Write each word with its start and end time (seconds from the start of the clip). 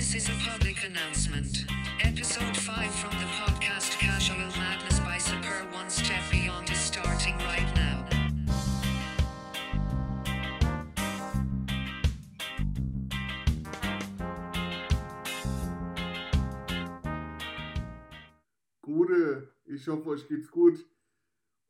This 0.00 0.14
is 0.14 0.30
a 0.30 0.50
public 0.50 0.82
announcement. 0.82 1.66
Episode 2.00 2.56
5 2.56 2.90
from 2.90 3.10
the 3.18 3.26
podcast 3.36 3.98
Casual 3.98 4.38
Madness 4.56 4.98
by 5.00 5.18
Super 5.18 5.66
One 5.74 5.90
Step 5.90 6.22
Beyond 6.30 6.70
is 6.70 6.78
starting 6.78 7.36
right 7.36 7.70
now. 7.76 8.06
Gute, 18.80 19.52
ich 19.66 19.86
hoffe, 19.86 20.06
euch 20.06 20.26
geht's 20.28 20.50
gut. 20.50 20.78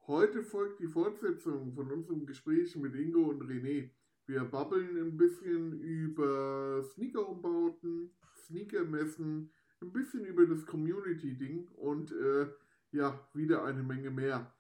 Heute 0.07 0.45
folgt 0.45 0.79
die 0.79 0.87
Fortsetzung 0.87 1.73
von 1.73 1.91
unserem 1.91 2.25
Gespräch 2.27 2.77
mit 2.77 2.95
Ingo 2.95 3.23
und 3.31 3.43
René. 3.43 3.91
Wir 4.31 4.45
babbeln 4.45 4.97
ein 4.97 5.17
bisschen 5.17 5.81
über 5.81 6.85
Sneaker-Umbauten, 6.85 8.13
Sneaker-Messen, 8.51 9.53
ein 9.81 9.93
bisschen 9.93 10.25
über 10.25 10.45
das 10.47 10.67
Community-Ding 10.67 11.69
und 11.77 12.11
äh, 12.11 12.49
ja, 12.93 13.29
wieder 13.33 13.65
eine 13.65 13.83
Menge 13.83 14.11
mehr. 14.11 14.53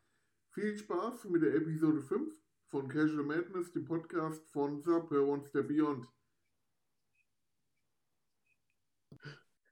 Viel 0.52 0.76
Spaß 0.78 1.24
mit 1.24 1.42
der 1.42 1.54
Episode 1.54 2.00
5 2.00 2.32
von 2.68 2.88
Casual 2.88 3.24
Madness, 3.24 3.72
dem 3.72 3.84
Podcast 3.84 4.48
von 4.50 4.80
Sub 4.82 5.10
One 5.10 5.44
Step 5.44 5.68
Beyond. 5.68 6.06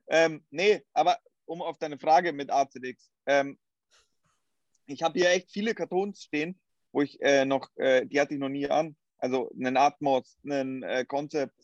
Ähm, 0.08 0.44
nee, 0.50 0.82
aber 0.92 1.18
um 1.44 1.62
auf 1.62 1.78
deine 1.78 1.98
Frage 1.98 2.32
mit 2.32 2.50
ACDX. 2.50 3.12
Ähm, 3.26 3.58
ich 4.86 5.02
habe 5.02 5.18
hier 5.18 5.30
echt 5.30 5.52
viele 5.52 5.74
Kartons 5.74 6.22
stehen, 6.22 6.58
wo 6.92 7.02
ich 7.02 7.20
äh, 7.20 7.44
noch, 7.44 7.70
äh, 7.76 8.06
die 8.06 8.20
hatte 8.20 8.34
ich 8.34 8.40
noch 8.40 8.48
nie 8.48 8.68
an. 8.68 8.96
Also 9.18 9.50
einen 9.50 9.76
Atmos, 9.76 10.38
einen 10.44 10.82
äh, 10.82 11.04
Concept, 11.04 11.54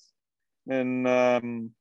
einen, 0.67 1.05
ähm, 1.09 1.75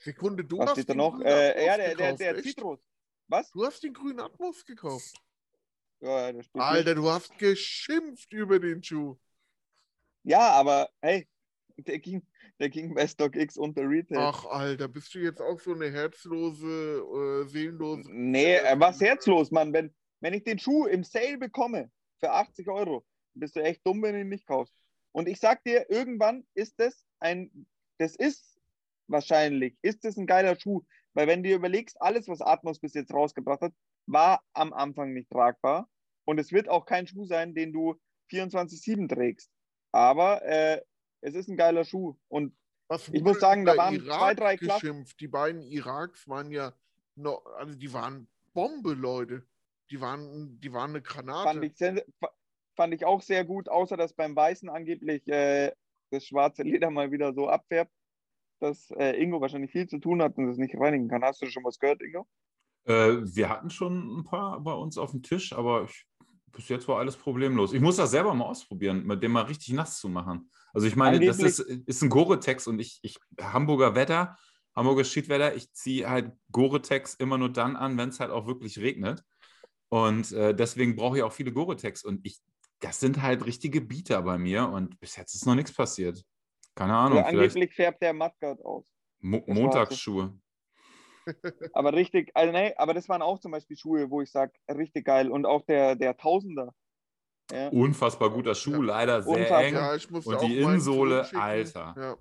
Sekunde, 0.00 0.44
du 0.44 0.58
was 0.58 0.70
hast 0.70 0.76
steht 0.76 0.88
da 0.88 0.94
noch? 0.94 1.20
Äh, 1.20 1.66
ja, 1.66 1.76
der, 1.76 1.88
der, 1.88 1.96
gekauft, 1.96 2.20
der 2.20 2.36
echt? 2.36 2.44
Citrus. 2.44 2.80
Was? 3.28 3.50
Du 3.50 3.64
hast 3.64 3.82
den 3.82 3.92
grünen 3.92 4.20
Atmos 4.20 4.64
gekauft. 4.64 5.14
Ja, 6.00 6.32
der 6.32 6.42
steht. 6.42 6.60
Alter, 6.60 6.94
du 6.94 7.08
hast 7.08 7.38
geschimpft 7.38 8.32
über 8.32 8.58
den 8.58 8.82
Schuh. 8.82 9.16
Ja, 10.22 10.50
aber 10.52 10.88
hey, 11.02 11.28
der 11.76 11.98
ging, 11.98 12.26
der 12.58 12.70
ging 12.70 12.94
bei 12.94 13.06
StockX 13.06 13.58
unter 13.58 13.82
Retail. 13.82 14.18
Ach, 14.18 14.46
Alter, 14.46 14.88
bist 14.88 15.14
du 15.14 15.18
jetzt 15.18 15.40
auch 15.40 15.60
so 15.60 15.74
eine 15.74 15.90
herzlose, 15.90 17.44
äh, 17.44 17.48
seelenlose. 17.48 18.10
Nee, 18.10 18.56
äh, 18.56 18.80
was 18.80 19.00
herzlos, 19.00 19.50
Mann. 19.50 19.72
Wenn, 19.72 19.94
wenn 20.20 20.32
ich 20.32 20.44
den 20.44 20.58
Schuh 20.58 20.86
im 20.86 21.04
Sale 21.04 21.36
bekomme 21.36 21.90
für 22.18 22.30
80 22.30 22.68
Euro, 22.68 23.04
bist 23.34 23.56
du 23.56 23.60
echt 23.60 23.86
dumm, 23.86 24.02
wenn 24.02 24.14
du 24.14 24.20
ihn 24.20 24.28
nicht 24.30 24.46
kaufst. 24.46 24.74
Und 25.12 25.28
ich 25.28 25.40
sag 25.40 25.62
dir, 25.64 25.90
irgendwann 25.90 26.46
ist 26.54 26.80
das 26.80 27.04
ein, 27.18 27.66
das 27.98 28.16
ist 28.16 28.59
wahrscheinlich, 29.10 29.76
ist 29.82 30.04
das 30.04 30.16
ein 30.16 30.26
geiler 30.26 30.58
Schuh. 30.58 30.84
Weil 31.14 31.26
wenn 31.26 31.42
du 31.42 31.48
dir 31.48 31.56
überlegst, 31.56 32.00
alles, 32.00 32.28
was 32.28 32.40
Atmos 32.40 32.78
bis 32.78 32.94
jetzt 32.94 33.12
rausgebracht 33.12 33.60
hat, 33.60 33.72
war 34.06 34.42
am 34.52 34.72
Anfang 34.72 35.12
nicht 35.12 35.30
tragbar. 35.30 35.88
Und 36.24 36.38
es 36.38 36.52
wird 36.52 36.68
auch 36.68 36.86
kein 36.86 37.06
Schuh 37.06 37.24
sein, 37.24 37.54
den 37.54 37.72
du 37.72 38.00
24-7 38.30 39.08
trägst. 39.08 39.50
Aber 39.92 40.42
äh, 40.44 40.80
es 41.20 41.34
ist 41.34 41.48
ein 41.48 41.56
geiler 41.56 41.84
Schuh. 41.84 42.16
Und 42.28 42.56
Was 42.88 43.08
Ich 43.08 43.22
muss 43.22 43.40
sagen, 43.40 43.64
da 43.64 43.76
waren 43.76 44.00
zwei, 44.00 44.34
drei 44.34 44.56
Klassen-. 44.56 45.06
Die 45.18 45.28
beiden 45.28 45.62
Iraks 45.62 46.28
waren 46.28 46.50
ja 46.50 46.72
noch, 47.16 47.44
also 47.56 47.74
die 47.74 47.92
waren 47.92 48.28
Bombe, 48.52 48.94
Leute. 48.94 49.46
Die 49.90 50.00
waren, 50.00 50.60
die 50.60 50.72
waren 50.72 50.90
eine 50.90 51.02
Granate. 51.02 51.42
fand 51.42 51.64
ich, 51.64 52.04
fand 52.76 52.94
ich 52.94 53.04
auch 53.04 53.22
sehr 53.22 53.44
gut, 53.44 53.68
außer 53.68 53.96
dass 53.96 54.12
beim 54.12 54.36
Weißen 54.36 54.68
angeblich 54.68 55.26
äh, 55.26 55.72
das 56.10 56.24
schwarze 56.24 56.62
Leder 56.62 56.90
mal 56.90 57.10
wieder 57.10 57.32
so 57.32 57.48
abfärbt, 57.48 57.92
dass 58.60 58.90
äh, 58.92 59.20
Ingo 59.22 59.40
wahrscheinlich 59.40 59.70
viel 59.72 59.88
zu 59.88 59.98
tun 59.98 60.22
hat 60.22 60.36
und 60.36 60.46
das 60.46 60.56
nicht 60.56 60.74
reinigen 60.78 61.08
kann. 61.08 61.22
Hast 61.22 61.42
du 61.42 61.46
schon 61.46 61.64
was 61.64 61.78
gehört, 61.78 62.02
Ingo? 62.02 62.26
Äh, 62.84 63.18
wir 63.22 63.48
hatten 63.48 63.70
schon 63.70 64.18
ein 64.20 64.24
paar 64.24 64.60
bei 64.60 64.72
uns 64.72 64.98
auf 64.98 65.10
dem 65.10 65.22
Tisch, 65.22 65.52
aber 65.52 65.84
ich, 65.84 66.06
bis 66.52 66.68
jetzt 66.68 66.88
war 66.88 66.98
alles 66.98 67.16
problemlos. 67.16 67.72
Ich 67.72 67.80
muss 67.80 67.96
das 67.96 68.10
selber 68.10 68.34
mal 68.34 68.46
ausprobieren, 68.46 69.06
mit 69.06 69.22
dem 69.22 69.32
mal 69.32 69.42
richtig 69.42 69.74
nass 69.74 69.98
zu 70.00 70.08
machen. 70.08 70.50
Also 70.72 70.86
ich 70.86 70.96
meine, 70.96 71.24
das 71.24 71.38
Angeblich- 71.38 71.58
ist, 71.58 71.88
ist 71.88 72.02
ein 72.02 72.08
Gore-Tex 72.10 72.66
und 72.66 72.78
ich, 72.78 72.98
ich 73.02 73.18
Hamburger 73.40 73.94
Wetter, 73.94 74.36
Hamburger 74.74 75.04
Schiedwetter, 75.04 75.54
ich 75.54 75.72
ziehe 75.72 76.08
halt 76.08 76.32
Gore-Tex 76.52 77.14
immer 77.14 77.38
nur 77.38 77.50
dann 77.50 77.76
an, 77.76 77.98
wenn 77.98 78.08
es 78.08 78.20
halt 78.20 78.30
auch 78.30 78.46
wirklich 78.46 78.78
regnet. 78.78 79.22
Und 79.88 80.30
äh, 80.32 80.54
deswegen 80.54 80.94
brauche 80.94 81.16
ich 81.18 81.22
auch 81.24 81.32
viele 81.32 81.52
Gore-Tex 81.52 82.04
und 82.04 82.24
ich, 82.24 82.40
das 82.78 83.00
sind 83.00 83.20
halt 83.20 83.44
richtige 83.44 83.80
Bieter 83.80 84.22
bei 84.22 84.38
mir 84.38 84.68
und 84.68 84.98
bis 85.00 85.16
jetzt 85.16 85.34
ist 85.34 85.46
noch 85.46 85.56
nichts 85.56 85.72
passiert. 85.72 86.24
Keine 86.80 86.96
Ahnung, 86.96 87.18
Oder 87.18 87.28
vielleicht 87.28 87.44
angeblich 87.56 87.74
färbt 87.74 88.00
der 88.00 88.14
Mattgard 88.14 88.64
aus. 88.64 88.86
Mo 89.20 89.44
das 89.46 89.54
Montagsschuhe. 89.54 90.32
Aber 91.74 91.92
richtig, 91.92 92.30
also 92.32 92.52
nee, 92.52 92.72
aber 92.78 92.94
das 92.94 93.06
waren 93.06 93.20
auch 93.20 93.38
zum 93.38 93.52
Beispiel 93.52 93.76
Schuhe, 93.76 94.10
wo 94.10 94.22
ich 94.22 94.30
sage, 94.30 94.52
richtig 94.66 95.04
geil. 95.04 95.30
Und 95.30 95.44
auch 95.44 95.60
der, 95.66 95.94
der 95.94 96.16
Tausender. 96.16 96.74
Ja. 97.52 97.68
Unfassbar 97.68 98.30
guter 98.30 98.54
Schuh, 98.54 98.72
Ja. 98.72 98.78
leider 98.82 99.22
sehr 99.22 99.32
Unfassbar. 99.34 99.62
eng. 99.62 99.74
ja, 99.74 99.92
Und 99.92 100.48
die 100.48 100.80
zurückschicken. 100.80 101.38
Alter. 101.38 101.94
Ja. 101.98 102.16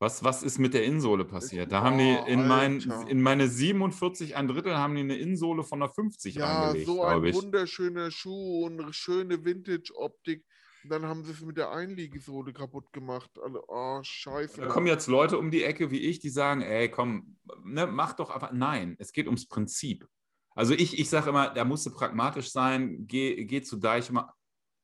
Was, 0.00 0.24
was 0.24 0.42
ist 0.42 0.58
mit 0.58 0.74
der 0.74 0.82
Innensohle 0.82 1.24
passiert? 1.24 1.70
Da 1.70 1.82
haben 1.82 1.98
die 1.98 2.16
in, 2.26 2.48
mein, 2.48 2.80
in 3.06 3.22
meine 3.22 3.46
47 3.46 4.34
ein 4.34 4.48
Drittel 4.48 4.76
haben 4.76 4.96
die 4.96 5.02
eine 5.02 5.16
Innensohle 5.16 5.62
von 5.62 5.78
der 5.78 5.90
50 5.90 6.34
Ja, 6.34 6.62
reingelegt, 6.62 6.86
so 6.86 7.04
ein 7.04 7.22
wunderschöner 7.32 8.10
Schuh 8.10 8.64
und 8.66 8.80
eine 8.80 8.92
schöne 8.92 9.44
Vintage-Optik. 9.44 10.44
Dann 10.84 11.06
haben 11.06 11.24
sie 11.24 11.32
es 11.32 11.40
mit 11.40 11.56
der 11.56 11.70
Einliegesohle 11.70 12.52
kaputt 12.52 12.92
gemacht. 12.92 13.30
Also, 13.42 13.62
oh, 13.68 14.00
scheiße. 14.02 14.62
Da 14.62 14.66
kommen 14.66 14.86
jetzt 14.86 15.06
Leute 15.06 15.38
um 15.38 15.50
die 15.50 15.62
Ecke 15.62 15.90
wie 15.90 16.00
ich, 16.00 16.20
die 16.20 16.30
sagen, 16.30 16.62
ey, 16.62 16.90
komm, 16.90 17.36
ne, 17.64 17.86
mach 17.86 18.14
doch 18.14 18.30
einfach. 18.30 18.52
Nein, 18.52 18.96
es 18.98 19.12
geht 19.12 19.26
ums 19.26 19.46
Prinzip. 19.46 20.08
Also 20.54 20.74
ich, 20.74 20.98
ich 20.98 21.08
sage 21.08 21.30
immer, 21.30 21.50
da 21.50 21.64
musst 21.64 21.86
du 21.86 21.90
pragmatisch 21.90 22.50
sein, 22.50 23.06
geh, 23.06 23.44
geh 23.44 23.62
zu 23.62 23.76
Deichmann. 23.76 24.26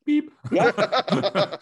Piep. 0.07 0.31
Ja. 0.51 0.71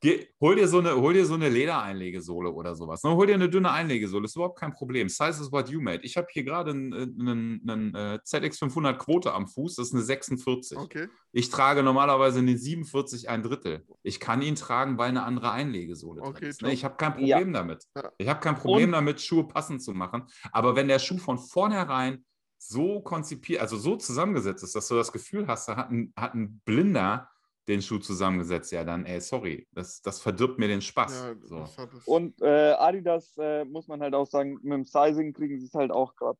Geh, 0.00 0.28
hol, 0.40 0.56
dir 0.56 0.66
so 0.66 0.78
eine, 0.78 0.96
hol 0.96 1.12
dir 1.12 1.26
so 1.26 1.34
eine 1.34 1.50
Ledereinlegesohle 1.50 2.50
oder 2.50 2.74
sowas. 2.74 3.02
Ne? 3.02 3.10
Hol 3.14 3.26
dir 3.26 3.34
eine 3.34 3.50
dünne 3.50 3.70
Einlegesohle, 3.70 4.24
ist 4.24 4.34
überhaupt 4.34 4.58
kein 4.58 4.72
Problem. 4.72 5.10
Size 5.10 5.42
is 5.42 5.52
what 5.52 5.68
you 5.68 5.82
made. 5.82 6.02
Ich 6.02 6.16
habe 6.16 6.26
hier 6.30 6.42
gerade 6.42 6.70
einen, 6.70 6.94
einen, 6.94 7.68
einen 7.68 7.94
äh, 7.94 8.18
ZX500 8.24 8.94
Quote 8.94 9.34
am 9.34 9.46
Fuß, 9.46 9.76
das 9.76 9.88
ist 9.88 9.94
eine 9.94 10.02
46. 10.02 10.78
Okay. 10.78 11.08
Ich 11.32 11.50
trage 11.50 11.82
normalerweise 11.82 12.38
eine 12.38 12.56
47 12.56 13.28
ein 13.28 13.42
Drittel. 13.42 13.84
Ich 14.02 14.20
kann 14.20 14.40
ihn 14.40 14.54
tragen, 14.54 14.96
weil 14.96 15.10
eine 15.10 15.24
andere 15.24 15.50
Einlegesohle 15.50 16.22
Okay, 16.22 16.40
drin 16.40 16.48
ist. 16.48 16.62
Ne? 16.62 16.72
Ich 16.72 16.82
habe 16.82 16.96
kein 16.96 17.12
Problem 17.12 17.52
damit. 17.52 17.84
Ja. 17.94 18.10
Ich 18.16 18.28
habe 18.28 18.40
kein 18.40 18.56
Problem 18.56 18.88
Und- 18.88 18.92
damit, 18.92 19.20
Schuhe 19.20 19.46
passend 19.46 19.82
zu 19.82 19.92
machen. 19.92 20.24
Aber 20.50 20.76
wenn 20.76 20.88
der 20.88 20.98
Schuh 20.98 21.18
von 21.18 21.36
vornherein 21.36 22.24
so 22.58 23.00
konzipiert, 23.00 23.60
also 23.60 23.76
so 23.76 23.96
zusammengesetzt 23.96 24.64
ist, 24.64 24.74
dass 24.74 24.88
du 24.88 24.94
das 24.94 25.12
Gefühl 25.12 25.46
hast, 25.46 25.68
da 25.68 25.76
hat 25.76 25.90
ein, 25.90 26.12
hat 26.16 26.34
ein 26.34 26.60
Blinder 26.64 27.28
den 27.68 27.82
Schuh 27.82 27.98
zusammengesetzt, 27.98 28.72
ja, 28.72 28.84
dann, 28.84 29.04
ey, 29.06 29.20
sorry, 29.20 29.66
das, 29.72 30.00
das 30.02 30.20
verdirbt 30.20 30.58
mir 30.58 30.68
den 30.68 30.82
Spaß. 30.82 31.12
Ja, 31.12 31.34
so. 31.42 31.64
Und 32.06 32.40
äh, 32.40 32.72
Adidas, 32.72 33.36
äh, 33.38 33.64
muss 33.64 33.88
man 33.88 34.00
halt 34.00 34.14
auch 34.14 34.26
sagen, 34.26 34.58
mit 34.62 34.72
dem 34.72 34.84
Sizing 34.84 35.32
kriegen 35.32 35.58
sie 35.58 35.66
es 35.66 35.74
halt 35.74 35.90
auch 35.90 36.14
gerade 36.14 36.38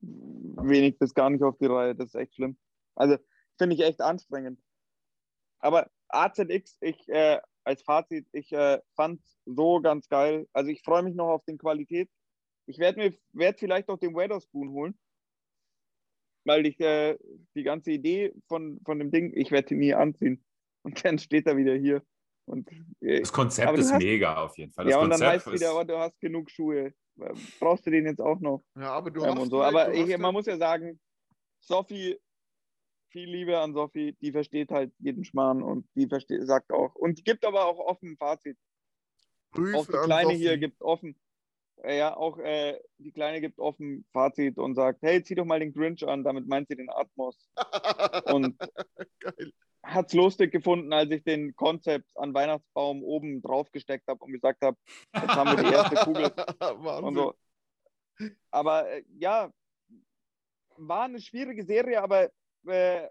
wenig 0.00 0.98
bis 0.98 1.14
gar 1.14 1.30
nicht 1.30 1.42
auf 1.42 1.56
die 1.58 1.66
Reihe. 1.66 1.94
Das 1.94 2.08
ist 2.08 2.14
echt 2.14 2.34
schlimm. 2.34 2.56
Also 2.94 3.16
finde 3.58 3.76
ich 3.76 3.82
echt 3.82 4.00
anstrengend. 4.00 4.60
Aber 5.60 5.90
AZX, 6.08 6.78
ich 6.80 7.08
äh, 7.08 7.40
als 7.64 7.82
Fazit, 7.82 8.26
ich 8.32 8.52
äh, 8.52 8.80
fand 8.94 9.20
so 9.46 9.80
ganz 9.80 10.08
geil. 10.08 10.46
Also 10.52 10.70
ich 10.70 10.82
freue 10.82 11.02
mich 11.02 11.14
noch 11.14 11.28
auf 11.28 11.44
den 11.44 11.58
Qualität. 11.58 12.10
Ich 12.66 12.78
werde 12.78 12.98
mir 12.98 13.14
werd 13.32 13.58
vielleicht 13.58 13.88
auch 13.88 13.98
den 13.98 14.14
Weather 14.14 14.40
Spoon 14.40 14.70
holen. 14.70 14.98
Weil 16.44 16.66
ich 16.66 16.78
äh, 16.80 17.16
die 17.54 17.62
ganze 17.62 17.90
Idee 17.90 18.32
von, 18.48 18.80
von 18.84 18.98
dem 18.98 19.10
Ding, 19.10 19.32
ich 19.34 19.50
werde 19.50 19.74
ihn 19.74 19.80
nie 19.80 19.94
anziehen. 19.94 20.44
Und 20.82 21.02
dann 21.04 21.18
steht 21.18 21.46
er 21.46 21.56
wieder 21.56 21.74
hier. 21.74 22.02
Und 22.46 22.70
äh, 23.00 23.20
Das 23.20 23.32
Konzept 23.32 23.78
ist 23.78 23.90
hast- 23.92 24.02
mega 24.02 24.36
auf 24.44 24.58
jeden 24.58 24.72
Fall. 24.72 24.84
Das 24.84 24.92
ja, 24.92 24.98
und 25.00 25.08
dann 25.10 25.18
Konzept 25.20 25.46
heißt 25.46 25.52
wieder, 25.54 25.78
oh, 25.80 25.84
du 25.84 25.98
hast 25.98 26.20
genug 26.20 26.50
Schuhe. 26.50 26.92
Brauchst 27.60 27.86
du 27.86 27.90
den 27.90 28.04
jetzt 28.06 28.20
auch 28.20 28.40
noch? 28.40 28.62
Ja, 28.76 28.90
aber 28.92 29.10
du 29.10 29.22
Ähm, 29.24 29.30
hast 29.30 29.38
und 29.38 29.50
so. 29.50 29.62
Aber 29.62 29.86
du 29.86 29.92
ich, 29.92 30.18
man 30.18 30.34
muss 30.34 30.46
ja 30.46 30.58
sagen, 30.58 31.00
Sophie, 31.60 32.18
viel 33.08 33.30
Liebe 33.30 33.58
an 33.58 33.72
Sophie, 33.72 34.14
die 34.20 34.32
versteht 34.32 34.70
halt 34.70 34.92
jeden 34.98 35.24
Schmarrn 35.24 35.62
und 35.62 35.86
die 35.94 36.06
versteht, 36.08 36.46
sagt 36.46 36.72
auch. 36.72 36.94
Und 36.96 37.18
die 37.18 37.24
gibt 37.24 37.44
aber 37.46 37.64
auch 37.66 37.78
offen 37.78 38.10
ein 38.10 38.16
Fazit. 38.18 38.58
Grüße 39.52 39.76
Auch 39.78 39.86
die 39.86 39.92
Kleine 39.92 40.30
Sophie. 40.30 40.36
hier 40.36 40.58
gibt 40.58 40.82
offen. 40.82 41.16
Äh, 41.84 41.98
Ja, 41.98 42.16
auch 42.16 42.38
äh, 42.38 42.78
die 42.98 43.12
Kleine 43.12 43.40
gibt 43.40 43.58
offen 43.58 44.04
Fazit 44.12 44.58
und 44.58 44.74
sagt, 44.74 45.02
hey, 45.02 45.22
zieh 45.22 45.34
doch 45.34 45.44
mal 45.44 45.60
den 45.60 45.72
Grinch 45.72 46.06
an, 46.06 46.24
damit 46.24 46.46
meint 46.46 46.68
sie 46.68 46.76
den 46.76 46.90
Atmos. 46.90 47.48
Und 48.32 48.58
Geil. 49.20 49.52
hat 49.82 50.06
es 50.06 50.14
lustig 50.14 50.52
gefunden, 50.52 50.92
als 50.92 51.10
ich 51.10 51.22
den 51.24 51.54
Konzept 51.56 52.06
an 52.16 52.34
Weihnachtsbaum 52.34 53.02
oben 53.02 53.42
drauf 53.42 53.70
gesteckt 53.70 54.06
habe 54.08 54.24
und 54.24 54.32
gesagt 54.32 54.62
habe, 54.62 54.76
jetzt 55.14 55.28
haben 55.28 55.56
wir 55.56 55.64
die 55.64 55.74
erste 55.74 55.96
Kugel. 55.96 56.32
Und 57.02 57.14
so. 57.14 57.34
Aber 58.50 58.88
äh, 58.90 59.04
ja, 59.18 59.52
war 60.76 61.04
eine 61.04 61.20
schwierige 61.20 61.64
Serie, 61.64 62.02
aber 62.02 62.30
äh, 62.66 63.08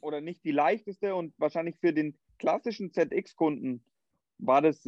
oder 0.00 0.20
nicht 0.20 0.44
die 0.44 0.52
leichteste 0.52 1.14
und 1.14 1.34
wahrscheinlich 1.38 1.78
für 1.80 1.92
den 1.92 2.16
klassischen 2.38 2.92
ZX-Kunden 2.92 3.82
war 4.38 4.62
das 4.62 4.86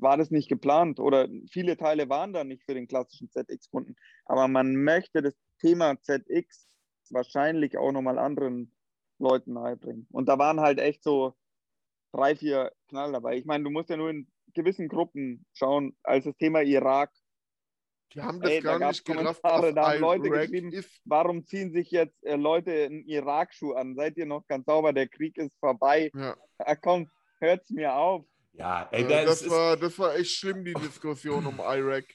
war 0.00 0.16
das 0.16 0.30
nicht 0.30 0.48
geplant 0.48 1.00
oder 1.00 1.28
viele 1.50 1.76
Teile 1.76 2.08
waren 2.08 2.32
da 2.32 2.44
nicht 2.44 2.64
für 2.64 2.74
den 2.74 2.88
klassischen 2.88 3.30
ZX-Kunden. 3.30 3.96
Aber 4.24 4.48
man 4.48 4.76
möchte 4.76 5.22
das 5.22 5.34
Thema 5.60 6.00
ZX 6.00 6.68
wahrscheinlich 7.10 7.76
auch 7.78 7.92
nochmal 7.92 8.18
anderen 8.18 8.74
Leuten 9.18 9.52
nahebringen. 9.52 10.06
Und 10.10 10.28
da 10.28 10.38
waren 10.38 10.60
halt 10.60 10.78
echt 10.78 11.02
so 11.02 11.34
drei, 12.12 12.36
vier 12.36 12.72
Knall 12.88 13.12
dabei. 13.12 13.36
Ich 13.36 13.44
meine, 13.44 13.64
du 13.64 13.70
musst 13.70 13.90
ja 13.90 13.96
nur 13.96 14.10
in 14.10 14.28
gewissen 14.54 14.88
Gruppen 14.88 15.46
schauen, 15.54 15.96
als 16.02 16.24
das 16.24 16.36
Thema 16.36 16.62
Irak. 16.62 17.10
Die 18.14 18.20
haben 18.20 18.40
das 18.40 18.50
Ey, 18.50 18.60
gar 18.60 18.78
da 18.78 18.88
nicht 18.88 19.04
gerafft, 19.04 19.40
da 19.42 19.92
haben 19.92 20.00
Leute 20.00 20.28
geschrieben. 20.28 20.84
Warum 21.04 21.46
ziehen 21.46 21.72
sich 21.72 21.90
jetzt 21.90 22.22
äh, 22.24 22.36
Leute 22.36 22.84
einen 22.84 23.06
Irak-Schuh 23.06 23.72
an? 23.72 23.94
Seid 23.94 24.18
ihr 24.18 24.26
noch 24.26 24.46
ganz 24.46 24.66
sauber? 24.66 24.92
Der 24.92 25.08
Krieg 25.08 25.38
ist 25.38 25.56
vorbei. 25.60 26.10
Ja. 26.14 26.36
Ah, 26.58 26.76
komm, 26.76 27.10
hört's 27.40 27.70
mir 27.70 27.94
auf. 27.94 28.26
Ja, 28.52 28.88
ey, 28.92 29.04
Äh, 29.04 29.08
das, 29.08 29.24
das, 29.26 29.42
ist, 29.42 29.50
war, 29.50 29.76
das 29.76 29.98
war 29.98 30.14
echt 30.16 30.32
schlimm, 30.32 30.64
die 30.64 30.74
Diskussion 30.74 31.46
um 31.46 31.58
Iraq. 31.58 32.06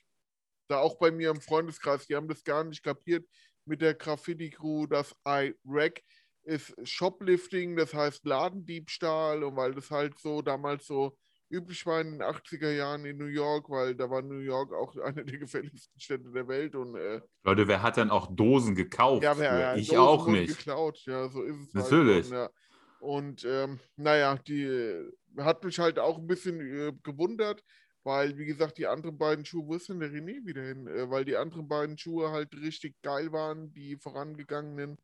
Da 0.68 0.80
auch 0.80 0.98
bei 0.98 1.12
mir 1.12 1.30
im 1.30 1.42
Freundeskreis, 1.42 2.08
die 2.08 2.16
haben 2.16 2.28
das 2.28 2.44
gar 2.44 2.64
nicht 2.64 2.84
kapiert 2.84 3.26
mit 3.66 3.82
der 3.82 3.94
Graffiti-Crew, 3.94 4.88
dass 4.88 5.16
Iraq 5.26 6.02
ist 6.44 6.74
Shoplifting, 6.84 7.76
das 7.76 7.94
heißt 7.94 8.26
Ladendiebstahl 8.26 9.44
und 9.44 9.56
weil 9.56 9.74
das 9.74 9.92
halt 9.92 10.18
so 10.20 10.42
damals 10.42 10.88
so 10.88 11.18
üblich 11.50 11.86
war 11.86 12.02
in 12.02 12.12
den 12.12 12.22
80er 12.22 12.72
Jahren 12.72 13.06
in 13.06 13.18
New 13.18 13.26
York, 13.26 13.70
weil 13.70 13.96
da 13.96 14.10
war 14.10 14.22
New 14.22 14.40
York 14.40 14.74
auch 14.74 14.96
eine 15.04 15.26
der 15.26 15.38
gefährlichsten 15.38 16.00
Städte 16.00 16.32
der 16.32 16.48
Welt 16.48 16.76
und 16.76 16.96
äh, 16.96 17.22
Leute, 17.44 17.68
wer 17.68 17.82
hat 17.82 17.98
denn 17.98 18.10
auch 18.10 18.28
Dosen 18.34 18.76
gekauft? 18.76 19.24
ja, 19.24 19.38
wer, 19.38 19.76
ich 19.76 19.90
Dosen 19.90 20.00
auch 20.00 20.28
nicht. 20.28 20.58
geklaut, 20.58 21.00
ja, 21.06 21.28
so 21.30 21.44
ist 21.44 21.68
es 21.68 21.74
Natürlich. 21.74 22.32
Halt. 22.32 22.52
Und, 23.00 23.44
ja. 23.44 23.50
und 23.60 23.70
ähm, 23.70 23.80
naja, 23.96 24.38
die 24.48 25.12
hat 25.40 25.64
mich 25.64 25.80
halt 25.80 26.00
auch 26.00 26.18
ein 26.18 26.28
bisschen 26.28 26.60
äh, 26.62 26.94
gewundert, 27.04 27.64
weil, 28.04 28.38
wie 28.38 28.46
gesagt, 28.46 28.78
die 28.78 28.88
anderen 28.88 29.18
beiden 29.18 29.46
Schuhe, 29.46 29.68
wo 29.68 29.76
ist 29.76 29.90
denn 29.90 30.00
der 30.00 30.10
René 30.12 30.46
wieder 30.46 30.64
hin? 30.64 30.88
Äh, 30.88 31.10
weil 31.10 31.26
die 31.26 31.38
anderen 31.38 31.68
beiden 31.68 31.98
Schuhe 31.98 32.32
halt 32.32 32.54
richtig 32.56 33.02
geil 33.02 33.32
waren, 33.32 33.74
die 33.74 33.98
vorangegangenen. 33.98 34.98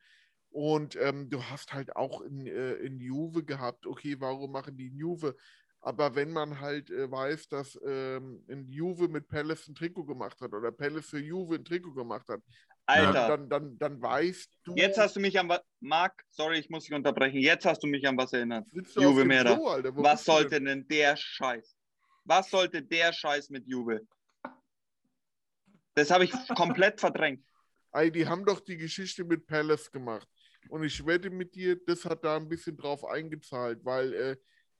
Und 0.49 0.95
ähm, 0.97 1.29
du 1.29 1.43
hast 1.43 1.73
halt 1.73 1.95
auch 1.95 2.21
in, 2.21 2.45
äh, 2.47 2.73
in 2.75 2.99
Juve 2.99 3.43
gehabt, 3.43 3.87
okay, 3.87 4.15
warum 4.19 4.51
machen 4.51 4.77
die 4.77 4.87
in 4.87 4.97
Juve? 4.97 5.35
Aber 5.81 6.15
wenn 6.15 6.31
man 6.31 6.61
halt 6.61 6.91
äh, 6.91 7.11
weiß, 7.11 7.49
dass 7.49 7.77
ähm, 7.85 8.43
in 8.47 8.69
Juve 8.69 9.09
mit 9.09 9.27
Palace 9.27 9.67
ein 9.67 9.75
Trikot 9.75 10.05
gemacht 10.05 10.39
hat 10.41 10.53
oder 10.53 10.71
Palace 10.71 11.07
für 11.09 11.19
Juve 11.19 11.55
ein 11.55 11.65
Trikot 11.65 11.93
gemacht 11.93 12.29
hat, 12.29 12.41
Alter, 12.85 13.27
dann, 13.29 13.49
dann, 13.49 13.77
dann 13.77 14.01
weißt 14.01 14.51
du. 14.65 14.75
jetzt 14.75 14.97
hast 14.97 15.15
du 15.15 15.19
mich 15.19 15.39
an 15.39 15.47
was. 15.47 15.61
Marc, 15.79 16.23
sorry, 16.29 16.59
ich 16.59 16.69
muss 16.69 16.83
dich 16.83 16.93
unterbrechen. 16.93 17.39
Jetzt 17.39 17.65
hast 17.65 17.81
du 17.81 17.87
mich 17.87 18.05
an 18.07 18.17
was 18.17 18.33
erinnert. 18.33 18.67
Juve 18.95 19.23
Mera. 19.23 19.55
Klo, 19.55 19.67
Alter. 19.67 19.95
Was 19.95 20.23
du 20.25 20.31
denn? 20.31 20.37
sollte 20.37 20.61
denn 20.61 20.87
der 20.87 21.15
Scheiß? 21.15 21.75
Was 22.25 22.49
sollte 22.49 22.81
der 22.81 23.13
Scheiß 23.13 23.49
mit 23.49 23.67
Juve? 23.67 24.01
Das 25.95 26.11
habe 26.11 26.25
ich 26.25 26.31
komplett 26.55 26.99
verdrängt. 26.99 27.45
Ey, 27.93 28.11
die 28.11 28.27
haben 28.27 28.45
doch 28.45 28.59
die 28.59 28.77
Geschichte 28.77 29.23
mit 29.23 29.45
Palace 29.45 29.91
gemacht. 29.91 30.27
Und 30.69 30.83
ich 30.83 31.05
wette 31.05 31.29
mit 31.29 31.55
dir, 31.55 31.77
das 31.85 32.05
hat 32.05 32.23
da 32.23 32.37
ein 32.37 32.49
bisschen 32.49 32.75
drauf 32.75 33.05
eingezahlt, 33.05 33.83
weil 33.83 34.13
äh, 34.13 34.37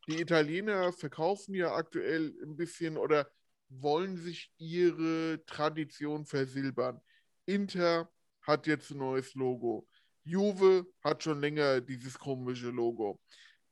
die 0.08 0.22
Italiener 0.22 0.92
verkaufen 0.92 1.54
ja 1.54 1.74
aktuell 1.74 2.34
ein 2.44 2.56
bisschen 2.56 2.98
oder 2.98 3.30
wollen 3.70 4.18
sich 4.18 4.52
ihre 4.58 5.44
Tradition 5.46 6.26
versilbern. 6.26 7.02
Inter 7.46 8.10
hat 8.42 8.68
jetzt 8.68 8.92
ein 8.92 8.98
neues 8.98 9.34
Logo. 9.36 9.88
Juve 10.24 10.86
hat 11.04 11.24
schon 11.24 11.40
länger 11.40 11.82
dieses 11.82 12.18
komische 12.18 12.70
Logo. 12.70 13.20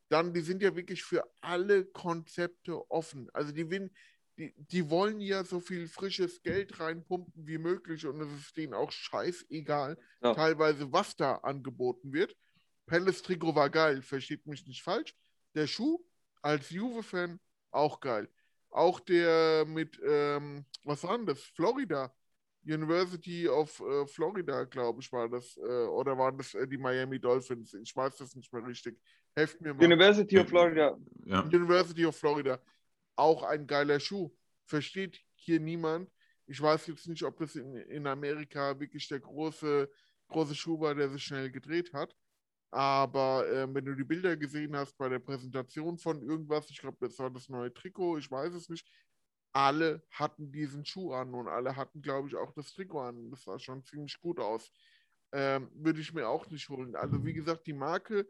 Dann, 0.10 0.34
die 0.34 0.42
sind 0.42 0.62
ja 0.62 0.76
wirklich 0.76 1.04
für 1.04 1.24
alle 1.40 1.86
Konzepte 1.86 2.90
offen. 2.92 3.30
Also 3.34 3.54
die, 3.54 3.70
will, 3.70 3.90
die, 4.38 4.54
die 4.58 4.90
wollen 4.90 5.22
ja 5.22 5.44
so 5.46 5.62
viel 5.62 5.88
frisches 5.88 6.42
Geld 6.42 6.80
reinpumpen 6.80 7.48
wie 7.48 7.58
möglich 7.58 8.06
und 8.06 8.20
es 8.20 8.32
ist 8.40 8.58
denen 8.58 8.74
auch 8.74 8.92
scheißegal, 8.92 9.98
Ja. 10.22 10.34
teilweise, 10.34 10.92
was 10.92 11.16
da 11.16 11.36
angeboten 11.36 12.12
wird. 12.12 12.36
Palace 12.88 13.22
Trikot 13.22 13.56
war 13.56 13.70
geil, 13.70 14.02
versteht 14.02 14.46
mich 14.46 14.66
nicht 14.68 14.84
falsch. 14.84 15.16
Der 15.56 15.68
Schuh 15.68 16.04
als 16.42 16.70
Juve-Fan 16.72 17.40
auch 17.72 18.02
geil. 18.02 18.28
Auch 18.70 19.00
der 19.00 19.66
mit, 19.66 19.98
ähm, 20.06 20.66
was 20.84 21.04
war 21.04 21.18
denn 21.18 21.26
das? 21.26 21.42
Florida. 21.42 22.14
University 22.64 23.48
of 23.48 23.80
äh, 23.80 24.06
Florida, 24.06 24.64
glaube 24.66 25.02
ich, 25.02 25.12
war 25.12 25.28
das. 25.28 25.58
Äh, 25.58 25.62
oder 25.62 26.18
waren 26.18 26.38
das 26.38 26.54
äh, 26.54 26.68
die 26.68 26.78
Miami 26.78 27.20
Dolphins? 27.20 27.74
Ich 27.74 27.96
weiß 27.96 28.18
das 28.18 28.36
nicht 28.36 28.52
mehr 28.54 28.66
richtig. 28.66 29.00
Helft 29.36 29.60
mir 29.62 29.74
mal. 29.74 29.84
University 29.84 30.38
of 30.40 30.48
Florida. 30.48 30.98
Ja. 31.26 31.42
University 31.42 32.06
of 32.06 32.16
Florida. 32.16 32.60
Auch 33.16 33.44
ein 33.44 33.66
geiler 33.66 34.00
Schuh. 34.00 34.32
Versteht 34.66 35.20
hier 35.36 35.60
niemand. 35.60 36.12
Ich 36.46 36.62
weiß 36.62 36.88
jetzt 36.88 37.08
nicht, 37.08 37.24
ob 37.24 37.38
das 37.40 37.56
in, 37.56 37.76
in 37.76 38.06
Amerika 38.06 38.80
wirklich 38.80 39.08
der 39.08 39.20
große, 39.20 39.90
große 40.28 40.56
Schuh 40.56 40.80
war, 40.80 40.94
der 40.94 41.10
sich 41.10 41.24
schnell 41.24 41.50
gedreht 41.50 41.94
hat. 41.94 42.16
Aber 42.72 43.46
äh, 43.50 43.74
wenn 43.74 43.86
du 43.86 43.96
die 43.96 44.04
Bilder 44.04 44.38
gesehen 44.38 44.76
hast 44.76 44.98
bei 44.98 45.10
der 45.10 45.20
Präsentation 45.20 45.98
von 45.98 46.22
irgendwas, 46.22 46.70
ich 46.70 46.80
glaube, 46.80 46.98
das 47.02 47.18
war 47.20 47.30
das 47.30 47.50
neue 47.50 47.74
Trikot, 47.74 48.18
ich 48.18 48.32
weiß 48.32 48.54
es 48.54 48.70
nicht, 48.70 48.88
alle 49.54 50.04
hatten 50.12 50.52
diesen 50.52 50.86
Schuh 50.86 51.14
an 51.14 51.34
und 51.34 51.48
alle 51.48 51.76
hatten, 51.76 52.02
glaube 52.02 52.28
ich, 52.30 52.36
auch 52.36 52.54
das 52.54 52.74
Trikot 52.74 53.02
an. 53.02 53.30
Das 53.32 53.44
sah 53.44 53.60
schon 53.60 53.84
ziemlich 53.84 54.20
gut 54.20 54.40
aus. 54.40 54.72
Ähm, 55.34 55.70
würde 55.74 56.02
ich 56.02 56.14
mir 56.14 56.28
auch 56.28 56.50
nicht 56.50 56.68
holen. 56.70 56.96
Also, 56.96 57.24
wie 57.26 57.34
gesagt, 57.34 57.68
die 57.68 57.74
Marke 57.74 58.28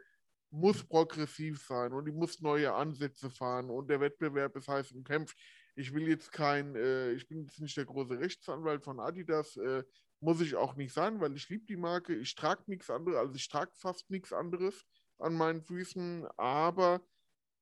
muss 0.51 0.83
progressiv 0.83 1.63
sein 1.63 1.93
und 1.93 2.05
die 2.05 2.11
muss 2.11 2.41
neue 2.41 2.73
Ansätze 2.73 3.29
fahren 3.29 3.69
und 3.69 3.89
der 3.89 4.01
Wettbewerb 4.01 4.55
ist 4.57 4.67
heiß 4.67 4.91
umkämpft. 4.91 5.37
Ich 5.75 5.93
will 5.93 6.07
jetzt 6.07 6.31
kein, 6.31 6.75
äh, 6.75 7.11
ich 7.13 7.27
bin 7.27 7.43
jetzt 7.43 7.59
nicht 7.61 7.77
der 7.77 7.85
große 7.85 8.19
Rechtsanwalt 8.19 8.83
von 8.83 8.99
Adidas, 8.99 9.55
äh, 9.57 9.83
muss 10.19 10.41
ich 10.41 10.55
auch 10.55 10.75
nicht 10.75 10.93
sein, 10.93 11.19
weil 11.21 11.35
ich 11.35 11.47
liebe 11.49 11.65
die 11.65 11.77
Marke. 11.77 12.15
Ich 12.15 12.35
trage 12.35 12.63
nichts 12.67 12.89
anderes, 12.89 13.17
also 13.17 13.33
ich 13.33 13.47
trage 13.47 13.71
fast 13.75 14.09
nichts 14.09 14.33
anderes 14.33 14.85
an 15.19 15.33
meinen 15.33 15.63
Füßen, 15.63 16.27
aber 16.37 17.01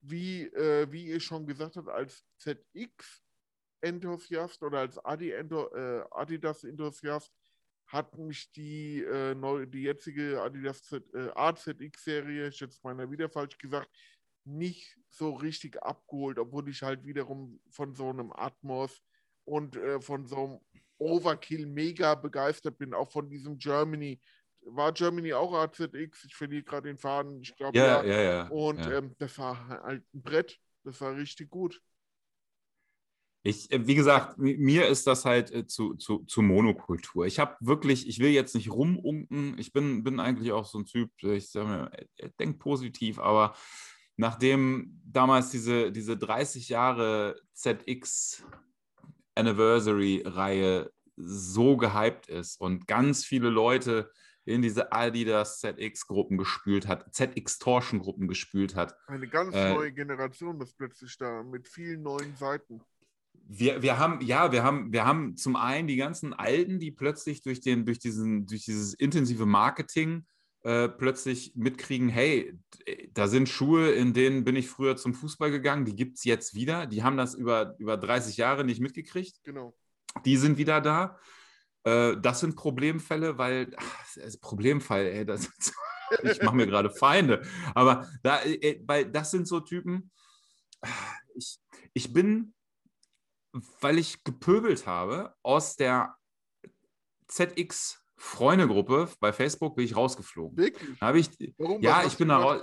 wie, 0.02 0.46
äh, 0.46 0.92
wie 0.92 1.06
ihr 1.06 1.20
schon 1.20 1.46
gesagt 1.46 1.76
habt, 1.78 1.90
als 1.90 2.26
ZX-Enthusiast 3.82 4.64
oder 4.64 4.80
als 4.80 5.04
Adi 5.04 5.32
äh, 5.32 6.04
Adidas-Enthusiast 6.12 7.32
hat 7.88 8.18
mich 8.18 8.52
die, 8.52 9.04
äh, 9.04 9.34
neu, 9.34 9.66
die 9.66 9.84
jetzige 9.84 10.42
Adidas 10.42 10.84
Z, 10.84 11.04
äh, 11.14 11.30
AZX-Serie, 11.34 12.50
ich 12.50 12.60
jetzt 12.60 12.84
meiner 12.84 13.10
wieder 13.10 13.30
falsch 13.30 13.58
gesagt, 13.58 13.90
nicht 14.46 14.98
so 15.10 15.34
richtig 15.34 15.82
abgeholt, 15.82 16.38
obwohl 16.38 16.70
ich 16.70 16.82
halt 16.82 17.04
wiederum 17.04 17.60
von 17.70 17.96
so 17.96 18.10
einem 18.10 18.32
Atmos 18.32 19.02
und 19.46 19.76
äh, 19.76 20.00
von 20.02 20.26
so 20.28 20.46
einem 20.46 20.60
Overkill 21.00 21.66
mega 21.66 22.14
begeistert 22.16 22.78
bin, 22.78 22.94
auch 22.94 23.10
von 23.10 23.30
diesem 23.30 23.58
Germany. 23.58 24.20
War 24.62 24.92
Germany 24.92 25.34
auch 25.34 25.54
AZX? 25.54 26.26
Ich 26.26 26.36
verliere 26.36 26.64
gerade 26.64 26.90
den 26.90 26.98
Faden. 26.98 27.42
Ich 27.42 27.56
glaube, 27.56 27.78
Ja, 27.78 28.04
ja, 28.04 28.22
ja. 28.22 28.48
Und 28.50 28.80
ja. 28.80 28.98
Ähm, 28.98 29.16
das 29.18 29.38
war 29.40 29.68
halt 29.68 30.04
ein 30.14 30.22
Brett. 30.22 30.60
Das 30.84 31.00
war 31.02 31.16
richtig 31.16 31.50
gut. 31.50 31.82
Ich, 33.44 33.72
äh, 33.72 33.88
wie 33.88 33.96
gesagt, 33.96 34.38
mi- 34.38 34.58
mir 34.58 34.88
ist 34.88 35.08
das 35.08 35.24
halt 35.26 35.52
äh, 35.52 35.66
zu, 35.66 35.96
zu, 35.96 36.20
zu 36.26 36.42
Monokultur. 36.42 37.26
Ich 37.26 37.40
habe 37.40 37.56
wirklich, 37.62 38.08
ich 38.08 38.20
will 38.20 38.32
jetzt 38.32 38.54
nicht 38.56 38.70
rumunken. 38.72 39.58
Ich 39.58 39.72
bin, 39.72 40.04
bin 40.04 40.20
eigentlich 40.20 40.52
auch 40.52 40.66
so 40.66 40.80
ein 40.80 40.86
Typ, 40.86 41.12
äh, 41.24 41.36
ich 41.38 41.50
sage 41.52 41.68
mir, 41.68 41.92
denk 42.40 42.60
positiv, 42.60 43.18
aber 43.20 43.56
nachdem 44.18 45.00
damals 45.06 45.52
diese, 45.52 45.92
diese 45.92 46.18
30 46.18 46.68
Jahre 46.70 47.40
ZX 47.54 48.44
Anniversary-Reihe 49.36 50.92
so 51.16 51.78
gehypt 51.78 52.28
ist 52.28 52.60
und 52.60 52.88
ganz 52.88 53.24
viele 53.26 53.50
Leute 53.50 54.12
in 54.46 54.62
diese 54.62 54.92
Adidas 54.92 55.60
ZX-Gruppen 55.60 56.38
gespült 56.38 56.88
hat, 56.88 57.14
ZX-Torschen-Gruppen 57.14 58.28
gespült 58.28 58.76
hat, 58.76 58.96
Eine 59.08 59.28
ganz 59.28 59.56
Äh, 59.56 59.74
neue 59.74 59.92
Generation 59.94 60.60
ist 60.62 60.76
plötzlich 60.78 61.16
da 61.18 61.44
mit 61.44 61.68
vielen 61.68 62.02
neuen 62.04 62.36
Seiten. 62.36 62.82
Wir, 63.52 63.82
wir 63.82 63.98
haben, 63.98 64.22
ja, 64.22 64.52
wir 64.52 64.64
haben, 64.64 64.94
wir 64.94 65.06
haben 65.06 65.36
zum 65.36 65.56
einen 65.56 65.88
die 65.88 65.96
ganzen 65.96 66.34
Alten, 66.34 66.78
die 66.78 66.92
plötzlich 66.92 67.42
durch, 67.42 67.62
den, 67.62 67.84
durch, 67.84 67.98
diesen, 67.98 68.46
durch 68.46 68.64
dieses 68.64 68.94
intensive 68.94 69.48
Marketing 69.48 70.28
äh, 70.62 70.88
plötzlich 70.88 71.54
mitkriegen, 71.56 72.10
hey, 72.10 72.54
da 73.14 73.28
sind 73.28 73.50
Schuhe, 73.50 73.92
in 73.92 74.14
denen 74.14 74.44
bin 74.44 74.56
ich 74.56 74.70
früher 74.70 74.98
zum 74.98 75.16
Fußball 75.16 75.50
gegangen, 75.50 75.86
die 75.86 75.96
gibt 75.96 76.18
es 76.18 76.26
jetzt 76.26 76.54
wieder. 76.54 76.86
Die 76.86 77.02
haben 77.02 77.18
das 77.18 77.34
über, 77.34 77.76
über 77.80 77.98
30 77.98 78.38
Jahre 78.38 78.64
nicht 78.64 78.82
mitgekriegt. 78.82 79.42
Genau. 79.44 79.76
Die 80.26 80.38
sind 80.38 80.58
wieder 80.58 80.80
da. 80.80 81.18
Äh, 81.86 82.18
das 82.22 82.42
sind 82.42 82.56
Problemfälle, 82.56 83.38
weil, 83.38 83.72
ach, 83.78 84.06
das 84.16 84.18
ist 84.18 84.42
Problemfall, 84.42 85.06
ey, 85.06 85.26
das, 85.26 85.50
ich 86.24 86.42
mache 86.44 86.56
mir 86.56 86.68
gerade 86.68 86.92
Feinde. 86.92 87.42
Aber 87.74 88.08
da, 88.22 88.44
äh, 88.44 88.80
weil 88.86 89.10
das 89.10 89.32
sind 89.32 89.48
so 89.48 89.60
Typen, 89.60 90.12
ich, 91.34 91.60
ich 91.94 92.14
bin, 92.14 92.54
weil 93.52 93.98
ich 93.98 94.24
gepöbelt 94.24 94.86
habe, 94.86 95.34
aus 95.44 95.76
der 95.76 96.16
ZX 97.28 98.04
Freundegruppe 98.20 99.10
bei 99.22 99.32
Facebook 99.32 99.78
bin 99.78 99.86
ich 99.86 99.96
rausgeflogen. 99.96 100.58
Wirklich? 100.58 101.02
Habe 101.02 101.20
ich, 101.20 101.30
Warum? 101.58 101.82
ja, 101.82 102.04
ich 102.06 102.18
bin 102.18 102.28
da 102.28 102.38
raus. 102.38 102.62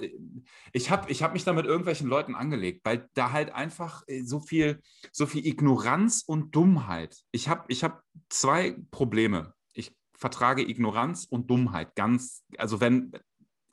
Ich 0.73 0.91
habe 0.91 1.11
ich 1.11 1.23
hab 1.23 1.33
mich 1.33 1.45
da 1.45 1.55
mit 1.55 1.65
irgendwelchen 1.65 2.09
Leuten 2.09 2.35
angelegt, 2.35 2.83
weil 2.85 3.09
da 3.15 3.33
halt 3.33 3.51
einfach 3.53 4.03
äh, 4.07 4.23
so 4.23 4.39
viel, 4.39 4.83
so 5.13 5.25
viel 5.25 5.47
Ignoranz 5.47 6.23
und 6.27 6.55
Dummheit. 6.55 7.17
Ich 7.33 7.49
habe 7.49 7.65
ich 7.69 7.83
hab 7.83 8.03
zwei 8.29 8.77
Probleme. 8.91 9.55
Ich 9.73 9.97
vertrage 10.15 10.69
Ignoranz 10.69 11.25
und 11.25 11.51
Dummheit 11.51 11.95
ganz, 11.95 12.45
also 12.59 12.83
wenn, 12.83 13.13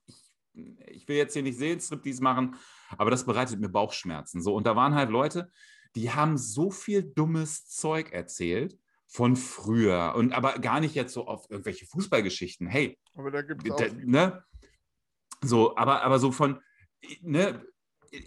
ich, 0.06 0.34
ich 0.88 1.08
will 1.10 1.18
jetzt 1.18 1.34
hier 1.34 1.44
nicht 1.44 1.58
sehen, 1.58 1.82
Striptease 1.82 2.24
machen, 2.24 2.56
aber 2.98 3.12
das 3.12 3.26
bereitet 3.26 3.60
mir 3.60 3.70
Bauchschmerzen. 3.70 4.42
So, 4.42 4.56
und 4.56 4.66
da 4.66 4.78
waren 4.78 4.96
halt 4.96 5.10
Leute, 5.10 5.52
die 5.96 6.12
haben 6.12 6.38
so 6.38 6.72
viel 6.72 7.04
dummes 7.04 7.68
Zeug 7.68 8.12
erzählt 8.12 8.78
von 9.08 9.36
früher 9.36 10.14
und 10.16 10.34
aber 10.34 10.54
gar 10.60 10.80
nicht 10.80 10.96
jetzt 10.96 11.14
so 11.14 11.28
auf 11.28 11.46
irgendwelche 11.50 11.86
Fußballgeschichten. 11.86 12.66
Hey, 12.66 12.98
Aber 13.16 13.30
da 13.30 13.44
gibt 13.44 13.64
es 13.64 13.72
auch. 13.72 13.78
da, 13.78 13.88
ne? 13.94 14.44
So, 15.42 15.76
aber, 15.76 16.02
aber 16.02 16.18
so 16.18 16.32
von, 16.32 16.60
ne? 17.22 17.64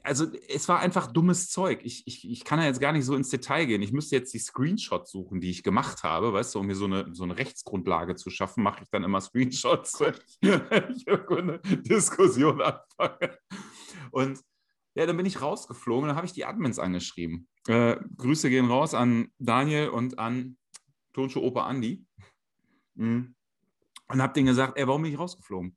Also 0.02 0.26
es 0.48 0.68
war 0.68 0.80
einfach 0.80 1.12
dummes 1.12 1.48
Zeug. 1.48 1.80
Ich, 1.84 2.06
ich, 2.06 2.28
ich 2.28 2.44
kann 2.44 2.58
ja 2.58 2.66
jetzt 2.66 2.80
gar 2.80 2.92
nicht 2.92 3.04
so 3.04 3.14
ins 3.14 3.30
Detail 3.30 3.66
gehen. 3.66 3.82
Ich 3.82 3.92
müsste 3.92 4.16
jetzt 4.16 4.34
die 4.34 4.40
Screenshots 4.40 5.12
suchen, 5.12 5.40
die 5.40 5.50
ich 5.50 5.62
gemacht 5.62 6.02
habe, 6.02 6.32
weißt 6.32 6.54
du, 6.54 6.60
um 6.60 6.66
mir 6.66 6.74
so 6.74 6.86
eine, 6.86 7.14
so 7.14 7.22
eine 7.22 7.36
Rechtsgrundlage 7.38 8.16
zu 8.16 8.30
schaffen, 8.30 8.64
mache 8.64 8.82
ich 8.82 8.90
dann 8.90 9.04
immer 9.04 9.20
Screenshots, 9.20 10.00
wenn 10.40 10.90
ich 10.90 11.06
irgendwo 11.06 11.36
eine 11.36 11.58
Diskussion 11.60 12.60
anfange. 12.62 13.38
Und 14.10 14.40
ja, 14.96 15.04
dann 15.04 15.18
bin 15.18 15.26
ich 15.26 15.42
rausgeflogen 15.42 16.08
dann 16.08 16.16
habe 16.16 16.26
ich 16.26 16.32
die 16.32 16.46
Admins 16.46 16.78
angeschrieben. 16.78 17.46
Äh, 17.68 17.96
Grüße 18.16 18.48
gehen 18.48 18.66
raus 18.66 18.94
an 18.94 19.28
Daniel 19.38 19.90
und 19.90 20.18
an 20.18 20.56
Tonschuh 21.12 21.42
Opa 21.42 21.66
Andi. 21.66 22.06
Mhm. 22.94 23.34
Und 24.08 24.22
habe 24.22 24.32
denen 24.32 24.46
gesagt, 24.46 24.78
ey, 24.78 24.86
warum 24.86 25.02
bin 25.02 25.12
ich 25.12 25.18
rausgeflogen? 25.18 25.76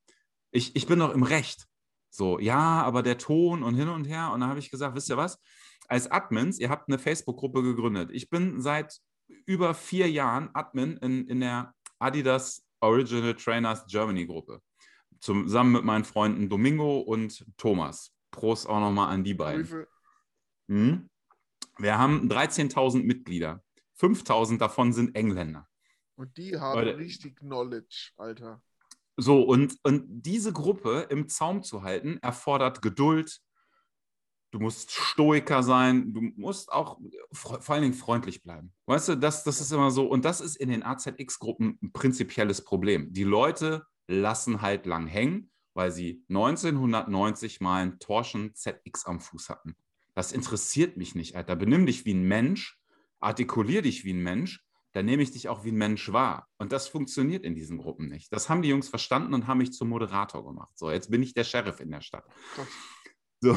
Ich, 0.52 0.74
ich 0.76 0.88
bin 0.88 1.00
doch 1.00 1.14
im 1.14 1.24
Recht. 1.24 1.68
So, 2.10 2.40
ja, 2.40 2.82
aber 2.82 3.04
der 3.04 3.18
Ton 3.18 3.62
und 3.62 3.76
hin 3.76 3.90
und 3.90 4.06
her. 4.06 4.32
Und 4.32 4.40
dann 4.40 4.50
habe 4.50 4.60
ich 4.60 4.72
gesagt, 4.72 4.96
wisst 4.96 5.10
ihr 5.10 5.18
was? 5.18 5.38
Als 5.90 6.10
Admins, 6.10 6.58
ihr 6.58 6.70
habt 6.70 6.88
eine 6.88 6.98
Facebook-Gruppe 6.98 7.62
gegründet. 7.62 8.12
Ich 8.14 8.30
bin 8.30 8.62
seit 8.62 9.00
über 9.46 9.74
vier 9.74 10.10
Jahren 10.10 10.50
Admin 10.54 10.96
in, 10.98 11.28
in 11.28 11.42
der 11.42 11.74
Adidas 12.00 12.66
Original 12.80 13.36
Trainers 13.36 13.86
Germany 13.88 14.26
Gruppe. 14.26 14.62
Zusammen 15.20 15.74
mit 15.74 15.84
meinen 15.84 16.06
Freunden 16.06 16.48
Domingo 16.48 17.00
und 17.00 17.46
Thomas. 17.58 18.14
Prost 18.32 18.68
auch 18.68 18.80
nochmal 18.80 19.14
an 19.14 19.24
die 19.24 19.34
beiden. 19.34 19.86
Mhm. 20.68 21.10
Wir 21.78 21.98
haben 21.98 22.30
13.000 22.30 23.04
Mitglieder. 23.04 23.64
5.000 24.00 24.58
davon 24.58 24.94
sind 24.94 25.16
Engländer. 25.16 25.68
Und 26.16 26.36
die 26.38 26.60
haben 26.60 26.80
Leute. 26.80 26.98
richtig 26.98 27.38
Knowledge, 27.38 28.12
Alter. 28.18 28.62
So, 29.16 29.42
und, 29.42 29.78
und 29.84 30.06
diese 30.08 30.54
Gruppe 30.54 31.08
im 31.10 31.28
Zaum 31.28 31.64
zu 31.64 31.84
halten, 31.84 32.20
erfordert 32.22 32.82
Geduld. 32.82 33.42
Du 34.52 34.60
musst 34.60 34.92
Stoiker 34.92 35.62
sein, 35.62 36.14
du 36.14 36.22
musst 36.36 36.72
auch 36.72 37.00
vor 37.32 37.70
allen 37.70 37.84
Dingen 37.84 37.94
freundlich 37.94 38.42
bleiben. 38.42 38.74
Weißt 38.86 39.10
du, 39.10 39.16
das, 39.16 39.44
das 39.44 39.62
ist 39.62 39.72
immer 39.72 39.92
so. 39.92 40.08
Und 40.08 40.26
das 40.26 40.42
ist 40.42 40.56
in 40.56 40.70
den 40.70 40.84
AZX-Gruppen 40.84 41.78
ein 41.82 41.92
prinzipielles 41.92 42.64
Problem. 42.64 43.14
Die 43.14 43.24
Leute 43.24 43.86
lassen 44.08 44.62
halt 44.62 44.86
lang 44.86 45.06
hängen, 45.06 45.52
weil 45.74 45.92
sie 45.92 46.24
1990 46.30 47.62
mal 47.62 47.82
einen 47.82 48.00
Torschen 48.00 48.54
ZX 48.56 49.06
am 49.06 49.20
Fuß 49.20 49.50
hatten. 49.50 49.76
Das 50.16 50.32
interessiert 50.32 50.98
mich 50.98 51.16
nicht, 51.16 51.36
Alter. 51.36 51.56
Benimm 51.56 51.86
dich 51.86 52.06
wie 52.06 52.14
ein 52.14 52.24
Mensch, 52.24 52.80
artikulier 53.20 53.82
dich 53.82 54.04
wie 54.06 54.14
ein 54.14 54.24
Mensch, 54.24 54.66
dann 54.92 55.06
nehme 55.06 55.22
ich 55.22 55.32
dich 55.32 55.50
auch 55.50 55.64
wie 55.64 55.72
ein 55.72 55.78
Mensch 55.78 56.12
wahr. 56.12 56.48
Und 56.58 56.72
das 56.72 56.88
funktioniert 56.88 57.44
in 57.44 57.56
diesen 57.56 57.78
Gruppen 57.78 58.08
nicht. 58.08 58.34
Das 58.34 58.50
haben 58.50 58.62
die 58.62 58.70
Jungs 58.70 58.90
verstanden 58.90 59.34
und 59.34 59.48
haben 59.48 59.60
mich 59.60 59.72
zum 59.72 59.90
Moderator 59.90 60.44
gemacht. 60.44 60.78
So, 60.78 60.92
jetzt 60.92 61.12
bin 61.12 61.22
ich 61.22 61.34
der 61.34 61.44
Sheriff 61.44 61.80
in 61.80 61.92
der 61.92 62.02
Stadt. 62.02 62.26
So. 63.42 63.56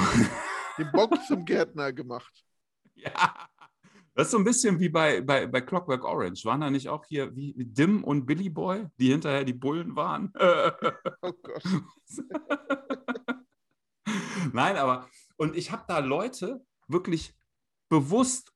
Den 0.78 0.92
Bock 0.92 1.14
zum 1.26 1.44
Gärtner 1.44 1.92
gemacht. 1.92 2.44
ja. 2.94 3.48
Das 4.14 4.26
ist 4.26 4.32
so 4.32 4.38
ein 4.38 4.44
bisschen 4.44 4.78
wie 4.78 4.90
bei, 4.90 5.22
bei, 5.22 5.46
bei 5.46 5.62
Clockwork 5.62 6.04
Orange. 6.04 6.44
Waren 6.44 6.60
da 6.60 6.70
nicht 6.70 6.88
auch 6.88 7.04
hier 7.06 7.34
wie 7.34 7.54
Dim 7.56 8.04
und 8.04 8.26
Billy 8.26 8.50
Boy, 8.50 8.86
die 8.98 9.10
hinterher 9.10 9.44
die 9.44 9.54
Bullen 9.54 9.96
waren? 9.96 10.32
Oh 11.22 11.32
Gott. 11.42 11.64
Nein, 14.52 14.76
aber 14.76 15.08
und 15.36 15.56
ich 15.56 15.72
habe 15.72 15.84
da 15.88 16.00
Leute 16.00 16.62
wirklich 16.88 17.34
bewusst 17.88 18.52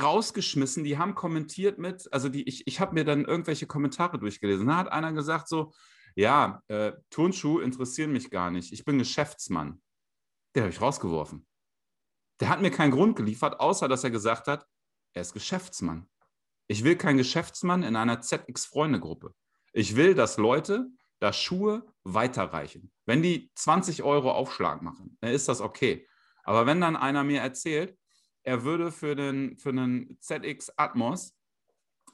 rausgeschmissen, 0.00 0.84
die 0.84 0.98
haben 0.98 1.14
kommentiert 1.14 1.78
mit, 1.78 2.12
also 2.12 2.28
die, 2.28 2.46
ich, 2.46 2.66
ich 2.66 2.80
habe 2.80 2.94
mir 2.94 3.04
dann 3.04 3.24
irgendwelche 3.24 3.66
Kommentare 3.66 4.18
durchgelesen. 4.18 4.66
Da 4.66 4.76
hat 4.76 4.92
einer 4.92 5.12
gesagt 5.12 5.48
so, 5.48 5.72
ja, 6.14 6.62
äh, 6.68 6.92
Turnschuh 7.10 7.60
interessieren 7.60 8.12
mich 8.12 8.30
gar 8.30 8.50
nicht, 8.50 8.72
ich 8.72 8.84
bin 8.84 8.98
Geschäftsmann. 8.98 9.80
Den 10.54 10.64
habe 10.64 10.72
ich 10.72 10.80
rausgeworfen. 10.80 11.46
Der 12.40 12.50
hat 12.50 12.60
mir 12.60 12.70
keinen 12.70 12.90
Grund 12.90 13.16
geliefert, 13.16 13.60
außer 13.60 13.88
dass 13.88 14.04
er 14.04 14.10
gesagt 14.10 14.46
hat, 14.46 14.66
er 15.14 15.22
ist 15.22 15.32
Geschäftsmann. 15.32 16.08
Ich 16.66 16.84
will 16.84 16.96
keinen 16.96 17.16
Geschäftsmann 17.16 17.82
in 17.82 17.96
einer 17.96 18.20
ZX-Freunde-Gruppe. 18.20 19.34
Ich 19.72 19.96
will, 19.96 20.14
dass 20.14 20.36
Leute 20.36 20.88
da 21.18 21.32
Schuhe 21.32 21.86
weiterreichen. 22.04 22.92
Wenn 23.06 23.22
die 23.22 23.50
20 23.54 24.02
Euro 24.02 24.32
Aufschlag 24.32 24.82
machen, 24.82 25.16
dann 25.20 25.32
ist 25.32 25.48
das 25.48 25.60
okay. 25.60 26.06
Aber 26.44 26.66
wenn 26.66 26.80
dann 26.80 26.96
einer 26.96 27.24
mir 27.24 27.40
erzählt, 27.40 27.98
er 28.42 28.64
würde 28.64 28.92
für 28.92 29.14
den, 29.14 29.56
für 29.58 29.70
einen 29.70 30.18
ZX 30.20 30.72
Atmos 30.76 31.34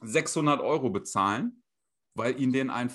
600 0.01 0.61
Euro 0.61 0.91
bezahlen, 0.91 1.63
weil 2.15 2.41
ihn 2.41 2.53
den 2.53 2.71
ein, 2.71 2.93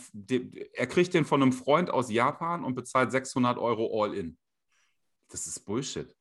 er 0.74 0.88
kriegt 0.88 1.14
den 1.14 1.26
von 1.26 1.42
einem 1.42 1.54
Freund 1.54 1.90
aus 1.90 2.10
Japan 2.10 2.64
und 2.64 2.76
bezahlt 2.76 3.12
600 3.12 3.58
Euro 3.58 4.04
all 4.04 4.14
in. 4.14 4.38
Das 5.30 5.46
ist 5.46 5.60
Bullshit. 5.62 6.16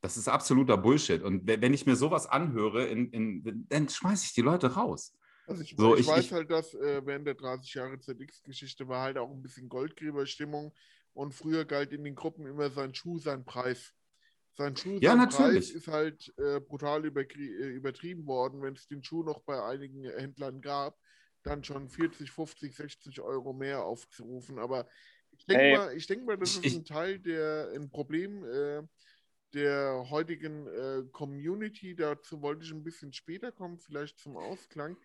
Das 0.00 0.16
ist 0.16 0.28
absoluter 0.28 0.76
Bullshit. 0.76 1.22
Und 1.22 1.46
we- 1.46 1.60
wenn 1.60 1.74
ich 1.74 1.84
mir 1.86 1.96
sowas 1.96 2.26
anhöre, 2.26 2.86
in, 2.86 3.10
in, 3.10 3.66
dann 3.68 3.88
schmeiße 3.88 4.26
ich 4.26 4.32
die 4.32 4.42
Leute 4.42 4.74
raus. 4.74 5.14
Also 5.46 5.62
ich, 5.62 5.74
So, 5.76 5.94
ich, 5.94 6.02
ich- 6.02 6.06
weiß 6.06 6.24
ich- 6.26 6.32
halt, 6.32 6.50
dass 6.50 6.74
äh, 6.74 7.02
während 7.04 7.26
der 7.26 7.34
30 7.34 7.74
Jahre 7.74 7.98
ZX-Geschichte 7.98 8.86
war 8.86 9.02
halt 9.02 9.18
auch 9.18 9.30
ein 9.30 9.42
bisschen 9.42 9.68
Goldgräberstimmung 9.68 10.72
und 11.14 11.34
früher 11.34 11.64
galt 11.64 11.92
in 11.92 12.04
den 12.04 12.14
Gruppen 12.14 12.46
immer 12.46 12.70
sein 12.70 12.94
Schuh, 12.94 13.18
sein 13.18 13.44
Preis. 13.44 13.92
Sein 14.56 14.76
Schuh, 14.76 14.98
Ja, 15.00 15.10
sein 15.10 15.18
natürlich. 15.18 15.66
Preis 15.66 15.70
ist 15.70 15.88
halt 15.88 16.32
äh, 16.38 16.60
brutal 16.60 17.04
äh, 17.04 17.68
übertrieben 17.70 18.26
worden, 18.26 18.62
wenn 18.62 18.74
es 18.74 18.86
den 18.86 19.02
Schuh 19.02 19.24
noch 19.24 19.40
bei 19.42 19.60
einigen 19.64 20.04
Händlern 20.04 20.60
gab, 20.60 20.96
dann 21.42 21.64
schon 21.64 21.88
40, 21.88 22.30
50, 22.30 22.76
60 22.76 23.20
Euro 23.20 23.52
mehr 23.52 23.84
aufzurufen. 23.84 24.58
Aber 24.58 24.86
ich 25.32 25.44
denke 25.46 25.62
Ey, 25.62 25.76
mal, 25.76 25.96
ich 25.96 26.06
denk 26.06 26.24
mal, 26.24 26.36
das 26.36 26.56
ist 26.56 26.64
ich- 26.64 26.74
ein 26.76 26.84
Teil 26.84 27.18
der, 27.18 27.70
ein 27.74 27.90
Problem 27.90 28.44
äh, 28.44 28.82
der 29.54 30.08
heutigen 30.10 30.66
äh, 30.66 31.02
Community. 31.12 31.94
Dazu 31.94 32.42
wollte 32.42 32.64
ich 32.64 32.72
ein 32.72 32.84
bisschen 32.84 33.12
später 33.12 33.52
kommen, 33.52 33.78
vielleicht 33.78 34.18
zum 34.18 34.36
Ausklang. 34.36 34.96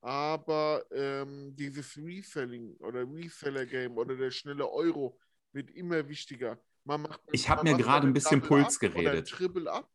Aber 0.00 0.84
ähm, 0.92 1.54
dieses 1.56 1.96
Reselling 1.96 2.76
oder 2.76 3.00
Reseller-Game 3.02 3.98
oder 3.98 4.16
der 4.16 4.30
schnelle 4.30 4.70
Euro 4.70 5.18
wird 5.52 5.70
immer 5.70 6.08
wichtiger. 6.08 6.58
Man 6.84 7.02
macht, 7.02 7.20
Ich 7.32 7.48
hab 7.50 7.62
man 7.62 7.72
mir 7.76 7.82
gerade 7.82 8.06
ein 8.06 8.12
bisschen 8.12 8.40
Double 8.40 8.62
Puls 8.62 8.78
geredet. 8.78 9.28
Triple 9.28 9.70
Up 9.70 9.90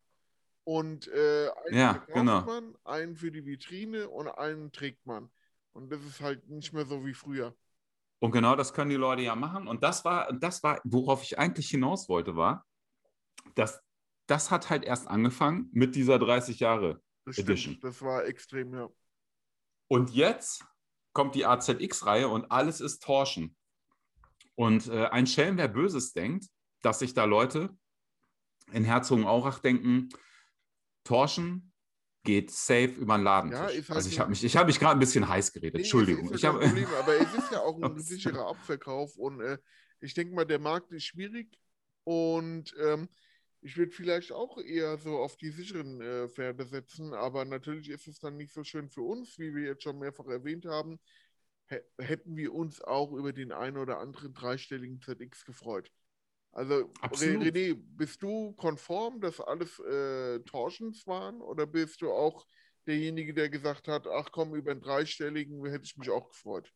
und 0.64 1.08
äh, 1.08 1.48
einen 1.66 1.78
Ja, 1.78 2.04
genau. 2.06 2.42
man, 2.42 2.76
einen 2.84 3.16
für 3.16 3.32
die 3.32 3.44
Vitrine 3.44 4.08
und 4.08 4.28
einen 4.28 4.70
trägt 4.70 5.04
man. 5.06 5.30
Und 5.72 5.90
das 5.90 6.02
ist 6.04 6.20
halt 6.20 6.48
nicht 6.48 6.72
mehr 6.72 6.86
so 6.86 7.04
wie 7.04 7.14
früher. 7.14 7.54
Und 8.18 8.30
genau 8.30 8.56
das 8.56 8.72
können 8.72 8.90
die 8.90 8.96
Leute 8.96 9.22
ja 9.22 9.34
machen. 9.34 9.68
Und 9.68 9.82
das 9.82 10.04
war, 10.04 10.32
das 10.32 10.62
war, 10.62 10.80
worauf 10.84 11.22
ich 11.22 11.38
eigentlich 11.38 11.68
hinaus 11.68 12.08
wollte, 12.08 12.34
war, 12.34 12.66
dass 13.54 13.82
das 14.26 14.50
hat 14.50 14.70
halt 14.70 14.84
erst 14.84 15.08
angefangen 15.08 15.68
mit 15.72 15.94
dieser 15.94 16.18
30 16.18 16.60
Jahre. 16.60 17.02
Das 17.24 17.38
Edition. 17.38 17.74
stimmt. 17.74 17.84
Das 17.84 18.02
war 18.02 18.24
extrem, 18.24 18.72
ja. 18.74 18.88
Und 19.88 20.10
jetzt 20.10 20.64
kommt 21.12 21.34
die 21.34 21.46
AZX-Reihe 21.46 22.28
und 22.28 22.50
alles 22.50 22.80
ist 22.80 23.02
Torschen. 23.02 23.56
Und 24.54 24.88
äh, 24.88 25.06
ein 25.06 25.26
Schelm, 25.26 25.56
wer 25.56 25.68
Böses 25.68 26.12
denkt, 26.12 26.46
dass 26.82 27.00
sich 27.00 27.14
da 27.14 27.24
Leute 27.24 27.76
in 28.72 28.84
Herzogenaurach 28.84 29.58
denken, 29.58 30.08
Torschen 31.04 31.72
geht 32.24 32.50
safe 32.50 32.88
über 32.88 33.16
den 33.16 33.24
Ladentisch. 33.24 33.58
Ja, 33.58 33.66
halt 33.66 33.90
also 33.90 34.08
ich 34.08 34.18
habe 34.18 34.30
mich, 34.30 34.44
ich 34.44 34.56
hab 34.56 34.66
mich 34.66 34.78
gerade 34.78 34.96
ein 34.96 35.00
bisschen 35.00 35.28
heiß 35.28 35.52
geredet. 35.52 35.74
Nee, 35.74 35.82
Entschuldigung. 35.82 36.34
Ich 36.34 36.42
ja 36.42 36.52
hab, 36.52 36.60
kein 36.60 36.70
Problem, 36.70 36.88
aber 36.98 37.14
es 37.20 37.34
ist 37.34 37.52
ja 37.52 37.60
auch 37.60 37.80
ein 37.82 38.00
sicherer 38.00 38.48
Abverkauf 38.48 39.16
und 39.16 39.40
äh, 39.40 39.58
ich 40.00 40.14
denke 40.14 40.34
mal, 40.34 40.44
der 40.44 40.58
Markt 40.58 40.92
ist 40.92 41.04
schwierig 41.04 41.58
und 42.04 42.74
ähm, 42.84 43.08
ich 43.66 43.76
würde 43.76 43.92
vielleicht 43.92 44.32
auch 44.32 44.58
eher 44.58 44.96
so 44.98 45.18
auf 45.18 45.36
die 45.36 45.50
sicheren 45.50 46.00
äh, 46.00 46.28
Pferde 46.28 46.64
setzen, 46.66 47.12
aber 47.14 47.44
natürlich 47.44 47.90
ist 47.90 48.06
es 48.06 48.20
dann 48.20 48.36
nicht 48.36 48.52
so 48.52 48.62
schön 48.64 48.88
für 48.90 49.02
uns, 49.02 49.38
wie 49.38 49.54
wir 49.54 49.64
jetzt 49.64 49.82
schon 49.82 49.98
mehrfach 49.98 50.26
erwähnt 50.28 50.66
haben. 50.66 51.00
Hä- 51.68 51.82
Hätten 51.98 52.36
wir 52.36 52.54
uns 52.54 52.80
auch 52.80 53.12
über 53.12 53.32
den 53.32 53.52
einen 53.52 53.76
oder 53.78 53.98
anderen 53.98 54.34
dreistelligen 54.34 55.00
ZX 55.00 55.44
gefreut. 55.44 55.90
Also, 56.52 56.92
Absolut. 57.02 57.48
René, 57.50 57.74
bist 57.76 58.22
du 58.22 58.52
konform, 58.54 59.20
dass 59.20 59.40
alles 59.40 59.78
äh, 59.80 60.40
Torschens 60.40 61.06
waren 61.06 61.40
oder 61.42 61.66
bist 61.66 62.02
du 62.02 62.12
auch 62.12 62.46
derjenige, 62.86 63.34
der 63.34 63.50
gesagt 63.50 63.88
hat, 63.88 64.06
ach 64.06 64.30
komm, 64.32 64.54
über 64.54 64.70
einen 64.70 64.80
dreistelligen 64.80 65.64
hätte 65.66 65.84
ich 65.86 65.96
mich 65.96 66.10
auch 66.10 66.28
gefreut? 66.28 66.72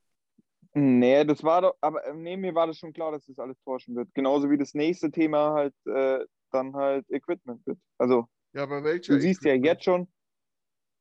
Nee, 0.72 1.24
das 1.24 1.42
war 1.42 1.62
doch, 1.62 1.76
aber 1.80 2.04
äh, 2.06 2.14
nee, 2.14 2.36
mir 2.36 2.54
war 2.54 2.66
das 2.68 2.78
schon 2.78 2.92
klar, 2.92 3.10
dass 3.12 3.26
das 3.26 3.38
alles 3.38 3.60
tauschen 3.64 3.96
wird. 3.96 4.14
Genauso 4.14 4.50
wie 4.50 4.58
das 4.58 4.74
nächste 4.74 5.10
Thema 5.10 5.52
halt 5.52 5.74
äh, 5.86 6.24
dann 6.50 6.74
halt 6.74 7.08
Equipment 7.10 7.64
wird. 7.66 7.78
Also 7.98 8.26
Ja, 8.52 8.62
aber 8.64 8.82
welcher? 8.84 9.14
du 9.14 9.20
siehst 9.20 9.44
ja 9.44 9.52
Equipment? 9.52 9.66
jetzt 9.66 9.84
schon 9.84 10.08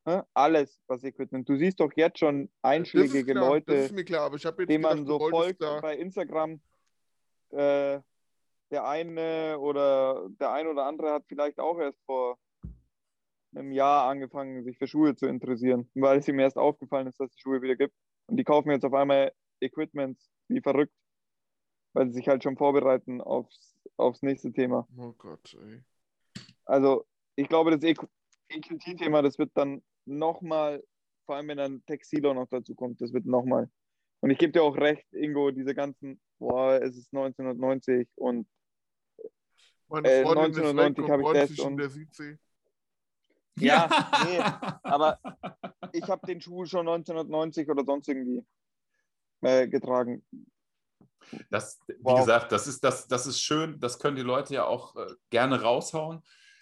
hä, 0.05 0.21
alles, 0.33 0.81
was 0.87 1.03
Equipment. 1.03 1.47
Du 1.47 1.55
siehst 1.57 1.79
doch 1.79 1.91
jetzt 1.95 2.19
schon 2.19 2.49
einschlägige 2.61 3.25
klar, 3.25 3.43
Das 3.43 3.49
Leute, 3.49 3.73
ist 3.73 3.91
mir 3.93 4.05
klar, 4.05 4.21
aber 4.25 4.35
ich 4.35 4.45
habe 4.45 4.63
jetzt 4.63 4.69
denen 4.69 4.81
man 4.83 5.05
so 5.05 5.19
folgt 5.19 5.59
bei 5.59 5.95
Instagram. 5.97 6.61
Äh, 7.51 7.99
der 8.71 8.85
eine 8.85 9.57
oder 9.59 10.29
der 10.39 10.51
ein 10.51 10.67
oder 10.67 10.85
andere 10.85 11.11
hat 11.11 11.25
vielleicht 11.27 11.59
auch 11.59 11.79
erst 11.79 11.99
vor 12.05 12.37
einem 13.55 13.71
Jahr 13.71 14.07
angefangen, 14.07 14.63
sich 14.63 14.77
für 14.77 14.85
Schuhe 14.87 15.15
zu 15.15 15.25
interessieren, 15.25 15.89
weil 15.95 16.19
es 16.19 16.27
ihm 16.27 16.37
erst 16.37 16.57
aufgefallen 16.57 17.07
ist, 17.07 17.19
dass 17.19 17.31
es 17.31 17.39
Schuhe 17.39 17.63
wieder 17.63 17.75
gibt. 17.75 17.95
Und 18.27 18.37
die 18.37 18.43
kaufen 18.43 18.69
jetzt 18.69 18.85
auf 18.85 18.93
einmal 18.93 19.33
Equipments 19.59 20.29
wie 20.49 20.61
verrückt, 20.61 20.93
weil 21.93 22.07
sie 22.07 22.13
sich 22.13 22.27
halt 22.27 22.43
schon 22.43 22.57
vorbereiten 22.57 23.21
aufs, 23.21 23.75
aufs 23.97 24.21
nächste 24.21 24.51
Thema. 24.51 24.87
Oh 24.97 25.13
Gott, 25.17 25.55
ey. 25.61 25.81
Also 26.65 27.05
ich 27.35 27.47
glaube, 27.47 27.71
das 27.77 27.83
EQT-Thema, 28.49 29.21
das 29.21 29.37
wird 29.39 29.51
dann 29.55 29.81
nochmal, 30.05 30.83
vor 31.25 31.35
allem 31.35 31.47
wenn 31.49 31.57
dann 31.57 31.85
Textilo 31.85 32.33
noch 32.33 32.47
dazu 32.49 32.75
kommt, 32.75 33.01
das 33.01 33.13
wird 33.13 33.25
nochmal. 33.25 33.69
Und 34.21 34.29
ich 34.31 34.37
gebe 34.37 34.51
dir 34.51 34.63
auch 34.63 34.75
recht, 34.75 35.05
Ingo, 35.13 35.51
diese 35.51 35.73
ganzen, 35.73 36.19
boah, 36.39 36.73
es 36.81 36.97
ist 36.97 37.13
1990 37.13 38.07
und 38.15 38.47
Meine 39.87 40.09
Äh, 40.09 40.23
Freundin 40.23 40.51
ist 40.51 40.57
weg 40.57 40.65
1990 40.65 41.03
und 41.03 41.11
habe 41.11 41.23
ich 41.23 41.49
das 41.57 41.65
und- 41.65 41.77
der 41.77 41.89
Südsee. 41.89 42.37
Ja, 43.57 43.89
nee, 44.25 44.39
aber 44.83 45.19
ich 45.91 46.03
habe 46.07 46.25
den 46.25 46.39
Schuh 46.39 46.65
schon 46.65 46.85
1990 46.87 47.69
oder 47.69 47.83
sonst 47.83 48.07
irgendwie 48.07 48.45
äh, 49.41 49.67
getragen. 49.67 50.23
Das, 51.49 51.79
wie 51.87 51.95
Wow. 52.01 52.19
gesagt, 52.19 52.51
das 52.51 52.67
ist, 52.67 52.83
das, 52.83 53.07
das 53.07 53.27
ist 53.27 53.41
schön, 53.41 53.79
das 53.79 53.99
können 53.99 54.15
die 54.15 54.21
Leute 54.23 54.53
ja 54.53 54.65
auch 54.65 54.95
äh, 54.95 55.05
gerne 55.29 55.61
raushauen. 55.61 56.21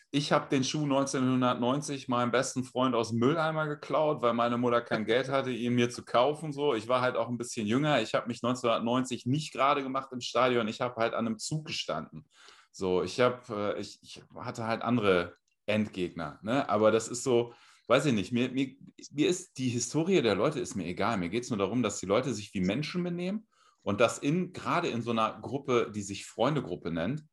Ich 0.10 0.32
habe 0.32 0.48
den 0.50 0.64
Schuh 0.64 0.84
1990 0.84 2.08
meinem 2.08 2.32
besten 2.32 2.64
Freund 2.64 2.96
aus 2.96 3.10
dem 3.10 3.20
Mülleimer 3.20 3.68
geklaut, 3.68 4.22
weil 4.22 4.34
meine 4.34 4.58
Mutter 4.58 4.82
kein 4.82 5.06
Geld 5.06 5.30
hatte, 5.30 5.52
ihn 5.52 5.76
mir 5.76 5.90
zu 5.90 6.04
kaufen. 6.06 6.52
So. 6.54 6.74
Ich 6.76 6.88
war 6.88 7.02
halt 7.02 7.18
auch 7.18 7.28
ein 7.28 7.38
bisschen 7.38 7.68
jünger. 7.68 8.02
Ich 8.02 8.14
habe 8.16 8.28
mich 8.28 8.44
1990 8.44 9.26
nicht 9.26 9.52
gerade 9.54 9.84
gemacht 9.84 10.10
im 10.12 10.22
Stadion. 10.22 10.68
Ich 10.68 10.82
habe 10.82 10.96
halt 10.96 11.14
an 11.14 11.28
einem 11.28 11.38
Zug 11.40 11.66
gestanden. 11.66 12.26
So, 12.72 13.04
ich, 13.04 13.20
hab, 13.20 13.50
äh, 13.50 13.80
ich, 13.80 14.00
ich 14.02 14.22
hatte 14.36 14.66
halt 14.66 14.82
andere 14.82 15.36
Endgegner. 15.66 16.40
Ne? 16.42 16.70
Aber 16.70 16.92
das 16.92 17.08
ist 17.10 17.24
so, 17.24 17.54
weiß 17.88 18.06
ich 18.06 18.14
nicht, 18.14 18.32
mir, 18.32 18.50
mir, 18.50 18.76
mir 19.12 19.28
ist 19.28 19.58
die 19.58 19.70
Historie 19.70 20.22
der 20.22 20.36
Leute 20.36 20.60
ist 20.60 20.76
mir 20.76 20.86
egal. 20.86 21.18
Mir 21.18 21.30
geht 21.30 21.44
es 21.44 21.50
nur 21.50 21.60
darum, 21.60 21.84
dass 21.84 22.00
die 22.00 22.06
Leute 22.06 22.34
sich 22.34 22.54
wie 22.54 22.62
Menschen 22.62 23.04
benehmen 23.04 23.48
und 23.88 24.02
dass 24.02 24.18
in, 24.18 24.52
gerade 24.52 24.90
in 24.90 25.02
so 25.02 25.12
einer 25.12 25.40
Gruppe, 25.42 25.90
die 25.96 26.02
sich 26.02 26.26
Freundegruppe 26.26 26.92
nennt, 26.92 27.24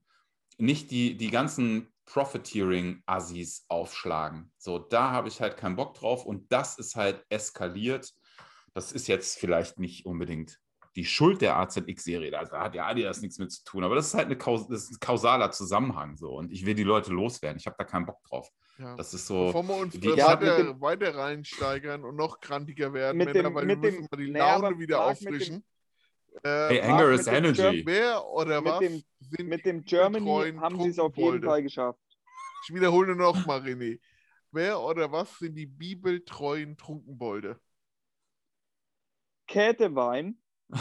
nicht 0.57 0.93
die, 0.93 1.17
die 1.17 1.31
ganzen 1.33 1.93
Profiteering-Assis 2.05 3.65
aufschlagen. 3.69 4.53
So, 4.59 4.79
da 4.79 5.11
habe 5.11 5.27
ich 5.27 5.41
halt 5.41 5.57
keinen 5.57 5.75
Bock 5.75 5.95
drauf 5.95 6.25
und 6.25 6.53
das 6.53 6.79
ist 6.79 6.95
halt 6.95 7.25
eskaliert. 7.29 8.13
Das 8.73 8.93
ist 8.93 9.09
jetzt 9.09 9.37
vielleicht 9.39 9.81
nicht 9.81 10.07
unbedingt 10.07 10.61
die 10.95 11.05
Schuld 11.05 11.41
der 11.41 11.57
AZX-Serie. 11.57 12.31
Da 12.31 12.49
hat 12.61 12.75
ja 12.77 12.87
Adidas 12.87 13.21
nichts 13.21 13.39
mit 13.39 13.51
zu 13.51 13.65
tun, 13.65 13.83
aber 13.83 13.97
das 13.97 14.07
ist 14.09 14.15
halt 14.15 14.27
eine 14.27 14.39
Kaus 14.39 14.69
das 14.69 14.85
ist 14.85 14.93
ein 14.93 15.01
kausaler 15.01 15.51
Zusammenhang 15.51 16.17
so 16.17 16.37
und 16.37 16.53
ich 16.53 16.65
will 16.65 16.75
die 16.75 16.85
Leute 16.85 17.13
loswerden. 17.13 17.59
Ich 17.59 17.67
habe 17.67 17.75
da 17.79 17.85
keinen 17.85 18.07
Bock 18.07 18.23
drauf. 18.23 18.49
Ja. 18.79 18.95
Das 18.95 19.13
ist 19.13 19.27
so. 19.27 19.47
Bevor 19.47 19.65
wir 19.65 19.77
uns 19.77 19.99
die- 19.99 20.09
Ja, 20.11 20.29
weiter, 20.41 20.57
dem- 20.57 20.81
weiter 20.81 21.17
reinsteigern 21.17 22.05
und 22.05 22.15
noch 22.15 22.39
krantiger 22.39 22.93
werden, 22.93 23.19
Mit 23.19 23.27
Männer, 23.35 23.49
dem- 23.49 23.55
weil 23.57 23.67
wir 23.67 23.77
müssen 23.77 24.03
dem- 24.03 24.09
mal 24.09 24.17
die 24.25 24.33
Laune 24.33 24.79
wieder 24.79 24.99
Marc, 24.99 25.21
mit 25.21 25.25
dem- 25.25 25.33
auffrischen. 25.35 25.65
Hey, 26.43 26.79
Äh, 26.79 26.83
Anger 26.83 27.11
mit 27.11 27.21
is 27.21 27.27
dem 27.27 27.35
Energy. 27.35 27.83
wer 27.87 28.27
oder 28.27 28.61
Mit 28.61 28.73
was 28.73 28.79
dem- 28.81 29.03
sind 29.21 29.49
Mit 29.49 29.65
dem 29.65 29.85
Germany 29.85 30.53
haben 30.59 30.81
sie 30.83 30.89
es 30.91 30.99
auf 30.99 31.17
jeden? 31.17 31.43
Fall 31.43 31.63
geschafft. 31.63 31.99
Ich 32.69 32.75
wiederhole 32.75 33.15
noch 33.15 33.47
mal, 33.47 33.61
René. 33.61 34.01
Wer 34.51 34.81
oder 34.81 35.11
was 35.13 35.39
sind 35.39 35.55
die 35.55 35.67
bibeltreuen 35.67 36.77
Trunkenbolde? 36.77 37.59
Kätewein, 39.47 40.39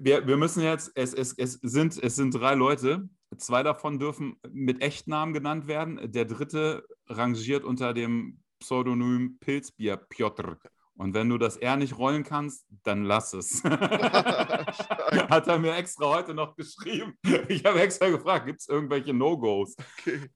Wir, 0.00 0.26
wir 0.26 0.36
müssen 0.36 0.62
jetzt, 0.62 0.90
es, 0.94 1.12
es, 1.14 1.34
es, 1.36 1.52
sind, 1.62 2.02
es 2.02 2.16
sind 2.16 2.34
drei 2.34 2.54
Leute. 2.54 3.08
Zwei 3.36 3.62
davon 3.62 3.98
dürfen 3.98 4.36
mit 4.50 4.80
Echtnamen 4.82 5.34
genannt 5.34 5.66
werden. 5.66 6.10
Der 6.10 6.24
dritte 6.24 6.86
rangiert 7.06 7.64
unter 7.64 7.92
dem 7.92 8.40
Pseudonym 8.60 9.38
Pilzbier 9.40 9.96
Piotr. 9.96 10.58
Und 10.96 11.12
wenn 11.14 11.28
du 11.28 11.38
das 11.38 11.56
R 11.56 11.76
nicht 11.76 11.98
rollen 11.98 12.22
kannst, 12.22 12.66
dann 12.84 13.04
lass 13.04 13.32
es. 13.32 13.64
Hat 13.64 15.48
er 15.48 15.58
mir 15.58 15.74
extra 15.74 16.06
heute 16.06 16.34
noch 16.34 16.54
geschrieben. 16.54 17.18
Ich 17.48 17.64
habe 17.64 17.80
extra 17.80 18.08
gefragt, 18.08 18.46
gibt 18.46 18.60
es 18.60 18.68
irgendwelche 18.68 19.12
No-Gos? 19.12 19.74
okay. 19.98 20.30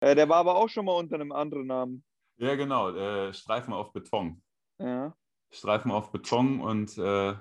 äh, 0.00 0.14
der 0.14 0.28
war 0.28 0.38
aber 0.38 0.56
auch 0.56 0.68
schon 0.68 0.86
mal 0.86 0.96
unter 0.96 1.14
einem 1.14 1.30
anderen 1.30 1.68
Namen. 1.68 2.04
Ja, 2.36 2.56
genau. 2.56 2.90
Äh, 2.90 3.32
Streifen 3.32 3.72
auf 3.72 3.92
Beton. 3.92 4.42
Ja. 4.78 5.14
Streifen 5.52 5.92
auf 5.92 6.10
Beton 6.10 6.60
und 6.60 6.98
äh, 6.98 7.34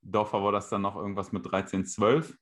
Dorfer 0.00 0.42
war 0.42 0.52
das 0.52 0.70
dann 0.70 0.82
noch 0.82 0.96
irgendwas 0.96 1.32
mit 1.32 1.44
1312. 1.44 2.36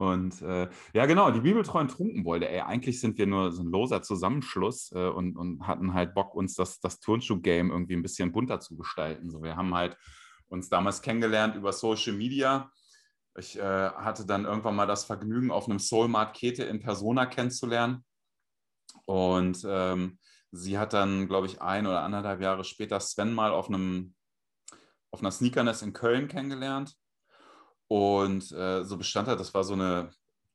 Und 0.00 0.40
äh, 0.40 0.66
ja, 0.94 1.04
genau, 1.04 1.30
die 1.30 1.42
bibeltreuen 1.42 1.88
Trunkenbolde, 1.88 2.48
ey, 2.48 2.60
eigentlich 2.60 3.02
sind 3.02 3.18
wir 3.18 3.26
nur 3.26 3.52
so 3.52 3.62
ein 3.62 3.70
loser 3.70 4.00
Zusammenschluss 4.00 4.92
äh, 4.92 5.08
und, 5.08 5.36
und 5.36 5.66
hatten 5.66 5.92
halt 5.92 6.14
Bock, 6.14 6.34
uns 6.34 6.54
das, 6.54 6.80
das 6.80 7.00
Turnschuh-Game 7.00 7.70
irgendwie 7.70 7.96
ein 7.96 8.02
bisschen 8.02 8.32
bunter 8.32 8.60
zu 8.60 8.78
gestalten. 8.78 9.28
So, 9.28 9.42
wir 9.42 9.56
haben 9.56 9.74
halt 9.74 9.98
uns 10.48 10.70
damals 10.70 11.02
kennengelernt 11.02 11.54
über 11.54 11.74
Social 11.74 12.14
Media. 12.14 12.72
Ich 13.36 13.58
äh, 13.58 13.90
hatte 13.90 14.24
dann 14.24 14.46
irgendwann 14.46 14.74
mal 14.74 14.86
das 14.86 15.04
Vergnügen, 15.04 15.50
auf 15.50 15.68
einem 15.68 15.78
Soulmart 15.78 16.34
Kete 16.34 16.64
in 16.64 16.80
Persona 16.80 17.26
kennenzulernen. 17.26 18.02
Und 19.04 19.66
ähm, 19.68 20.18
sie 20.50 20.78
hat 20.78 20.94
dann, 20.94 21.28
glaube 21.28 21.46
ich, 21.46 21.60
ein 21.60 21.86
oder 21.86 22.04
anderthalb 22.04 22.40
Jahre 22.40 22.64
später 22.64 23.00
Sven 23.00 23.34
mal 23.34 23.50
auf 23.50 23.68
einem 23.68 24.14
auf 25.10 25.20
einer 25.20 25.30
Sneakerness 25.30 25.82
in 25.82 25.92
Köln 25.92 26.26
kennengelernt. 26.26 26.96
Und 27.90 28.52
äh, 28.52 28.84
so 28.84 28.96
bestand 28.96 29.26
halt, 29.26 29.40
das 29.40 29.52
war 29.52 29.64
so 29.64 29.72
eine, 29.72 30.10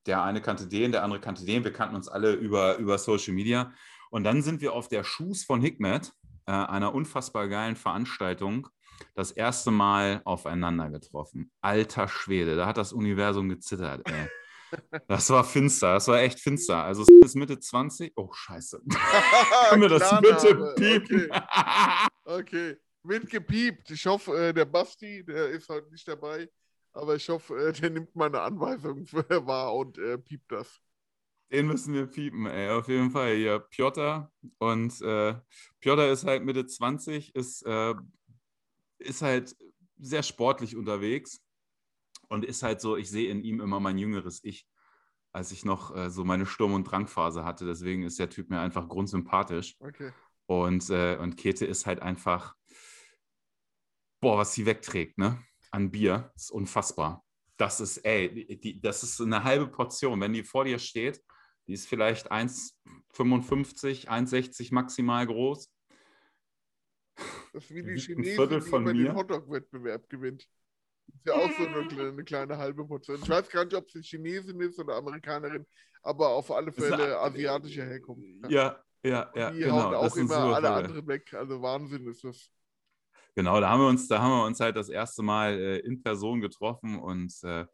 der 0.06 0.24
eine 0.24 0.42
kannte 0.42 0.68
den, 0.68 0.94
der 0.94 1.04
andere 1.04 1.20
kannte 1.20 1.44
den. 1.44 1.66
Wir 1.66 1.74
kannten 1.74 1.98
uns 1.98 2.08
alle 2.08 2.32
über, 2.32 2.78
über 2.78 2.98
Social 2.98 3.34
Media. 3.34 3.74
Und 4.10 4.24
dann 4.24 4.42
sind 4.42 4.62
wir 4.62 4.72
auf 4.72 4.88
der 4.88 5.04
Shoes 5.04 5.44
von 5.44 5.60
Hikmet, 5.60 6.14
äh, 6.46 6.54
einer 6.54 6.96
unfassbar 6.96 7.50
geilen 7.50 7.76
Veranstaltung, 7.76 8.70
das 9.16 9.32
erste 9.32 9.70
Mal 9.70 10.22
aufeinander 10.24 10.90
getroffen. 10.90 11.52
Alter 11.60 12.08
Schwede, 12.08 12.56
da 12.56 12.68
hat 12.68 12.78
das 12.78 12.94
Universum 12.94 13.50
gezittert, 13.50 14.10
ey. 14.10 14.28
Das 15.08 15.30
war 15.30 15.44
finster, 15.44 15.94
das 15.94 16.08
war 16.08 16.20
echt 16.20 16.40
finster. 16.40 16.84
Also 16.84 17.04
es 17.04 17.10
ist 17.10 17.36
Mitte 17.36 17.58
20. 17.58 18.12
Oh, 18.16 18.32
scheiße. 18.34 18.82
Können 19.70 19.82
wir 19.82 19.90
das 19.90 20.20
bitte 20.20 20.74
piepen? 20.76 21.30
Okay. 21.32 22.08
okay. 22.26 22.78
Wird 23.04 23.30
gepiept. 23.30 23.92
Ich 23.92 24.06
hoffe, 24.06 24.36
äh, 24.36 24.54
der 24.54 24.66
Basti, 24.66 25.24
der 25.24 25.50
ist 25.50 25.70
heute 25.70 25.90
nicht 25.92 26.06
dabei, 26.08 26.50
aber 26.96 27.16
ich 27.16 27.28
hoffe, 27.30 27.56
äh, 27.56 27.74
der 27.74 27.90
nimmt 27.90 28.16
meine 28.16 28.42
Anweisung 28.42 29.06
wahr 29.14 29.76
und 29.76 29.98
äh, 29.98 30.18
piept 30.18 30.52
das. 30.52 30.82
Den 31.52 31.68
müssen 31.68 31.94
wir 31.94 32.08
piepen, 32.08 32.48
ey, 32.48 32.70
auf 32.72 32.88
jeden 32.88 33.12
Fall. 33.12 33.36
Hier, 33.36 33.60
Piotr. 33.60 34.32
Und 34.58 35.00
äh, 35.02 35.36
Piotr 35.80 36.12
ist 36.12 36.26
halt 36.26 36.44
Mitte 36.44 36.66
20, 36.66 37.36
ist, 37.36 37.62
äh, 37.66 37.94
ist 38.98 39.22
halt 39.22 39.56
sehr 39.98 40.24
sportlich 40.24 40.76
unterwegs 40.76 41.42
und 42.30 42.44
ist 42.44 42.64
halt 42.64 42.82
so, 42.82 42.98
ich 42.98 43.10
sehe 43.10 43.30
in 43.30 43.44
ihm 43.44 43.62
immer 43.62 43.80
mein 43.80 43.98
jüngeres 43.98 44.44
Ich, 44.44 44.68
als 45.32 45.52
ich 45.52 45.66
noch 45.66 45.96
äh, 45.96 46.10
so 46.10 46.24
meine 46.24 46.46
Sturm- 46.46 46.74
und 46.74 46.86
Drangphase 46.86 47.46
hatte. 47.46 47.66
Deswegen 47.66 48.04
ist 48.04 48.18
der 48.18 48.30
Typ 48.30 48.50
mir 48.50 48.60
einfach 48.60 48.90
grundsympathisch. 48.90 49.76
Okay. 49.80 50.12
Und, 50.48 50.90
äh, 50.90 51.18
und 51.18 51.38
Käthe 51.38 51.66
ist 51.66 51.86
halt 51.86 52.02
einfach, 52.02 52.56
boah, 54.20 54.40
was 54.40 54.54
sie 54.54 54.66
wegträgt, 54.66 55.18
ne? 55.18 55.44
An 55.76 55.92
Bier. 55.92 56.32
ist 56.36 56.52
unfassbar. 56.52 57.26
Das 57.58 57.82
ist, 57.82 57.98
ey, 57.98 58.58
die, 58.58 58.80
das 58.80 59.04
ist 59.04 59.20
eine 59.20 59.44
halbe 59.44 59.68
Portion. 59.68 60.20
Wenn 60.22 60.34
die 60.34 60.44
vor 60.44 60.64
dir 60.64 60.80
steht, 60.80 61.22
die 61.68 61.74
ist 61.74 61.88
vielleicht 61.88 62.32
1,55, 62.32 64.08
1,60 64.08 64.74
maximal 64.74 65.26
groß. 65.28 65.70
Das 67.54 67.64
ist 67.64 67.74
wie 67.74 67.84
die 67.84 68.00
Viertel 68.00 68.62
die 68.62 68.70
von 68.70 68.86
den 68.86 69.16
Hotdog-Wettbewerb 69.16 70.10
gewinnt. 70.10 70.48
Ist 71.08 71.26
ja 71.26 71.34
auch 71.34 71.52
so 71.58 71.66
eine 71.66 71.88
kleine, 71.88 72.10
eine 72.10 72.24
kleine 72.24 72.58
halbe 72.58 72.86
Portion. 72.86 73.20
Ich 73.22 73.30
weiß 73.30 73.50
gar 73.50 73.66
nicht, 73.66 73.76
ob 73.76 73.90
sie 73.90 74.02
Chinesin 74.02 74.60
ist 74.62 74.80
oder 74.80 74.96
Amerikanerin, 74.96 75.66
aber 76.04 76.30
auf 76.30 76.52
alle 76.52 76.72
Das 76.72 76.86
Fälle 76.86 77.20
asiatischer 77.20 77.86
Herkunft. 77.86 78.26
Ja, 78.50 78.82
ja, 79.04 79.32
ja, 79.36 79.52
die 79.52 79.60
genau. 79.60 79.84
hauen 79.84 79.92
Das 79.92 80.14
auch 80.14 80.16
immer 80.18 80.56
alle 80.56 80.70
anderen 80.70 81.08
weg. 81.08 81.34
Also 81.34 81.62
Wahnsinn 81.62 82.08
ist 82.08 82.24
das. 82.24 82.50
Genau, 83.36 83.60
da 83.60 83.70
haben 83.70 83.82
wir 83.82 83.90
uns, 83.90 84.08
da 84.08 84.22
haben 84.22 84.32
wir 84.32 84.46
uns 84.46 84.62
halt 84.62 84.78
das 84.78 84.90
erste 84.90 85.22
Mal 85.22 85.60
äh, 85.60 85.78
in 85.80 86.02
Person 86.02 86.40
getroffen 86.40 86.98
und 86.98 87.34
äh, 87.44 87.66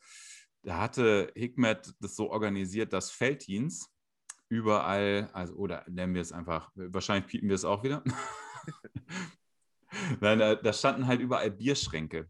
da 0.63 0.79
hatte 0.79 1.31
Hikmet 1.35 1.93
das 1.99 2.15
so 2.15 2.31
organisiert, 2.31 2.93
dass 2.93 3.11
Felddienst 3.11 3.89
überall, 4.49 5.29
also 5.33 5.55
oder 5.55 5.85
nennen 5.87 6.13
wir 6.13 6.21
es 6.21 6.31
einfach, 6.31 6.71
wahrscheinlich 6.75 7.27
piepen 7.27 7.47
wir 7.47 7.55
es 7.55 7.65
auch 7.65 7.83
wieder. 7.83 8.03
Nein, 10.19 10.39
da, 10.39 10.55
da 10.55 10.73
standen 10.73 11.07
halt 11.07 11.21
überall 11.21 11.51
Bierschränke. 11.51 12.29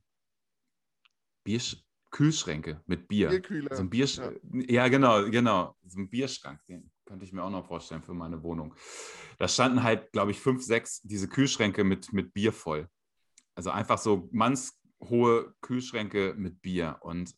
Biersch 1.44 1.78
Kühlschränke 2.12 2.82
mit 2.86 3.08
Bier. 3.08 3.30
Bierkühler. 3.30 3.76
So 3.76 3.84
ein 3.84 3.90
Biersch 3.90 4.18
ja. 4.18 4.32
ja, 4.68 4.88
genau, 4.90 5.30
genau. 5.30 5.76
So 5.86 6.00
ein 6.00 6.10
Bierschrank, 6.10 6.60
den 6.68 6.92
könnte 7.06 7.26
ich 7.26 7.32
mir 7.32 7.44
auch 7.44 7.50
noch 7.50 7.66
vorstellen 7.66 8.04
für 8.04 8.14
meine 8.14 8.44
Wohnung. 8.44 8.76
Da 9.38 9.48
standen 9.48 9.82
halt, 9.82 10.12
glaube 10.12 10.32
ich, 10.32 10.40
fünf, 10.40 10.62
sechs 10.62 11.02
diese 11.02 11.30
Kühlschränke 11.30 11.84
mit, 11.84 12.12
mit 12.12 12.34
Bier 12.34 12.52
voll. 12.52 12.90
Also 13.62 13.70
einfach 13.70 14.00
so 14.00 14.28
mannshohe 14.32 15.54
Kühlschränke 15.62 16.34
mit 16.36 16.64
Bier. 16.64 16.98
Und 17.02 17.36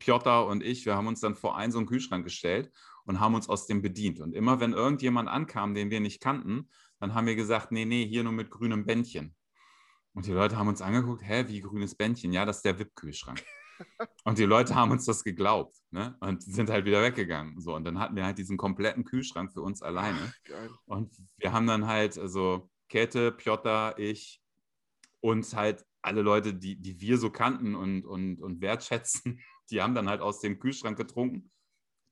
Piotr 0.00 0.46
und 0.48 0.64
ich, 0.64 0.84
wir 0.84 0.96
haben 0.96 1.06
uns 1.06 1.20
dann 1.20 1.36
vor 1.36 1.56
einen 1.56 1.70
so 1.70 1.78
einen 1.78 1.86
Kühlschrank 1.86 2.24
gestellt 2.24 2.72
und 3.04 3.20
haben 3.20 3.36
uns 3.36 3.48
aus 3.48 3.68
dem 3.68 3.80
bedient. 3.80 4.18
Und 4.18 4.34
immer 4.34 4.58
wenn 4.58 4.72
irgendjemand 4.72 5.28
ankam, 5.28 5.74
den 5.74 5.92
wir 5.92 6.00
nicht 6.00 6.20
kannten, 6.20 6.68
dann 6.98 7.14
haben 7.14 7.28
wir 7.28 7.36
gesagt, 7.36 7.70
nee, 7.70 7.84
nee, 7.84 8.04
hier 8.04 8.24
nur 8.24 8.32
mit 8.32 8.50
grünem 8.50 8.84
Bändchen. 8.84 9.32
Und 10.12 10.26
die 10.26 10.32
Leute 10.32 10.56
haben 10.56 10.66
uns 10.66 10.82
angeguckt, 10.82 11.22
hä, 11.22 11.44
wie 11.46 11.60
grünes 11.60 11.94
Bändchen? 11.94 12.32
Ja, 12.32 12.44
das 12.44 12.56
ist 12.56 12.64
der 12.64 12.76
VIP-Kühlschrank. 12.80 13.40
Und 14.24 14.38
die 14.38 14.44
Leute 14.44 14.74
haben 14.74 14.90
uns 14.90 15.04
das 15.04 15.22
geglaubt 15.22 15.76
ne? 15.92 16.16
und 16.18 16.42
sind 16.42 16.68
halt 16.68 16.84
wieder 16.84 17.00
weggegangen. 17.00 17.60
So, 17.60 17.76
und 17.76 17.84
dann 17.84 18.00
hatten 18.00 18.16
wir 18.16 18.24
halt 18.24 18.36
diesen 18.36 18.56
kompletten 18.56 19.04
Kühlschrank 19.04 19.52
für 19.52 19.60
uns 19.60 19.82
alleine. 19.82 20.34
Geil. 20.42 20.68
Und 20.86 21.16
wir 21.36 21.52
haben 21.52 21.68
dann 21.68 21.86
halt, 21.86 22.18
also 22.18 22.68
Käthe, 22.88 23.30
Piotr, 23.30 23.96
ich 23.96 24.42
und 25.20 25.52
halt 25.54 25.84
alle 26.02 26.22
Leute, 26.22 26.54
die, 26.54 26.76
die 26.80 27.00
wir 27.00 27.18
so 27.18 27.30
kannten 27.30 27.74
und, 27.74 28.04
und, 28.04 28.40
und 28.40 28.60
wertschätzen, 28.60 29.40
die 29.70 29.82
haben 29.82 29.94
dann 29.94 30.08
halt 30.08 30.20
aus 30.20 30.40
dem 30.40 30.58
Kühlschrank 30.58 30.96
getrunken. 30.96 31.50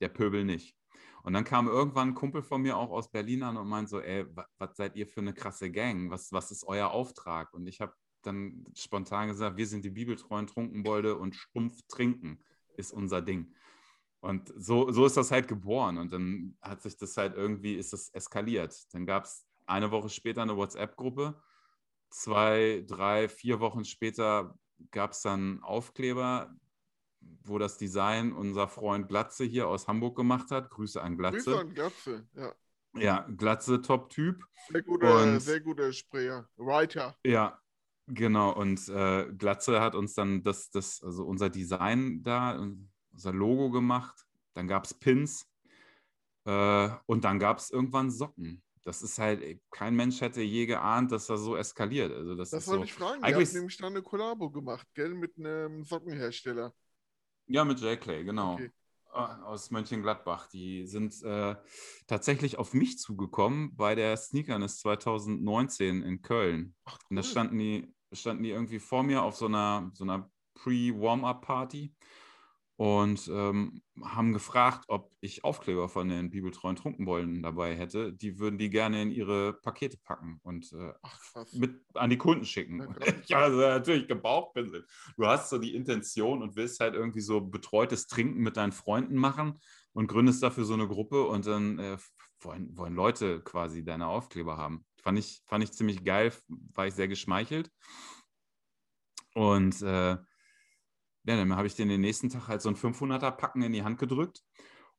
Der 0.00 0.08
Pöbel 0.08 0.44
nicht. 0.44 0.76
Und 1.22 1.32
dann 1.32 1.44
kam 1.44 1.66
irgendwann 1.66 2.10
ein 2.10 2.14
Kumpel 2.14 2.42
von 2.42 2.62
mir 2.62 2.76
auch 2.76 2.90
aus 2.90 3.10
Berlin 3.10 3.42
an 3.42 3.56
und 3.56 3.68
meinte 3.68 3.90
so, 3.90 4.00
ey, 4.00 4.26
was 4.58 4.76
seid 4.76 4.94
ihr 4.94 5.06
für 5.06 5.20
eine 5.20 5.34
krasse 5.34 5.70
Gang? 5.72 6.10
Was, 6.10 6.30
was 6.32 6.50
ist 6.50 6.64
euer 6.64 6.90
Auftrag? 6.90 7.52
Und 7.52 7.66
ich 7.66 7.80
habe 7.80 7.94
dann 8.22 8.64
spontan 8.76 9.28
gesagt, 9.28 9.56
wir 9.56 9.66
sind 9.66 9.84
die 9.84 9.90
bibeltreuen 9.90 10.46
Trunkenbolde 10.46 11.16
und 11.16 11.34
stumpf 11.34 11.80
trinken 11.88 12.44
ist 12.76 12.92
unser 12.92 13.22
Ding. 13.22 13.54
Und 14.20 14.52
so, 14.56 14.90
so 14.90 15.06
ist 15.06 15.16
das 15.16 15.30
halt 15.30 15.48
geboren. 15.48 15.98
Und 15.98 16.12
dann 16.12 16.56
hat 16.60 16.82
sich 16.82 16.96
das 16.96 17.16
halt 17.16 17.34
irgendwie, 17.34 17.74
ist 17.74 17.92
das 17.92 18.08
eskaliert. 18.10 18.76
Dann 18.92 19.06
gab 19.06 19.24
es 19.24 19.46
eine 19.66 19.90
Woche 19.90 20.08
später 20.08 20.42
eine 20.42 20.56
WhatsApp-Gruppe. 20.56 21.40
Zwei, 22.10 22.84
drei, 22.86 23.28
vier 23.28 23.60
Wochen 23.60 23.84
später 23.84 24.56
gab 24.90 25.12
es 25.12 25.22
dann 25.22 25.62
Aufkleber, 25.62 26.54
wo 27.44 27.58
das 27.58 27.78
Design 27.78 28.32
unser 28.32 28.68
Freund 28.68 29.08
Glatze 29.08 29.44
hier 29.44 29.68
aus 29.68 29.88
Hamburg 29.88 30.16
gemacht 30.16 30.50
hat. 30.50 30.70
Grüße 30.70 31.02
an 31.02 31.16
Glatze. 31.16 31.38
Grüße 31.38 31.60
an 31.60 31.74
Glatze, 31.74 32.28
ja. 32.34 32.54
Ja, 32.98 33.26
Glatze, 33.36 33.82
Top-Typ. 33.82 34.42
Sehr 34.68 34.82
guter, 34.82 35.38
sehr 35.38 35.60
guter 35.60 35.92
Sprayer. 35.92 36.48
Writer. 36.56 37.14
Ja, 37.24 37.60
genau. 38.06 38.52
Und 38.54 38.88
äh, 38.88 39.30
Glatze 39.36 39.80
hat 39.80 39.94
uns 39.94 40.14
dann 40.14 40.42
das, 40.42 40.70
das, 40.70 41.02
also 41.02 41.24
unser 41.24 41.50
Design 41.50 42.22
da, 42.22 42.58
unser 43.12 43.32
Logo 43.32 43.70
gemacht. 43.70 44.26
Dann 44.54 44.66
gab 44.66 44.84
es 44.84 44.94
Pins. 44.94 45.46
Äh, 46.46 46.88
und 47.06 47.24
dann 47.24 47.38
gab 47.38 47.58
es 47.58 47.70
irgendwann 47.70 48.10
Socken. 48.10 48.62
Das 48.86 49.02
ist 49.02 49.18
halt, 49.18 49.60
kein 49.72 49.96
Mensch 49.96 50.20
hätte 50.20 50.40
je 50.42 50.64
geahnt, 50.64 51.10
dass 51.10 51.26
das 51.26 51.40
so 51.40 51.56
eskaliert. 51.56 52.12
Also 52.12 52.36
das, 52.36 52.50
das 52.50 52.62
ist 52.62 52.68
wollte 52.68 52.82
so, 52.82 52.84
ich 52.84 52.92
fragen. 52.94 53.22
eigentlich- 53.24 53.48
habt 53.48 53.54
nämlich 53.54 53.76
dann 53.78 53.92
eine 53.92 54.02
Kollabo 54.02 54.48
gemacht, 54.48 54.86
gell? 54.94 55.12
Mit 55.12 55.36
einem 55.38 55.82
Sockenhersteller. 55.82 56.72
Ja, 57.48 57.64
mit 57.64 57.80
J-Clay, 57.80 58.22
genau. 58.24 58.54
Okay. 58.54 58.70
Ah, 59.12 59.42
Aus 59.42 59.72
Mönchengladbach. 59.72 60.46
Die 60.50 60.86
sind 60.86 61.20
äh, 61.24 61.56
tatsächlich 62.06 62.58
auf 62.58 62.74
mich 62.74 62.98
zugekommen 62.98 63.74
bei 63.74 63.96
der 63.96 64.16
Sneakerness 64.16 64.78
2019 64.80 66.02
in 66.02 66.22
Köln. 66.22 66.76
Ach, 66.84 66.96
Und 67.10 67.16
da 67.16 67.22
cool. 67.22 67.28
standen 67.28 67.58
die, 67.58 67.92
standen 68.12 68.44
die 68.44 68.50
irgendwie 68.50 68.78
vor 68.78 69.02
mir 69.02 69.22
auf 69.24 69.34
so 69.36 69.46
einer, 69.46 69.90
so 69.94 70.04
einer 70.04 70.30
Pre-Warm-Up-Party 70.54 71.92
und 72.76 73.26
ähm, 73.28 73.82
haben 74.02 74.34
gefragt, 74.34 74.84
ob 74.88 75.10
ich 75.20 75.44
Aufkleber 75.44 75.88
von 75.88 76.10
den 76.10 76.28
bibeltreuen 76.30 76.76
Trunkenbollen 76.76 77.42
dabei 77.42 77.74
hätte. 77.74 78.12
Die 78.12 78.38
würden 78.38 78.58
die 78.58 78.68
gerne 78.68 79.00
in 79.00 79.10
ihre 79.10 79.54
Pakete 79.54 79.96
packen 80.04 80.40
und 80.42 80.70
äh, 80.72 80.92
Ach, 81.02 81.46
mit 81.52 81.80
an 81.94 82.10
die 82.10 82.18
Kunden 82.18 82.44
schicken. 82.44 82.78
Klar. 82.78 83.14
ja, 83.26 83.38
also 83.38 83.60
natürlich 83.60 84.08
gebauchpinselt. 84.08 84.86
Du 85.16 85.26
hast 85.26 85.48
so 85.48 85.58
die 85.58 85.74
Intention 85.74 86.42
und 86.42 86.56
willst 86.56 86.80
halt 86.80 86.94
irgendwie 86.94 87.22
so 87.22 87.40
betreutes 87.40 88.08
Trinken 88.08 88.42
mit 88.42 88.58
deinen 88.58 88.72
Freunden 88.72 89.16
machen 89.16 89.58
und 89.92 90.08
gründest 90.08 90.42
dafür 90.42 90.64
so 90.64 90.74
eine 90.74 90.86
Gruppe 90.86 91.24
und 91.26 91.46
dann 91.46 91.78
äh, 91.78 91.96
wollen, 92.40 92.76
wollen 92.76 92.94
Leute 92.94 93.40
quasi 93.40 93.84
deine 93.84 94.06
Aufkleber 94.06 94.58
haben. 94.58 94.84
Fand 95.02 95.18
ich, 95.18 95.42
fand 95.46 95.64
ich 95.64 95.72
ziemlich 95.72 96.04
geil, 96.04 96.30
war 96.48 96.86
ich 96.86 96.94
sehr 96.94 97.08
geschmeichelt. 97.08 97.70
Und 99.32 99.80
äh, 99.80 100.18
ja, 101.26 101.36
dann 101.36 101.56
habe 101.56 101.66
ich 101.66 101.74
den 101.74 101.88
den 101.88 102.00
nächsten 102.00 102.28
Tag 102.28 102.48
halt 102.48 102.62
so 102.62 102.68
ein 102.68 102.76
500er 102.76 103.32
Packen 103.32 103.62
in 103.62 103.72
die 103.72 103.82
Hand 103.82 103.98
gedrückt 103.98 104.42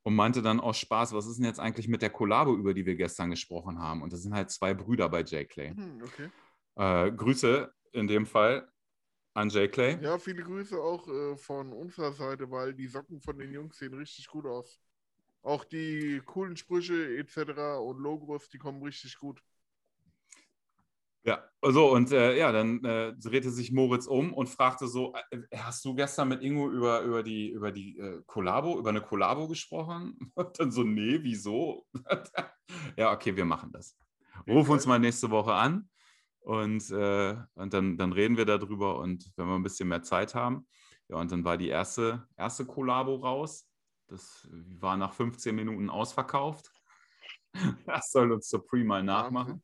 und 0.04 0.16
meinte 0.16 0.42
dann 0.42 0.60
aus 0.60 0.78
Spaß, 0.78 1.14
was 1.14 1.26
ist 1.28 1.38
denn 1.38 1.46
jetzt 1.46 1.60
eigentlich 1.60 1.88
mit 1.88 2.02
der 2.02 2.10
Kollabo, 2.10 2.54
über 2.56 2.74
die 2.74 2.86
wir 2.86 2.96
gestern 2.96 3.30
gesprochen 3.30 3.80
haben? 3.80 4.02
Und 4.02 4.14
das 4.14 4.22
sind 4.22 4.34
halt 4.34 4.52
zwei 4.52 4.74
Brüder 4.74 5.10
bei 5.10 5.22
J-Clay. 5.22 5.70
Hm, 5.76 6.02
okay. 6.04 6.30
Äh, 6.76 7.12
Grüße 7.12 7.74
in 7.94 8.08
dem 8.08 8.26
Fall 8.26 8.70
an 9.34 9.50
J-Clay. 9.50 10.00
Ja, 10.02 10.18
viele 10.18 10.44
Grüße 10.44 10.78
auch 10.78 11.08
äh, 11.08 11.38
von 11.38 11.72
unserer 11.72 12.12
Seite, 12.12 12.50
weil 12.52 12.74
die 12.74 12.88
Socken 12.88 13.22
von 13.22 13.38
den 13.38 13.52
Jungs 13.54 13.78
sehen 13.78 13.94
richtig 13.94 14.28
gut 14.28 14.46
aus. 14.46 14.80
Auch 15.44 15.64
die 15.64 16.22
coolen 16.26 16.58
Sprüche 16.58 17.18
etc. 17.18 17.80
und 17.80 18.00
Logos, 18.00 18.50
die 18.50 18.58
kommen 18.58 18.84
richtig 18.84 19.18
gut. 19.18 19.42
Ja, 21.28 21.44
so 21.62 21.92
und 21.92 22.14
äh, 22.14 22.38
ja, 22.38 22.54
dann 22.54 22.82
äh, 22.86 23.14
drehte 23.18 23.52
sich 23.52 23.74
Moritz 23.74 24.08
um 24.08 24.34
und 24.34 24.48
fragte 24.48 24.88
so: 24.88 25.14
äh, 25.30 25.40
Hast 25.58 25.84
du 25.84 25.94
gestern 25.94 26.30
mit 26.30 26.42
Ingo 26.42 26.70
über, 26.70 27.02
über 27.02 27.22
die, 27.22 27.50
über 27.50 27.74
die 27.74 27.98
äh, 27.98 28.24
Kollabo, 28.26 28.80
über 28.80 28.92
eine 28.92 29.02
Kollabo 29.02 29.50
gesprochen? 29.50 30.18
Und 30.36 30.58
dann 30.58 30.72
so: 30.72 30.84
Nee, 30.84 31.20
wieso? 31.24 31.86
ja, 32.98 33.12
okay, 33.12 33.36
wir 33.36 33.44
machen 33.44 33.74
das. 33.74 33.98
Ruf 34.48 34.70
uns 34.70 34.86
mal 34.86 35.00
nächste 35.00 35.30
Woche 35.30 35.54
an 35.54 35.90
und, 36.40 36.90
äh, 36.92 37.36
und 37.56 37.74
dann, 37.74 37.98
dann 37.98 38.14
reden 38.14 38.38
wir 38.38 38.46
darüber 38.46 39.00
und 39.00 39.34
wenn 39.36 39.48
wir 39.48 39.56
ein 39.56 39.64
bisschen 39.64 39.90
mehr 39.90 40.04
Zeit 40.04 40.34
haben. 40.36 40.66
Ja, 41.10 41.18
und 41.18 41.30
dann 41.32 41.44
war 41.44 41.58
die 41.58 41.68
erste, 41.68 42.26
erste 42.38 42.66
Kollabo 42.66 43.16
raus. 43.16 43.68
Das 44.08 44.48
war 44.52 44.96
nach 44.96 45.12
15 45.14 45.56
Minuten 45.56 45.90
ausverkauft. 45.90 46.72
Das 47.88 48.12
soll 48.12 48.32
uns 48.32 48.50
Supreme 48.50 48.86
mal 48.86 49.04
nachmachen. 49.04 49.64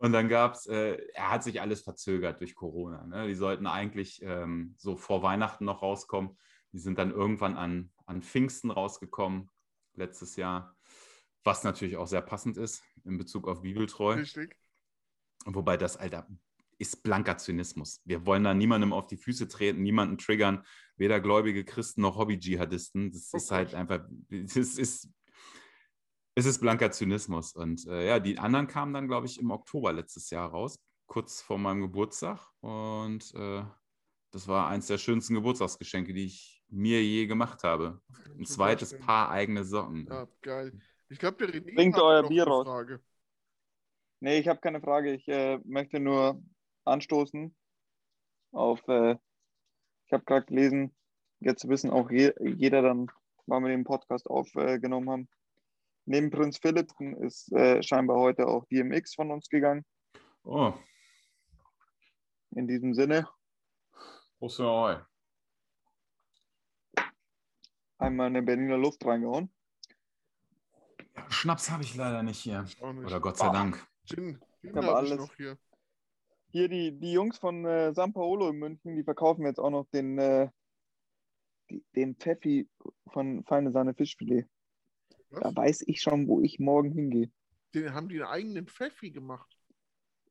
Und 0.00 0.12
dann 0.12 0.30
gab 0.30 0.54
es, 0.54 0.66
äh, 0.66 0.96
er 1.12 1.30
hat 1.30 1.44
sich 1.44 1.60
alles 1.60 1.82
verzögert 1.82 2.40
durch 2.40 2.54
Corona. 2.54 3.06
Ne? 3.06 3.28
Die 3.28 3.34
sollten 3.34 3.66
eigentlich 3.66 4.22
ähm, 4.22 4.74
so 4.78 4.96
vor 4.96 5.22
Weihnachten 5.22 5.66
noch 5.66 5.82
rauskommen. 5.82 6.38
Die 6.72 6.78
sind 6.78 6.98
dann 6.98 7.10
irgendwann 7.10 7.54
an, 7.58 7.92
an 8.06 8.22
Pfingsten 8.22 8.70
rausgekommen, 8.70 9.50
letztes 9.94 10.36
Jahr. 10.36 10.74
Was 11.44 11.64
natürlich 11.64 11.98
auch 11.98 12.06
sehr 12.06 12.22
passend 12.22 12.56
ist 12.56 12.82
in 13.04 13.18
Bezug 13.18 13.46
auf 13.46 13.60
Bibeltreu. 13.60 14.14
Richtig. 14.14 14.56
Wobei 15.44 15.76
das, 15.76 15.98
Alter, 15.98 16.26
ist 16.78 17.02
blanker 17.02 17.36
Zynismus. 17.36 18.00
Wir 18.06 18.24
wollen 18.24 18.44
da 18.44 18.54
niemandem 18.54 18.94
auf 18.94 19.06
die 19.06 19.18
Füße 19.18 19.48
treten, 19.48 19.82
niemanden 19.82 20.16
triggern, 20.16 20.64
weder 20.96 21.20
gläubige 21.20 21.62
Christen 21.62 22.00
noch 22.00 22.16
Hobby-Dschihadisten. 22.16 23.12
Das 23.12 23.34
Oh 23.34 23.36
ist 23.36 23.50
halt 23.50 23.74
einfach, 23.74 24.00
es 24.30 24.56
ist, 24.56 25.10
es 26.34 26.46
ist 26.46 26.60
blanker 26.60 26.90
Zynismus. 26.90 27.52
Und 27.52 27.86
äh, 27.86 28.06
ja, 28.06 28.20
die 28.20 28.38
anderen 28.38 28.66
kamen 28.66 28.94
dann, 28.94 29.08
glaube 29.08 29.26
ich, 29.26 29.38
im 29.40 29.50
Oktober 29.50 29.92
letztes 29.92 30.30
Jahr 30.30 30.50
raus, 30.50 30.78
kurz 31.06 31.42
vor 31.42 31.58
meinem 31.58 31.82
Geburtstag. 31.82 32.46
Und 32.60 33.34
äh, 33.34 33.64
das 34.30 34.46
war 34.46 34.68
eins 34.68 34.86
der 34.86 34.98
schönsten 34.98 35.34
Geburtstagsgeschenke, 35.34 36.12
die 36.12 36.26
ich 36.26 36.62
mir 36.68 37.02
je 37.02 37.26
gemacht 37.26 37.64
habe. 37.64 38.00
Ein 38.38 38.44
zweites 38.44 38.90
Vorstellen. 38.90 39.06
Paar 39.06 39.30
eigene 39.30 39.64
Socken. 39.64 40.06
Ja, 40.08 40.28
geil. 40.40 40.78
Ich 41.08 41.18
glaube, 41.18 41.38
der 41.38 41.60
René 41.60 41.74
Bringt 41.74 41.96
hat 41.96 42.02
euer 42.02 42.22
noch 42.22 42.28
Bier 42.28 42.42
eine 42.44 42.50
raus. 42.52 42.66
Frage. 42.66 43.00
Nee, 44.20 44.38
ich 44.38 44.48
habe 44.48 44.60
keine 44.60 44.80
Frage. 44.80 45.12
Ich 45.14 45.26
äh, 45.28 45.58
möchte 45.64 45.98
nur 45.98 46.40
anstoßen 46.84 47.54
auf, 48.52 48.86
äh, 48.88 49.16
ich 50.06 50.12
habe 50.12 50.24
gerade 50.24 50.46
gelesen, 50.46 50.94
jetzt 51.40 51.68
wissen 51.68 51.90
auch 51.90 52.10
je, 52.10 52.32
jeder 52.40 52.82
dann, 52.82 53.10
wann 53.46 53.64
wir 53.64 53.70
den 53.70 53.84
Podcast 53.84 54.28
aufgenommen 54.28 55.10
haben. 55.10 55.28
Neben 56.10 56.28
Prinz 56.28 56.58
Philipp 56.58 56.90
ist 57.20 57.52
äh, 57.52 57.80
scheinbar 57.84 58.16
heute 58.16 58.48
auch 58.48 58.64
DMX 58.66 59.14
von 59.14 59.30
uns 59.30 59.48
gegangen. 59.48 59.84
Oh, 60.42 60.72
In 62.50 62.66
diesem 62.66 62.94
Sinne, 62.94 63.28
Prost 64.40 64.58
einmal 67.98 68.26
eine 68.26 68.42
Berliner 68.42 68.76
Luft 68.76 69.06
reingehauen. 69.06 69.54
Ja, 71.14 71.30
Schnaps 71.30 71.70
habe 71.70 71.84
ich 71.84 71.94
leider 71.94 72.24
nicht 72.24 72.40
hier. 72.40 72.62
Nicht. 72.62 72.82
Oder 72.82 73.20
Gott 73.20 73.36
sei. 73.36 73.48
Dank. 73.52 73.86
Gin, 74.04 74.40
Gin 74.62 74.74
habe 74.74 74.86
ich 74.86 74.92
alles. 74.92 75.16
noch 75.16 75.36
hier. 75.36 75.58
Hier 76.50 76.68
die, 76.68 76.90
die 76.98 77.12
Jungs 77.12 77.38
von 77.38 77.64
äh, 77.64 77.94
San 77.94 78.12
Paolo 78.12 78.48
in 78.48 78.56
München, 78.56 78.96
die 78.96 79.04
verkaufen 79.04 79.46
jetzt 79.46 79.60
auch 79.60 79.70
noch 79.70 79.86
den, 79.92 80.18
äh, 80.18 80.50
die, 81.70 81.84
den 81.94 82.16
Pfeffi 82.16 82.68
von 83.12 83.44
Feine 83.44 83.70
Sahne 83.70 83.94
Fischfilet. 83.94 84.48
Da 85.30 85.44
Was? 85.44 85.56
weiß 85.56 85.84
ich 85.86 86.00
schon, 86.00 86.28
wo 86.28 86.40
ich 86.40 86.58
morgen 86.58 86.92
hingehe. 86.92 87.30
Den 87.74 87.94
haben 87.94 88.08
die 88.08 88.20
einen 88.20 88.30
eigenen 88.30 88.66
Pfeffi 88.66 89.10
gemacht. 89.10 89.56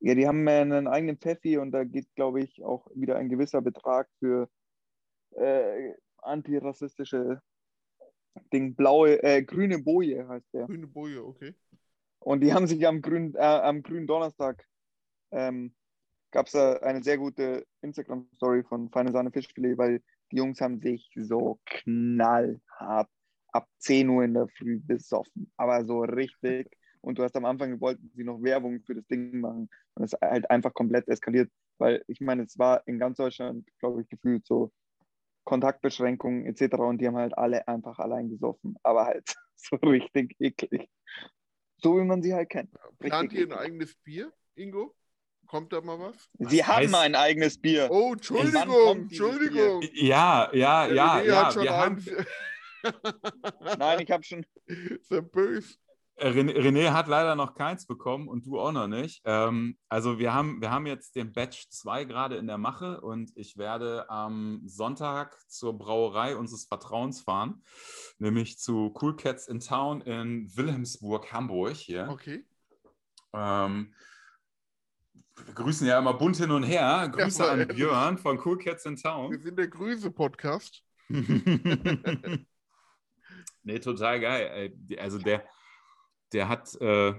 Ja, 0.02 0.16
die 0.16 0.28
haben 0.28 0.48
äh, 0.48 0.62
einen 0.62 0.88
eigenen 0.88 1.18
Pfeffi 1.18 1.58
und 1.58 1.72
da 1.72 1.84
geht, 1.84 2.14
glaube 2.16 2.42
ich, 2.42 2.64
auch 2.64 2.88
wieder 2.94 3.18
ein 3.18 3.30
gewisser 3.30 3.62
Betrag 3.62 4.10
für 4.20 4.50
äh, 5.32 5.94
antirassistische 6.18 7.42
Ding. 8.54 8.76
Blaue, 8.76 9.22
äh, 9.24 9.44
grüne 9.44 9.80
Boje 9.80 10.28
heißt 10.28 10.54
der. 10.54 10.68
Grüne 10.68 10.88
Boje, 10.88 11.24
okay. 11.24 11.54
Und 12.20 12.42
die 12.42 12.54
haben 12.54 12.68
sich 12.68 12.86
am 12.88 13.02
grünen, 13.02 13.36
äh, 13.36 13.40
am 13.40 13.82
grünen 13.82 14.08
Donnerstag 14.08 14.66
ähm, 15.32 15.74
gab 16.32 16.48
es 16.48 16.56
eine 16.56 17.04
sehr 17.04 17.18
gute 17.18 17.66
Instagram-Story 17.82 18.64
von 18.64 18.90
Feine 18.90 19.12
Sahne 19.12 19.32
Fischfilet, 19.32 19.78
weil 19.78 20.02
die 20.32 20.38
Jungs 20.38 20.62
haben 20.62 20.80
sich 20.80 21.10
so 21.16 21.60
knallhart 21.66 23.10
ab 23.52 23.68
10 23.80 24.10
Uhr 24.10 24.24
in 24.24 24.34
der 24.34 24.48
Früh 24.48 24.80
besoffen. 24.80 25.52
Aber 25.58 25.86
so 25.86 26.02
richtig. 26.02 26.70
Und 27.02 27.18
du 27.18 27.24
hast 27.24 27.36
am 27.36 27.46
Anfang 27.46 27.80
wollten 27.80 28.12
sie 28.16 28.24
noch 28.24 28.42
Werbung 28.44 28.82
für 28.86 28.96
das 28.96 29.08
Ding 29.08 29.40
machen. 29.40 29.70
Und 29.96 30.04
es 30.04 30.14
ist 30.14 30.22
halt 30.22 30.50
einfach 30.50 30.74
komplett 30.74 31.08
eskaliert. 31.08 31.50
Weil 31.78 32.04
ich 32.08 32.20
meine, 32.22 32.44
es 32.44 32.58
war 32.60 32.86
in 32.88 33.00
ganz 33.00 33.18
Deutschland, 33.18 33.68
glaube 33.80 34.02
ich, 34.02 34.10
gefühlt 34.10 34.46
so 34.46 34.72
Kontaktbeschränkungen 35.46 36.46
etc. 36.46 36.76
Und 36.80 37.00
die 37.00 37.08
haben 37.08 37.18
halt 37.18 37.38
alle 37.38 37.68
einfach 37.68 38.00
allein 38.00 38.30
gesoffen. 38.30 38.76
Aber 38.84 39.06
halt 39.06 39.34
so 39.56 39.76
richtig 39.78 40.36
eklig. 40.40 40.90
So 41.78 41.98
wie 41.98 42.04
man 42.04 42.22
sie 42.22 42.34
halt 42.34 42.50
kennt. 42.50 42.72
Plant 43.00 43.32
ihr 43.34 43.40
ein 43.40 43.52
eklig. 43.52 43.58
eigenes 43.60 43.96
Bier, 43.96 44.34
Ingo? 44.56 44.96
Kommt 45.48 45.74
da 45.74 45.82
mal 45.82 45.98
was? 45.98 46.30
Sie 46.38 46.64
haben 46.64 46.86
heißt- 46.86 47.00
ein 47.00 47.16
eigenes 47.16 47.60
Bier. 47.60 47.88
Oh, 47.90 48.14
Entschuldigung, 48.14 48.98
Entschuldigung. 49.04 49.82
Ja, 49.94 50.50
ja, 50.54 50.86
ja, 50.88 51.22
ja. 51.24 51.46
hat 51.46 51.54
schon 51.54 51.64
Wir 51.64 51.76
haben, 51.76 52.06
Nein, 53.78 54.00
ich 54.02 54.12
habe 54.12 54.24
schon. 54.24 54.46
Ist 54.66 55.12
er 55.12 55.22
böse? 55.22 55.76
René, 56.22 56.92
hat 56.92 57.08
leider 57.08 57.36
noch 57.36 57.56
keins 57.56 57.86
bekommen 57.86 58.28
und 58.28 58.46
du 58.46 58.60
auch 58.60 58.72
noch 58.72 58.88
nicht. 58.88 59.22
Ähm, 59.26 59.78
also 59.88 60.20
wir 60.20 60.34
haben, 60.34 60.62
wir 60.62 60.70
haben 60.72 60.86
jetzt 60.86 61.16
den 61.16 61.32
Batch 61.32 61.70
2 61.70 62.04
gerade 62.06 62.36
in 62.36 62.48
der 62.48 62.58
Mache 62.58 63.00
und 63.02 63.32
ich 63.36 63.58
werde 63.58 64.10
am 64.10 64.62
Sonntag 64.66 65.38
zur 65.50 65.78
Brauerei 65.78 66.36
unseres 66.36 66.66
Vertrauens 66.66 67.22
fahren, 67.22 67.64
nämlich 68.18 68.60
zu 68.60 68.94
Cool 69.02 69.16
Cats 69.16 69.48
in 69.48 69.60
Town 69.60 70.02
in 70.02 70.54
Wilhelmsburg, 70.56 71.32
Hamburg 71.32 71.76
hier. 71.76 72.10
Okay. 72.10 72.44
Ähm, 73.34 73.94
wir 75.46 75.54
grüßen 75.54 75.88
ja 75.88 76.00
immer 76.00 76.14
bunt 76.14 76.36
hin 76.36 76.52
und 76.52 76.64
her. 76.64 77.10
Grüße 77.14 77.44
aber 77.50 77.62
an. 77.62 77.68
Björn 77.70 78.18
von 78.18 78.40
Cool 78.44 78.58
Cats 78.58 78.86
in 78.86 78.98
Wir 78.98 79.04
Town. 79.04 79.40
sind 79.40 79.58
der 79.58 79.70
Grüße-Podcast. 79.70 80.84
nee, 83.64 83.80
total 83.80 84.20
geil. 84.20 84.74
Also 85.00 85.18
der, 85.20 85.46
der 86.34 86.48
hat, 86.50 86.74
äh, 86.82 87.14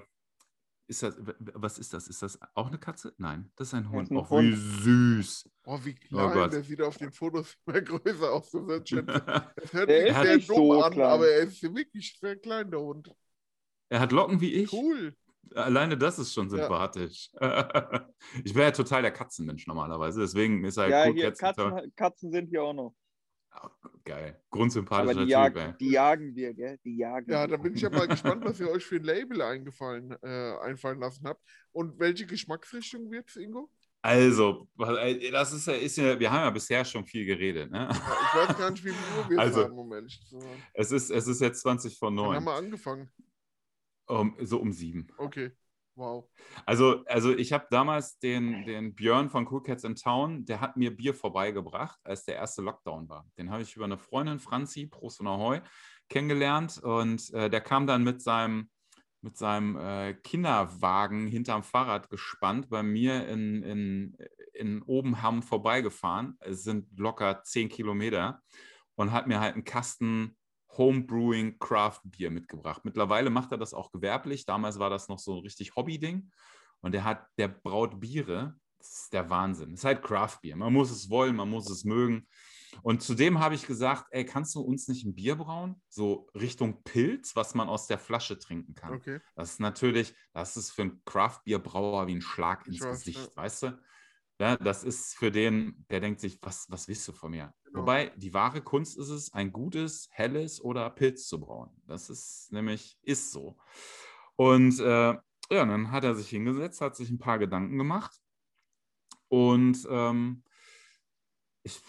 ist 0.87 1.03
das, 1.05 1.14
was 1.38 1.79
ist 1.79 1.94
das? 1.94 2.09
Ist 2.09 2.22
das 2.22 2.38
auch 2.55 2.66
eine 2.66 2.79
Katze? 2.79 3.14
Nein, 3.16 3.53
das 3.57 3.68
ist 3.68 3.74
ein 3.74 3.90
Hund. 3.90 4.09
ist 4.09 4.11
ein 4.11 4.16
Auch 4.18 4.31
wie 4.31 4.35
Hund. 4.37 4.57
süß. 4.57 5.50
Oh, 5.66 5.79
wie 5.85 5.94
Oh 5.94 6.07
klein. 6.09 6.33
Gott. 6.33 6.53
der 6.53 6.62
sieht 6.64 6.83
auf 6.83 6.96
den 6.96 7.12
Fotos 7.12 7.57
immer 7.66 7.81
größer 7.81 8.33
aus. 8.33 8.50
Das 8.50 8.62
hört 8.66 8.88
sich 8.88 8.98
ist 10.09 10.22
sehr 10.22 10.38
dumm 10.38 10.40
so 10.57 10.83
an, 10.83 10.92
klein. 10.92 11.07
aber 11.11 11.29
er 11.29 11.40
ist 11.44 11.62
wirklich 11.62 12.18
sehr 12.18 12.37
klein, 12.37 12.70
der 12.70 12.81
Hund. 12.81 13.14
er 13.88 14.00
hat 14.00 14.11
Locken 14.12 14.40
wie 14.40 14.53
ich. 14.55 14.72
Cool. 14.72 15.14
Alleine 15.55 15.96
das 15.96 16.18
ist 16.18 16.33
schon 16.35 16.48
Ja. 16.50 16.57
sympathisch. 16.59 17.31
ich 18.44 18.55
wäre 18.55 18.66
ja 18.66 18.70
total 18.72 19.03
der 19.03 19.11
Katzenmensch 19.12 19.66
normalerweise. 19.66 20.20
Deswegen 20.20 20.64
ist 20.64 20.76
er 20.76 20.88
Ja, 20.88 21.07
Cool 21.09 21.14
hier. 21.14 21.33
Katzen, 21.33 21.92
Katzen 21.96 22.31
sind 22.33 22.48
hier 22.48 22.62
auch 22.62 22.72
noch. 22.74 22.94
Geil. 24.05 24.31
Aber 24.31 24.51
Grundsympathischer 24.51 25.27
die, 25.27 25.33
Typ, 25.33 25.57
ey. 25.57 25.75
die 25.79 25.90
jagen 25.90 26.35
wir, 26.35 26.55
gell? 26.55 26.79
Die 26.85 26.96
jagen 26.96 27.31
Ja, 27.31 27.46
da 27.46 27.57
bin 27.57 27.75
ich 27.75 27.83
ja 27.83 27.90
mal 27.90 28.09
gespannt, 28.09 28.44
was 28.44 28.59
ihr 28.61 28.68
euch 28.70 28.85
für 28.85 28.96
ein 28.96 29.05
Label 29.05 29.42
eingefallen, 29.42 30.16
äh, 30.23 30.57
einfallen 30.62 30.99
lassen 30.99 31.27
habt. 31.27 31.42
Und 31.73 31.99
welche 31.99 32.27
Geschmacksrichtung 32.27 33.11
wird 33.11 33.29
es, 33.29 33.37
Ingo? 33.37 33.70
Also, 34.03 34.66
ey, 34.79 35.31
das 35.31 35.53
ist 35.53 35.66
ja, 35.66 35.75
ist 35.75 35.96
ja, 35.96 36.18
wir 36.18 36.31
haben 36.31 36.44
ja 36.44 36.51
bisher 36.51 36.85
schon 36.87 37.05
viel 37.05 37.27
geredet. 37.27 37.70
Ne? 37.70 37.81
Ja, 37.81 37.90
ich 37.90 38.49
weiß 38.49 38.57
gar 38.57 38.70
nicht, 38.70 38.83
wie 38.85 38.90
viel 38.90 39.18
Uhr 39.18 39.31
wir 39.31 39.38
Also, 39.38 39.64
haben, 39.64 40.09
zu 40.09 40.40
sein. 40.40 40.62
Es 40.73 40.90
ist, 40.90 41.11
es 41.11 41.27
ist 41.29 41.40
jetzt 41.40 41.61
20 41.61 41.99
von 41.99 42.16
Wann 42.16 42.37
haben 42.37 42.44
9. 42.44 42.44
wir 42.44 42.55
angefangen? 42.55 43.11
Um, 44.07 44.35
so 44.40 44.59
um 44.59 44.73
sieben. 44.73 45.07
Okay. 45.18 45.53
Wow. 46.00 46.24
Also, 46.64 47.04
also 47.04 47.36
ich 47.36 47.52
habe 47.52 47.66
damals 47.70 48.18
den, 48.18 48.64
den 48.64 48.94
Björn 48.94 49.28
von 49.28 49.46
Cool 49.46 49.62
Cats 49.62 49.84
in 49.84 49.96
Town, 49.96 50.46
der 50.46 50.62
hat 50.62 50.78
mir 50.78 50.96
Bier 50.96 51.12
vorbeigebracht, 51.12 51.98
als 52.04 52.24
der 52.24 52.36
erste 52.36 52.62
Lockdown 52.62 53.10
war. 53.10 53.26
Den 53.36 53.50
habe 53.50 53.60
ich 53.62 53.76
über 53.76 53.84
eine 53.84 53.98
Freundin, 53.98 54.38
Franzi, 54.38 54.86
Prost 54.86 55.20
und 55.20 55.26
Ahoi, 55.26 55.60
kennengelernt 56.08 56.78
und 56.82 57.30
äh, 57.34 57.50
der 57.50 57.60
kam 57.60 57.86
dann 57.86 58.02
mit 58.02 58.22
seinem, 58.22 58.70
mit 59.20 59.36
seinem 59.36 59.76
äh, 59.76 60.14
Kinderwagen 60.14 61.26
hinterm 61.26 61.64
Fahrrad 61.64 62.08
gespannt 62.08 62.70
bei 62.70 62.82
mir 62.82 63.28
in, 63.28 63.62
in, 63.62 64.16
in 64.54 64.80
Obenham 64.80 65.42
vorbeigefahren. 65.42 66.38
Es 66.40 66.62
sind 66.62 66.98
locker 66.98 67.42
zehn 67.42 67.68
Kilometer 67.68 68.40
und 68.94 69.12
hat 69.12 69.26
mir 69.26 69.38
halt 69.38 69.52
einen 69.52 69.64
Kasten 69.64 70.34
Homebrewing 70.76 71.59
Craft 71.59 72.00
Bier 72.04 72.30
mitgebracht. 72.30 72.85
Mittlerweile 72.85 73.30
macht 73.30 73.52
er 73.52 73.59
das 73.59 73.74
auch 73.74 73.90
gewerblich. 73.90 74.46
Damals 74.46 74.78
war 74.78 74.90
das 74.90 75.09
noch 75.09 75.18
so 75.18 75.37
ein 75.37 75.42
richtig 75.42 75.74
Hobby-Ding. 75.76 76.30
Und 76.80 76.92
der 76.92 77.04
hat, 77.04 77.26
der 77.38 77.48
braut 77.48 78.00
Biere. 78.00 78.54
Das 78.78 79.02
ist 79.02 79.12
der 79.12 79.28
Wahnsinn. 79.28 79.72
Das 79.72 79.80
ist 79.80 79.85
halt 79.85 80.02
Craft 80.02 80.38
Bier. 80.40 80.56
Man 80.56 80.72
muss 80.72 80.90
es 80.90 81.11
wollen, 81.11 81.37
man 81.37 81.50
muss 81.50 81.68
es 81.68 81.85
mögen. 81.85 82.26
Und 82.83 83.02
zudem 83.02 83.40
habe 83.40 83.54
ich 83.54 83.66
gesagt, 83.66 84.06
ey, 84.11 84.24
kannst 84.24 84.54
du 84.54 84.61
uns 84.61 84.88
nicht 84.88 85.04
ein 85.04 85.14
Bier 85.14 85.37
brauen? 85.37 85.83
So 85.88 86.28
Richtung 86.35 86.83
Pilz, 86.83 87.37
was 87.37 87.54
man 87.54 87.68
aus 87.68 87.87
der 87.87 87.98
Flasche 87.98 88.38
trinken 88.38 88.74
kann. 88.74 88.94
Okay. 88.94 89.20
Das 89.35 89.52
ist 89.52 89.61
natürlich, 89.61 90.14
das 90.33 90.56
ist 90.56 90.70
für 90.70 90.83
einen 90.83 91.02
Craft-Bier-Brauer 91.04 92.06
wie 92.06 92.14
ein 92.14 92.22
Schlag 92.22 92.66
ins 92.66 92.80
weiß, 92.80 92.98
Gesicht, 92.98 93.30
ja. 93.37 93.37
weißt 93.37 93.62
du? 93.64 93.78
Ja, 94.40 94.56
das 94.56 94.85
ist 94.85 95.14
für 95.16 95.30
den, 95.30 95.85
der 95.90 96.00
denkt 96.00 96.20
sich, 96.20 96.38
was, 96.40 96.66
was 96.70 96.88
willst 96.88 97.06
du 97.06 97.12
von 97.12 97.33
mir? 97.33 97.52
Genau. 97.70 97.83
Wobei 97.83 98.11
die 98.16 98.35
wahre 98.35 98.62
Kunst 98.62 98.98
ist 98.98 99.09
es, 99.11 99.33
ein 99.33 99.52
gutes, 99.52 100.09
helles 100.12 100.61
oder 100.61 100.90
Pilz 100.90 101.28
zu 101.28 101.40
brauen. 101.40 101.70
Das 101.87 102.11
ist 102.11 102.52
nämlich, 102.52 102.98
ist 103.02 103.30
so. 103.30 103.56
Und 104.37 104.80
äh, 104.80 105.14
ja, 105.52 105.64
dann 105.64 105.90
hat 105.90 106.04
er 106.04 106.14
sich 106.14 106.28
hingesetzt, 106.28 106.80
hat 106.80 106.96
sich 106.96 107.11
ein 107.11 107.18
paar 107.18 107.38
Gedanken 107.38 107.78
gemacht 107.78 108.20
und 109.28 109.87
ähm, 109.90 110.42
ich 111.62 111.80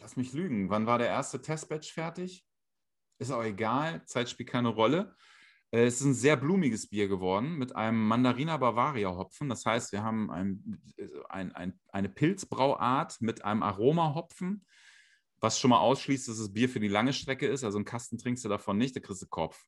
lass 0.00 0.16
mich 0.16 0.32
lügen. 0.32 0.70
Wann 0.70 0.86
war 0.86 0.98
der 0.98 1.08
erste 1.08 1.40
Testbatch 1.40 1.92
fertig? 1.92 2.46
Ist 3.18 3.30
auch 3.30 3.42
egal, 3.42 4.04
Zeit 4.04 4.28
spielt 4.28 4.50
keine 4.50 4.68
Rolle. 4.68 5.14
Äh, 5.70 5.84
Es 5.86 6.00
ist 6.00 6.06
ein 6.06 6.14
sehr 6.14 6.36
blumiges 6.36 6.88
Bier 6.88 7.08
geworden 7.08 7.56
mit 7.56 7.74
einem 7.74 8.06
Mandarina 8.06 8.56
Bavaria 8.56 9.10
Hopfen. 9.10 9.48
Das 9.48 9.64
heißt, 9.66 9.92
wir 9.92 10.02
haben 10.02 10.30
ein, 10.30 10.82
ein, 11.28 11.52
ein, 11.52 11.80
eine 11.88 12.08
Pilzbrauart 12.08 13.20
mit 13.20 13.44
einem 13.44 13.62
Aromahopfen, 13.62 14.66
was 15.44 15.60
schon 15.60 15.70
mal 15.70 15.78
ausschließt, 15.78 16.26
dass 16.26 16.38
es 16.38 16.52
Bier 16.52 16.70
für 16.70 16.80
die 16.80 16.88
lange 16.88 17.12
Strecke 17.12 17.46
ist. 17.46 17.62
Also 17.64 17.76
einen 17.76 17.84
Kasten 17.84 18.16
trinkst 18.16 18.44
du 18.44 18.48
davon 18.48 18.78
nicht, 18.78 18.96
da 18.96 19.00
kriegst 19.00 19.22
du 19.22 19.26
Kopf. 19.26 19.62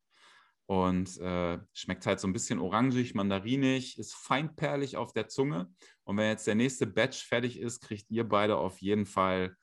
Und 0.65 1.19
äh, 1.19 1.59
schmeckt 1.75 2.07
halt 2.07 2.19
so 2.19 2.27
ein 2.27 2.33
bisschen 2.33 2.59
orangig, 2.59 3.15
mandarinig, 3.15 3.99
ist 3.99 4.15
feinperlig 4.15 4.97
auf 4.97 5.13
der 5.13 5.29
Zunge. 5.29 5.71
Und 6.03 6.17
wenn 6.17 6.31
jetzt 6.31 6.47
der 6.47 6.57
nächste 6.57 6.87
Batch 6.87 7.25
fertig 7.25 7.61
ist, 7.61 7.81
kriegt 7.81 8.11
ihr 8.11 8.29
beide 8.29 8.57
auf 8.57 8.81
jeden 8.81 9.07
Fall 9.07 9.55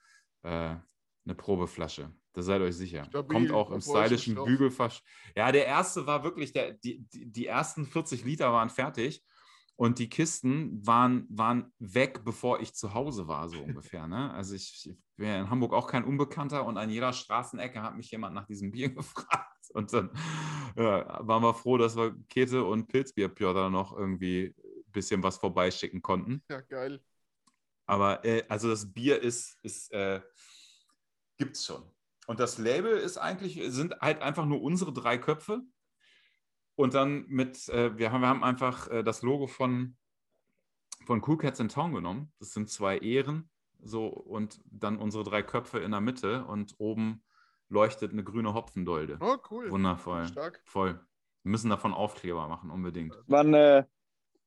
äh, 0.43 0.75
eine 1.25 1.35
Probeflasche. 1.35 2.13
Da 2.33 2.41
seid 2.41 2.61
euch 2.61 2.75
sicher. 2.75 3.05
Stabil, 3.05 3.35
Kommt 3.35 3.51
auch 3.51 3.71
im 3.71 3.81
stylischen. 3.81 4.35
Bügelfasch. 4.35 5.01
Ja, 5.35 5.51
der 5.51 5.65
erste 5.65 6.05
war 6.05 6.23
wirklich, 6.23 6.53
der, 6.53 6.73
die, 6.73 7.05
die, 7.11 7.25
die 7.25 7.47
ersten 7.47 7.85
40 7.85 8.23
Liter 8.23 8.53
waren 8.53 8.69
fertig. 8.69 9.23
Und 9.75 9.99
die 9.99 10.09
Kisten 10.09 10.85
waren, 10.85 11.25
waren 11.29 11.73
weg, 11.79 12.23
bevor 12.23 12.59
ich 12.61 12.75
zu 12.75 12.93
Hause 12.93 13.27
war, 13.27 13.49
so 13.49 13.57
ungefähr. 13.63 14.07
Ne? 14.07 14.31
Also 14.33 14.55
ich, 14.55 14.85
ich 14.85 14.95
bin 15.17 15.27
ja 15.27 15.39
in 15.39 15.49
Hamburg 15.49 15.73
auch 15.73 15.87
kein 15.87 16.03
Unbekannter 16.03 16.65
und 16.65 16.77
an 16.77 16.89
jeder 16.89 17.13
Straßenecke 17.13 17.81
hat 17.81 17.97
mich 17.97 18.11
jemand 18.11 18.35
nach 18.35 18.45
diesem 18.45 18.71
Bier 18.71 18.89
gefragt. 18.93 19.49
Und 19.73 19.91
dann 19.93 20.11
ja, 20.75 21.27
waren 21.27 21.41
wir 21.41 21.53
froh, 21.53 21.77
dass 21.77 21.95
wir 21.95 22.15
Käthe 22.29 22.63
und 22.63 22.87
Pilzbier 22.87 23.29
Piotr 23.29 23.69
noch 23.69 23.97
irgendwie 23.97 24.53
ein 24.57 24.91
bisschen 24.91 25.23
was 25.23 25.37
vorbeischicken 25.37 26.01
konnten. 26.01 26.43
Ja, 26.49 26.61
geil. 26.61 27.01
Aber 27.85 28.23
äh, 28.23 28.43
also 28.47 28.69
das 28.69 28.93
Bier 28.93 29.21
ist, 29.21 29.57
ist 29.63 29.91
äh, 29.91 30.21
gibt's 31.37 31.65
schon. 31.65 31.83
Und 32.27 32.39
das 32.39 32.57
Label 32.57 32.97
ist 32.97 33.17
eigentlich, 33.17 33.59
sind 33.67 33.99
halt 33.99 34.21
einfach 34.21 34.45
nur 34.45 34.61
unsere 34.61 34.93
drei 34.93 35.17
Köpfe. 35.17 35.61
Und 36.75 36.93
dann 36.93 37.25
mit, 37.27 37.69
äh, 37.69 37.97
wir, 37.97 38.11
haben, 38.11 38.21
wir 38.21 38.27
haben 38.27 38.43
einfach 38.43 38.87
äh, 38.89 39.03
das 39.03 39.21
Logo 39.21 39.47
von, 39.47 39.95
von 41.05 41.21
Cool 41.25 41.37
Cats 41.37 41.59
in 41.59 41.69
Town 41.69 41.93
genommen. 41.93 42.31
Das 42.39 42.51
sind 42.51 42.69
zwei 42.69 42.97
Ehren. 42.97 43.49
So, 43.79 44.07
und 44.07 44.61
dann 44.65 44.97
unsere 44.97 45.23
drei 45.23 45.43
Köpfe 45.43 45.79
in 45.79 45.91
der 45.91 46.01
Mitte 46.01 46.45
und 46.45 46.75
oben 46.77 47.23
leuchtet 47.69 48.11
eine 48.11 48.23
grüne 48.23 48.53
Hopfendolde. 48.53 49.17
Oh, 49.19 49.37
cool. 49.51 49.69
Wundervoll. 49.69 50.27
Stark. 50.27 50.61
Voll. 50.65 50.93
Wir 51.43 51.51
müssen 51.51 51.69
davon 51.69 51.93
Aufkleber 51.93 52.47
machen, 52.47 52.69
unbedingt. 52.71 53.13
Wann, 53.27 53.53
äh, 53.53 53.83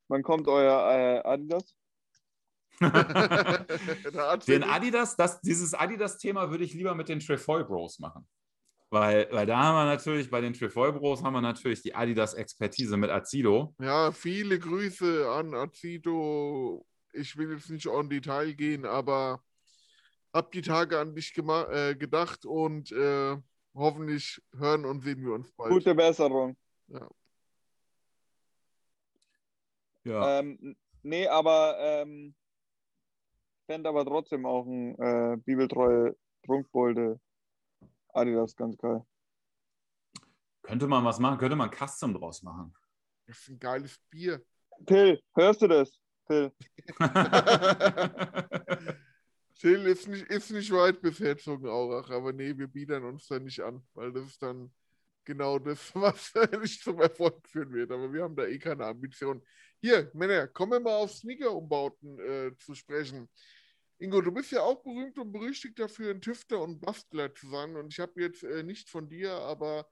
wann 0.07 0.23
kommt 0.23 0.47
euer 0.47 0.91
äh, 0.91 1.27
Adidas? 1.27 1.75
Den 4.47 4.63
Adidas, 4.63 5.15
das, 5.15 5.41
dieses 5.41 5.73
Adidas-Thema 5.73 6.49
würde 6.49 6.63
ich 6.63 6.73
lieber 6.73 6.95
mit 6.95 7.09
den 7.09 7.19
Trefoil 7.19 7.63
Bros 7.63 7.99
machen. 7.99 8.27
Weil, 8.89 9.27
weil 9.31 9.45
da 9.45 9.57
haben 9.57 9.75
wir 9.75 9.85
natürlich, 9.85 10.29
bei 10.29 10.39
den 10.39 10.53
Trefoil 10.53 10.93
Bros 10.93 11.21
haben 11.21 11.33
wir 11.33 11.41
natürlich 11.41 11.81
die 11.81 11.93
Adidas-Expertise 11.93 12.95
mit 12.95 13.09
Azido. 13.09 13.75
Ja, 13.79 14.13
viele 14.13 14.59
Grüße 14.59 15.29
an 15.29 15.53
Azido. 15.53 16.85
Ich 17.11 17.35
will 17.35 17.51
jetzt 17.51 17.69
nicht 17.69 17.87
on 17.87 18.09
Detail 18.09 18.53
gehen, 18.53 18.85
aber 18.85 19.43
hab 20.33 20.51
die 20.51 20.61
Tage 20.61 20.99
an 20.99 21.15
dich 21.15 21.37
äh, 21.37 21.95
gedacht 21.95 22.45
und 22.45 22.91
äh, 22.93 23.35
hoffentlich 23.73 24.41
hören 24.57 24.85
und 24.85 25.01
sehen 25.01 25.21
wir 25.21 25.33
uns 25.33 25.51
bald. 25.51 25.71
Gute 25.71 25.93
Besserung. 25.93 26.55
Ja. 26.87 27.09
Ähm, 30.39 30.77
nee, 31.03 31.27
aber 31.27 31.75
ähm, 31.79 32.33
fände 33.65 33.89
aber 33.89 34.05
trotzdem 34.05 34.45
auch 34.45 34.65
ein 34.65 34.97
äh, 34.97 35.37
bibeltreue 35.37 36.15
Prunkbolde 36.43 37.19
Adidas 38.17 38.55
ganz 38.55 38.77
geil. 38.77 39.05
Könnte 40.63 40.87
man 40.87 41.05
was 41.05 41.19
machen, 41.19 41.37
könnte 41.37 41.55
man 41.55 41.71
Custom 41.71 42.13
draus 42.13 42.43
machen. 42.43 42.73
Das 43.25 43.39
ist 43.39 43.49
ein 43.49 43.59
geiles 43.59 43.99
Bier. 44.09 44.41
Till, 44.85 45.21
hörst 45.33 45.61
du 45.61 45.67
das? 45.67 45.97
Till. 46.27 46.51
Till 49.59 49.87
ist 49.87 50.07
nicht, 50.07 50.27
ist 50.27 50.51
nicht 50.51 50.71
weit 50.71 51.01
bis 51.01 51.19
Herzogenaurach, 51.19 52.09
aber 52.11 52.31
nee, 52.31 52.55
wir 52.55 52.67
biedern 52.67 53.03
uns 53.05 53.27
da 53.27 53.39
nicht 53.39 53.59
an, 53.59 53.83
weil 53.93 54.13
das 54.13 54.25
ist 54.25 54.43
dann 54.43 54.71
genau 55.23 55.57
das, 55.59 55.79
was 55.95 56.33
nicht 56.61 56.83
zum 56.83 56.99
Erfolg 56.99 57.47
führen 57.47 57.73
wird. 57.73 57.91
Aber 57.91 58.11
wir 58.11 58.23
haben 58.23 58.35
da 58.35 58.45
eh 58.45 58.59
keine 58.59 58.85
Ambition. 58.85 59.41
Hier, 59.79 60.11
Männer, 60.13 60.47
kommen 60.47 60.73
wir 60.73 60.79
mal 60.79 60.95
auf 60.95 61.11
Sneaker-Umbauten 61.11 62.19
äh, 62.19 62.57
zu 62.57 62.75
sprechen. 62.75 63.29
Ingo, 63.99 64.21
du 64.21 64.31
bist 64.31 64.51
ja 64.51 64.61
auch 64.61 64.83
berühmt 64.83 65.17
und 65.17 65.31
berüchtigt 65.31 65.79
dafür, 65.79 66.11
ein 66.11 66.21
Tüfter 66.21 66.61
und 66.61 66.79
Bastler 66.79 67.33
zu 67.33 67.49
sein. 67.49 67.75
Und 67.75 67.93
ich 67.93 67.99
habe 67.99 68.21
jetzt 68.21 68.43
äh, 68.43 68.63
nicht 68.63 68.89
von 68.89 69.09
dir, 69.09 69.31
aber 69.31 69.89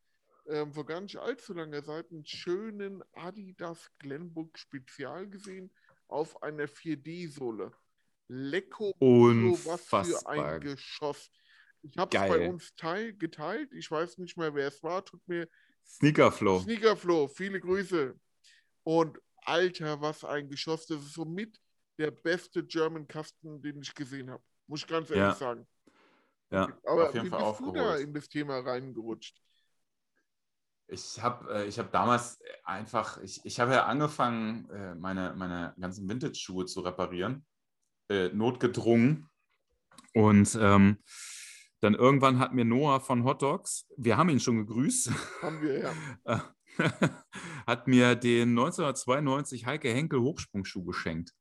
ähm, 0.47 0.73
vor 0.73 0.85
gar 0.85 1.01
nicht 1.01 1.17
allzu 1.17 1.53
langer 1.53 1.83
Zeit 1.83 2.11
einen 2.11 2.25
schönen 2.25 3.03
Adidas 3.13 3.89
Glenbook 3.97 4.57
Spezial 4.59 5.27
gesehen 5.27 5.71
auf 6.07 6.41
einer 6.43 6.65
4D-Sohle. 6.65 7.71
Lecco, 8.27 8.93
Mio, 8.99 9.53
was 9.65 9.85
für 9.85 9.97
Unfassbar. 9.97 10.27
ein 10.27 10.61
Geschoss. 10.61 11.31
Ich 11.81 11.97
habe 11.97 12.15
es 12.15 12.29
bei 12.29 12.49
uns 12.49 12.75
teil, 12.75 13.13
geteilt. 13.13 13.71
Ich 13.73 13.89
weiß 13.89 14.17
nicht 14.17 14.37
mehr, 14.37 14.53
wer 14.53 14.67
es 14.67 14.81
war. 14.81 15.03
Tut 15.03 15.27
mir 15.27 15.47
Sneakerflow. 15.85 16.61
Sneakerflow, 16.61 17.27
viele 17.27 17.59
Grüße. 17.59 18.19
Und 18.83 19.19
Alter, 19.37 20.01
was 20.01 20.23
ein 20.23 20.49
Geschoss. 20.49 20.87
Das 20.87 21.01
ist 21.01 21.13
somit 21.13 21.59
der 21.97 22.11
beste 22.11 22.63
German 22.63 23.07
Kasten, 23.07 23.61
den 23.61 23.81
ich 23.81 23.93
gesehen 23.93 24.29
habe. 24.29 24.43
Muss 24.67 24.81
ich 24.81 24.87
ganz 24.87 25.09
ehrlich 25.09 25.23
Ja. 25.23 25.33
sagen. 25.35 25.67
Ja, 26.51 26.77
Aber 26.85 27.09
auf 27.09 27.13
jeden 27.13 27.25
wie 27.25 27.29
Fall 27.29 27.39
bist 27.49 27.59
du 27.59 27.71
da 27.71 27.81
aufgeholt. 27.81 28.01
in 28.01 28.13
das 28.13 28.29
Thema 28.29 28.59
reingerutscht? 28.59 29.41
Ich 30.87 31.21
habe 31.21 31.51
äh, 31.51 31.65
ich 31.65 31.79
hab 31.79 31.91
damals 31.91 32.39
einfach, 32.63 33.19
ich, 33.21 33.43
ich 33.43 33.59
habe 33.59 33.73
ja 33.73 33.85
angefangen, 33.85 34.69
äh, 34.69 34.93
meine, 34.95 35.33
meine 35.35 35.73
ganzen 35.79 36.07
Vintage-Schuhe 36.07 36.65
zu 36.67 36.81
reparieren, 36.81 37.45
äh, 38.09 38.29
notgedrungen. 38.29 39.27
Und 40.13 40.55
ähm, 40.61 41.03
dann 41.79 41.95
irgendwann 41.95 42.37
hat 42.39 42.53
mir 42.53 42.65
Noah 42.65 42.99
von 43.01 43.23
Hot 43.23 43.41
Dogs, 43.41 43.87
wir 43.97 44.15
haben 44.17 44.29
ihn 44.29 44.39
schon 44.39 44.57
gegrüßt, 44.57 45.11
Haben 45.41 45.61
wir 45.61 45.79
ja. 45.79 45.93
hat 47.67 47.87
mir 47.87 48.15
den 48.15 48.49
1992 48.49 49.65
Heike 49.65 49.89
Henkel 49.93 50.19
Hochsprungschuh 50.19 50.83
geschenkt. 50.83 51.33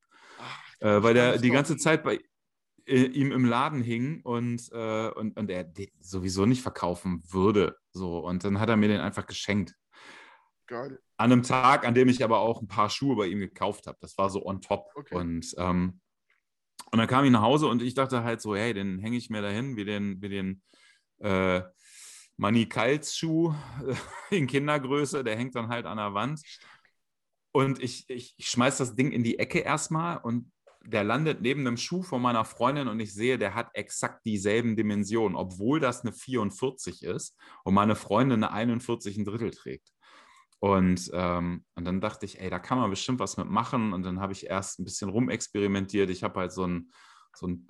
Äh, 0.79 1.01
weil 1.03 1.13
der 1.13 1.37
die 1.37 1.51
ganze 1.51 1.77
Zeit 1.77 2.03
bei 2.03 2.19
äh, 2.87 3.05
ihm 3.05 3.31
im 3.31 3.45
Laden 3.45 3.81
hing 3.81 4.21
und, 4.21 4.71
äh, 4.71 5.09
und, 5.09 5.37
und 5.37 5.49
er 5.49 5.63
den 5.63 5.89
sowieso 5.99 6.45
nicht 6.45 6.61
verkaufen 6.61 7.23
würde. 7.27 7.77
So. 7.91 8.19
Und 8.19 8.43
dann 8.43 8.59
hat 8.59 8.69
er 8.69 8.77
mir 8.77 8.89
den 8.89 9.01
einfach 9.01 9.25
geschenkt. 9.25 9.75
Geil. 10.67 10.99
An 11.17 11.31
einem 11.31 11.43
Tag, 11.43 11.87
an 11.87 11.93
dem 11.93 12.09
ich 12.09 12.23
aber 12.23 12.39
auch 12.39 12.61
ein 12.61 12.67
paar 12.67 12.89
Schuhe 12.89 13.15
bei 13.15 13.27
ihm 13.27 13.39
gekauft 13.39 13.87
habe. 13.87 13.97
Das 14.01 14.17
war 14.17 14.29
so 14.29 14.45
on 14.45 14.61
top. 14.61 14.89
Okay. 14.95 15.15
Und, 15.15 15.53
ähm, 15.57 15.99
und 16.91 16.99
dann 16.99 17.07
kam 17.07 17.25
ich 17.25 17.31
nach 17.31 17.41
Hause 17.41 17.67
und 17.67 17.81
ich 17.81 17.93
dachte 17.93 18.23
halt 18.23 18.41
so, 18.41 18.55
hey, 18.55 18.73
den 18.73 18.99
hänge 18.99 19.17
ich 19.17 19.29
mir 19.29 19.41
dahin, 19.41 19.75
wie 19.77 19.85
den, 19.85 20.21
wie 20.21 20.29
den 20.29 20.61
äh, 21.19 21.61
Manny 22.37 22.67
Kals 22.67 23.15
Schuh 23.15 23.53
in 24.29 24.47
Kindergröße, 24.47 25.23
der 25.23 25.37
hängt 25.37 25.55
dann 25.55 25.69
halt 25.69 25.85
an 25.85 25.97
der 25.97 26.13
Wand. 26.13 26.41
Und 27.51 27.81
ich, 27.81 28.09
ich, 28.09 28.35
ich 28.37 28.47
schmeiß 28.47 28.77
das 28.77 28.95
Ding 28.95 29.11
in 29.11 29.23
die 29.23 29.39
Ecke 29.39 29.59
erstmal 29.59 30.17
und 30.17 30.51
der 30.87 31.03
landet 31.03 31.41
neben 31.41 31.61
einem 31.61 31.77
Schuh 31.77 32.03
von 32.03 32.21
meiner 32.21 32.45
Freundin 32.45 32.87
und 32.87 32.99
ich 32.99 33.13
sehe, 33.13 33.37
der 33.37 33.55
hat 33.55 33.69
exakt 33.73 34.25
dieselben 34.25 34.75
Dimensionen, 34.75 35.35
obwohl 35.35 35.79
das 35.79 36.01
eine 36.01 36.13
44 36.13 37.03
ist 37.03 37.37
und 37.63 37.73
meine 37.73 37.95
Freundin 37.95 38.43
eine 38.43 38.53
41 38.53 39.17
ein 39.17 39.25
Drittel 39.25 39.51
trägt. 39.51 39.91
Und, 40.59 41.11
ähm, 41.13 41.63
und 41.75 41.85
dann 41.85 42.01
dachte 42.01 42.25
ich, 42.25 42.39
ey, 42.39 42.49
da 42.49 42.59
kann 42.59 42.77
man 42.79 42.89
bestimmt 42.89 43.19
was 43.19 43.37
mit 43.37 43.47
machen. 43.47 43.93
Und 43.93 44.03
dann 44.03 44.19
habe 44.19 44.33
ich 44.33 44.47
erst 44.47 44.79
ein 44.79 44.83
bisschen 44.83 45.09
rumexperimentiert. 45.09 46.09
Ich 46.09 46.23
habe 46.23 46.39
halt 46.39 46.51
so 46.51 46.65
ein, 46.65 46.91
so 47.35 47.47
ein 47.47 47.67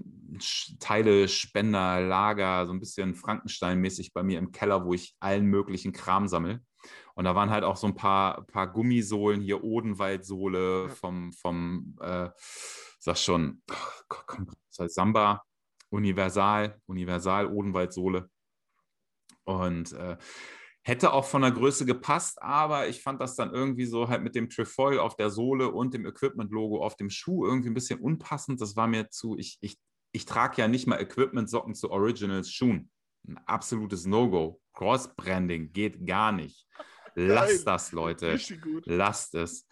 Teile-Spender-Lager, 0.80 2.68
so 2.68 2.74
ein 2.74 2.80
bisschen 2.80 3.16
Frankenstein-mäßig 3.16 4.14
bei 4.14 4.24
mir 4.24 4.40
im 4.40 4.52
Keller, 4.52 4.86
wo 4.86 4.94
ich 4.94 5.16
allen 5.20 5.46
möglichen 5.46 5.92
Kram 5.92 6.28
sammle. 6.28 6.62
Und 7.16 7.26
da 7.26 7.36
waren 7.36 7.50
halt 7.50 7.64
auch 7.64 7.78
so 7.78 7.88
ein 7.88 7.96
paar, 7.96 8.46
paar 8.48 8.72
Gummisohlen, 8.72 9.42
hier 9.42 9.64
Odenwaldsohle 9.64 10.90
vom, 10.90 11.32
vom 11.34 11.98
äh, 12.02 12.30
sag 13.00 13.18
schon, 13.18 13.62
oh, 13.70 13.76
komm, 14.08 14.48
das 14.70 14.80
heißt 14.80 14.96
Samba, 14.96 15.44
Universal, 15.90 16.82
Universal 16.88 17.48
Odenwaldsohle. 17.48 18.30
Und 19.46 19.94
äh, 19.94 20.18
hätte 20.86 21.14
auch 21.14 21.26
von 21.26 21.42
der 21.42 21.52
Größe 21.52 21.86
gepasst, 21.86 22.42
aber 22.42 22.88
ich 22.88 23.02
fand 23.02 23.20
das 23.20 23.36
dann 23.36 23.52
irgendwie 23.52 23.86
so 23.86 24.08
halt 24.08 24.22
mit 24.22 24.36
dem 24.36 24.50
Trefoil 24.50 25.00
auf 25.00 25.16
der 25.16 25.32
Sohle 25.32 25.72
und 25.72 25.94
dem 25.94 26.06
Equipment-Logo 26.06 26.84
auf 26.84 26.96
dem 26.96 27.10
Schuh 27.10 27.46
irgendwie 27.46 27.70
ein 27.70 27.74
bisschen 27.74 28.00
unpassend. 28.00 28.62
Das 28.62 28.76
war 28.76 28.88
mir 28.88 29.10
zu, 29.10 29.38
ich, 29.38 29.58
ich, 29.62 29.80
ich 30.12 30.26
trage 30.26 30.62
ja 30.62 30.68
nicht 30.68 30.86
mal 30.86 31.02
Equipment-Socken 31.02 31.74
zu 31.74 31.90
Originals-Schuhen. 31.90 32.92
Ein 33.28 33.38
absolutes 33.46 34.06
No-Go. 34.06 34.62
Cross-Branding 34.76 35.74
geht 35.74 36.06
gar 36.06 36.32
nicht. 36.32 36.68
Lasst 37.16 37.66
das, 37.66 37.92
Leute. 37.92 38.34
Richtig 38.34 38.62
gut. 38.62 38.84
Lasst 38.86 39.36
es. 39.36 39.68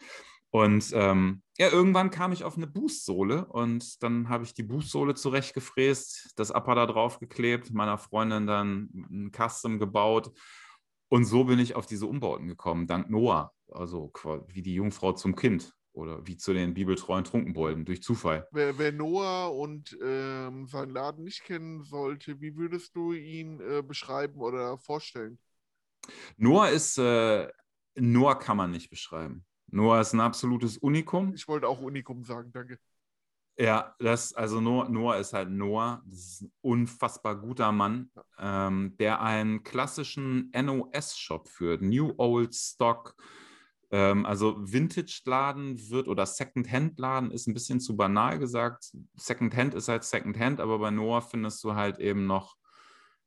Und 0.50 0.92
ähm, 0.94 1.42
ja, 1.58 1.70
irgendwann 1.70 2.12
kam 2.12 2.32
ich 2.32 2.44
auf 2.44 2.58
eine 2.58 2.68
Boostsohle 2.68 3.46
und 3.46 4.04
dann 4.04 4.30
habe 4.30 4.44
ich 4.44 4.54
die 4.54 4.63
Boostsohle 4.63 5.16
zurechtgefräst, 5.16 6.34
das 6.36 6.52
Upper 6.52 6.76
da 6.76 6.86
drauf 6.86 7.20
geklebt, 7.20 7.74
meiner 7.74 7.98
Freundin 7.98 8.46
dann 8.48 8.89
ein 8.94 9.32
Custom 9.32 9.80
gebaut. 9.80 10.32
Und 11.10 11.26
so 11.26 11.44
bin 11.46 11.60
ich 11.60 11.76
auf 11.76 11.86
diese 11.86 12.06
Umbauten 12.06 12.48
gekommen, 12.48 12.88
dank 12.88 13.10
Noah. 13.10 13.52
Also 13.72 14.12
wie 14.48 14.62
die 14.62 14.76
Jungfrau 14.76 15.13
zum 15.13 15.36
Kind 15.36 15.74
oder 15.93 16.25
wie 16.27 16.38
zu 16.38 16.53
den 16.53 16.73
bibeltreuen 16.73 17.23
Trunkenbolden, 17.23 17.86
durch 17.86 18.01
Zufall. 18.03 18.47
Wer, 18.51 18.77
wer 18.77 18.91
Noah 18.91 19.56
und 19.56 19.97
ähm, 20.03 20.67
seinen 20.67 20.91
Laden 20.91 21.23
nicht 21.23 21.43
kennen 21.43 21.84
sollte, 21.84 22.41
wie 22.41 22.56
würdest 22.56 22.95
du 22.95 23.13
ihn 23.13 23.60
äh, 23.62 23.82
beschreiben 23.82 24.41
oder 24.41 24.77
vorstellen? 24.77 25.39
Noah 26.38 26.69
ist, 26.69 26.97
äh, 26.97 27.47
Noah 27.95 28.38
kann 28.38 28.58
man 28.58 28.71
nicht 28.71 28.89
beschreiben. 28.89 29.45
Noah 29.67 30.01
ist 30.01 30.13
ein 30.13 30.19
absolutes 30.19 30.77
Unikum. 30.77 31.34
Ich 31.34 31.47
wollte 31.47 31.67
auch 31.67 31.79
Unikum 31.79 32.23
sagen, 32.23 32.51
danke. 32.51 32.77
Ja, 33.56 33.95
das, 33.99 34.34
also 34.34 34.60
Noah, 34.60 34.89
Noah 34.89 35.17
ist 35.17 35.34
halt 35.34 35.49
Noah. 35.49 36.01
Das 36.08 36.19
ist 36.19 36.41
ein 36.41 36.51
unfassbar 36.62 37.36
guter 37.36 37.71
Mann, 37.71 38.12
ähm, 38.39 38.95
der 38.99 39.21
einen 39.21 39.63
klassischen 39.63 40.51
NOS-Shop 40.51 41.47
führt, 41.47 41.82
New 41.84 42.13
Old 42.17 42.56
Stock. 42.56 43.15
Ähm, 43.93 44.25
also 44.25 44.56
Vintage-Laden 44.60 45.91
wird 45.91 46.08
oder 46.08 46.25
Second-Hand-Laden 46.25 47.29
ist 47.29 47.45
ein 47.47 47.53
bisschen 47.53 47.79
zu 47.79 47.95
banal 47.95 48.39
gesagt. 48.39 48.91
Second-Hand 49.13 49.75
ist 49.75 49.88
halt 49.88 50.03
Second-Hand, 50.03 50.60
aber 50.60 50.79
bei 50.79 50.89
Noah 50.89 51.21
findest 51.21 51.63
du 51.63 51.75
halt 51.75 51.99
eben 51.99 52.25
noch 52.25 52.56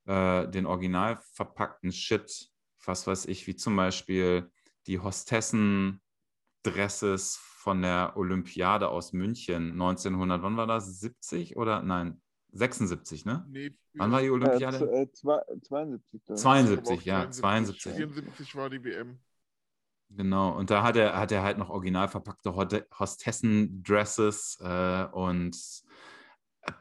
äh, 0.07 0.48
den 0.48 0.66
original 0.66 1.20
verpackten 1.35 1.92
Shit, 1.92 2.50
was 2.85 3.07
weiß 3.07 3.26
ich, 3.26 3.46
wie 3.46 3.55
zum 3.55 3.76
Beispiel 3.76 4.50
die 4.88 4.98
Hostessen-Dresses 4.98 7.37
von 7.37 7.83
der 7.83 8.16
Olympiade 8.16 8.88
aus 8.88 9.12
München 9.12 9.71
1900, 9.73 10.42
wann 10.42 10.56
war 10.56 10.67
das? 10.67 10.98
70 10.98 11.56
oder 11.56 11.81
nein, 11.83 12.21
76, 12.52 13.25
ne? 13.25 13.46
Nee, 13.48 13.71
Wann 13.94 14.10
war 14.12 14.21
die 14.21 14.27
Äh, 14.27 14.31
Olympiade? 14.31 14.79
äh, 14.90 15.10
zwei- 15.12 15.42
72. 15.62 16.25
glaub 16.25 16.37
ich. 16.37 16.42
72, 16.42 16.83
aber 16.83 16.90
auch 16.98 17.02
ja, 17.02 17.31
72. 17.31 17.94
74 17.94 18.54
war 18.56 18.69
die 18.69 18.83
WM. 18.85 19.19
Genau, 20.09 20.57
und 20.57 20.71
da 20.71 20.83
hat 20.83 20.96
er, 20.96 21.19
hat 21.19 21.33
er 21.33 21.42
halt 21.42 21.59
noch 21.59 21.69
original 21.69 22.09
verpackte 22.09 22.54
Hostessen-Dresses 22.54 24.59
äh, 24.61 25.07
und 25.13 25.57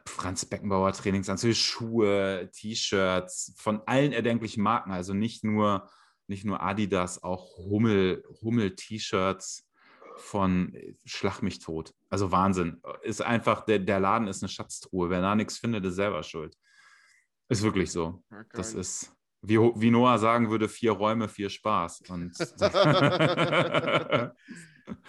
Franz 0.06 0.44
Beckenbauer 0.44 0.92
Trainingsanzüge, 0.92 1.54
Schuhe, 1.54 2.50
T-Shirts 2.52 3.52
von 3.56 3.82
allen 3.86 4.12
erdenklichen 4.12 4.62
Marken, 4.62 4.92
also 4.92 5.12
nicht 5.12 5.44
nur, 5.44 5.88
nicht 6.28 6.44
nur 6.44 6.62
Adidas, 6.62 7.22
auch 7.22 7.56
Hummel, 7.58 8.24
Hummel-T-Shirts 8.42 9.68
von 10.16 10.74
äh, 10.74 10.94
Schlag 11.04 11.42
mich 11.42 11.58
tot. 11.58 11.94
Also 12.08 12.32
Wahnsinn. 12.32 12.80
Ist 13.02 13.22
einfach, 13.22 13.64
der, 13.64 13.80
der 13.80 14.00
Laden 14.00 14.28
ist 14.28 14.42
eine 14.42 14.48
Schatztruhe. 14.48 15.10
Wer 15.10 15.20
da 15.20 15.34
nichts 15.34 15.58
findet, 15.58 15.84
ist 15.84 15.96
selber 15.96 16.22
schuld. 16.22 16.56
Ist 17.48 17.62
wirklich 17.62 17.92
so. 17.92 18.24
Das 18.52 18.74
ist 18.74 19.15
wie, 19.48 19.58
wie 19.58 19.90
Noah 19.90 20.18
sagen 20.18 20.50
würde, 20.50 20.68
vier 20.68 20.92
Räume, 20.92 21.28
vier 21.28 21.50
Spaß. 21.50 22.02
Und, 22.08 22.32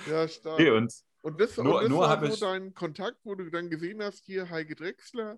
Ja, 0.10 0.28
stark. 0.28 0.60
nee, 0.60 0.70
und 0.70 0.92
Und 1.22 1.40
das, 1.42 1.58
Nur- 1.58 1.76
und 1.76 1.82
das 1.84 1.90
nur 1.90 2.00
war 2.02 2.24
ich- 2.24 2.40
dein 2.40 2.74
Kontakt, 2.74 3.18
wo 3.24 3.36
du 3.36 3.50
dann 3.50 3.70
gesehen 3.70 4.02
hast, 4.02 4.26
hier 4.26 4.50
Heike 4.50 4.76
Drechsler, 4.76 5.38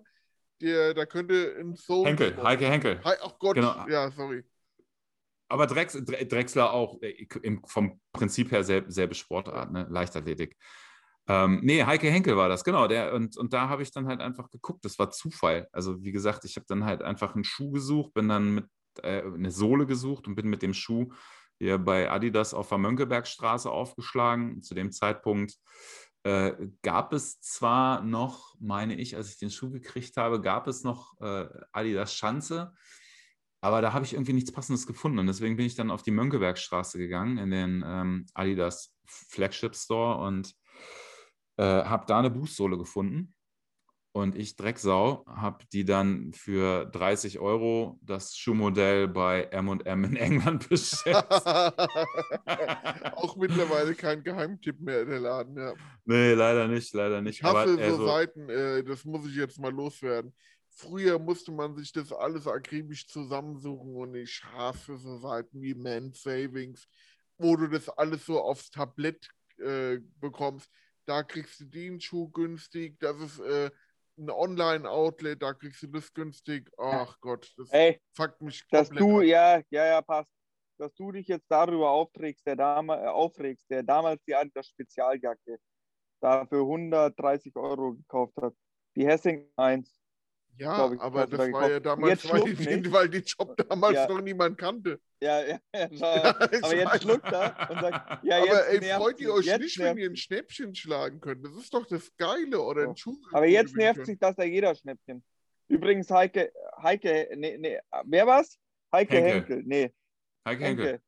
der, 0.60 0.94
da 0.94 1.04
könnte 1.06 1.56
ein 1.58 1.76
Soul. 1.76 2.06
Henkel, 2.06 2.36
Heike 2.42 2.66
Henkel. 2.66 3.00
Hei- 3.04 3.18
Ach 3.22 3.38
Gott, 3.38 3.56
Genau. 3.56 3.86
ja, 3.88 4.10
sorry. 4.10 4.44
Aber 5.48 5.66
Drex, 5.66 5.96
Dre- 5.96 6.24
Drexler 6.26 6.72
auch 6.72 7.02
äh, 7.02 7.26
im, 7.42 7.62
vom 7.66 8.00
Prinzip 8.12 8.52
her 8.52 8.62
selb, 8.62 8.86
selbe 8.88 9.14
Sportart, 9.14 9.72
ne? 9.72 9.86
Leichtathletik. 9.90 10.56
Ähm, 11.26 11.60
nee, 11.62 11.82
Heike 11.84 12.08
Henkel 12.10 12.36
war 12.36 12.48
das, 12.48 12.62
genau. 12.62 12.86
Der, 12.86 13.12
und, 13.12 13.36
und 13.36 13.52
da 13.52 13.68
habe 13.68 13.82
ich 13.82 13.90
dann 13.90 14.06
halt 14.06 14.20
einfach 14.20 14.48
geguckt. 14.50 14.84
Das 14.84 14.98
war 14.98 15.10
Zufall. 15.10 15.68
Also, 15.72 16.02
wie 16.02 16.12
gesagt, 16.12 16.44
ich 16.44 16.56
habe 16.56 16.66
dann 16.68 16.84
halt 16.84 17.02
einfach 17.02 17.34
einen 17.34 17.44
Schuh 17.44 17.70
gesucht, 17.72 18.14
bin 18.14 18.28
dann 18.28 18.54
mit 18.54 18.64
äh, 19.02 19.22
eine 19.22 19.50
Sohle 19.50 19.86
gesucht 19.86 20.26
und 20.26 20.34
bin 20.34 20.48
mit 20.48 20.62
dem 20.62 20.74
Schuh 20.74 21.12
hier 21.58 21.78
bei 21.78 22.10
Adidas 22.10 22.54
auf 22.54 22.68
der 22.68 22.78
Mönckebergstraße 22.78 23.70
aufgeschlagen. 23.70 24.62
Zu 24.62 24.74
dem 24.74 24.92
Zeitpunkt 24.92 25.56
äh, 26.22 26.52
gab 26.82 27.12
es 27.12 27.40
zwar 27.40 28.02
noch, 28.02 28.54
meine 28.60 28.94
ich, 28.94 29.16
als 29.16 29.30
ich 29.30 29.38
den 29.38 29.50
Schuh 29.50 29.70
gekriegt 29.70 30.16
habe, 30.16 30.40
gab 30.40 30.66
es 30.66 30.84
noch 30.84 31.20
äh, 31.20 31.48
Adidas 31.72 32.14
Schanze. 32.14 32.72
Aber 33.62 33.82
da 33.82 33.92
habe 33.92 34.06
ich 34.06 34.14
irgendwie 34.14 34.32
nichts 34.32 34.52
Passendes 34.52 34.86
gefunden. 34.86 35.18
Und 35.18 35.26
deswegen 35.26 35.56
bin 35.56 35.66
ich 35.66 35.74
dann 35.74 35.90
auf 35.90 36.02
die 36.02 36.12
Mönckebergstraße 36.12 36.98
gegangen, 36.98 37.36
in 37.36 37.50
den 37.50 37.84
ähm, 37.86 38.26
Adidas 38.32 38.94
Flagship 39.06 39.76
Store 39.76 40.26
und 40.26 40.54
äh, 41.58 41.84
habe 41.84 42.06
da 42.06 42.18
eine 42.18 42.30
Boostsohle 42.30 42.78
gefunden. 42.78 43.34
Und 44.12 44.36
ich, 44.36 44.56
Drecksau, 44.56 45.24
habe 45.26 45.64
die 45.72 45.84
dann 45.84 46.32
für 46.32 46.86
30 46.86 47.38
Euro 47.38 47.96
das 48.02 48.36
Schuhmodell 48.36 49.06
bei 49.06 49.44
M&M 49.44 50.04
in 50.04 50.16
England 50.16 50.68
bestellt. 50.68 51.16
Auch 53.14 53.36
mittlerweile 53.36 53.94
kein 53.94 54.24
Geheimtipp 54.24 54.80
mehr, 54.80 55.04
der 55.04 55.20
Laden, 55.20 55.56
ja. 55.56 55.74
nee, 56.06 56.32
leider 56.32 56.66
nicht, 56.66 56.92
leider 56.92 57.20
nicht. 57.20 57.38
Ich 57.38 57.44
hasse 57.44 57.74
Aber, 57.74 57.76
so 57.76 57.78
also, 57.78 58.06
Seiten, 58.06 58.48
äh, 58.48 58.82
das 58.82 59.04
muss 59.04 59.28
ich 59.28 59.36
jetzt 59.36 59.60
mal 59.60 59.72
loswerden. 59.72 60.34
Früher 60.70 61.20
musste 61.20 61.52
man 61.52 61.76
sich 61.76 61.92
das 61.92 62.12
alles 62.12 62.48
akribisch 62.48 63.06
zusammensuchen 63.06 63.94
und 63.94 64.16
ich 64.16 64.42
hasse 64.56 64.96
so 64.96 65.18
Seiten 65.18 65.62
wie 65.62 65.74
Man 65.74 66.12
Savings, 66.14 66.88
wo 67.38 67.54
du 67.54 67.68
das 67.68 67.88
alles 67.88 68.26
so 68.26 68.40
aufs 68.40 68.70
Tablett 68.70 69.28
äh, 69.58 69.98
bekommst. 70.18 70.68
Da 71.06 71.22
kriegst 71.22 71.60
du 71.60 71.64
den 71.66 72.00
Schuh 72.00 72.28
günstig, 72.28 72.98
das 72.98 73.16
ist 73.20 73.38
äh, 73.40 73.70
ein 74.20 74.30
Online-Outlet, 74.30 75.42
da 75.42 75.54
kriegst 75.54 75.82
du 75.82 75.86
das 75.88 76.12
günstig. 76.12 76.70
Ach 76.78 77.18
Gott, 77.20 77.52
das 77.56 77.70
Ey, 77.70 78.00
fuckt 78.12 78.40
mich 78.40 78.64
dass 78.70 78.88
komplett 78.88 79.08
du, 79.08 79.18
ab. 79.18 79.24
ja, 79.24 79.60
ja, 79.70 79.86
ja, 79.86 80.02
passt. 80.02 80.30
Dass 80.78 80.94
du 80.94 81.12
dich 81.12 81.26
jetzt 81.28 81.50
darüber 81.50 81.90
aufträgst, 81.90 82.46
der 82.46 82.56
dama 82.56 83.02
äh, 83.02 83.06
aufregst, 83.06 83.68
der 83.70 83.82
damals 83.82 84.22
die 84.24 84.34
Adidas 84.34 84.68
Spezialjacke 84.68 85.58
da 86.22 86.46
für 86.46 86.60
130 86.60 87.54
Euro 87.56 87.94
gekauft 87.94 88.34
hat. 88.40 88.54
Die 88.96 89.06
Hessing 89.06 89.50
1. 89.56 89.94
Ja, 90.60 90.92
ich, 90.92 91.00
aber 91.00 91.26
das 91.26 91.38
da 91.46 91.52
war 91.52 91.70
ja 91.70 91.80
damals, 91.80 92.30
weil, 92.30 92.42
die, 92.54 92.76
nicht. 92.76 92.92
weil 92.92 93.08
den 93.08 93.22
Job 93.22 93.56
damals 93.68 93.94
Ja. 93.94 94.08
noch 94.08 94.20
niemand 94.20 94.58
kannte. 94.58 95.00
Ja, 95.22 95.40
ja, 95.42 95.58
ja. 95.74 95.88
Ja, 95.90 96.36
aber 96.38 96.76
jetzt 96.76 97.02
schluckt 97.02 97.32
er 97.32 97.70
und 97.70 97.80
sagt, 97.80 98.24
ja, 98.24 98.36
aber 98.36 98.46
jetzt 98.46 98.68
ey, 98.68 98.80
nervt's 98.80 98.96
freut 99.04 99.20
ihr 99.20 99.32
euch 99.34 99.46
jetzt 99.46 99.60
nicht, 99.60 99.78
wenn 99.78 99.84
nervt's 99.84 100.00
ihr 100.02 100.10
ein 100.10 100.16
Schnäppchen 100.16 100.74
schlagen 100.74 101.20
könnt? 101.20 101.44
Das 101.44 101.54
ist 101.54 101.72
doch 101.72 101.86
das 101.86 102.14
Geile. 102.16 102.60
Oder 102.60 102.88
ein 102.88 102.96
Schuh. 102.96 103.16
Aber 103.32 103.46
jetzt 103.46 103.74
nervt 103.74 103.96
könnt. 103.96 104.06
sich 104.06 104.18
das 104.18 104.36
da 104.36 104.44
jeder 104.44 104.74
Schnäppchen. 104.74 105.24
Übrigens, 105.68 106.10
Heike, 106.10 106.52
Heike, 106.82 107.30
nee, 107.36 107.56
nee, 107.56 107.80
wer 108.04 108.26
war's? 108.26 108.58
Heike 108.92 109.16
Henkel. 109.16 109.32
Henkel. 109.32 109.62
Nee, 109.64 109.94
Heike 110.46 110.64
Henkel. 110.64 110.86
Henkel. 110.86 111.02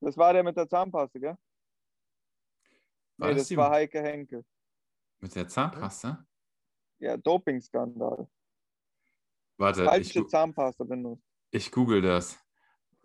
Das 0.00 0.16
war 0.16 0.32
der 0.32 0.42
mit 0.42 0.56
der 0.56 0.68
Zahnpasta, 0.68 1.18
gell? 1.18 1.36
War 3.16 3.28
nee, 3.28 3.34
das 3.36 3.48
das 3.48 3.56
war 3.56 3.70
Heike 3.70 4.02
Henkel. 4.02 4.44
Mit 5.20 5.34
der 5.34 5.46
Zahnpasta? 5.48 6.26
Ja, 6.98 7.16
Dopingskandal. 7.16 8.28
Warte, 9.60 9.82
ich, 9.82 9.88
Falsche 9.88 10.20
gu- 10.22 10.26
Zahnpasta 10.28 10.84
benutzt. 10.84 11.22
ich 11.50 11.70
google 11.70 12.00
das. 12.02 12.38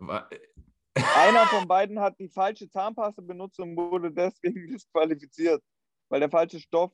Einer 1.16 1.46
von 1.46 1.68
beiden 1.68 2.00
hat 2.00 2.18
die 2.18 2.28
falsche 2.28 2.68
Zahnpasta 2.70 3.20
benutzt 3.22 3.60
und 3.60 3.76
wurde 3.76 4.10
deswegen 4.10 4.66
disqualifiziert, 4.72 5.62
weil 6.08 6.20
der 6.20 6.30
falsche 6.30 6.58
Stoff. 6.58 6.92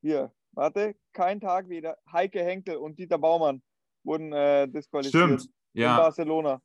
Hier, 0.00 0.32
warte, 0.52 0.96
kein 1.12 1.40
Tag 1.40 1.68
wieder. 1.68 1.96
Heike 2.12 2.42
Henkel 2.44 2.76
und 2.76 2.98
Dieter 2.98 3.18
Baumann 3.18 3.62
wurden 4.04 4.32
äh, 4.32 4.68
disqualifiziert 4.68 5.40
Stimmt, 5.40 5.54
in 5.74 5.82
ja. 5.82 5.96
Barcelona, 5.98 6.60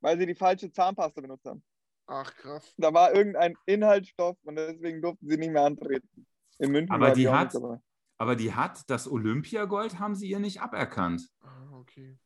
weil 0.00 0.18
sie 0.18 0.26
die 0.26 0.34
falsche 0.34 0.70
Zahnpasta 0.70 1.20
benutzt 1.20 1.44
haben. 1.46 1.62
Ach, 2.06 2.34
krass. 2.36 2.72
Da 2.78 2.92
war 2.94 3.12
irgendein 3.14 3.54
Inhaltsstoff 3.66 4.36
und 4.42 4.56
deswegen 4.56 5.02
durften 5.02 5.28
sie 5.28 5.36
nicht 5.36 5.50
mehr 5.50 5.64
antreten. 5.64 6.26
In 6.58 6.70
München 6.72 6.92
Aber 6.94 7.08
war 7.08 7.14
die 7.14 7.28
auch 7.28 7.32
hat- 7.34 7.54
dabei. 7.54 7.78
Aber 8.18 8.34
die 8.36 8.52
hat 8.54 8.88
das 8.90 9.08
Olympiagold, 9.10 9.98
haben 9.98 10.14
sie 10.14 10.28
ihr 10.28 10.40
nicht 10.40 10.60
aberkannt. 10.60 11.28
Ah, 11.40 11.68
okay. 11.72 12.18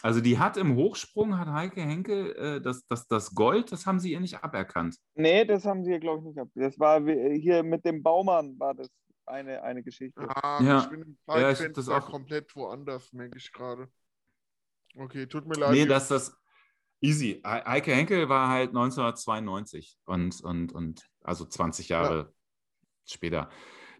Also 0.00 0.20
die 0.20 0.38
hat 0.38 0.56
im 0.56 0.74
Hochsprung, 0.74 1.38
hat 1.38 1.48
Heike 1.48 1.80
Henkel, 1.82 2.32
äh, 2.36 2.60
das, 2.60 2.86
das, 2.86 3.06
das 3.06 3.34
Gold, 3.34 3.70
das 3.70 3.86
haben 3.86 4.00
sie 4.00 4.12
ihr 4.12 4.20
nicht 4.20 4.42
aberkannt. 4.42 4.96
Nee, 5.14 5.44
das 5.44 5.64
haben 5.64 5.84
sie, 5.84 5.98
glaube 6.00 6.18
ich, 6.20 6.24
nicht 6.26 6.34
gehabt. 6.36 6.50
Das 6.54 6.78
war 6.78 7.04
wie- 7.06 7.40
hier 7.40 7.62
mit 7.62 7.84
dem 7.84 8.02
Baumann 8.02 8.58
war 8.58 8.74
das 8.74 8.88
eine, 9.26 9.62
eine 9.62 9.82
Geschichte. 9.82 10.20
Ah, 10.28 10.60
Ja. 10.62 10.80
ich 10.80 10.88
bin 10.90 11.02
im 11.02 11.18
Ja, 11.28 11.50
ich 11.52 11.58
das 11.72 11.88
auch- 11.88 12.10
komplett 12.10 12.54
woanders, 12.56 13.12
merke 13.12 13.38
ich 13.38 13.52
gerade. 13.52 13.88
Okay, 14.96 15.26
tut 15.26 15.46
mir 15.46 15.54
leid. 15.54 15.72
Nee, 15.72 15.86
dass 15.86 16.08
das 16.08 16.36
easy. 17.00 17.34
He- 17.44 17.64
Heike 17.64 17.94
Henkel 17.94 18.28
war 18.28 18.48
halt 18.48 18.70
1992 18.74 19.98
und, 20.04 20.40
und, 20.42 20.72
und 20.72 21.08
also 21.22 21.44
20 21.44 21.88
Jahre 21.88 22.32
später. 23.06 23.48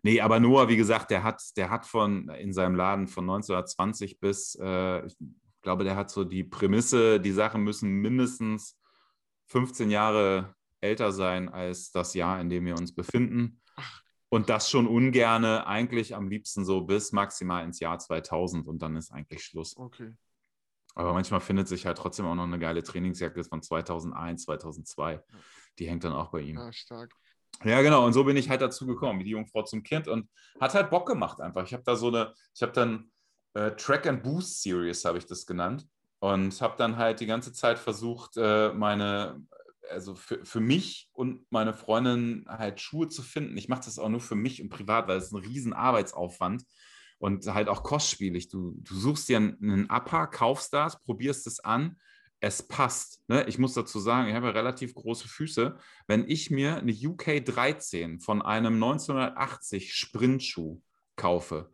Nee, 0.02 0.20
aber 0.20 0.40
Noah, 0.40 0.68
wie 0.68 0.76
gesagt, 0.76 1.10
der 1.10 1.22
hat, 1.22 1.40
der 1.56 1.70
hat 1.70 1.86
von 1.86 2.28
in 2.30 2.52
seinem 2.52 2.74
Laden 2.74 3.06
von 3.06 3.24
1920 3.24 4.18
bis, 4.18 4.56
äh, 4.60 5.06
ich 5.06 5.16
glaube, 5.62 5.84
der 5.84 5.94
hat 5.94 6.10
so 6.10 6.24
die 6.24 6.42
Prämisse, 6.42 7.20
die 7.20 7.30
Sachen 7.30 7.62
müssen 7.62 7.88
mindestens 7.88 8.78
15 9.46 9.90
Jahre 9.90 10.54
älter 10.80 11.12
sein 11.12 11.48
als 11.48 11.92
das 11.92 12.14
Jahr, 12.14 12.40
in 12.40 12.50
dem 12.50 12.64
wir 12.64 12.76
uns 12.76 12.94
befinden. 12.94 13.60
Und 14.28 14.48
das 14.48 14.70
schon 14.70 14.88
ungerne, 14.88 15.66
eigentlich 15.66 16.16
am 16.16 16.28
liebsten 16.28 16.64
so 16.64 16.80
bis 16.80 17.12
maximal 17.12 17.64
ins 17.64 17.80
Jahr 17.80 17.98
2000 17.98 18.66
und 18.66 18.80
dann 18.82 18.96
ist 18.96 19.12
eigentlich 19.12 19.44
Schluss. 19.44 19.76
Okay. 19.76 20.14
Aber 20.94 21.12
manchmal 21.12 21.40
findet 21.40 21.68
sich 21.68 21.86
halt 21.86 21.98
trotzdem 21.98 22.26
auch 22.26 22.34
noch 22.34 22.44
eine 22.44 22.58
geile 22.58 22.82
Trainingsjacke 22.82 23.44
von 23.44 23.62
2001, 23.62 24.44
2002. 24.44 25.22
Die 25.78 25.88
hängt 25.88 26.04
dann 26.04 26.12
auch 26.12 26.30
bei 26.30 26.40
ihm. 26.40 26.58
Ah, 26.58 26.72
stark. 26.72 27.14
Ja, 27.64 27.80
genau. 27.82 28.04
Und 28.04 28.12
so 28.12 28.24
bin 28.24 28.36
ich 28.36 28.48
halt 28.48 28.60
dazu 28.60 28.86
gekommen, 28.86 29.20
wie 29.20 29.24
die 29.24 29.30
Jungfrau 29.30 29.62
zum 29.62 29.82
Kind. 29.82 30.08
Und 30.08 30.28
hat 30.60 30.74
halt 30.74 30.90
Bock 30.90 31.06
gemacht 31.06 31.40
einfach. 31.40 31.64
Ich 31.64 31.72
habe 31.72 31.84
da 31.84 31.96
so 31.96 32.08
eine, 32.08 32.34
ich 32.54 32.62
habe 32.62 32.72
dann 32.72 33.10
äh, 33.54 33.70
Track 33.72 34.06
and 34.06 34.22
Boost 34.22 34.62
Series, 34.62 35.04
habe 35.04 35.18
ich 35.18 35.26
das 35.26 35.46
genannt. 35.46 35.86
Und 36.18 36.60
habe 36.60 36.74
dann 36.76 36.96
halt 36.96 37.20
die 37.20 37.26
ganze 37.26 37.52
Zeit 37.52 37.78
versucht, 37.78 38.36
äh, 38.36 38.72
meine, 38.72 39.44
also 39.90 40.14
für, 40.14 40.44
für 40.44 40.60
mich 40.60 41.08
und 41.12 41.44
meine 41.50 41.74
Freundin 41.74 42.44
halt 42.48 42.80
Schuhe 42.80 43.08
zu 43.08 43.22
finden. 43.22 43.56
Ich 43.56 43.68
mache 43.68 43.82
das 43.84 43.98
auch 43.98 44.08
nur 44.08 44.20
für 44.20 44.36
mich 44.36 44.62
und 44.62 44.68
privat, 44.68 45.08
weil 45.08 45.18
es 45.18 45.26
ist 45.26 45.32
ein 45.32 45.44
riesen 45.44 45.72
Arbeitsaufwand 45.72 46.64
und 47.18 47.46
halt 47.46 47.68
auch 47.68 47.82
kostspielig. 47.82 48.48
Du, 48.48 48.74
du 48.78 48.94
suchst 48.94 49.28
dir 49.28 49.36
einen, 49.36 49.58
einen 49.62 49.90
Upper, 49.90 50.26
kaufst 50.26 50.72
das, 50.72 51.00
probierst 51.02 51.46
es 51.46 51.60
an, 51.60 51.96
es 52.42 52.66
passt. 52.66 53.22
Ne? 53.28 53.44
Ich 53.46 53.58
muss 53.58 53.72
dazu 53.72 54.00
sagen, 54.00 54.28
ich 54.28 54.34
habe 54.34 54.48
ja 54.48 54.52
relativ 54.52 54.94
große 54.94 55.28
Füße. 55.28 55.76
Wenn 56.08 56.28
ich 56.28 56.50
mir 56.50 56.76
eine 56.76 56.92
UK 56.92 57.44
13 57.44 58.18
von 58.18 58.42
einem 58.42 58.74
1980 58.74 59.94
Sprintschuh 59.94 60.82
kaufe, 61.14 61.70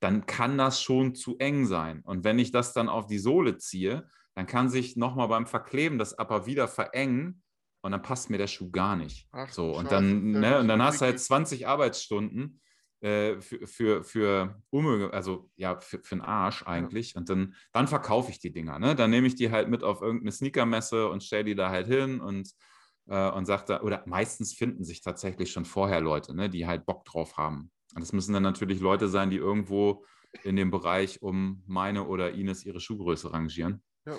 dann 0.00 0.24
kann 0.24 0.56
das 0.56 0.82
schon 0.82 1.14
zu 1.14 1.36
eng 1.38 1.66
sein. 1.66 2.00
Und 2.02 2.24
wenn 2.24 2.38
ich 2.38 2.50
das 2.50 2.72
dann 2.72 2.88
auf 2.88 3.06
die 3.06 3.18
Sohle 3.18 3.58
ziehe, 3.58 4.08
dann 4.34 4.46
kann 4.46 4.70
sich 4.70 4.96
nochmal 4.96 5.28
beim 5.28 5.46
Verkleben 5.46 5.98
das 5.98 6.18
Upper 6.18 6.46
wieder 6.46 6.66
verengen 6.66 7.42
und 7.82 7.92
dann 7.92 8.02
passt 8.02 8.30
mir 8.30 8.38
der 8.38 8.46
Schuh 8.46 8.70
gar 8.70 8.96
nicht. 8.96 9.28
Ach, 9.32 9.52
so, 9.52 9.76
und 9.76 9.84
Scheiße, 9.84 9.94
dann, 9.94 10.30
ne, 10.30 10.58
und 10.60 10.68
dann 10.68 10.82
hast 10.82 11.02
du 11.02 11.04
halt 11.04 11.14
dickes. 11.14 11.26
20 11.26 11.68
Arbeitsstunden 11.68 12.60
äh, 13.06 13.40
für, 13.40 13.66
für, 13.68 14.02
für 14.02 14.62
Unmöge, 14.70 15.12
also 15.12 15.48
ja, 15.54 15.78
für, 15.78 16.00
für 16.02 16.16
den 16.16 16.22
Arsch 16.22 16.64
eigentlich. 16.66 17.14
Und 17.14 17.28
dann, 17.30 17.54
dann 17.72 17.86
verkaufe 17.86 18.32
ich 18.32 18.40
die 18.40 18.52
Dinger. 18.52 18.80
Ne? 18.80 18.96
Dann 18.96 19.10
nehme 19.10 19.28
ich 19.28 19.36
die 19.36 19.52
halt 19.52 19.68
mit 19.68 19.84
auf 19.84 20.02
irgendeine 20.02 20.32
Sneakermesse 20.32 21.08
und 21.08 21.22
stelle 21.22 21.44
die 21.44 21.54
da 21.54 21.70
halt 21.70 21.86
hin 21.86 22.20
und, 22.20 22.50
äh, 23.06 23.30
und 23.30 23.46
sage 23.46 23.64
da, 23.68 23.82
oder 23.82 24.02
meistens 24.06 24.54
finden 24.54 24.82
sich 24.82 25.02
tatsächlich 25.02 25.52
schon 25.52 25.64
vorher 25.64 26.00
Leute, 26.00 26.34
ne, 26.34 26.50
die 26.50 26.66
halt 26.66 26.84
Bock 26.84 27.04
drauf 27.04 27.36
haben. 27.36 27.70
Und 27.94 28.00
das 28.00 28.12
müssen 28.12 28.32
dann 28.32 28.42
natürlich 28.42 28.80
Leute 28.80 29.06
sein, 29.06 29.30
die 29.30 29.36
irgendwo 29.36 30.04
in 30.42 30.56
dem 30.56 30.72
Bereich 30.72 31.22
um 31.22 31.62
meine 31.66 32.08
oder 32.08 32.32
Ines 32.32 32.66
ihre 32.66 32.80
Schuhgröße 32.80 33.32
rangieren. 33.32 33.84
Ja. 34.04 34.18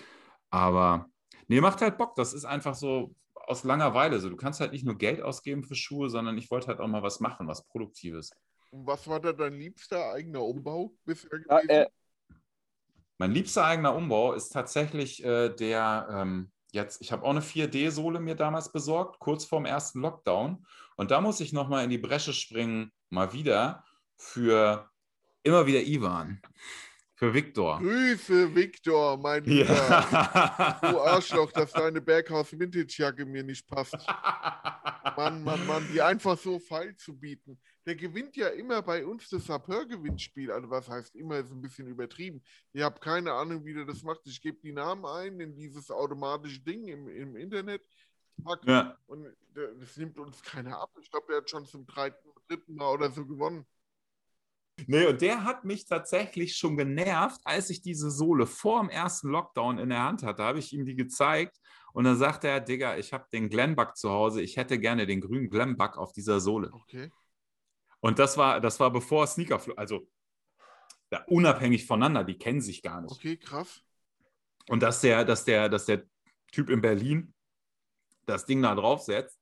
Aber 0.49 1.09
nee, 1.49 1.59
macht 1.59 1.81
halt 1.81 1.97
Bock. 1.97 2.15
Das 2.15 2.33
ist 2.33 2.45
einfach 2.45 2.73
so 2.73 3.13
aus 3.33 3.65
Langeweile 3.65 4.21
so. 4.21 4.29
Du 4.29 4.37
kannst 4.37 4.61
halt 4.61 4.71
nicht 4.71 4.85
nur 4.85 4.97
Geld 4.97 5.21
ausgeben 5.21 5.65
für 5.65 5.75
Schuhe, 5.75 6.09
sondern 6.09 6.37
ich 6.37 6.49
wollte 6.49 6.67
halt 6.67 6.79
auch 6.79 6.87
mal 6.87 7.03
was 7.03 7.19
machen, 7.19 7.47
was 7.47 7.67
Produktives. 7.67 8.31
Und 8.69 8.85
was 8.85 9.07
war 9.07 9.19
da 9.19 9.33
dein 9.33 9.53
liebster 9.53 10.11
eigener 10.11 10.43
Umbau 10.43 10.93
bisher 11.05 11.29
Ja, 11.49 11.59
gewesen? 11.61 11.69
äh, 11.69 11.87
Mein 13.17 13.31
liebster 13.31 13.65
eigener 13.65 13.95
Umbau 13.95 14.33
ist 14.33 14.49
tatsächlich 14.49 15.23
äh, 15.23 15.49
der, 15.49 16.07
ähm, 16.11 16.51
jetzt, 16.71 17.01
ich 17.01 17.11
habe 17.11 17.23
auch 17.23 17.31
eine 17.31 17.41
4D-Sohle 17.41 18.19
mir 18.19 18.35
damals 18.35 18.71
besorgt, 18.71 19.19
kurz 19.19 19.45
vorm 19.45 19.65
ersten 19.65 20.01
Lockdown. 20.01 20.65
Und 20.97 21.11
da 21.11 21.21
muss 21.21 21.39
ich 21.39 21.53
nochmal 21.53 21.83
in 21.83 21.89
die 21.89 21.97
Bresche 21.97 22.33
springen, 22.33 22.91
mal 23.09 23.33
wieder, 23.33 23.83
für 24.17 24.89
immer 25.43 25.65
wieder 25.67 25.81
Ivan. 25.81 26.41
Für 27.15 27.33
Viktor. 27.33 27.89
Grüße, 27.89 28.55
Viktor, 28.55 29.17
mein 29.17 29.43
Lieber. 29.45 30.01
Ja. 30.11 30.79
Du 30.81 30.99
Arschloch, 30.99 31.51
dass 31.51 31.71
deine 31.73 32.01
Berghaus-Vintage-Jacke 32.01 33.25
mir 33.25 33.43
nicht 33.43 33.67
passt. 33.67 33.95
Mann, 35.15 35.43
Mann, 35.43 35.65
Mann, 35.65 35.87
die 35.87 36.01
einfach 36.01 36.37
so 36.37 36.59
feil 36.59 36.95
zu 36.95 37.17
bieten. 37.17 37.59
Der 37.87 37.95
gewinnt 37.95 38.35
ja 38.35 38.49
immer 38.49 38.81
bei 38.81 39.05
uns 39.05 39.29
das 39.29 39.45
Sapeur-Gewinnspiel. 39.45 40.51
Also 40.51 40.69
was 40.69 40.89
heißt 40.89 41.15
immer, 41.15 41.37
ist 41.37 41.51
ein 41.51 41.61
bisschen 41.61 41.87
übertrieben. 41.87 42.43
Ich 42.73 42.81
habe 42.81 42.99
keine 42.99 43.31
Ahnung, 43.31 43.63
wie 43.63 43.73
der 43.73 43.85
das 43.85 44.03
macht. 44.03 44.19
Ich 44.25 44.41
gebe 44.41 44.59
die 44.61 44.73
Namen 44.73 45.05
ein 45.05 45.39
in 45.39 45.55
dieses 45.55 45.89
automatische 45.89 46.59
Ding 46.59 46.85
im, 46.89 47.07
im 47.07 47.37
Internet. 47.37 47.81
Ja. 48.65 48.97
Und 49.07 49.33
das 49.53 49.95
nimmt 49.95 50.19
uns 50.19 50.41
keiner 50.43 50.77
ab. 50.77 50.91
Ich 51.01 51.09
glaube, 51.09 51.27
der 51.29 51.37
hat 51.37 51.49
schon 51.49 51.65
zum 51.65 51.85
dritten, 51.87 52.29
dritten 52.49 52.75
Mal 52.75 52.91
oder 52.91 53.09
so 53.09 53.25
gewonnen. 53.25 53.65
Nee, 54.85 55.05
und 55.07 55.21
der 55.21 55.45
hat 55.45 55.63
mich 55.63 55.85
tatsächlich 55.85 56.57
schon 56.57 56.75
genervt, 56.75 57.39
als 57.45 57.69
ich 57.69 57.81
diese 57.81 58.11
Sohle 58.11 58.45
vor 58.45 58.81
dem 58.81 58.89
ersten 58.89 59.29
Lockdown 59.29 59.79
in 59.79 59.89
der 59.89 60.03
Hand 60.03 60.23
hatte. 60.23 60.43
habe 60.43 60.59
ich 60.59 60.73
ihm 60.73 60.85
die 60.85 60.95
gezeigt 60.95 61.57
und 61.93 62.03
dann 62.03 62.17
sagte 62.17 62.49
er, 62.49 62.59
Digga, 62.59 62.97
ich 62.97 63.13
habe 63.13 63.27
den 63.31 63.49
Glenbuck 63.49 63.95
zu 63.95 64.09
Hause, 64.09 64.41
ich 64.41 64.57
hätte 64.57 64.77
gerne 64.77 65.07
den 65.07 65.21
grünen 65.21 65.49
Glenbuck 65.49 65.97
auf 65.97 66.11
dieser 66.11 66.41
Sohle. 66.41 66.69
Okay. 66.73 67.09
Und 67.99 68.19
das 68.19 68.37
war, 68.37 68.61
das 68.61 68.79
war 68.79 68.91
bevor 68.91 69.27
Sneaker, 69.27 69.61
also 69.75 70.07
ja, 71.11 71.23
unabhängig 71.27 71.85
voneinander, 71.85 72.23
die 72.23 72.37
kennen 72.37 72.61
sich 72.61 72.81
gar 72.81 73.01
nicht. 73.01 73.11
Okay, 73.11 73.37
krass. 73.37 73.81
Und 74.69 74.83
dass 74.83 75.01
der, 75.01 75.23
dass 75.23 75.45
der, 75.45 75.69
dass 75.69 75.85
der 75.85 76.03
Typ 76.51 76.69
in 76.69 76.81
Berlin 76.81 77.33
das 78.25 78.45
Ding 78.45 78.61
da 78.61 78.75
draufsetzt, 78.75 79.39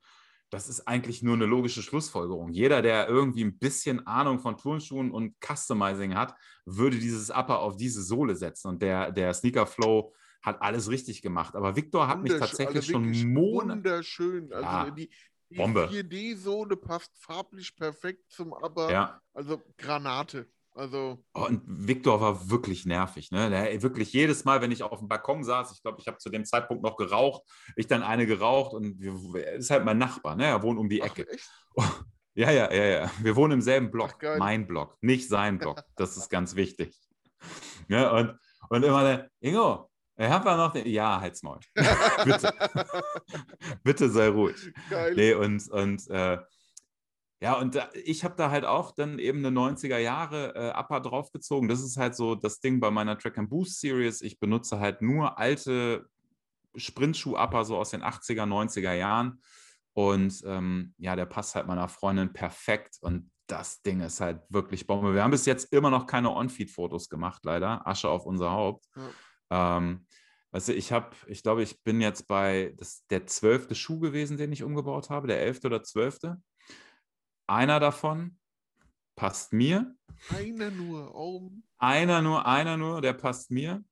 das 0.51 0.69
ist 0.69 0.87
eigentlich 0.87 1.23
nur 1.23 1.33
eine 1.33 1.45
logische 1.45 1.81
Schlussfolgerung. 1.81 2.51
Jeder, 2.51 2.81
der 2.81 3.07
irgendwie 3.07 3.43
ein 3.43 3.57
bisschen 3.57 4.05
Ahnung 4.05 4.39
von 4.39 4.57
Turnschuhen 4.57 5.11
und 5.11 5.35
Customizing 5.43 6.15
hat, 6.15 6.35
würde 6.65 6.97
dieses 6.97 7.31
Upper 7.31 7.59
auf 7.59 7.75
diese 7.75 8.03
Sohle 8.03 8.35
setzen. 8.35 8.69
Und 8.69 8.81
der, 8.81 9.11
der 9.11 9.33
Sneaker 9.33 9.65
Flow 9.65 10.13
hat 10.43 10.61
alles 10.61 10.89
richtig 10.89 11.23
gemacht. 11.23 11.55
Aber 11.55 11.75
Victor 11.75 12.07
hat 12.07 12.21
mich 12.21 12.31
Wunderschön, 12.31 12.57
tatsächlich 12.57 12.77
also 12.77 12.91
schon 12.91 13.33
Monate. 13.33 13.77
Wunderschön. 13.79 14.53
Also 14.53 14.63
Ja, 14.63 14.91
die, 14.91 15.09
die 15.55 15.61
Bombe. 15.61 15.87
4D-Sohle 15.87 16.75
passt 16.75 17.11
farblich 17.17 17.75
perfekt 17.75 18.31
zum 18.31 18.53
Aber. 18.53 18.91
Ja. 18.91 19.21
Also 19.33 19.61
Granate. 19.77 20.47
Also 20.73 21.23
Oh, 21.33 21.45
und 21.45 21.61
Victor 21.65 22.19
war 22.19 22.49
wirklich 22.49 22.85
nervig. 22.85 23.31
Ne? 23.31 23.49
Der, 23.49 23.81
wirklich 23.81 24.11
jedes 24.11 24.43
Mal, 24.43 24.61
wenn 24.61 24.71
ich 24.71 24.83
auf 24.83 24.99
dem 24.99 25.07
Balkon 25.07 25.43
saß, 25.43 25.71
ich 25.71 25.81
glaube, 25.81 25.99
ich 26.01 26.07
habe 26.07 26.17
zu 26.17 26.29
dem 26.29 26.43
Zeitpunkt 26.43 26.83
noch 26.83 26.97
geraucht, 26.97 27.43
ich 27.77 27.87
dann 27.87 28.03
eine 28.03 28.27
geraucht 28.27 28.73
und 28.73 28.99
wir, 28.99 29.13
er 29.41 29.53
ist 29.53 29.69
halt 29.69 29.85
mein 29.85 29.97
Nachbar, 29.97 30.35
ne? 30.35 30.45
er 30.47 30.61
wohnt 30.61 30.77
um 30.77 30.89
die 30.89 31.01
ach, 31.01 31.07
Ecke. 31.07 31.29
echt? 31.29 31.49
Ja, 32.37 32.51
ja, 32.51 32.69
ja, 32.69 32.83
ja. 32.83 33.11
Wir 33.21 33.37
wohnen 33.37 33.53
im 33.53 33.61
selben 33.61 33.91
Block. 33.91 34.21
Ach, 34.21 34.37
mein 34.37 34.67
Block, 34.67 34.97
nicht 34.99 35.29
sein 35.29 35.57
Block. 35.57 35.81
Das 35.95 36.17
ist 36.17 36.29
ganz 36.29 36.57
wichtig. 36.57 36.99
Ja, 37.87 38.11
und, 38.11 38.37
und 38.67 38.83
immer 38.83 39.03
der, 39.03 39.29
Ingo, 39.39 39.89
ich 40.17 40.29
habe 40.29 40.49
ja 40.49 40.57
noch 40.57 40.71
den. 40.71 40.87
Ja, 40.87 41.19
halt's 41.19 41.43
Maul. 41.43 41.59
Bitte. 42.23 42.53
Bitte 43.83 44.09
sei 44.09 44.29
ruhig. 44.29 44.73
Geil. 44.89 45.13
Nee, 45.15 45.33
und, 45.33 45.67
und 45.69 46.09
äh, 46.09 46.37
ja, 47.41 47.53
und 47.59 47.75
da, 47.75 47.89
ich 47.93 48.23
habe 48.23 48.35
da 48.35 48.49
halt 48.49 48.65
auch 48.65 48.91
dann 48.91 49.19
eben 49.19 49.45
eine 49.45 49.57
90er 49.57 49.97
Jahre 49.97 50.55
äh, 50.55 50.79
Upper 50.79 51.01
draufgezogen. 51.01 51.67
Das 51.67 51.81
ist 51.81 51.97
halt 51.97 52.15
so 52.15 52.35
das 52.35 52.59
Ding 52.59 52.79
bei 52.79 52.91
meiner 52.91 53.17
Track 53.17 53.37
and 53.37 53.49
Boost 53.49 53.79
Series. 53.81 54.21
Ich 54.21 54.39
benutze 54.39 54.79
halt 54.79 55.01
nur 55.01 55.37
alte 55.37 56.07
Sprintschuh-Upper 56.75 57.65
so 57.65 57.77
aus 57.77 57.91
den 57.91 58.03
80er, 58.03 58.45
90er 58.45 58.93
Jahren. 58.93 59.41
Und 59.93 60.43
ähm, 60.45 60.93
ja, 60.97 61.15
der 61.15 61.25
passt 61.25 61.55
halt 61.55 61.67
meiner 61.67 61.87
Freundin 61.87 62.33
perfekt. 62.33 62.97
Und 63.01 63.31
das 63.47 63.81
Ding 63.81 64.01
ist 64.01 64.21
halt 64.21 64.41
wirklich 64.49 64.87
Bombe. 64.87 65.13
Wir 65.13 65.23
haben 65.23 65.31
bis 65.31 65.45
jetzt 65.45 65.71
immer 65.73 65.89
noch 65.89 66.05
keine 66.07 66.31
On-Feed-Fotos 66.31 67.09
gemacht, 67.09 67.43
leider. 67.45 67.85
Asche 67.85 68.09
auf 68.09 68.25
unser 68.25 68.51
Haupt. 68.51 68.85
Ähm, 69.49 70.04
weißt 70.55 70.69
du, 70.69 70.73
ich 70.73 70.93
habe, 70.93 71.13
ich 71.27 71.43
glaube, 71.43 71.63
ich 71.63 71.83
bin 71.83 71.99
jetzt 71.99 72.29
bei 72.29 72.73
das, 72.77 73.05
der 73.07 73.27
zwölfte 73.27 73.75
Schuh 73.75 73.99
gewesen, 73.99 74.37
den 74.37 74.53
ich 74.53 74.63
umgebaut 74.63 75.09
habe, 75.09 75.27
der 75.27 75.41
elfte 75.41 75.67
oder 75.67 75.83
zwölfte. 75.83 76.41
Einer 77.45 77.81
davon 77.81 78.37
passt 79.17 79.51
mir. 79.51 79.93
Einer 80.29 80.71
nur. 80.71 81.13
Oh, 81.13 81.51
Einer 81.77 82.21
nur, 82.21 82.45
einer 82.45 82.77
nur, 82.77 83.01
der 83.01 83.11
passt 83.11 83.51
mir. 83.51 83.83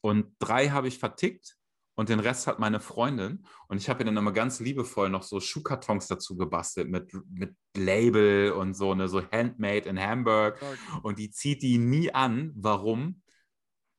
Und 0.00 0.34
drei 0.40 0.70
habe 0.70 0.88
ich 0.88 0.98
vertickt 0.98 1.56
und 1.94 2.08
den 2.08 2.18
Rest 2.18 2.48
hat 2.48 2.58
meine 2.58 2.80
Freundin. 2.80 3.46
Und 3.68 3.76
ich 3.76 3.88
habe 3.88 4.02
ihr 4.02 4.06
dann 4.06 4.16
immer 4.16 4.32
ganz 4.32 4.58
liebevoll 4.58 5.08
noch 5.08 5.22
so 5.22 5.38
Schuhkartons 5.38 6.08
dazu 6.08 6.36
gebastelt 6.36 6.90
mit, 6.90 7.12
mit 7.30 7.54
Label 7.76 8.50
und 8.50 8.74
so, 8.74 8.96
ne, 8.96 9.06
so 9.06 9.22
Handmade 9.30 9.88
in 9.88 10.00
Hamburg. 10.00 10.60
Und 11.04 11.20
die 11.20 11.30
zieht 11.30 11.62
die 11.62 11.78
nie 11.78 12.12
an. 12.12 12.50
Warum? 12.56 13.22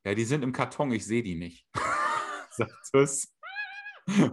Ja, 0.06 0.16
die 0.16 0.24
sind 0.26 0.44
im 0.44 0.52
Karton, 0.52 0.92
ich 0.92 1.06
sehe 1.06 1.24
die 1.24 1.36
nicht. 1.36 1.68
Sagt 2.52 2.72
es. 2.94 3.34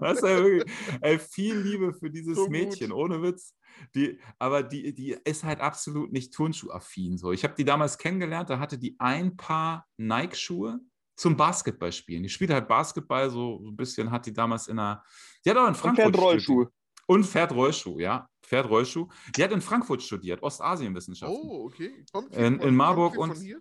Was 0.01 0.23
ey, 0.23 0.43
wirklich, 0.43 0.75
ey, 1.03 1.19
viel 1.19 1.57
Liebe 1.59 1.93
für 1.93 2.11
dieses 2.11 2.37
So 2.37 2.45
gut. 2.45 2.51
Mädchen, 2.53 2.91
ohne 2.91 3.23
Witz. 3.23 3.55
Die, 3.95 4.19
aber 4.39 4.63
die, 4.63 4.95
die 4.95 5.11
ist 5.25 5.45
halt 5.45 5.61
absolut 5.61 6.11
nicht 6.11 6.33
Turnschuhaffin. 6.35 7.19
So. 7.19 7.33
Ich 7.33 7.45
habe 7.45 7.55
die 7.55 7.65
damals 7.65 7.99
kennengelernt, 7.99 8.51
da 8.51 8.59
hatte 8.59 8.79
die 8.79 8.97
ein 8.99 9.37
paar 9.37 9.87
Nike-Schuhe 9.99 10.81
zum 11.17 11.37
Basketballspielen. 11.37 12.23
Die 12.23 12.29
spielt 12.29 12.51
halt 12.51 12.67
Basketball 12.67 13.29
so 13.31 13.61
ein 13.69 13.77
bisschen, 13.77 14.11
hat 14.11 14.25
die 14.27 14.33
damals 14.33 14.69
in 14.69 14.79
einer. 14.79 15.05
Die 15.45 15.51
hat 15.51 15.57
auch 15.59 15.63
in 15.63 15.69
Und 15.69 15.77
Frankfurt 15.77 16.15
fährt 16.15 16.25
Rollschuh. 16.25 16.67
Und 17.07 17.25
fährt 17.25 17.53
Rollschuh, 17.53 17.99
ja. 18.01 18.29
Fährt 18.45 18.69
Rollschuh. 18.69 19.09
Die 19.37 19.45
hat 19.45 19.53
in 19.53 19.61
Frankfurt 19.61 20.03
studiert, 20.03 20.43
Ostasienwissenschaften. 20.43 21.37
Oh, 21.39 21.67
okay. 21.67 22.05
Kommt 22.13 22.33
sie 22.35 22.41
In- 22.41 22.61
in 22.61 22.75
Marburg 22.75 23.17
und- 23.19 23.37
hier? 23.37 23.61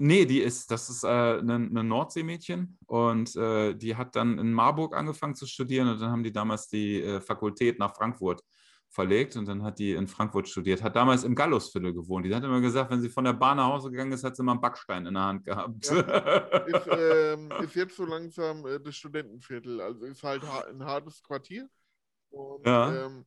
Nee, 0.00 0.26
die 0.26 0.40
ist, 0.40 0.70
das 0.70 0.88
ist 0.90 1.02
äh, 1.02 1.38
ein 1.40 1.76
ein 1.76 1.88
Nordseemädchen 1.88 2.78
und 2.86 3.34
äh, 3.34 3.74
die 3.74 3.96
hat 3.96 4.14
dann 4.14 4.38
in 4.38 4.52
Marburg 4.52 4.96
angefangen 4.96 5.34
zu 5.34 5.44
studieren 5.44 5.88
und 5.88 6.00
dann 6.00 6.10
haben 6.12 6.22
die 6.22 6.32
damals 6.32 6.68
die 6.68 7.02
äh, 7.02 7.20
Fakultät 7.20 7.80
nach 7.80 7.96
Frankfurt 7.96 8.42
verlegt 8.90 9.36
und 9.36 9.46
dann 9.46 9.62
hat 9.64 9.78
die 9.78 9.92
in 9.92 10.06
Frankfurt 10.06 10.48
studiert, 10.48 10.82
hat 10.82 10.96
damals 10.96 11.24
im 11.24 11.34
Gallusviertel 11.34 11.92
gewohnt. 11.92 12.24
Die 12.24 12.34
hat 12.34 12.44
immer 12.44 12.60
gesagt, 12.60 12.90
wenn 12.90 13.00
sie 13.00 13.08
von 13.08 13.24
der 13.24 13.32
Bahn 13.32 13.56
nach 13.56 13.66
Hause 13.66 13.90
gegangen 13.90 14.12
ist, 14.12 14.22
hat 14.24 14.36
sie 14.36 14.42
immer 14.42 14.52
einen 14.52 14.60
Backstein 14.60 15.04
in 15.04 15.14
der 15.14 15.24
Hand 15.24 15.44
gehabt. 15.44 15.84
Ist, 16.68 16.88
ähm, 16.90 17.50
ist 17.62 17.74
jetzt 17.74 17.96
so 17.96 18.04
langsam 18.04 18.64
äh, 18.66 18.80
das 18.80 18.96
Studentenviertel. 18.96 19.80
Also 19.80 20.04
ist 20.06 20.22
halt 20.22 20.42
ha 20.42 20.60
ein 20.70 20.84
hartes 20.84 21.22
Quartier. 21.22 21.68
Und, 22.30 22.66
Ja. 22.66 23.06
ähm, 23.06 23.26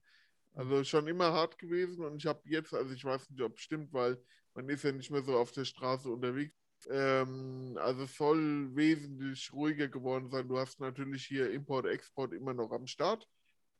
also 0.53 0.83
schon 0.83 1.07
immer 1.07 1.31
hart 1.31 1.57
gewesen 1.57 2.03
und 2.05 2.17
ich 2.17 2.25
habe 2.25 2.41
jetzt, 2.45 2.73
also 2.73 2.93
ich 2.93 3.03
weiß 3.05 3.29
nicht, 3.29 3.41
ob 3.41 3.55
es 3.57 3.61
stimmt, 3.61 3.93
weil 3.93 4.21
man 4.53 4.67
ist 4.69 4.83
ja 4.83 4.91
nicht 4.91 5.11
mehr 5.11 5.23
so 5.23 5.37
auf 5.37 5.51
der 5.51 5.65
Straße 5.65 6.09
unterwegs. 6.09 6.60
Ähm, 6.89 7.77
also 7.79 8.03
es 8.03 8.15
soll 8.15 8.75
wesentlich 8.75 9.51
ruhiger 9.53 9.87
geworden 9.87 10.29
sein. 10.29 10.47
Du 10.47 10.57
hast 10.57 10.79
natürlich 10.79 11.25
hier 11.25 11.51
Import, 11.51 11.85
Export 11.85 12.33
immer 12.33 12.53
noch 12.53 12.71
am 12.71 12.87
Start, 12.87 13.27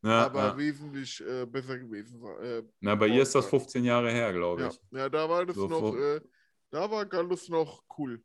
ja, 0.04 0.26
aber 0.26 0.40
ja. 0.40 0.58
wesentlich 0.58 1.22
äh, 1.26 1.46
besser 1.46 1.80
gewesen. 1.80 2.20
sein- 2.22 2.44
Äh, 2.44 2.64
Na, 2.80 2.96
bei 2.96 3.08
ihr 3.08 3.22
ist 3.24 3.34
das 3.36 3.48
15 3.48 3.84
Jahre 3.84 4.12
her, 4.12 4.32
glaube 4.34 4.62
ja. 4.62 4.68
ich. 4.70 4.80
ja, 4.92 5.10
da 5.10 5.30
war 5.30 5.46
das 5.46 5.56
So 5.56 5.68
noch, 5.68 5.96
äh, 5.96 6.22
da 6.70 6.90
war 6.92 7.06
Gallus 7.06 7.50
noch 7.50 7.84
cool. 7.98 8.24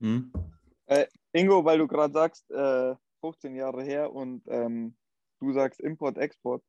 Hm? 0.00 0.32
Ingo, 1.32 1.64
weil 1.64 1.78
du 1.78 1.86
gerade 1.88 2.12
sagst, 2.12 2.50
äh, 2.50 2.94
15 3.20 3.54
Jahre 3.56 3.82
her 3.82 4.12
und 4.12 4.42
ähm, 4.48 4.96
du 5.40 5.52
sagst 5.52 5.80
Import, 5.80 6.18
Export 6.18 6.62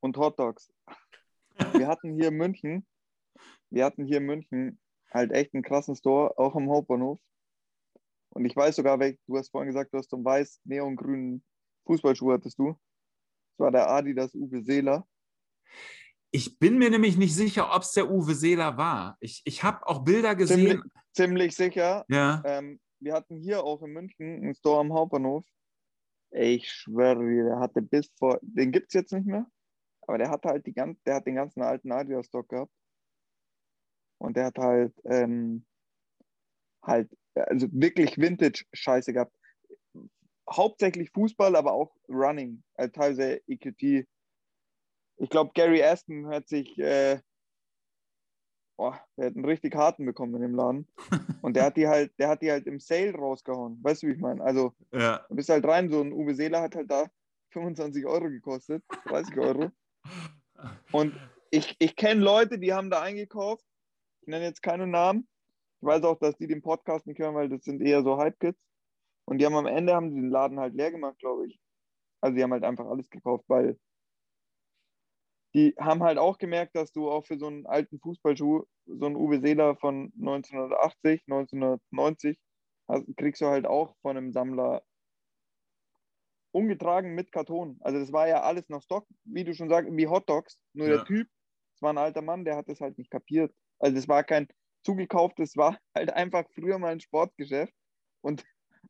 und 0.00 0.16
Hot 0.16 0.38
Dogs. 0.38 0.70
Wir 1.72 1.86
hatten 1.86 2.14
hier 2.14 2.28
in 2.28 2.36
München, 2.36 2.84
wir 3.70 3.84
hatten 3.84 4.04
hier 4.04 4.16
in 4.18 4.26
München 4.26 4.80
halt 5.14 5.32
echt 5.32 5.54
einen 5.54 5.62
krassen 5.62 5.94
Store, 5.94 6.36
auch 6.38 6.56
am 6.56 6.68
Hauptbahnhof. 6.68 7.20
Und 8.30 8.44
ich 8.44 8.56
weiß 8.56 8.76
sogar, 8.76 8.98
du 8.98 9.36
hast 9.36 9.50
vorhin 9.50 9.68
gesagt, 9.68 9.94
du 9.94 9.98
hast 9.98 10.10
so 10.10 10.16
einen 10.16 10.24
weiß 10.24 10.60
neongrünen 10.64 11.44
Fußballschuh 11.86 12.32
hattest 12.32 12.58
du. 12.58 12.70
Das 13.52 13.64
war 13.64 13.70
der 13.70 13.88
Adidas 13.88 14.34
Uwe 14.34 14.62
Seeler. 14.62 15.06
Ich 16.32 16.58
bin 16.58 16.78
mir 16.78 16.90
nämlich 16.90 17.16
nicht 17.16 17.34
sicher, 17.34 17.72
ob 17.72 17.82
es 17.82 17.92
der 17.92 18.10
Uwe 18.10 18.34
Seeler 18.34 18.76
war. 18.76 19.16
Ich, 19.20 19.42
ich 19.44 19.62
habe 19.62 19.86
auch 19.86 20.04
Bilder 20.04 20.36
Ziemlich, 20.36 20.74
gesehen. 20.74 20.82
ziemlich 21.12 21.54
sicher. 21.54 22.04
Ja. 22.08 22.42
Ähm, 22.44 22.80
wir 22.98 23.12
hatten 23.14 23.36
hier 23.36 23.62
auch 23.62 23.82
in 23.82 23.92
München 23.92 24.42
einen 24.42 24.54
Store 24.54 24.80
am 24.80 24.92
Hauptbahnhof. 24.92 25.44
Ich 26.32 26.68
schwöre 26.68 27.44
der 27.44 27.60
hatte 27.60 27.82
bis 27.82 28.10
vor, 28.18 28.40
den 28.42 28.72
gibt 28.72 28.88
es 28.88 28.94
jetzt 28.94 29.12
nicht 29.12 29.26
mehr, 29.26 29.46
aber 30.02 30.18
der 30.18 30.30
hatte 30.30 30.48
halt 30.48 30.66
die 30.66 30.72
ganz, 30.72 31.00
der 31.04 31.16
hat 31.16 31.26
den 31.26 31.36
ganzen 31.36 31.62
alten 31.62 31.92
Adidas-Stock 31.92 32.48
gehabt. 32.48 32.72
Und 34.18 34.36
der 34.36 34.46
hat 34.46 34.58
halt, 34.58 34.94
ähm, 35.04 35.64
halt, 36.82 37.10
also 37.34 37.68
wirklich 37.72 38.18
Vintage-Scheiße 38.18 39.12
gehabt. 39.12 39.36
Hauptsächlich 40.50 41.10
Fußball, 41.10 41.56
aber 41.56 41.72
auch 41.72 41.96
Running, 42.08 42.62
äh, 42.74 42.88
teilweise 42.90 43.40
EQT. 43.48 44.06
Ich 45.16 45.30
glaube, 45.30 45.52
Gary 45.54 45.82
Aston 45.82 46.26
hat 46.28 46.48
sich, 46.48 46.78
äh, 46.78 47.20
boah, 48.76 49.00
der 49.16 49.26
hat 49.26 49.36
einen 49.36 49.44
richtig 49.44 49.74
harten 49.74 50.04
bekommen 50.04 50.34
in 50.34 50.42
dem 50.42 50.54
Laden. 50.54 50.88
Und 51.42 51.54
der 51.56 51.64
hat 51.64 51.76
die 51.76 51.86
halt, 51.86 52.12
der 52.18 52.28
hat 52.28 52.42
die 52.42 52.50
halt 52.50 52.66
im 52.66 52.80
Sale 52.80 53.14
rausgehauen. 53.14 53.78
Weißt 53.82 54.02
du, 54.02 54.08
wie 54.08 54.12
ich 54.12 54.18
meine? 54.20 54.42
Also, 54.42 54.74
Ja. 54.92 55.24
du 55.28 55.36
bist 55.36 55.48
halt 55.48 55.64
rein, 55.66 55.90
so 55.90 56.00
ein 56.00 56.12
Uwe 56.12 56.34
Seeler 56.34 56.60
hat 56.62 56.74
halt 56.74 56.90
da 56.90 57.06
25 57.50 58.06
Euro 58.06 58.28
gekostet, 58.28 58.84
30 59.06 59.38
Euro. 59.38 59.70
Und 60.92 61.14
ich, 61.50 61.76
ich 61.78 61.96
kenne 61.96 62.20
Leute, 62.20 62.58
die 62.58 62.72
haben 62.72 62.90
da 62.90 63.02
eingekauft. 63.02 63.64
Ich 64.24 64.28
nenne 64.28 64.46
jetzt 64.46 64.62
keine 64.62 64.86
Namen. 64.86 65.28
Ich 65.82 65.86
weiß 65.86 66.02
auch, 66.04 66.18
dass 66.18 66.38
die 66.38 66.46
den 66.46 66.62
Podcast 66.62 67.06
nicht 67.06 67.18
hören, 67.18 67.34
weil 67.34 67.50
das 67.50 67.62
sind 67.62 67.82
eher 67.82 68.02
so 68.02 68.16
Hype-Kids. 68.16 68.58
Und 69.26 69.36
die 69.36 69.44
haben 69.44 69.54
am 69.54 69.66
Ende 69.66 69.94
haben 69.94 70.14
den 70.14 70.30
Laden 70.30 70.58
halt 70.58 70.72
leer 70.74 70.90
gemacht, 70.90 71.18
glaube 71.18 71.46
ich. 71.46 71.60
Also 72.22 72.34
die 72.34 72.42
haben 72.42 72.52
halt 72.52 72.64
einfach 72.64 72.86
alles 72.86 73.10
gekauft, 73.10 73.44
weil 73.48 73.78
die 75.54 75.74
haben 75.78 76.02
halt 76.02 76.16
auch 76.16 76.38
gemerkt, 76.38 76.74
dass 76.74 76.90
du 76.90 77.10
auch 77.10 77.26
für 77.26 77.38
so 77.38 77.48
einen 77.48 77.66
alten 77.66 78.00
Fußballschuh, 78.00 78.64
so 78.86 79.06
einen 79.06 79.16
Uwe 79.16 79.40
Seeler 79.40 79.76
von 79.76 80.10
1980, 80.16 81.24
1990, 81.28 82.40
hast, 82.88 83.04
kriegst 83.18 83.42
du 83.42 83.46
halt 83.46 83.66
auch 83.66 83.94
von 84.00 84.16
einem 84.16 84.32
Sammler 84.32 84.84
ungetragen 86.50 87.14
mit 87.14 87.30
Karton. 87.30 87.76
Also 87.82 87.98
das 87.98 88.10
war 88.10 88.26
ja 88.26 88.40
alles 88.40 88.70
noch 88.70 88.82
Stock, 88.82 89.06
wie 89.24 89.44
du 89.44 89.54
schon 89.54 89.68
sagst, 89.68 89.94
wie 89.94 90.08
Hot 90.08 90.30
Dogs. 90.30 90.58
Nur 90.72 90.88
Ja. 90.88 90.96
der 90.96 91.04
Typ, 91.04 91.28
das 91.74 91.82
war 91.82 91.92
ein 91.92 91.98
alter 91.98 92.22
Mann, 92.22 92.46
der 92.46 92.56
hat 92.56 92.68
das 92.68 92.80
halt 92.80 92.96
nicht 92.96 93.10
kapiert. 93.10 93.54
Also 93.84 93.96
das 93.96 94.08
war 94.08 94.24
kein 94.24 94.48
zugekauftes, 94.82 95.58
war 95.58 95.78
halt 95.94 96.10
einfach 96.10 96.48
früher 96.54 96.78
mal 96.78 96.92
ein 96.92 97.00
Sportgeschäft 97.00 97.74
und 98.22 98.42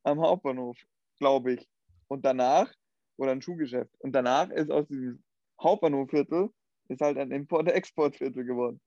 am 0.05 0.20
Hauptbahnhof, 0.20 0.78
glaube 1.18 1.55
ich. 1.55 1.68
Und 2.07 2.24
danach, 2.24 2.72
oder 3.16 3.32
ein 3.32 3.42
Schuhgeschäft. 3.42 3.90
Und 3.99 4.12
danach 4.12 4.51
ist 4.51 4.70
aus 4.70 4.86
diesem 4.86 5.20
Hauptbahnhofviertel 5.61 6.51
ist 6.86 7.01
halt 7.01 7.18
ein 7.18 7.32
Import-Export-Viertel 7.32 8.45
geworden. 8.47 8.80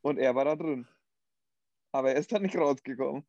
Und 0.00 0.16
er 0.16 0.34
war 0.34 0.46
da 0.46 0.56
drin. 0.56 0.88
Aber 1.92 2.12
er 2.12 2.16
ist 2.16 2.32
da 2.32 2.38
nicht 2.38 2.56
rausgekommen. 2.56 3.26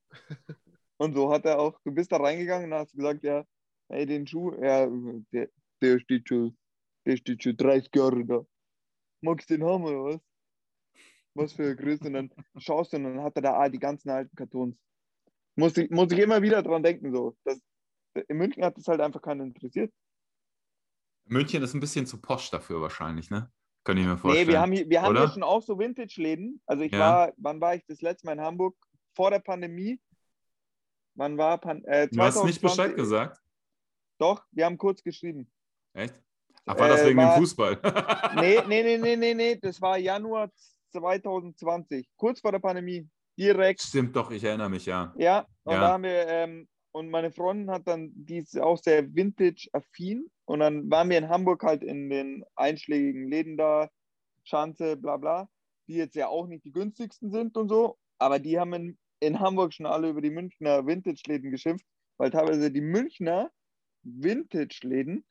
Und 0.95 1.13
so 1.15 1.33
hat 1.33 1.43
er 1.43 1.59
auch, 1.59 1.77
du 1.83 1.91
bist 1.91 2.13
da 2.13 2.17
reingegangen 2.17 2.71
und 2.71 2.79
hast 2.79 2.95
gesagt, 2.95 3.23
ja, 3.23 3.43
hey, 3.89 4.05
den 4.05 4.25
Schuh, 4.25 4.53
ja, 4.53 4.87
der, 5.33 5.49
der 5.81 5.99
steht 5.99 6.29
schon, 6.29 6.57
der 7.05 7.17
steht 7.17 7.43
schon 7.43 7.57
30 7.57 7.93
Jahre 7.93 8.25
da. 8.25 8.45
Magst 9.19 9.49
du 9.49 9.57
den 9.57 9.67
haben 9.67 9.83
oder 9.83 10.15
was? 10.15 10.28
Was 11.39 11.53
für 11.53 11.73
Größe? 11.75 12.05
Und 12.07 12.13
dann 12.13 12.31
schaust 12.57 12.91
du 12.91 12.97
und 12.97 13.05
dann 13.05 13.23
hat 13.23 13.35
er 13.37 13.41
da 13.41 13.53
ah, 13.53 13.69
die 13.69 13.79
ganzen 13.79 14.09
alten 14.09 14.35
Kartons. 14.35 14.75
Muss 15.55 15.77
ich, 15.77 15.89
muss 15.89 16.11
ich 16.11 16.19
immer 16.19 16.41
wieder 16.41 16.61
dran 16.61 16.83
denken, 16.83 17.13
so. 17.13 17.37
Das, 17.45 17.59
in 18.27 18.37
München 18.37 18.63
hat 18.63 18.77
das 18.77 18.87
halt 18.87 18.99
einfach 18.99 19.21
keinen 19.21 19.47
interessiert. 19.47 19.93
München 21.25 21.63
ist 21.63 21.73
ein 21.73 21.79
bisschen 21.79 22.05
zu 22.05 22.19
posch 22.19 22.49
dafür 22.49 22.81
wahrscheinlich, 22.81 23.29
ne? 23.29 23.51
Könnte 23.85 24.01
ich 24.01 24.07
mir 24.07 24.17
vorstellen. 24.17 24.47
Nee, 24.47 24.53
wir 24.53 24.59
haben, 24.61 24.71
hier, 24.73 24.89
wir 24.89 25.01
haben 25.01 25.11
oder? 25.11 25.21
hier 25.21 25.33
schon 25.33 25.43
auch 25.43 25.61
so 25.61 25.79
Vintage-Läden. 25.79 26.61
Also 26.65 26.83
ich 26.83 26.91
Ja. 26.91 26.99
war, 26.99 27.33
wann 27.37 27.61
war 27.61 27.75
ich 27.75 27.85
das 27.85 28.01
letzte 28.01 28.25
Mal 28.25 28.33
in 28.33 28.41
Hamburg? 28.41 28.75
Vor 29.15 29.31
der 29.31 29.39
Pandemie. 29.39 29.99
Wann 31.15 31.37
war 31.37 31.57
Pan 31.57 31.83
äh, 31.85 32.07
Du 32.09 32.21
hast 32.21 32.43
nicht 32.43 32.59
2020 32.59 32.61
Bescheid 32.61 32.95
gesagt? 32.95 33.41
Doch, 34.17 34.45
wir 34.51 34.65
haben 34.65 34.77
kurz 34.77 35.01
geschrieben. 35.01 35.49
Echt? 35.93 36.13
Ach, 36.65 36.77
war 36.77 36.89
das 36.89 37.01
Äh, 37.01 37.07
wegen 37.07 37.17
war- 37.19 37.35
dem 37.35 37.39
Fußball? 37.39 37.79
Nee, 38.35 38.59
nee, 38.67 38.83
nee, 38.83 38.97
nee, 38.97 39.15
nee, 39.15 39.33
nee, 39.33 39.55
das 39.55 39.81
war 39.81 39.97
Januar 39.97 40.51
2020, 40.91 42.07
kurz 42.17 42.41
vor 42.41 42.51
der 42.51 42.59
Pandemie. 42.59 43.07
Direkt, 43.37 43.81
Stimmt 43.81 44.15
doch, 44.15 44.31
ich 44.31 44.43
erinnere 44.43 44.69
mich, 44.69 44.85
ja. 44.85 45.13
ja. 45.17 45.47
Und 45.63 45.73
Ja. 45.75 45.79
da 45.79 45.93
haben 45.93 46.03
wir, 46.03 46.27
ähm, 46.27 46.67
und 46.91 47.09
meine 47.09 47.31
Freundin 47.31 47.71
hat 47.71 47.87
dann, 47.87 48.11
die 48.13 48.37
ist 48.39 48.59
auch 48.59 48.77
sehr 48.77 49.13
Vintage-affin. 49.15 50.29
Und 50.45 50.59
dann 50.59 50.89
waren 50.89 51.09
wir 51.09 51.17
in 51.17 51.29
Hamburg 51.29 51.63
halt 51.63 51.83
in 51.83 52.09
den 52.09 52.43
einschlägigen 52.55 53.29
Läden 53.29 53.55
da, 53.55 53.89
Schanze, 54.43 54.97
bla 54.97 55.17
bla, 55.17 55.47
die 55.87 55.93
jetzt 55.95 56.15
ja 56.15 56.27
auch 56.27 56.47
nicht 56.47 56.65
die 56.65 56.71
günstigsten 56.71 57.31
sind 57.31 57.55
und 57.55 57.69
so. 57.69 57.97
Aber 58.17 58.39
die 58.39 58.59
haben 58.59 58.73
in, 58.73 58.97
in 59.19 59.39
Hamburg 59.39 59.73
schon 59.73 59.85
alle 59.85 60.09
über 60.09 60.21
die 60.21 60.31
Münchner 60.31 60.85
Vintage-Läden 60.85 61.51
geschimpft, 61.51 61.85
weil 62.17 62.31
teilweise 62.31 62.71
die 62.71 62.81
Münchner 62.81 63.51
Vintage-Läden 64.03 65.23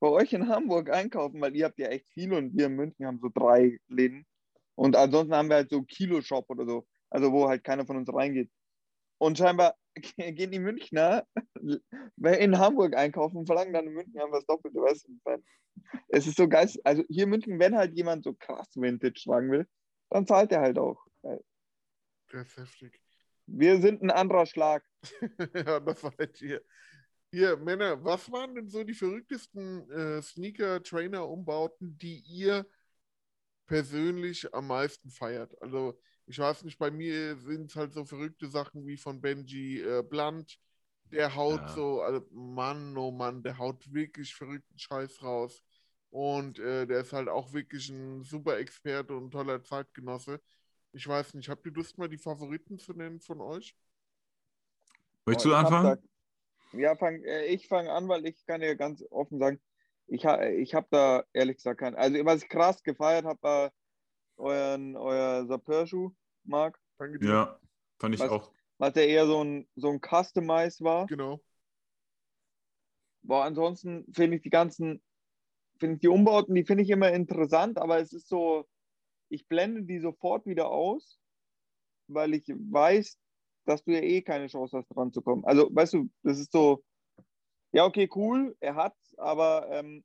bei 0.00 0.08
euch 0.08 0.32
in 0.32 0.48
Hamburg 0.48 0.90
einkaufen, 0.90 1.40
weil 1.40 1.54
ihr 1.54 1.66
habt 1.66 1.78
ja 1.78 1.88
echt 1.88 2.06
viele 2.14 2.38
und 2.38 2.56
wir 2.56 2.66
in 2.66 2.76
München 2.76 3.06
haben 3.06 3.18
so 3.20 3.28
drei 3.28 3.78
Läden. 3.88 4.24
Und 4.80 4.96
ansonsten 4.96 5.34
haben 5.34 5.50
wir 5.50 5.56
halt 5.56 5.68
so 5.68 5.82
Kilo-Shop 5.82 6.48
oder 6.48 6.64
so, 6.64 6.86
also 7.10 7.30
wo 7.32 7.46
halt 7.46 7.62
keiner 7.64 7.84
von 7.84 7.98
uns 7.98 8.10
reingeht. 8.10 8.50
Und 9.18 9.36
scheinbar 9.36 9.76
gehen 10.16 10.50
die 10.50 10.58
Münchner 10.58 11.26
in 12.16 12.58
Hamburg 12.58 12.96
einkaufen 12.96 13.36
und 13.36 13.46
verlangen 13.46 13.74
dann 13.74 13.88
in 13.88 13.92
München 13.92 14.18
einfach 14.18 14.38
das 14.38 14.46
Doppelte, 14.46 14.80
weißt 14.80 15.06
du? 15.06 15.42
Es 16.08 16.26
ist 16.26 16.38
so 16.38 16.48
geil. 16.48 16.66
Also 16.82 17.04
hier 17.10 17.24
in 17.24 17.28
München, 17.28 17.58
wenn 17.58 17.76
halt 17.76 17.94
jemand 17.94 18.24
so 18.24 18.32
krass 18.32 18.68
Vintage 18.74 19.20
tragen 19.22 19.50
will, 19.50 19.66
dann 20.08 20.26
zahlt 20.26 20.50
er 20.50 20.62
halt 20.62 20.78
auch. 20.78 21.04
Das 22.32 22.46
ist 22.46 22.56
heftig. 22.56 23.02
Wir 23.44 23.82
sind 23.82 24.00
ein 24.00 24.10
anderer 24.10 24.46
Schlag. 24.46 24.82
ja, 25.54 25.80
das 25.80 26.02
war 26.02 26.14
halt 26.18 26.38
hier. 26.38 26.62
Hier, 27.30 27.58
Männer, 27.58 28.02
was 28.02 28.32
waren 28.32 28.54
denn 28.54 28.68
so 28.70 28.82
die 28.82 28.94
verrücktesten 28.94 29.90
äh, 29.90 30.22
Sneaker-Trainer-Umbauten, 30.22 31.98
die 31.98 32.24
ihr 32.26 32.64
persönlich 33.70 34.52
am 34.52 34.66
meisten 34.66 35.10
feiert? 35.10 35.54
Also, 35.62 35.96
ich 36.26 36.36
weiß 36.36 36.64
nicht, 36.64 36.76
bei 36.76 36.90
mir 36.90 37.36
sind 37.36 37.70
es 37.70 37.76
halt 37.76 37.92
so 37.92 38.04
verrückte 38.04 38.48
Sachen 38.48 38.84
wie 38.84 38.96
von 38.96 39.20
Benji 39.20 39.80
äh, 39.80 40.02
Blunt. 40.02 40.58
Der 41.12 41.36
haut 41.36 41.60
Ja. 41.60 41.74
so, 41.74 42.02
also 42.02 42.26
Mann, 42.32 42.96
oh 42.96 43.12
Mann, 43.12 43.44
der 43.44 43.58
haut 43.58 43.92
wirklich 43.92 44.34
verrückten 44.34 44.76
Scheiß 44.76 45.22
raus. 45.22 45.62
Und 46.10 46.58
äh, 46.58 46.84
der 46.84 47.02
ist 47.02 47.12
halt 47.12 47.28
auch 47.28 47.52
wirklich 47.52 47.88
ein 47.90 48.24
super 48.24 48.58
Experte 48.58 49.14
und 49.14 49.30
toller 49.30 49.62
Zeitgenosse. 49.62 50.40
Ich 50.92 51.06
weiß 51.06 51.34
nicht, 51.34 51.48
habt 51.48 51.64
ihr 51.64 51.72
Lust 51.72 51.96
mal 51.96 52.08
die 52.08 52.18
Favoriten 52.18 52.76
zu 52.76 52.92
nennen 52.92 53.20
von 53.20 53.40
euch? 53.40 53.76
Möchtest 55.26 55.46
du 55.46 55.54
hab 55.54 55.72
anfangen? 55.72 56.02
Ja, 56.72 56.96
fang, 56.96 57.22
äh, 57.22 57.44
ich 57.46 57.68
fange 57.68 57.92
an, 57.92 58.08
weil 58.08 58.26
ich 58.26 58.44
kann 58.46 58.60
dir 58.62 58.74
ganz 58.74 59.04
offen 59.10 59.38
sagen, 59.38 59.60
ich, 60.10 60.26
ha, 60.26 60.42
ich 60.44 60.74
habe 60.74 60.88
da 60.90 61.24
ehrlich 61.32 61.56
gesagt 61.56 61.80
keinen. 61.80 61.96
Also, 61.96 62.24
was 62.24 62.42
ich 62.42 62.48
krass 62.48 62.82
gefeiert 62.82 63.24
habe, 63.24 63.42
war 63.42 63.72
euren, 64.36 64.96
euer 64.96 65.46
Sapeur-Schuh, 65.46 66.10
Marc, 66.44 66.78
Danke 66.98 67.18
dir. 67.18 67.28
Ja, 67.28 67.60
fand 67.98 68.14
ich 68.14 68.20
Was- 68.20 68.30
auch. 68.30 68.52
was 68.78 68.94
ja 68.94 69.02
eher 69.02 69.26
so 69.26 69.42
ein, 69.42 69.68
so 69.76 69.88
ein 69.90 70.00
Customize 70.00 70.82
war. 70.84 71.06
Genau. 71.06 71.40
Boah, 73.22 73.44
ansonsten 73.44 74.04
finde 74.12 74.36
ich 74.38 74.42
die 74.42 74.50
ganzen, 74.50 75.02
finde 75.78 75.94
ich 75.96 76.00
die 76.00 76.08
Umbauten, 76.08 76.54
die 76.54 76.64
finde 76.64 76.82
ich 76.84 76.90
immer 76.90 77.10
interessant, 77.12 77.78
aber 77.78 78.00
es 78.00 78.12
ist 78.12 78.28
so, 78.28 78.66
ich 79.28 79.46
blende 79.46 79.82
die 79.82 80.00
sofort 80.00 80.46
wieder 80.46 80.70
aus, 80.70 81.18
weil 82.08 82.34
ich 82.34 82.48
weiß, 82.48 83.18
dass 83.66 83.84
du 83.84 83.92
ja 83.92 84.00
eh 84.00 84.22
keine 84.22 84.48
Chance 84.48 84.78
hast, 84.78 84.88
dran 84.88 85.12
zu 85.12 85.22
kommen. 85.22 85.44
Also, 85.44 85.68
weißt 85.74 85.94
du, 85.94 86.10
das 86.22 86.38
ist 86.38 86.50
so, 86.52 86.82
ja, 87.72 87.84
okay, 87.84 88.08
cool, 88.14 88.56
er 88.60 88.74
hat's, 88.74 88.99
aber 89.18 89.68
ähm, 89.70 90.04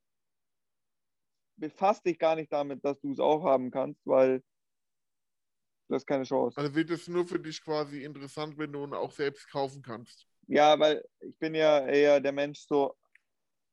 befasst 1.56 2.04
dich 2.06 2.18
gar 2.18 2.36
nicht 2.36 2.52
damit, 2.52 2.84
dass 2.84 3.00
du 3.00 3.12
es 3.12 3.20
auch 3.20 3.44
haben 3.44 3.70
kannst, 3.70 4.00
weil 4.06 4.42
du 5.88 5.94
hast 5.94 6.06
keine 6.06 6.24
Chance. 6.24 6.58
Also 6.58 6.74
wird 6.74 6.90
es 6.90 7.08
nur 7.08 7.26
für 7.26 7.38
dich 7.40 7.62
quasi 7.62 8.02
interessant, 8.02 8.58
wenn 8.58 8.72
du 8.72 8.84
ihn 8.84 8.94
auch 8.94 9.12
selbst 9.12 9.50
kaufen 9.50 9.82
kannst. 9.82 10.26
Ja, 10.48 10.78
weil 10.78 11.04
ich 11.20 11.36
bin 11.38 11.54
ja 11.54 11.86
eher 11.86 12.20
der 12.20 12.32
Mensch 12.32 12.60
so, 12.60 12.94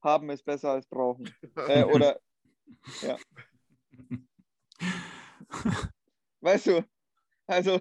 haben 0.01 0.29
ist 0.29 0.43
besser 0.43 0.71
als 0.71 0.87
brauchen. 0.87 1.33
Äh, 1.69 1.83
oder, 1.83 2.19
ja. 3.01 3.17
Weißt 6.41 6.67
du, 6.67 6.83
also 7.47 7.79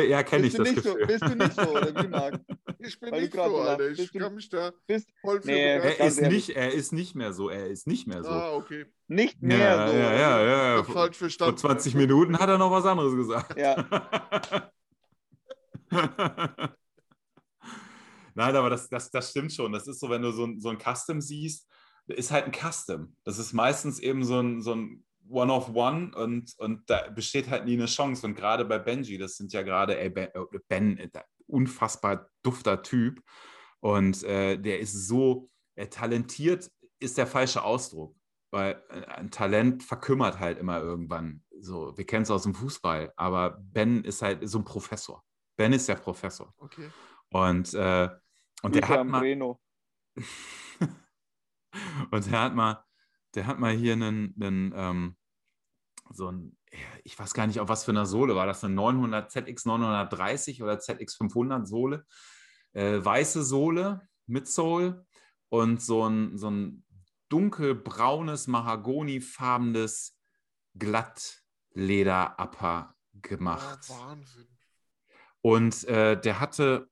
ja, 0.00 0.22
kenne 0.22 0.46
ich 0.46 0.56
bist 0.56 0.58
du, 0.58 0.64
das 0.64 0.74
nicht 0.74 0.84
so, 0.84 0.94
Gefühl. 0.94 1.06
bist 1.06 1.22
du 1.22 1.34
nicht 1.36 1.54
so, 1.54 1.70
oder 1.70 2.02
wie 2.04 2.08
Marc? 2.08 2.40
Ich 2.84 2.98
bin 2.98 3.12
Weil 3.12 3.22
nicht 3.22 3.32
so, 3.32 3.40
Alter. 3.40 3.90
Ich 3.90 3.96
Bist 3.98 4.12
du- 4.12 4.18
kann 4.18 4.34
mich 4.34 4.48
da 4.48 4.72
Bist 4.88 5.08
voll 5.20 5.40
für 5.40 5.46
Nee, 5.46 5.76
er 5.76 6.00
ist 6.00 6.20
nicht, 6.20 6.50
er 6.50 6.72
ist 6.72 6.92
nicht 6.92 7.14
mehr 7.14 7.32
so, 7.32 7.48
er 7.48 7.68
ist 7.68 7.86
nicht 7.86 8.08
mehr 8.08 8.24
so. 8.24 8.30
Ah, 8.30 8.54
okay. 8.54 8.86
nicht 9.06 9.40
mehr 9.40 9.58
ja, 9.58 9.86
so. 9.88 9.94
ja, 9.94 10.12
ja, 10.12 10.76
ja. 10.76 10.82
Vor, 10.82 10.92
falsch 10.94 11.16
vor 11.16 11.26
verstanden. 11.26 11.58
20 11.58 11.94
Minuten 11.94 12.36
hat 12.40 12.48
er 12.48 12.58
noch 12.58 12.72
was 12.72 12.84
anderes 12.84 13.14
gesagt. 13.14 13.56
Ja. 13.56 13.86
Nein, 18.34 18.56
aber 18.56 18.70
das, 18.70 18.88
das, 18.88 19.10
das 19.10 19.30
stimmt 19.30 19.52
schon. 19.52 19.72
Das 19.72 19.86
ist 19.86 20.00
so, 20.00 20.08
wenn 20.10 20.22
du 20.22 20.32
so 20.32 20.44
ein, 20.46 20.58
so 20.60 20.70
ein 20.70 20.78
Custom 20.78 21.20
siehst, 21.20 21.68
ist 22.08 22.30
halt 22.30 22.46
ein 22.46 22.52
Custom. 22.52 23.14
Das 23.24 23.38
ist 23.38 23.52
meistens 23.52 24.00
eben 24.00 24.24
so 24.24 24.40
ein, 24.40 24.60
so 24.62 24.74
ein 24.74 25.04
One-of-One 25.32 26.14
und, 26.14 26.54
und 26.58 26.88
da 26.88 27.08
besteht 27.10 27.48
halt 27.48 27.64
nie 27.64 27.74
eine 27.74 27.86
Chance. 27.86 28.26
Und 28.26 28.34
gerade 28.34 28.64
bei 28.64 28.78
Benji, 28.78 29.18
das 29.18 29.36
sind 29.36 29.52
ja 29.52 29.62
gerade, 29.62 29.98
ey, 29.98 30.10
Ben, 30.10 30.28
äh, 30.28 30.58
Ben 30.68 30.98
äh, 30.98 31.08
unfassbar 31.46 32.30
dufter 32.42 32.82
Typ. 32.82 33.22
Und 33.80 34.22
äh, 34.24 34.58
der 34.58 34.80
ist 34.80 35.08
so, 35.08 35.50
äh, 35.74 35.86
talentiert 35.86 36.70
ist 37.00 37.18
der 37.18 37.26
falsche 37.26 37.62
Ausdruck. 37.62 38.14
Weil 38.50 38.82
äh, 38.90 39.06
ein 39.06 39.30
Talent 39.30 39.82
verkümmert 39.82 40.38
halt 40.38 40.58
immer 40.58 40.80
irgendwann. 40.80 41.42
So, 41.58 41.96
wir 41.96 42.04
kennen 42.04 42.24
es 42.24 42.30
aus 42.30 42.42
dem 42.42 42.54
Fußball, 42.54 43.12
aber 43.16 43.58
Ben 43.60 44.04
ist 44.04 44.20
halt 44.22 44.46
so 44.48 44.58
ein 44.58 44.64
Professor. 44.64 45.24
Ben 45.56 45.72
ist 45.72 45.88
der 45.88 45.96
Professor. 45.96 46.54
Okay. 46.58 46.90
Und, 47.30 47.72
äh, 47.74 48.08
und 48.62 48.74
der 48.74 48.88
hat 48.88 49.06
mal, 49.06 49.22
und 52.10 52.26
der 52.26 52.40
hat 52.40 52.54
mal, 52.54 52.84
der 53.34 53.46
hat 53.46 53.58
mal 53.58 53.72
hier 53.72 53.94
einen, 53.94 54.34
einen 54.38 54.72
ähm, 54.76 55.16
so 56.14 56.30
ein, 56.30 56.56
ich 57.04 57.18
weiß 57.18 57.34
gar 57.34 57.46
nicht, 57.46 57.60
auf 57.60 57.68
was 57.68 57.84
für 57.84 57.90
eine 57.92 58.06
Sohle 58.06 58.34
war 58.34 58.46
das, 58.46 58.64
eine 58.64 58.72
900 58.74 59.30
ZX 59.30 59.66
930 59.66 60.62
oder 60.62 60.78
ZX 60.78 61.16
500 61.16 61.68
Sohle, 61.68 62.06
äh, 62.72 63.04
weiße 63.04 63.44
Sohle 63.44 64.08
mit 64.26 64.48
Soul 64.48 65.04
und 65.48 65.82
so 65.82 66.08
ein, 66.08 66.38
so 66.38 66.50
ein 66.50 66.84
dunkelbraunes, 67.28 68.46
mahagonifarbenes 68.46 70.16
Glattleder-Upper 70.78 72.94
gemacht. 73.14 73.88
Ja, 73.88 74.06
Wahnsinn. 74.06 74.46
Und 75.40 75.84
äh, 75.84 76.20
der 76.20 76.40
hatte, 76.40 76.90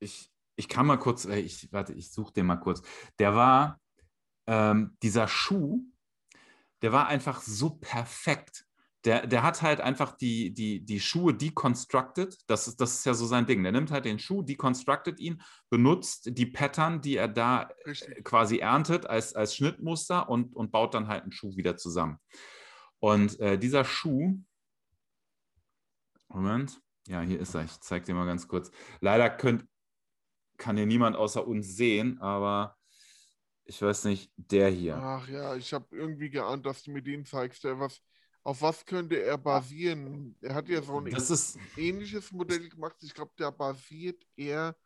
ich, 0.00 0.32
ich 0.56 0.68
kann 0.68 0.86
mal 0.86 0.98
kurz, 0.98 1.24
äh, 1.24 1.38
ich, 1.38 1.72
warte, 1.72 1.92
ich 1.92 2.10
suche 2.10 2.32
den 2.32 2.46
mal 2.46 2.56
kurz. 2.56 2.82
Der 3.18 3.34
war, 3.34 3.80
ähm, 4.46 4.96
dieser 5.02 5.28
Schuh, 5.28 5.84
der 6.82 6.92
war 6.92 7.06
einfach 7.08 7.40
so 7.40 7.70
perfekt. 7.70 8.64
Der, 9.04 9.26
der 9.26 9.44
hat 9.44 9.62
halt 9.62 9.80
einfach 9.80 10.16
die, 10.16 10.52
die, 10.52 10.84
die 10.84 10.98
Schuhe 10.98 11.32
deconstructed. 11.32 12.36
Das 12.48 12.66
ist, 12.66 12.80
das 12.80 12.94
ist 12.98 13.06
ja 13.06 13.14
so 13.14 13.24
sein 13.24 13.46
Ding. 13.46 13.62
Der 13.62 13.70
nimmt 13.70 13.92
halt 13.92 14.04
den 14.04 14.18
Schuh, 14.18 14.42
deconstructed 14.42 15.20
ihn, 15.20 15.40
benutzt 15.70 16.36
die 16.36 16.46
Pattern, 16.46 17.00
die 17.00 17.16
er 17.16 17.28
da 17.28 17.70
Richtig. 17.86 18.24
quasi 18.24 18.58
erntet 18.58 19.06
als, 19.06 19.34
als 19.34 19.54
Schnittmuster 19.54 20.28
und, 20.28 20.56
und 20.56 20.72
baut 20.72 20.94
dann 20.94 21.06
halt 21.06 21.22
einen 21.22 21.32
Schuh 21.32 21.56
wieder 21.56 21.76
zusammen. 21.76 22.18
Und 22.98 23.38
äh, 23.38 23.58
dieser 23.58 23.84
Schuh, 23.84 24.40
Moment, 26.28 26.80
ja, 27.06 27.20
hier 27.20 27.38
ist 27.38 27.54
er. 27.54 27.64
Ich 27.64 27.78
zeige 27.80 28.04
dir 28.04 28.14
mal 28.14 28.26
ganz 28.26 28.48
kurz. 28.48 28.70
Leider 29.00 29.30
könnt, 29.30 29.64
kann 30.58 30.76
hier 30.76 30.86
niemand 30.86 31.16
außer 31.16 31.46
uns 31.46 31.76
sehen, 31.76 32.20
aber 32.20 32.75
ich 33.66 33.82
weiß 33.82 34.04
nicht, 34.04 34.30
der 34.36 34.68
hier. 34.68 34.96
Ach 34.96 35.28
ja, 35.28 35.56
ich 35.56 35.72
habe 35.72 35.86
irgendwie 35.90 36.30
geahnt, 36.30 36.64
dass 36.66 36.82
du 36.82 36.90
mir 36.92 37.02
den 37.02 37.24
zeigst. 37.24 37.64
Der 37.64 37.78
was, 37.78 38.00
auf 38.42 38.62
was 38.62 38.84
könnte 38.86 39.20
er 39.22 39.38
basieren? 39.38 40.36
Er 40.40 40.54
hat 40.54 40.68
ja 40.68 40.82
so 40.82 41.00
ein 41.00 41.06
ist, 41.06 41.58
ähnliches 41.76 42.32
Modell 42.32 42.68
gemacht. 42.68 42.96
Ich 43.02 43.14
glaube, 43.14 43.32
der 43.38 43.50
basiert 43.50 44.24
eher 44.36 44.76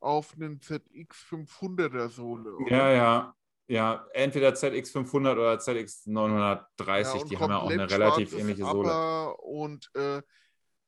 auf 0.00 0.34
einen 0.34 0.60
ZX 0.60 1.24
500er 1.30 2.08
Sohle. 2.08 2.54
oder? 2.56 2.70
ja, 2.70 2.92
ja, 2.92 3.34
ja, 3.66 4.06
entweder 4.12 4.50
ZX500 4.50 5.32
oder 5.32 5.54
ZX930, 5.56 6.66
Ja, 6.86 7.24
die 7.24 7.38
haben 7.38 7.50
ja 7.50 7.58
auch 7.58 7.70
eine 7.70 7.90
relativ 7.90 8.32
ähnliche 8.34 8.64
Sohle. 8.64 9.34
Und 9.38 9.90
äh, 9.94 10.20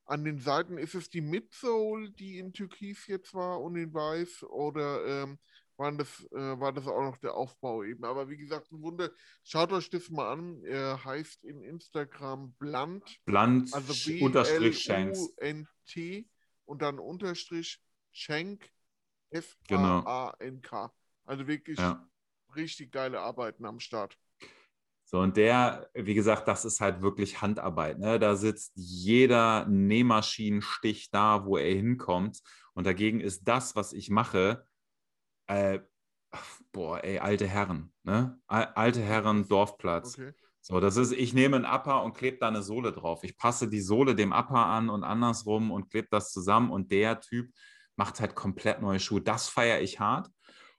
an 0.04 0.24
den 0.24 0.38
Seiten 0.38 0.76
ist 0.76 0.94
es 0.94 1.08
die 1.08 1.22
Midsole, 1.22 2.10
die 2.10 2.38
in 2.38 2.52
Türkis 2.52 3.06
jetzt 3.06 3.32
war 3.32 3.60
und 3.60 3.76
in 3.76 3.94
Weiß 3.94 4.42
oder 4.44 5.04
ähm, 5.06 5.38
waren 5.76 5.98
das, 5.98 6.08
äh, 6.32 6.58
war 6.60 6.72
das 6.72 6.86
auch 6.86 7.02
noch 7.02 7.16
der 7.18 7.34
Aufbau 7.34 7.82
eben. 7.84 8.04
Aber 8.04 8.28
wie 8.28 8.36
gesagt, 8.36 8.70
ein 8.72 8.80
Wunder. 8.82 9.10
Schaut 9.44 9.72
euch 9.72 9.90
das 9.90 10.08
mal 10.10 10.32
an. 10.32 10.62
Er 10.64 11.04
heißt 11.04 11.44
in 11.44 11.62
Instagram 11.62 12.52
Blunt, 12.54 13.18
Blunt 13.24 13.72
also 13.74 13.92
Sch- 13.92 14.22
unterstrich 14.22 14.82
Shanks. 14.82 15.34
B-L-U-N-T 15.36 16.28
und 16.64 16.82
dann 16.82 16.98
Unterstrich 16.98 17.80
Schenk. 18.12 18.70
F-A-A-N-K. 19.30 20.92
Also 21.24 21.46
wirklich 21.46 21.78
Ja. 21.78 22.08
richtig 22.54 22.92
geile 22.92 23.20
Arbeiten 23.20 23.64
am 23.66 23.80
Start. 23.80 24.16
So, 25.04 25.20
und 25.20 25.36
der, 25.36 25.88
wie 25.94 26.14
gesagt, 26.14 26.48
das 26.48 26.64
ist 26.64 26.80
halt 26.80 27.00
wirklich 27.00 27.40
Handarbeit. 27.40 27.98
Ne? 27.98 28.18
Da 28.18 28.34
sitzt 28.34 28.72
jeder 28.74 29.66
Nähmaschinenstich 29.66 31.10
da, 31.10 31.44
wo 31.44 31.56
er 31.56 31.72
hinkommt. 31.74 32.40
Und 32.74 32.86
dagegen 32.86 33.20
ist 33.20 33.46
das, 33.46 33.76
was 33.76 33.92
ich 33.92 34.10
mache, 34.10 34.66
äh, 35.46 35.80
boah, 36.72 37.02
ey, 37.02 37.18
alte 37.18 37.46
Herren. 37.46 37.92
Ne? 38.02 38.38
Al- 38.46 38.72
Alte 38.74 39.00
Herren, 39.00 39.48
Dorfplatz. 39.48 40.18
Okay. 40.18 40.32
So, 40.60 40.80
das 40.80 40.96
ist, 40.96 41.12
ich 41.12 41.32
nehme 41.32 41.56
einen 41.56 41.64
Upper 41.64 42.02
und 42.02 42.14
klebe 42.16 42.38
da 42.38 42.48
eine 42.48 42.62
Sohle 42.62 42.90
drauf. 42.92 43.22
Ich 43.22 43.36
passe 43.36 43.68
die 43.68 43.80
Sohle 43.80 44.16
dem 44.16 44.32
Upper 44.32 44.66
an 44.66 44.88
und 44.90 45.04
andersrum 45.04 45.70
und 45.70 45.90
klebe 45.90 46.08
das 46.10 46.32
zusammen. 46.32 46.70
Und 46.70 46.90
der 46.90 47.20
Typ 47.20 47.50
macht 47.94 48.20
halt 48.20 48.34
komplett 48.34 48.82
neue 48.82 48.98
Schuhe. 48.98 49.20
Das 49.20 49.48
feiere 49.48 49.80
ich 49.80 50.00
hart. 50.00 50.28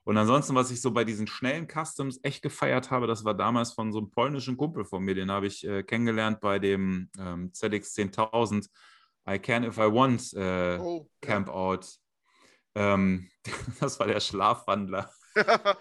Und 0.04 0.16
ansonsten, 0.16 0.54
was 0.54 0.70
ich 0.70 0.80
so 0.80 0.90
bei 0.92 1.04
diesen 1.04 1.26
schnellen 1.26 1.66
Customs 1.68 2.20
echt 2.22 2.42
gefeiert 2.42 2.90
habe, 2.90 3.06
das 3.06 3.24
war 3.24 3.34
damals 3.34 3.72
von 3.72 3.92
so 3.92 3.98
einem 3.98 4.10
polnischen 4.10 4.56
Kumpel 4.56 4.84
von 4.84 5.02
mir, 5.02 5.14
den 5.14 5.30
habe 5.30 5.46
ich 5.46 5.66
äh, 5.66 5.82
kennengelernt 5.82 6.40
bei 6.40 6.58
dem 6.58 7.10
ähm, 7.18 7.52
ZX 7.52 7.92
10000 7.94 8.68
I 9.28 9.38
Can 9.38 9.64
If 9.64 9.76
I 9.76 9.92
Want 9.92 10.32
äh, 10.34 10.78
Oh, 10.78 11.08
ja. 11.22 11.28
Campout. 11.28 11.80
Ähm, 12.74 13.28
das 13.80 13.98
war 13.98 14.06
der 14.06 14.20
Schlafwandler. 14.20 15.10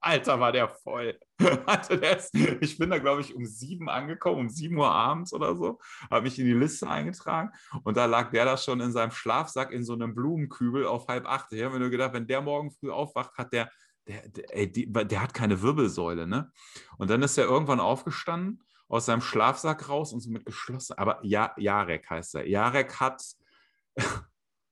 Alter, 0.00 0.40
war 0.40 0.52
der 0.52 0.68
voll. 0.68 1.18
Also 1.66 1.96
der 1.96 2.18
ist, 2.18 2.34
ich 2.34 2.78
bin 2.78 2.90
da, 2.90 2.98
glaube 2.98 3.20
ich, 3.20 3.34
um 3.34 3.44
sieben 3.44 3.88
angekommen, 3.88 4.40
um 4.40 4.48
sieben 4.48 4.78
Uhr 4.78 4.90
abends 4.90 5.32
oder 5.32 5.54
so, 5.54 5.78
habe 6.10 6.22
mich 6.22 6.38
in 6.38 6.46
die 6.46 6.52
Liste 6.52 6.88
eingetragen 6.88 7.50
und 7.84 7.96
da 7.96 8.06
lag 8.06 8.30
der 8.30 8.44
da 8.44 8.56
schon 8.56 8.80
in 8.80 8.92
seinem 8.92 9.10
Schlafsack 9.10 9.70
in 9.70 9.84
so 9.84 9.92
einem 9.92 10.14
Blumenkübel 10.14 10.86
auf 10.86 11.08
halb 11.08 11.26
acht. 11.26 11.52
Ich 11.52 11.62
habe 11.62 11.74
mir 11.74 11.80
nur 11.80 11.90
gedacht, 11.90 12.14
wenn 12.14 12.26
der 12.26 12.40
morgen 12.40 12.70
früh 12.70 12.90
aufwacht, 12.90 13.36
hat 13.36 13.52
der, 13.52 13.70
der, 14.06 14.28
der, 14.28 14.56
ey, 14.56 14.70
die, 14.70 14.90
der 14.90 15.22
hat 15.22 15.34
keine 15.34 15.60
Wirbelsäule, 15.60 16.26
ne? 16.26 16.50
Und 16.96 17.10
dann 17.10 17.22
ist 17.22 17.36
er 17.36 17.44
irgendwann 17.44 17.80
aufgestanden, 17.80 18.62
aus 18.88 19.06
seinem 19.06 19.20
Schlafsack 19.20 19.88
raus 19.88 20.12
und 20.12 20.20
so 20.20 20.30
mit 20.30 20.44
geschlossen. 20.44 20.96
Aber 20.96 21.18
ja, 21.22 21.52
Jarek 21.56 22.08
heißt 22.08 22.36
er. 22.36 22.48
Jarek 22.48 23.00
hat, 23.00 23.22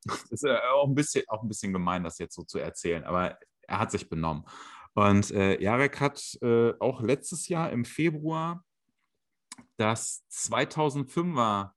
das 0.04 0.22
ist 0.30 0.44
ja 0.44 0.70
auch 0.72 0.86
ein 0.88 0.94
bisschen, 0.94 1.24
auch 1.28 1.42
ein 1.42 1.48
bisschen 1.48 1.72
gemein, 1.72 2.04
das 2.04 2.18
jetzt 2.18 2.34
so 2.34 2.44
zu 2.44 2.58
erzählen, 2.58 3.04
aber 3.04 3.38
er 3.62 3.78
hat 3.78 3.90
sich 3.90 4.08
benommen. 4.08 4.44
Und 4.94 5.30
äh, 5.32 5.60
Jarek 5.60 6.00
hat 6.00 6.38
äh, 6.42 6.72
auch 6.78 7.00
letztes 7.00 7.48
Jahr 7.48 7.70
im 7.70 7.84
Februar 7.84 8.64
das 9.76 10.24
2005er 10.30 11.72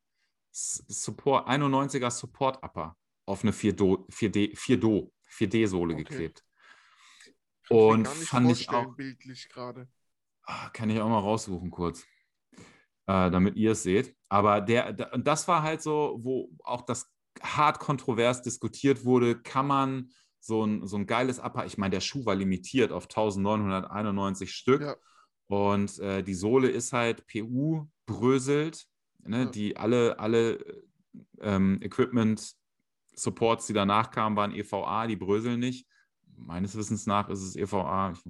S- 0.51 0.83
Support, 0.87 1.47
91er 1.47 2.11
Support 2.11 2.63
Upper 2.63 2.95
auf 3.25 3.43
eine 3.43 3.51
4Do, 3.51 4.07
4D, 4.11 4.55
4Do, 4.57 5.11
4D-Sohle 5.29 5.93
Okay. 5.95 6.03
geklebt. 6.03 6.43
Und 7.69 8.03
nicht 8.03 8.29
fand 8.29 8.51
ich 8.51 8.69
auch- 8.69 8.95
bildlich 8.95 9.49
gerade. 9.49 9.89
Ah, 10.43 10.69
Kann 10.69 10.89
ich 10.89 10.99
auch 11.01 11.09
mal 11.09 11.19
raussuchen 11.19 11.69
kurz, 11.71 12.03
äh, 13.07 13.29
damit 13.29 13.55
ihr 13.57 13.71
es 13.71 13.83
seht. 13.83 14.15
Aber 14.29 14.61
der, 14.61 14.93
das 14.93 15.47
war 15.47 15.61
halt 15.63 15.81
so, 15.81 16.17
wo 16.21 16.49
auch 16.63 16.83
das 16.83 17.11
hart 17.41 17.79
kontrovers 17.79 18.41
diskutiert 18.41 19.05
wurde, 19.05 19.39
kann 19.41 19.67
man 19.67 20.09
so 20.39 20.63
ein, 20.65 20.87
so 20.87 20.97
ein 20.97 21.07
geiles 21.07 21.39
Upper, 21.39 21.65
ich 21.65 21.77
meine, 21.77 21.91
der 21.91 22.01
Schuh 22.01 22.25
war 22.25 22.35
limitiert 22.35 22.91
auf 22.91 23.03
1991 23.05 24.51
Stück 24.53 24.81
Ja. 24.81 24.95
und 25.47 25.99
äh, 25.99 26.23
die 26.23 26.33
Sohle 26.35 26.69
ist 26.69 26.93
halt 26.93 27.27
PU 27.27 27.87
bröselt, 28.05 28.87
ne, 29.23 29.39
Ja. 29.43 29.45
die 29.45 29.77
alle, 29.77 30.19
alle 30.19 30.63
ähm, 31.41 31.79
Equipment-Supports, 31.81 33.67
die 33.67 33.73
danach 33.73 34.11
kamen, 34.11 34.35
waren 34.35 34.53
EVA, 34.53 35.07
die 35.07 35.15
bröseln 35.15 35.59
nicht. 35.59 35.87
Meines 36.35 36.75
Wissens 36.77 37.05
nach 37.07 37.29
ist 37.29 37.41
es 37.41 37.55
EVA. 37.55 38.11
Ich, 38.13 38.21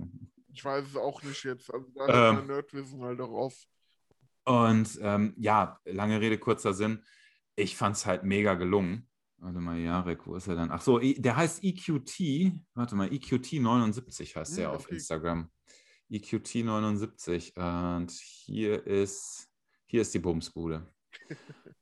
Ich 0.54 0.66
weiß 0.66 0.86
es 0.88 0.96
auch 0.96 1.22
nicht 1.24 1.44
jetzt. 1.44 1.72
Also 1.74 1.88
da 1.94 2.32
Ähm. 2.40 2.48
Nerdwissen 2.48 3.02
halt 3.02 3.20
darauf. 3.20 3.54
Und 4.46 4.98
ähm, 5.02 5.34
ja, 5.38 5.80
lange 5.86 6.22
Rede, 6.22 6.38
kurzer 6.38 6.74
Sinn. 6.74 7.04
Ich 7.60 7.76
fand 7.76 7.96
es 7.96 8.06
halt 8.06 8.24
mega 8.24 8.54
gelungen. 8.54 9.10
Warte 9.38 9.60
mal, 9.60 9.78
Jarek, 9.80 10.28
wo 10.28 10.36
ist 10.36 10.48
er 10.48 10.56
dann? 10.56 10.72
Ach 10.72 10.82
so, 10.82 11.00
der 11.00 11.36
heißt 11.36 11.64
EQT. 11.64 12.54
Warte 12.76 12.96
mal, 12.96 13.12
EQT 13.12 13.54
79 13.54 14.36
heißt 14.36 14.52
Hm, 14.52 14.58
der 14.58 14.72
auf. 14.72 14.92
Instagram. 14.92 15.52
EQT 16.10 16.56
79. 16.64 17.58
Und 17.58 18.12
hier 18.12 18.86
ist, 18.86 19.50
hier 19.88 20.02
ist 20.02 20.14
die 20.14 20.20
Bumsbude. 20.20 20.94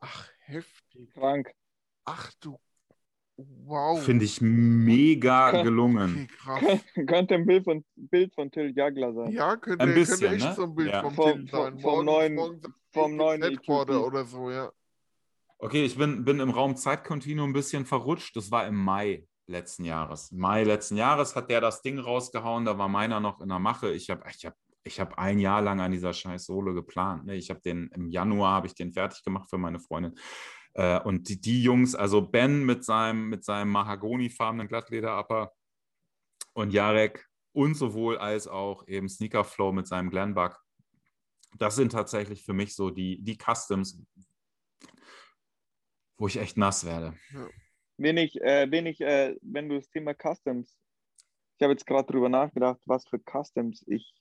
Ach, 0.00 0.28
heftig. 0.38 1.10
Krank. 1.12 1.52
Ach 2.04 2.32
du. 2.40 2.56
Wow. 3.64 4.02
Finde 4.02 4.24
ich 4.24 4.40
mega 4.40 5.62
gelungen. 5.62 6.28
Okay, 6.42 6.60
krass. 6.76 6.80
Könnte 7.06 7.34
ein 7.34 7.46
Bild 7.46 7.64
von, 7.64 7.84
Bild 7.96 8.34
von 8.34 8.50
Till 8.50 8.72
Jagler 8.76 9.12
sein. 9.14 9.32
Ja, 9.32 9.56
könnte, 9.56 9.84
Ein 9.84 9.94
bisschen, 9.94 10.20
könnte 10.28 10.34
echt 10.36 10.44
ne? 10.46 10.54
so 10.54 10.62
ein 10.64 10.74
Bild 10.74 10.90
Ja. 10.90 11.02
vom 11.02 11.14
Vom- 11.14 11.32
Till 11.32 11.48
vom- 11.48 11.60
sein. 11.64 11.78
vom 11.80 12.04
neuen- 12.04 12.62
vom 12.92 13.16
neuen 13.16 13.42
Headquarter 13.42 14.04
oder 14.04 14.24
so, 14.24 14.50
ja. 14.50 14.70
Okay, 15.58 15.84
ich 15.84 15.96
bin, 15.96 16.24
bin 16.24 16.40
im 16.40 16.50
Raum 16.50 16.74
Zeitkontinuum 16.76 17.50
ein 17.50 17.52
bisschen 17.52 17.84
verrutscht. 17.86 18.34
Das 18.36 18.50
war 18.50 18.66
im 18.66 18.76
Mai 18.76 19.26
letzten 19.46 19.84
Jahres. 19.84 20.32
Mai 20.32 20.64
letzten 20.64 20.96
Jahres 20.96 21.36
hat 21.36 21.50
der 21.50 21.60
das 21.60 21.82
Ding 21.82 21.98
rausgehauen. 21.98 22.64
Da 22.64 22.78
war 22.78 22.88
meiner 22.88 23.20
noch 23.20 23.40
in 23.40 23.48
der 23.48 23.58
Mache. 23.58 23.92
Ich 23.92 24.08
habe 24.10 24.22
ich 24.34 24.46
hab, 24.46 24.54
ich 24.84 24.98
hab 24.98 25.18
ein 25.18 25.38
Jahr 25.38 25.60
lang 25.60 25.80
an 25.80 25.92
dieser 25.92 26.12
scheiß 26.14 26.46
Sohle 26.46 26.72
geplant. 26.72 27.26
ne? 27.26 27.34
Ich 27.36 27.50
habe 27.50 27.60
den 27.60 27.90
im 27.94 28.08
Januar 28.08 28.54
habe 28.54 28.68
ich 28.68 28.74
den 28.74 28.92
fertig 28.92 29.22
gemacht 29.22 29.50
für 29.50 29.58
meine 29.58 29.78
Freundin. 29.80 30.14
Äh, 30.74 31.00
Und 31.00 31.28
die, 31.28 31.40
die 31.40 31.62
Jungs, 31.62 31.94
also 31.94 32.22
Ben 32.22 32.64
mit 32.64 32.84
seinem, 32.84 33.28
mit 33.28 33.44
seinem 33.44 33.70
Mahagoni-farbenen 33.70 34.68
Glattleder-Upper 34.68 35.52
und 36.52 36.72
Jarek 36.72 37.26
und 37.52 37.74
sowohl 37.74 38.18
als 38.18 38.46
auch 38.46 38.86
eben 38.86 39.08
Sneakerflow 39.08 39.72
mit 39.72 39.86
seinem 39.86 40.10
Glenbug. 40.10 40.56
Das 41.58 41.74
sind 41.76 41.92
tatsächlich 41.92 42.44
für 42.44 42.52
mich 42.52 42.74
so 42.76 42.90
die, 42.90 43.20
die 43.22 43.36
Customs, 43.36 44.00
wo 46.16 46.28
ich 46.28 46.36
echt 46.36 46.56
nass 46.56 46.84
werde. 46.84 47.18
Wen 47.96 48.16
ich, 48.16 48.40
äh, 48.40 48.70
wen 48.70 48.86
ich 48.86 49.00
äh, 49.00 49.36
wenn 49.42 49.68
du 49.68 49.74
das 49.76 49.90
Thema 49.90 50.14
Customs, 50.14 50.76
ich 51.58 51.62
habe 51.62 51.72
jetzt 51.72 51.86
gerade 51.86 52.10
drüber 52.10 52.28
nachgedacht, 52.28 52.80
was 52.84 53.06
für 53.08 53.18
Customs 53.18 53.84
ich 53.86 54.14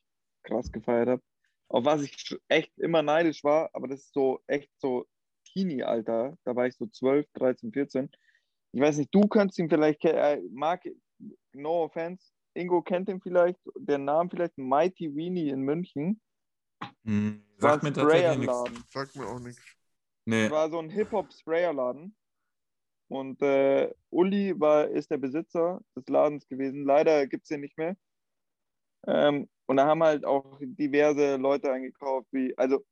krass 0.44 0.72
gefeiert 0.72 1.10
habe. 1.10 1.24
auf 1.68 1.86
was 1.86 2.02
ich 2.02 2.36
echt 2.48 2.78
immer 2.80 3.04
neidisch 3.04 3.44
war, 3.44 3.70
aber 3.74 3.88
das 3.88 4.02
ist 4.02 4.14
so 4.14 4.42
echt 4.48 4.72
so 4.80 5.08
Teenie-Alter. 5.60 6.38
Da 6.44 6.56
war 6.56 6.68
ich 6.68 6.76
so 6.76 6.88
12, 6.88 7.28
13, 7.34 7.72
14. 7.72 8.10
Ich 8.72 8.82
weiß 8.82 8.98
nicht, 8.98 9.14
du 9.14 9.22
könntest 9.28 9.60
ihn 9.60 9.70
vielleicht, 9.70 10.04
äh, 10.06 10.42
Marc, 10.52 10.84
no 11.54 11.84
offense, 11.84 12.32
Ingo 12.54 12.82
kennt 12.82 13.10
ihn 13.10 13.22
vielleicht, 13.22 13.60
der 13.76 13.98
Name 13.98 14.30
vielleicht 14.30 14.58
Mighty 14.58 15.16
Weenie 15.16 15.50
in 15.50 15.62
München. 15.62 16.22
Hm, 17.04 17.44
War 17.58 17.72
sagt 17.72 17.84
mir 17.84 17.94
tatsächlich 17.94 18.38
nichts. 18.40 18.92
Sagt 18.92 19.16
mir 19.16 19.28
auch 19.28 19.40
nichts. 19.40 19.62
Nee. 20.26 20.46
Es 20.46 20.52
war 20.52 20.70
so 20.70 20.80
ein 20.80 20.90
Hip-Hop-Sprayerladen. 20.90 22.16
Und 23.08 23.42
äh, 23.42 23.92
Uli 24.12 24.60
war, 24.60 24.88
ist 24.88 25.10
der 25.10 25.18
Besitzer 25.18 25.82
des 25.96 26.08
Ladens 26.08 26.48
gewesen. 26.48 26.86
Leider 26.86 27.26
gibt 27.26 27.44
es 27.44 27.50
den 27.50 27.62
nicht 27.62 27.78
mehr. 27.78 27.98
Ähm, 29.08 29.50
und 29.66 29.78
da 29.78 29.88
haben 29.88 30.04
halt 30.04 30.26
auch 30.26 30.60
diverse 30.62 31.38
Leute 31.38 31.72
eingekauft, 31.72 32.28
wie, 32.32 32.56
also 32.58 32.86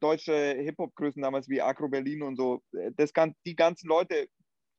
deutsche 0.00 0.32
Hip-Hop-Größen 0.60 1.22
damals 1.22 1.48
wie 1.48 1.62
Agro 1.62 1.88
Berlin 1.88 2.22
und 2.22 2.36
so. 2.36 2.62
Äh, 2.72 2.92
Das, 2.96 3.12
gan- 3.12 3.34
die 3.46 3.56
ganzen 3.56 3.88
Leute, 3.88 4.28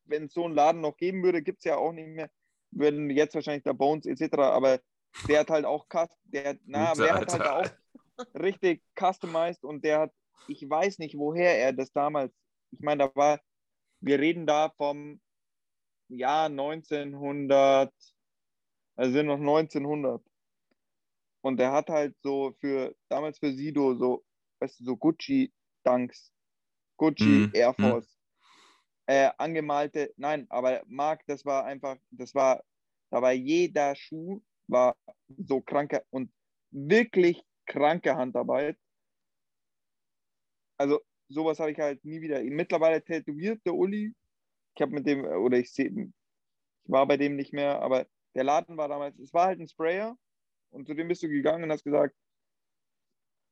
wenn 0.05 0.25
es 0.25 0.33
so 0.33 0.45
einen 0.45 0.55
Laden 0.55 0.81
noch 0.81 0.97
geben 0.97 1.23
würde, 1.23 1.41
gibt 1.41 1.59
es 1.59 1.65
ja 1.65 1.77
auch 1.77 1.91
nicht 1.93 2.07
mehr. 2.07 2.29
Würden 2.71 3.09
jetzt 3.09 3.35
wahrscheinlich 3.35 3.63
der 3.63 3.73
Bones 3.73 4.05
etc. 4.05 4.51
Aber 4.51 4.79
der 5.27 5.41
hat 5.41 5.49
halt 5.49 5.65
auch, 5.65 5.87
der, 6.25 6.57
na, 6.65 6.95
der 6.95 7.15
hat 7.15 7.27
halt 7.27 7.45
auch 7.45 7.71
richtig 8.33 8.83
customized 8.99 9.63
und 9.63 9.83
der 9.83 9.99
hat, 10.01 10.13
ich 10.47 10.67
weiß 10.69 10.99
nicht, 10.99 11.17
woher 11.17 11.57
er 11.59 11.73
das 11.73 11.91
damals, 11.93 12.33
ich 12.71 12.79
meine, 12.79 13.05
da 13.05 13.15
war, 13.15 13.41
wir 14.01 14.19
reden 14.19 14.47
da 14.47 14.71
vom 14.77 15.21
Jahr 16.09 16.49
1900, 16.49 17.93
also 18.95 19.11
sind 19.13 19.27
noch 19.27 19.37
1900. 19.39 20.23
Und 21.41 21.57
der 21.59 21.71
hat 21.71 21.89
halt 21.89 22.15
so 22.21 22.53
für, 22.59 22.95
damals 23.09 23.39
für 23.39 23.53
Sido 23.53 23.95
so, 23.95 24.23
weißt 24.61 24.79
du, 24.81 24.85
so 24.85 24.97
Gucci-Dunks, 24.97 26.31
Gucci 26.97 27.49
Mhm, 27.49 27.53
Air 27.53 27.73
mhm. 27.77 27.81
Force, 27.81 28.19
äh, 29.07 29.31
angemalte, 29.37 30.13
nein, 30.17 30.47
aber 30.49 30.83
Marc, 30.87 31.25
das 31.27 31.45
war 31.45 31.65
einfach, 31.65 31.97
das 32.11 32.35
war, 32.35 32.63
da 33.11 33.21
war 33.21 33.33
jeder 33.33 33.95
Schuh, 33.95 34.41
war 34.67 34.97
so 35.37 35.61
kranke 35.61 36.05
und 36.11 36.31
wirklich 36.71 37.43
kranke 37.67 38.15
Handarbeit. 38.15 38.77
Also 40.77 40.99
sowas 41.29 41.59
habe 41.59 41.71
ich 41.71 41.79
halt 41.79 42.03
nie 42.05 42.21
wieder. 42.21 42.41
Mittlerweile 42.43 43.03
tätowiert 43.03 43.61
der 43.65 43.73
Uli. 43.75 44.13
Ich 44.75 44.81
habe 44.81 44.93
mit 44.93 45.07
dem, 45.07 45.25
oder 45.25 45.57
ich 45.59 45.71
sehe, 45.73 45.87
ich 45.89 46.09
war 46.85 47.07
bei 47.07 47.17
dem 47.17 47.35
nicht 47.35 47.53
mehr, 47.53 47.81
aber 47.81 48.07
der 48.35 48.43
Laden 48.43 48.77
war 48.77 48.89
damals, 48.89 49.19
es 49.19 49.33
war 49.33 49.47
halt 49.47 49.59
ein 49.59 49.67
Sprayer 49.67 50.17
und 50.71 50.87
zu 50.87 50.93
dem 50.95 51.07
bist 51.09 51.23
du 51.23 51.29
gegangen 51.29 51.63
und 51.65 51.71
hast 51.71 51.83
gesagt, 51.85 52.15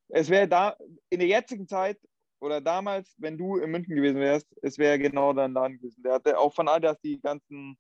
es 0.10 0.30
wäre 0.30 0.48
da, 0.48 0.76
in 1.10 1.20
der 1.20 1.28
jetzigen 1.28 1.68
Zeit 1.68 2.00
oder 2.40 2.62
damals, 2.62 3.16
wenn 3.18 3.38
du 3.38 3.58
in 3.58 3.72
München 3.72 3.96
gewesen 3.96 4.20
wärst, 4.20 4.48
es 4.62 4.78
wäre 4.78 4.98
genau 5.00 5.34
dein 5.34 5.54
Laden 5.54 5.78
gewesen. 5.78 6.04
Der 6.04 6.14
hatte 6.14 6.38
auch 6.38 6.54
von 6.54 6.68
Adidas 6.68 7.00
die 7.02 7.20
ganzen, 7.20 7.78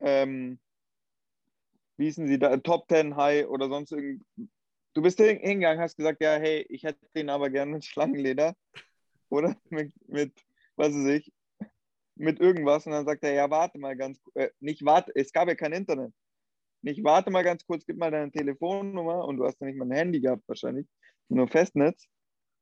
ähm, 0.00 0.58
wie 1.96 2.04
hießen 2.06 2.26
sie 2.26 2.38
da, 2.38 2.56
Top 2.58 2.88
10 2.88 3.16
High 3.16 3.46
oder 3.46 3.68
sonst 3.68 3.92
irgend. 3.92 4.24
Du 4.94 5.02
bist 5.02 5.18
hin- 5.18 5.38
hingegangen, 5.38 5.80
hast 5.80 5.96
gesagt, 5.96 6.22
ja, 6.22 6.36
hey, 6.36 6.66
ich 6.68 6.82
hätte 6.84 7.06
den 7.14 7.30
aber 7.30 7.48
gerne 7.50 7.72
mit 7.72 7.84
Schlangenleder 7.84 8.54
oder 9.28 9.56
mit, 9.70 9.92
mit 10.08 10.32
was 10.76 10.92
weiß 10.94 11.06
ich, 11.06 11.32
mit 12.16 12.40
irgendwas. 12.40 12.86
Und 12.86 12.92
dann 12.92 13.06
sagt 13.06 13.24
er, 13.24 13.32
ja, 13.32 13.50
warte 13.50 13.78
mal 13.78 13.96
ganz, 13.96 14.20
äh, 14.34 14.50
nicht 14.60 14.84
warte, 14.84 15.12
es 15.14 15.32
gab 15.32 15.48
ja 15.48 15.54
kein 15.54 15.72
Internet. 15.72 16.12
Nicht 16.82 17.04
warte 17.04 17.30
mal 17.30 17.44
ganz 17.44 17.64
kurz, 17.64 17.86
gib 17.86 17.96
mal 17.96 18.10
deine 18.10 18.30
Telefonnummer 18.30 19.24
und 19.24 19.36
du 19.36 19.44
hast 19.44 19.60
ja 19.60 19.66
nicht 19.66 19.78
mal 19.78 19.84
ein 19.84 19.96
Handy 19.96 20.20
gehabt 20.20 20.42
wahrscheinlich, 20.46 20.86
nur 21.28 21.48
Festnetz. 21.48 22.06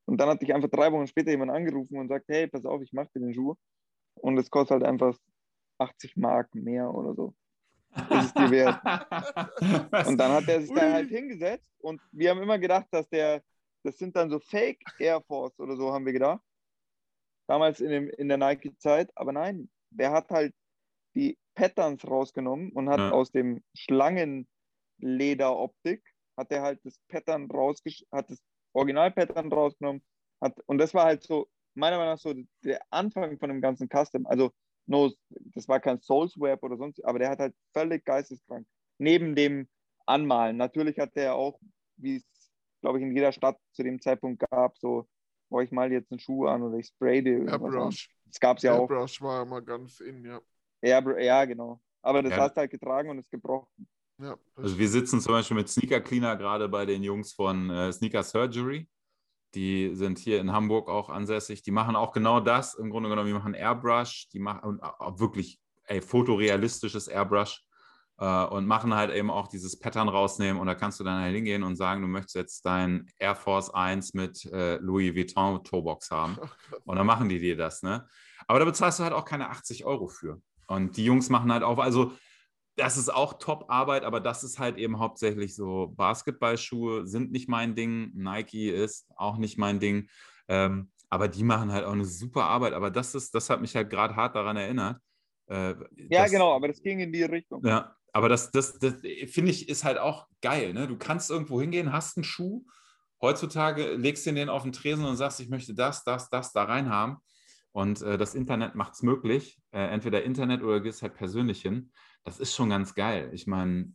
Und 0.05 0.17
dann 0.19 0.29
hat 0.29 0.41
dich 0.41 0.53
einfach 0.53 0.69
drei 0.69 0.91
Wochen 0.91 1.07
später 1.07 1.31
jemand 1.31 1.51
angerufen 1.51 1.97
und 1.97 2.07
sagt, 2.07 2.25
hey, 2.27 2.47
pass 2.47 2.65
auf, 2.65 2.81
ich 2.81 2.93
mache 2.93 3.09
dir 3.15 3.21
den 3.21 3.33
Schuh. 3.33 3.55
Und 4.15 4.37
es 4.37 4.49
kostet 4.49 4.81
halt 4.81 4.83
einfach 4.83 5.17
80 5.79 6.17
Mark 6.17 6.53
mehr 6.53 6.93
oder 6.93 7.15
so. 7.15 7.33
Ist 7.95 8.25
es 8.25 8.33
dir 8.33 8.51
wert. 8.51 8.79
Und 10.07 10.17
dann 10.17 10.31
hat 10.31 10.47
er 10.47 10.61
sich 10.61 10.71
da 10.73 10.93
halt 10.93 11.09
hingesetzt 11.09 11.67
und 11.81 11.99
wir 12.11 12.29
haben 12.29 12.41
immer 12.41 12.57
gedacht, 12.57 12.87
dass 12.91 13.09
der, 13.09 13.43
das 13.83 13.97
sind 13.97 14.15
dann 14.15 14.29
so 14.29 14.39
Fake 14.39 14.81
Air 14.99 15.21
Force 15.21 15.59
oder 15.59 15.75
so, 15.75 15.91
haben 15.91 16.05
wir 16.05 16.13
gedacht. 16.13 16.41
Damals 17.47 17.81
in, 17.81 17.89
dem, 17.89 18.09
in 18.09 18.29
der 18.29 18.37
Nike-Zeit. 18.37 19.11
Aber 19.15 19.33
nein, 19.33 19.69
der 19.89 20.11
hat 20.11 20.29
halt 20.29 20.53
die 21.15 21.37
Patterns 21.55 22.05
rausgenommen 22.07 22.71
und 22.71 22.89
hat 22.89 22.99
Ja. 22.99 23.11
aus 23.11 23.31
dem 23.31 23.61
Schlangenleder-Optik, 23.75 26.03
hat 26.37 26.51
er 26.51 26.61
halt 26.61 26.79
das 26.83 26.99
Pattern 27.07 27.49
rausgesch 27.51 28.05
hat 28.11 28.29
das 28.29 28.39
Original-Pattern 28.73 29.51
rausgenommen. 29.51 30.01
Hat, 30.41 30.57
und 30.65 30.77
das 30.77 30.93
war 30.93 31.05
halt 31.05 31.23
so, 31.23 31.47
meiner 31.75 31.97
Meinung 31.97 32.13
nach 32.13 32.19
so 32.19 32.33
der 32.63 32.81
Anfang 32.89 33.37
von 33.37 33.49
dem 33.49 33.61
ganzen 33.61 33.89
Custom. 33.89 34.25
Also, 34.27 34.51
no, 34.87 35.11
das 35.29 35.67
war 35.67 35.79
kein 35.79 35.99
Soulswap 35.99 36.63
oder 36.63 36.77
sonst, 36.77 37.03
aber 37.05 37.19
der 37.19 37.29
hat 37.29 37.39
halt 37.39 37.55
völlig 37.73 38.05
geisteskrank. 38.05 38.65
Neben 38.97 39.35
dem 39.35 39.67
Anmalen. 40.05 40.57
Natürlich 40.57 40.99
hat 40.99 41.11
er 41.15 41.35
auch, 41.35 41.59
wie 41.97 42.17
es, 42.17 42.23
glaube 42.81 42.99
ich, 42.99 43.03
in 43.03 43.15
jeder 43.15 43.31
Stadt 43.31 43.57
zu 43.73 43.83
dem 43.83 44.01
Zeitpunkt 44.01 44.43
gab, 44.49 44.77
so, 44.77 45.07
boah, 45.49 45.61
ich 45.61 45.71
mal 45.71 45.91
jetzt 45.91 46.11
einen 46.11 46.19
Schuh 46.19 46.47
an 46.47 46.63
oder 46.63 46.77
ich 46.77 46.87
spray 46.87 47.21
dir. 47.21 47.47
Airbrush. 47.47 48.09
Das 48.25 48.39
gab 48.39 48.57
es 48.57 48.63
ja 48.63 48.73
auch. 48.73 48.89
Airbrush 48.89 49.21
war 49.21 49.43
immer 49.43 49.61
ganz 49.61 49.99
in, 49.99 50.25
ja. 50.25 50.41
Ja, 50.81 51.19
ja, 51.19 51.45
genau. 51.45 51.79
Aber 52.01 52.21
das 52.23 52.31
Ja. 52.31 52.37
hast 52.39 52.53
du 52.53 52.61
halt 52.61 52.71
getragen 52.71 53.09
und 53.09 53.19
ist 53.19 53.29
gebrochen. 53.31 53.87
ja 54.19 54.35
Also 54.55 54.77
wir 54.77 54.89
sitzen 54.89 55.19
zum 55.21 55.33
Beispiel 55.33 55.57
mit 55.57 55.69
Sneaker 55.69 56.01
Cleaner 56.01 56.35
gerade 56.35 56.67
bei 56.69 56.85
den 56.85 57.03
Jungs 57.03 57.33
von 57.33 57.69
äh, 57.69 57.91
Sneaker 57.93 58.23
Surgery. 58.23 58.87
Die 59.53 59.95
sind 59.95 60.17
hier 60.17 60.39
in 60.39 60.51
Hamburg 60.51 60.89
auch 60.89 61.09
ansässig. 61.09 61.61
Die 61.61 61.71
machen 61.71 61.95
auch 61.95 62.13
genau 62.13 62.39
das. 62.39 62.73
Im 62.75 62.89
Grunde 62.89 63.09
genommen, 63.09 63.27
die 63.27 63.33
machen 63.33 63.53
Airbrush, 63.53 64.29
die 64.29 64.39
machen 64.39 64.79
auch 64.81 65.19
wirklich 65.19 65.59
ey, 65.83 66.01
fotorealistisches 66.01 67.07
Airbrush 67.09 67.61
äh, 68.17 68.45
und 68.45 68.65
machen 68.65 68.95
halt 68.95 69.11
eben 69.11 69.29
auch 69.29 69.47
dieses 69.47 69.77
Pattern 69.77 70.07
rausnehmen. 70.07 70.59
Und 70.59 70.67
da 70.67 70.75
kannst 70.75 70.99
du 70.99 71.03
dann 71.03 71.21
halt 71.21 71.35
hingehen 71.35 71.63
und 71.63 71.75
sagen, 71.75 72.01
du 72.01 72.07
möchtest 72.07 72.35
jetzt 72.35 72.65
dein 72.65 73.07
Air 73.19 73.35
Force 73.35 73.69
1 73.73 74.13
mit 74.13 74.45
äh, 74.45 74.77
Louis 74.77 75.13
Vuitton 75.13 75.63
Toebox 75.63 76.11
haben. 76.11 76.35
Krass. 76.69 76.79
Und 76.85 76.95
dann 76.95 77.05
machen 77.05 77.27
die 77.27 77.39
dir 77.39 77.57
das, 77.57 77.83
ne? 77.83 78.07
Aber 78.47 78.59
da 78.59 78.65
bezahlst 78.65 78.99
du 78.99 79.03
halt 79.03 79.13
auch 79.13 79.25
keine 79.25 79.49
80 79.49 79.85
Euro 79.85 80.07
für. 80.07 80.41
Und 80.67 80.97
die 80.97 81.05
Jungs 81.05 81.29
machen 81.29 81.51
halt 81.51 81.63
auch, 81.63 81.77
also 81.79 82.13
das 82.77 82.97
ist 82.97 83.13
auch 83.13 83.33
Top-Arbeit, 83.33 84.03
aber 84.05 84.19
das 84.21 84.43
ist 84.43 84.57
halt 84.57 84.77
eben 84.77 84.99
hauptsächlich 84.99 85.55
so 85.55 85.93
Basketballschuhe 85.97 87.05
sind 87.05 87.31
nicht 87.31 87.49
mein 87.49 87.75
Ding, 87.75 88.11
Nike 88.13 88.69
ist 88.69 89.07
auch 89.15 89.37
nicht 89.37 89.57
mein 89.57 89.79
Ding. 89.79 90.07
Ähm, 90.47 90.89
aber 91.09 91.27
die 91.27 91.43
machen 91.43 91.71
halt 91.73 91.85
auch 91.85 91.91
eine 91.91 92.05
super 92.05 92.45
Arbeit. 92.45 92.73
Aber 92.73 92.89
das 92.89 93.13
ist, 93.15 93.35
das 93.35 93.49
hat 93.49 93.59
mich 93.61 93.75
halt 93.75 93.89
gerade 93.89 94.15
hart 94.15 94.35
daran 94.35 94.55
erinnert. 94.55 95.01
Äh, 95.47 95.75
Ja, 96.09 96.23
dass- 96.23 96.31
genau, 96.31 96.55
aber 96.55 96.69
das 96.69 96.81
ging 96.81 96.99
in 96.99 97.11
die 97.11 97.23
Richtung. 97.23 97.61
ja, 97.65 97.93
aber 98.13 98.29
das, 98.29 98.51
das, 98.51 98.79
das 98.79 98.95
finde 99.27 99.51
ich, 99.51 99.67
ist 99.69 99.83
halt 99.83 99.97
auch 99.97 100.27
geil. 100.41 100.73
Ne? 100.73 100.87
Du 100.87 100.97
kannst 100.97 101.29
irgendwo 101.29 101.59
hingehen, 101.61 101.91
hast 101.91 102.17
einen 102.17 102.23
Schuh, 102.23 102.65
heutzutage 103.21 103.95
legst 103.95 104.25
du 104.25 104.31
den 104.33 104.49
auf 104.49 104.63
den 104.63 104.71
Tresen 104.71 105.05
und 105.05 105.17
sagst, 105.17 105.39
ich 105.41 105.49
möchte 105.49 105.73
das, 105.73 106.03
das, 106.05 106.29
das 106.29 106.53
da 106.53 106.63
rein 106.63 106.89
haben. 106.89 107.17
Und 107.73 108.01
äh, 108.01 108.17
das 108.17 108.35
Internet 108.35 108.75
macht 108.75 108.93
es 108.93 109.01
möglich. 109.03 109.61
Äh, 109.71 109.87
entweder 109.87 110.23
Internet 110.23 110.61
oder 110.61 110.81
gehst 110.81 111.01
halt 111.01 111.13
persönlich 111.15 111.61
hin. 111.61 111.91
Das 112.23 112.39
ist 112.39 112.53
schon 112.53 112.69
ganz 112.69 112.93
geil. 112.95 113.29
Ich 113.33 113.47
meine, 113.47 113.93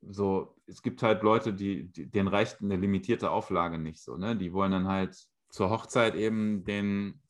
so, 0.00 0.56
es 0.66 0.82
gibt 0.82 1.02
halt 1.02 1.22
Leute, 1.22 1.54
die, 1.54 1.84
die, 1.84 2.10
denen 2.10 2.28
reicht 2.28 2.60
eine 2.60 2.76
limitierte 2.76 3.30
Auflage 3.30 3.78
nicht 3.78 4.00
so. 4.02 4.16
Ne? 4.16 4.36
Die 4.36 4.52
wollen 4.52 4.72
dann 4.72 4.88
halt 4.88 5.16
zur 5.48 5.70
Hochzeit 5.70 6.14
eben 6.16 6.64
den 6.64 7.20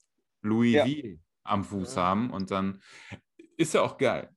Louis 0.40 0.72
Ja. 0.74 0.86
V 0.86 1.18
am 1.45 1.64
Fuß 1.64 1.97
Ja. 1.97 2.03
haben 2.03 2.30
und 2.30 2.51
dann 2.51 2.80
ist 3.57 3.74
ja 3.74 3.82
auch 3.82 3.99
geil. 3.99 4.30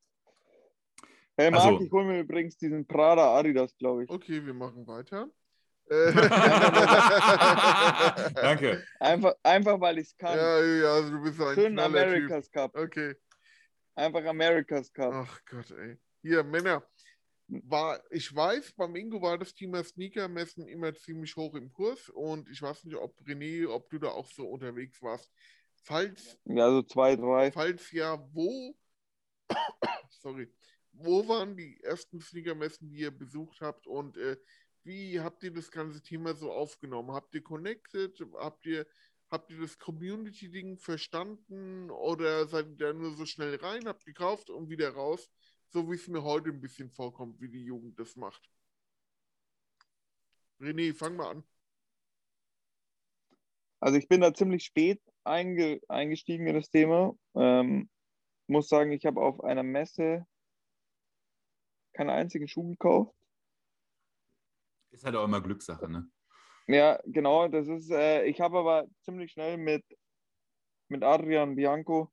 Hey 1.38 1.51
Marc, 1.51 1.64
Also- 1.64 1.82
ich 1.82 1.91
hole 1.91 2.06
mir 2.06 2.20
übrigens 2.22 2.58
diesen 2.58 2.86
Prada 2.86 3.38
Adidas, 3.38 3.76
glaube 3.78 4.03
ich. 4.03 4.10
Okay, 4.10 4.45
wir 4.45 4.53
machen 4.53 4.86
weiter. 4.88 5.30
Danke. 8.36 8.84
Einfach, 9.00 9.34
einfach 9.44 9.80
weil 9.80 10.00
ich 10.00 10.08
es 10.08 10.18
kann. 10.18 10.38
ja, 10.38 10.64
ja, 10.64 10.94
also 10.94 11.12
du 11.12 11.22
bist 11.22 11.40
ein 11.42 11.56
Schön 11.56 11.74
knaller 11.74 12.04
Typ. 12.06 12.14
America's 12.14 12.52
Cup. 12.52 12.76
Okay. 12.76 13.16
Einfach 13.96 14.26
America's 14.26 14.92
Cup. 14.92 15.14
Ach 15.14 15.40
Gott, 15.46 15.72
ey. 15.72 15.98
Hier, 16.22 16.44
Männer. 16.44 16.84
War, 17.48 18.02
ich 18.10 18.36
weiß, 18.36 18.74
beim 18.74 18.96
Ingo 18.96 19.22
war 19.22 19.38
das 19.38 19.54
Thema 19.54 19.84
Sneakermessen 19.84 20.68
immer 20.68 20.96
ziemlich 20.96 21.36
hoch 21.36 21.54
im 21.54 21.72
Kurs 21.72 22.10
und 22.10 22.50
ich 22.50 22.60
weiß 22.60 22.86
nicht, 22.86 22.96
ob 22.96 23.16
René, 23.22 23.68
ob 23.68 23.88
du 23.92 24.00
da 24.00 24.08
auch 24.08 24.28
so 24.32 24.48
unterwegs 24.48 25.00
warst. 25.04 25.32
Falls, 25.84 26.40
Ja, 26.46 26.68
so 26.72 26.82
zwei, 26.82 27.16
drei. 27.16 27.52
falls 27.52 27.92
ja, 27.92 28.18
wo, 28.34 28.76
sorry, 30.10 30.52
wo 30.94 31.28
waren 31.28 31.56
die 31.56 31.80
ersten 31.84 32.20
Sneakermessen, 32.20 32.90
die 32.90 33.02
ihr 33.02 33.12
besucht 33.12 33.62
habt 33.62 33.86
und 33.86 34.18
äh, 34.18 34.38
wie 34.86 35.20
habt 35.20 35.44
ihr 35.44 35.52
das 35.52 35.72
ganze 35.72 36.02
Thema 36.02 36.36
so 36.36 36.52
aufgenommen? 36.52 37.12
Habt 37.12 37.34
ihr 37.34 37.44
connected? 37.44 38.20
Habt 38.36 38.66
ihr, 38.66 38.86
habt 39.30 39.52
ihr 39.52 39.60
das 39.60 39.80
Community-Ding 39.80 40.78
verstanden 40.78 41.90
oder 41.90 42.48
seid 42.48 42.68
ihr 42.68 42.78
da 42.78 42.94
nur 42.94 43.16
so 43.16 43.26
schnell 43.26 43.56
rein, 43.56 43.88
habt 43.88 44.06
gekauft 44.06 44.50
und 44.50 44.70
wieder 44.70 44.92
raus? 44.92 45.32
So 45.70 45.90
wie 45.90 45.96
es 45.96 46.08
mir 46.08 46.24
heute 46.24 46.50
ein 46.50 46.62
bisschen 46.62 46.92
vorkommt, 46.92 47.42
wie 47.42 47.50
die 47.50 47.66
Jugend 47.66 48.00
das 48.00 48.16
macht. 48.16 48.50
René, 50.60 50.94
fang 50.94 51.16
mal 51.16 51.32
an. 51.32 51.44
Also 53.80 53.98
ich 53.98 54.08
bin 54.08 54.22
da 54.22 54.34
ziemlich 54.34 54.64
spät 54.64 55.02
einge 55.24 55.82
eingestiegen 55.88 56.48
in 56.48 56.56
das 56.56 56.70
Thema. 56.70 57.18
Ähm, 57.34 57.90
muss 58.48 58.70
sagen, 58.70 58.92
ich 58.92 59.06
habe 59.06 59.22
auf 59.22 59.44
einer 59.44 59.64
Messe 59.64 60.26
keinen 61.94 62.12
einzigen 62.12 62.48
Schuh 62.48 62.70
gekauft. 62.70 63.16
Ist 64.96 65.04
halt 65.04 65.18
auch 65.18 65.26
immer 65.26 65.41
Glückssache, 65.41 65.89
ne? 65.89 66.10
Ja, 66.68 67.00
genau. 67.06 67.50
Das 67.50 67.68
ist, 67.68 67.91
äh, 67.91 68.24
ich 68.24 68.39
habe 68.39 68.58
aber 68.58 68.88
ziemlich 69.04 69.34
schnell 69.34 69.58
mit, 69.58 69.84
mit 70.88 71.04
Adrian 71.04 71.58
Bianco, 71.58 72.12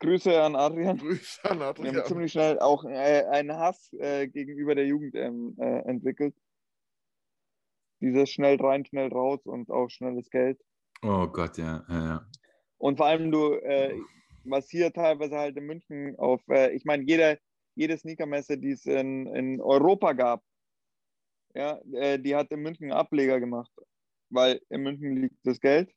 Grüße 0.00 0.42
an 0.42 0.56
Adrian, 0.56 0.98
Grüße 0.98 1.42
an 1.50 1.58
wir 1.58 1.66
haben 1.66 1.78
Adrian. 1.78 2.04
ziemlich 2.04 2.32
schnell 2.32 2.58
auch 2.58 2.84
äh, 2.84 3.24
einen 3.30 3.56
Hass 3.56 3.92
äh, 3.94 4.28
gegenüber 4.28 4.74
der 4.74 4.86
Jugend 4.86 5.14
ähm, 5.14 5.56
äh, 5.58 5.78
entwickelt. 5.88 6.34
Dieses 8.02 8.28
schnell 8.28 8.60
rein, 8.60 8.84
schnell 8.84 9.08
raus 9.08 9.40
und 9.46 9.70
auch 9.70 9.88
schnelles 9.88 10.28
Geld. 10.28 10.60
Oh 11.02 11.26
Gott, 11.28 11.56
ja. 11.56 11.86
ja, 11.88 12.04
ja. 12.04 12.26
Und 12.76 12.98
vor 12.98 13.06
allem 13.06 13.30
du, 13.30 13.54
äh, 13.54 13.94
was 14.44 14.68
hier 14.68 14.92
teilweise 14.92 15.38
halt 15.38 15.56
in 15.56 15.64
München 15.64 16.18
auf, 16.18 16.42
äh, 16.48 16.74
ich 16.74 16.84
meine, 16.84 17.04
jede, 17.04 17.38
jede 17.74 17.96
Sneakermesse, 17.96 18.58
die 18.58 18.72
es 18.72 18.84
in, 18.84 19.26
in 19.28 19.62
Europa 19.62 20.12
gab, 20.12 20.42
ja, 21.54 21.80
äh, 21.92 22.18
die 22.18 22.34
hat 22.34 22.50
in 22.50 22.60
München 22.60 22.90
einen 22.90 22.98
Ableger 22.98 23.40
gemacht, 23.40 23.70
weil 24.30 24.60
in 24.70 24.82
München 24.82 25.16
liegt 25.16 25.38
das 25.44 25.60
Geld. 25.60 25.92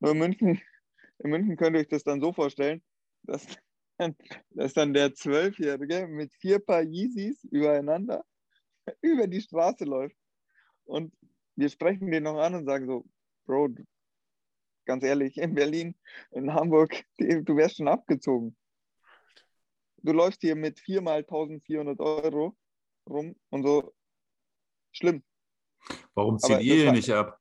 Nur 0.00 0.12
in 0.12 0.18
München, 0.18 0.60
in 1.18 1.30
München 1.30 1.56
könnt 1.56 1.76
ihr 1.76 1.80
euch 1.80 1.88
das 1.88 2.04
dann 2.04 2.20
so 2.20 2.32
vorstellen, 2.32 2.82
dass, 3.22 3.46
dass 4.50 4.72
dann 4.74 4.94
der 4.94 5.14
Zwölfjährige 5.14 6.06
mit 6.06 6.32
vier 6.34 6.58
Paar 6.58 6.82
Yeezys 6.82 7.44
übereinander 7.44 8.24
über 9.02 9.26
die 9.26 9.40
Straße 9.40 9.84
läuft. 9.84 10.16
Und 10.84 11.12
wir 11.56 11.68
sprechen 11.68 12.10
den 12.10 12.22
noch 12.22 12.38
an 12.38 12.54
und 12.54 12.66
sagen 12.66 12.86
so, 12.86 13.04
Bro, 13.44 13.70
ganz 14.84 15.04
ehrlich, 15.04 15.36
in 15.36 15.54
Berlin, 15.54 15.94
in 16.30 16.52
Hamburg, 16.54 17.04
du 17.18 17.56
wärst 17.56 17.76
schon 17.76 17.88
abgezogen. 17.88 18.56
Du 20.02 20.12
läufst 20.12 20.40
hier 20.40 20.54
mit 20.54 20.78
viermal 20.80 21.18
1400 21.18 22.00
Euro 22.00 22.56
rum 23.08 23.34
und 23.50 23.62
so. 23.64 23.94
Schlimm. 24.98 25.22
Warum 26.14 26.38
zieht 26.38 26.50
Aber 26.56 26.60
ihr 26.60 26.74
hier 26.74 26.92
nicht 26.92 27.10
ab? 27.10 27.38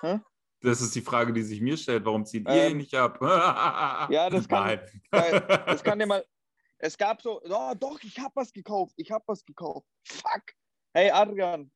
Hä? 0.00 0.20
Das 0.62 0.80
ist 0.80 0.94
die 0.94 1.02
Frage, 1.02 1.32
die 1.34 1.42
sich 1.42 1.60
mir 1.60 1.76
stellt. 1.76 2.04
Warum 2.06 2.24
zieht 2.24 2.48
ihr 2.48 2.54
Ähm, 2.54 2.78
nicht 2.78 2.94
ab? 2.94 3.18
ja, 4.10 4.30
das 4.30 4.48
kann- 4.48 4.64
Nein. 4.64 4.80
Weil 5.10 5.40
Das 5.66 5.84
kann 5.84 5.98
dir 5.98 6.06
mal. 6.06 6.24
Es 6.78 6.96
gab 6.96 7.20
so, 7.20 7.40
oh, 7.42 7.72
doch, 7.78 8.00
ich 8.02 8.18
habe 8.18 8.32
was 8.34 8.52
gekauft, 8.52 8.94
ich 8.96 9.10
habe 9.10 9.22
was 9.26 9.44
gekauft. 9.44 9.86
Fuck. 10.08 10.42
Hey 10.94 11.10
Adrian, 11.10 11.70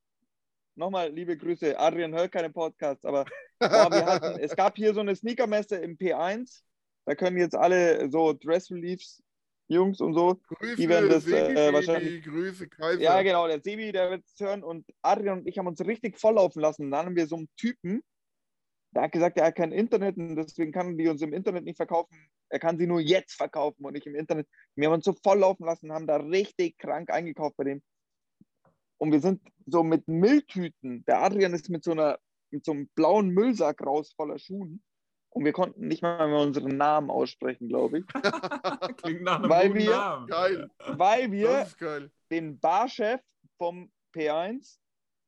nochmal 0.77 1.11
liebe 1.13 1.37
Grüße. 1.37 1.79
Adrian 1.79 2.13
hört 2.15 2.33
keine 2.33 2.51
Podcasts, 2.51 3.05
aber 3.05 3.27
boah, 3.61 3.91
wir 3.93 4.07
hatten, 4.07 4.41
es 4.41 4.57
gab 4.57 4.77
hier 4.77 4.95
so 4.95 5.01
eine 5.01 5.15
Sneakermesse 5.15 5.77
im 5.77 5.97
P1. 5.97 6.63
Da 7.05 7.15
können 7.15 7.37
jetzt 7.37 7.55
alle 7.55 8.11
so 8.11 8.33
Dress 8.33 8.71
Reliefs, 8.71 9.23
Jungs 9.71 10.01
und 10.01 10.15
so. 10.15 10.41
Grüße, 10.49 10.77
die 10.77 10.89
werden 10.89 11.09
das, 11.09 11.27
äh, 11.27 11.47
Sebi, 11.47 11.73
wahrscheinlich- 11.73 12.25
Grüße, 12.25 12.69
Kaiser. 12.69 13.01
Ja, 13.01 13.23
genau, 13.23 13.47
der 13.47 13.61
Sebi, 13.61 13.93
der 13.93 14.11
wird 14.11 14.25
es 14.27 14.39
hören. 14.41 14.65
Und 14.65 14.87
Adrian 15.03 15.39
und 15.41 15.47
ich 15.47 15.59
haben 15.59 15.67
uns 15.69 15.81
richtig 15.87 16.19
volllaufen 16.19 16.61
lassen. 16.61 16.85
Und 16.87 16.91
dann 16.91 17.07
haben 17.07 17.17
wir 17.17 17.27
so 17.27 17.37
einen 17.37 17.49
Typen, 17.57 18.03
der 18.93 19.03
hat 19.03 19.13
gesagt, 19.13 19.39
er 19.39 19.47
hat 19.47 19.55
kein 19.55 19.71
Internet 19.71 20.17
und 20.17 20.35
deswegen 20.35 20.73
kann 20.73 20.99
die 20.99 21.07
uns 21.07 21.23
im 21.23 21.33
Internet 21.33 21.65
nicht 21.65 21.77
verkaufen. 21.77 22.17
Er 22.49 22.59
kann 22.59 22.79
sie 22.79 22.89
nur 22.89 23.01
jetzt 23.01 23.35
verkaufen 23.35 23.85
und 23.85 23.93
nicht 23.93 24.07
im 24.07 24.17
Internet. 24.17 24.49
Wir 24.75 24.89
haben 24.89 24.95
uns 24.95 25.05
so 25.05 25.13
volllaufen 25.13 25.65
lassen, 25.65 25.93
haben 25.93 26.09
da 26.09 26.17
richtig 26.17 26.77
krank 26.79 27.11
eingekauft 27.11 27.57
bei 27.57 27.65
dem. 27.65 27.83
Und 28.99 29.13
wir 29.13 29.21
sind 29.21 29.41
so 29.67 29.85
mit 29.85 30.09
Mülltüten. 30.09 31.05
Der 31.05 31.23
Adrian 31.23 31.55
ist 31.55 31.71
mit 31.71 31.85
so 31.85 31.93
einer, 31.93 32.19
mit 32.51 32.65
so 32.65 32.73
einem 32.73 32.89
blauen 32.97 33.29
Müllsack 33.29 33.81
raus 33.87 34.13
voller 34.17 34.39
Schuhen. 34.41 34.83
Und 35.33 35.45
wir 35.45 35.53
konnten 35.53 35.87
nicht 35.87 36.03
mal 36.03 36.27
mehr 36.29 36.41
unseren 36.41 36.77
Namen 36.77 37.09
aussprechen, 37.11 37.69
glaube 37.69 37.99
ich. 38.01 38.07
Klingt 38.97 39.23
nach 39.23 39.39
einem 39.39 39.49
Weil 39.51 39.69
guten 39.69 39.79
wir- 39.81 39.91
Namen. 39.91 40.27
Geil, 40.27 40.71
Weil 40.89 41.31
wir 41.33 41.69
den 42.31 42.59
Barchef 42.59 43.21
vom 43.57 43.91
P1 44.15 44.79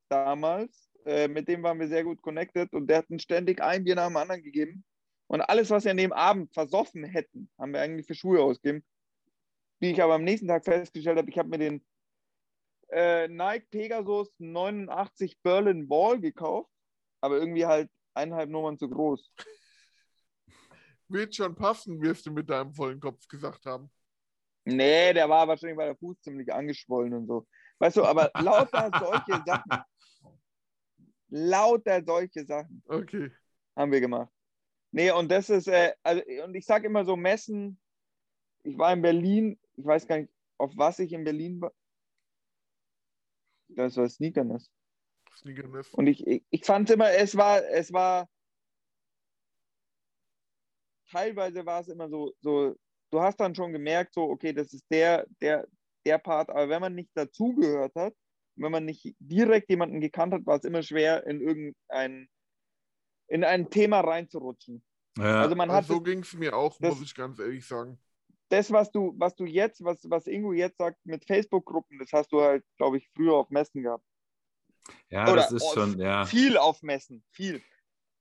damals, 0.08 0.90
äh, 1.04 1.28
mit 1.28 1.46
dem 1.48 1.62
waren 1.62 1.78
wir 1.78 1.88
sehr 1.88 2.04
gut 2.04 2.20
connected 2.20 2.72
und 2.72 2.88
der 2.88 2.98
hat 2.98 3.10
uns 3.10 3.22
ständig 3.22 3.60
ein 3.62 3.84
Bier 3.84 3.94
nach 3.94 4.08
dem 4.08 4.16
anderen 4.16 4.42
gegeben. 4.42 4.84
Und 5.28 5.40
alles, 5.40 5.70
was 5.70 5.84
wir 5.84 5.92
an 5.92 5.96
dem 5.96 6.12
Abend 6.12 6.52
versoffen 6.52 7.04
hätten, 7.04 7.48
haben 7.58 7.72
wir 7.72 7.80
eigentlich 7.80 8.06
für 8.06 8.14
Schuhe 8.14 8.42
ausgegeben. 8.42 8.84
Wie 9.80 9.90
ich 9.92 10.02
aber 10.02 10.14
am 10.14 10.24
nächsten 10.24 10.48
Tag 10.48 10.64
festgestellt 10.64 11.18
habe, 11.18 11.30
ich 11.30 11.38
habe 11.38 11.48
mir 11.48 11.58
den 11.58 11.84
äh, 12.90 13.28
Nike 13.28 13.66
Pegasus 13.70 14.28
89 14.38 15.40
Berlin 15.42 15.88
Ball 15.88 16.20
gekauft, 16.20 16.70
aber 17.20 17.38
irgendwie 17.38 17.64
halt 17.66 17.88
eineinhalb 18.14 18.50
Nummern 18.50 18.76
zu 18.78 18.88
groß. 18.90 19.30
Wird 21.12 21.34
schon 21.34 21.54
passen, 21.54 22.00
wirst 22.00 22.26
du 22.26 22.32
mit 22.32 22.48
deinem 22.48 22.72
vollen 22.72 23.00
Kopf 23.00 23.26
gesagt 23.28 23.66
haben. 23.66 23.90
Nee, 24.64 25.12
der 25.12 25.28
war 25.28 25.46
wahrscheinlich 25.48 25.76
bei 25.76 25.86
der 25.86 25.96
Fuß 25.96 26.20
ziemlich 26.20 26.52
angeschwollen 26.52 27.12
und 27.14 27.26
so. 27.26 27.46
Weißt 27.78 27.96
du, 27.96 28.04
aber 28.04 28.30
lauter 28.40 28.90
solche 28.98 29.42
Sachen, 29.44 29.82
lauter 31.28 32.02
solche 32.04 32.44
Sachen. 32.46 32.82
Okay. 32.86 33.30
haben 33.76 33.90
wir 33.90 34.00
gemacht. 34.00 34.30
Nee, 34.92 35.10
und 35.10 35.30
das 35.30 35.50
ist, 35.50 35.68
äh, 35.68 35.92
also, 36.02 36.22
und 36.44 36.54
ich 36.54 36.66
sage 36.66 36.86
immer 36.86 37.04
so, 37.04 37.16
Messen, 37.16 37.80
ich 38.62 38.78
war 38.78 38.92
in 38.92 39.02
Berlin, 39.02 39.58
ich 39.74 39.84
weiß 39.84 40.06
gar 40.06 40.18
nicht, 40.18 40.32
auf 40.58 40.72
was 40.76 40.98
ich 40.98 41.12
in 41.12 41.24
Berlin 41.24 41.60
war. 41.60 41.72
Das 43.68 43.96
war 43.96 44.08
Sneakerness. 44.08 44.70
Sneakerness. 45.34 45.88
Und 45.94 46.06
ich, 46.06 46.26
ich, 46.26 46.44
ich 46.50 46.64
fand 46.64 46.88
es 46.88 46.94
immer, 46.94 47.10
es 47.10 47.36
war, 47.36 47.64
es 47.64 47.92
war, 47.92 48.28
teilweise 51.12 51.64
war 51.66 51.80
es 51.80 51.88
immer 51.88 52.08
so, 52.08 52.32
so, 52.40 52.74
du 53.10 53.20
hast 53.20 53.38
dann 53.38 53.54
schon 53.54 53.72
gemerkt, 53.72 54.14
so, 54.14 54.22
okay, 54.22 54.52
das 54.52 54.72
ist 54.72 54.84
der, 54.90 55.26
der, 55.40 55.68
der 56.06 56.18
Part, 56.18 56.50
aber 56.50 56.68
wenn 56.68 56.80
man 56.80 56.94
nicht 56.94 57.10
dazugehört 57.14 57.94
hat, 57.94 58.14
wenn 58.56 58.72
man 58.72 58.84
nicht 58.84 59.14
direkt 59.18 59.70
jemanden 59.70 60.00
gekannt 60.00 60.32
hat, 60.34 60.46
war 60.46 60.56
es 60.56 60.64
immer 60.64 60.82
schwer, 60.82 61.26
in 61.26 61.40
irgendein, 61.40 62.28
in 63.28 63.44
ein 63.44 63.70
Thema 63.70 64.00
reinzurutschen. 64.00 64.82
Ja. 65.18 65.42
Also 65.42 65.54
man 65.54 65.70
hat 65.70 65.78
Also 65.78 65.94
so 65.94 66.00
ging 66.00 66.20
es 66.20 66.32
mir 66.34 66.56
auch, 66.56 66.76
das- 66.80 66.94
muss 66.94 67.02
ich 67.02 67.14
ganz 67.14 67.38
ehrlich 67.38 67.66
sagen. 67.66 67.98
das, 68.48 68.70
was 68.70 68.90
du, 68.90 69.14
was 69.16 69.34
du 69.34 69.44
jetzt, 69.44 69.82
was, 69.84 70.08
was 70.10 70.26
Ingo 70.26 70.52
jetzt 70.52 70.78
sagt 70.78 70.98
mit 71.04 71.24
Facebook-Gruppen, 71.24 71.98
das 71.98 72.12
hast 72.12 72.32
du 72.32 72.40
halt, 72.40 72.64
glaube 72.76 72.98
ich, 72.98 73.08
früher 73.14 73.34
auf 73.34 73.50
Messen 73.50 73.82
gehabt. 73.82 74.04
ja, 75.10 75.24
oder- 75.24 75.36
das 75.36 75.52
ist 75.52 75.62
oh, 75.62 75.74
schon, 75.74 75.98
ja. 75.98 76.24
Viel 76.26 76.56
auf 76.56 76.82
Messen, 76.82 77.24
viel. 77.30 77.62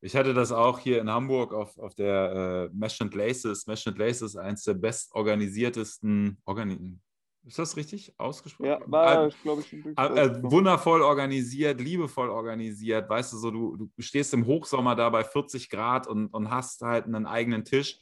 Ich 0.02 0.16
hatte 0.16 0.34
das 0.34 0.52
auch 0.52 0.80
hier 0.80 1.00
in 1.00 1.10
Hamburg 1.10 1.54
auf, 1.54 1.78
auf 1.78 1.94
der 1.96 2.70
äh, 2.72 2.76
Mesh 2.76 3.02
and 3.02 3.14
Laces. 3.14 3.68
Mesh 3.68 3.88
and 3.88 3.98
Laces, 3.98 4.36
eins 4.36 4.64
der 4.64 4.74
bestorganisiertesten, 4.74 6.38
organi 6.46 7.00
ist 7.44 7.58
das 7.58 7.76
richtig 7.76 8.14
ausgesprochen? 8.20 8.68
Ja, 8.68 8.80
Ah, 8.82 8.92
war, 8.92 9.30
glaube 9.44 9.62
ich, 9.62 9.74
äh, 9.74 10.44
wundervoll 10.44 11.02
organisiert, 11.02 11.82
liebevoll 11.82 12.30
organisiert. 12.30 13.10
Weißt 13.10 13.34
du, 13.34 13.38
so 13.38 13.50
du, 13.50 13.78
du 13.78 13.90
stehst 13.98 14.34
im 14.34 14.46
Hochsommer 14.46 14.96
da 14.96 15.10
bei 15.10 15.24
40 15.24 15.70
Grad 15.70 16.08
und, 16.08 16.28
und 16.28 16.52
hast 16.52 16.82
halt 16.82 17.06
einen 17.06 17.26
eigenen 17.26 17.66
Tisch. 17.66 18.00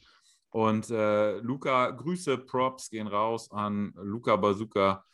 Und 0.50 0.90
äh, 0.90 1.38
Luca, 1.38 1.90
Grüße, 1.90 2.36
Props 2.36 2.90
gehen 2.90 3.06
raus 3.06 3.50
an 3.50 3.94
Luca 3.96 4.36
Bazooka. 4.36 5.04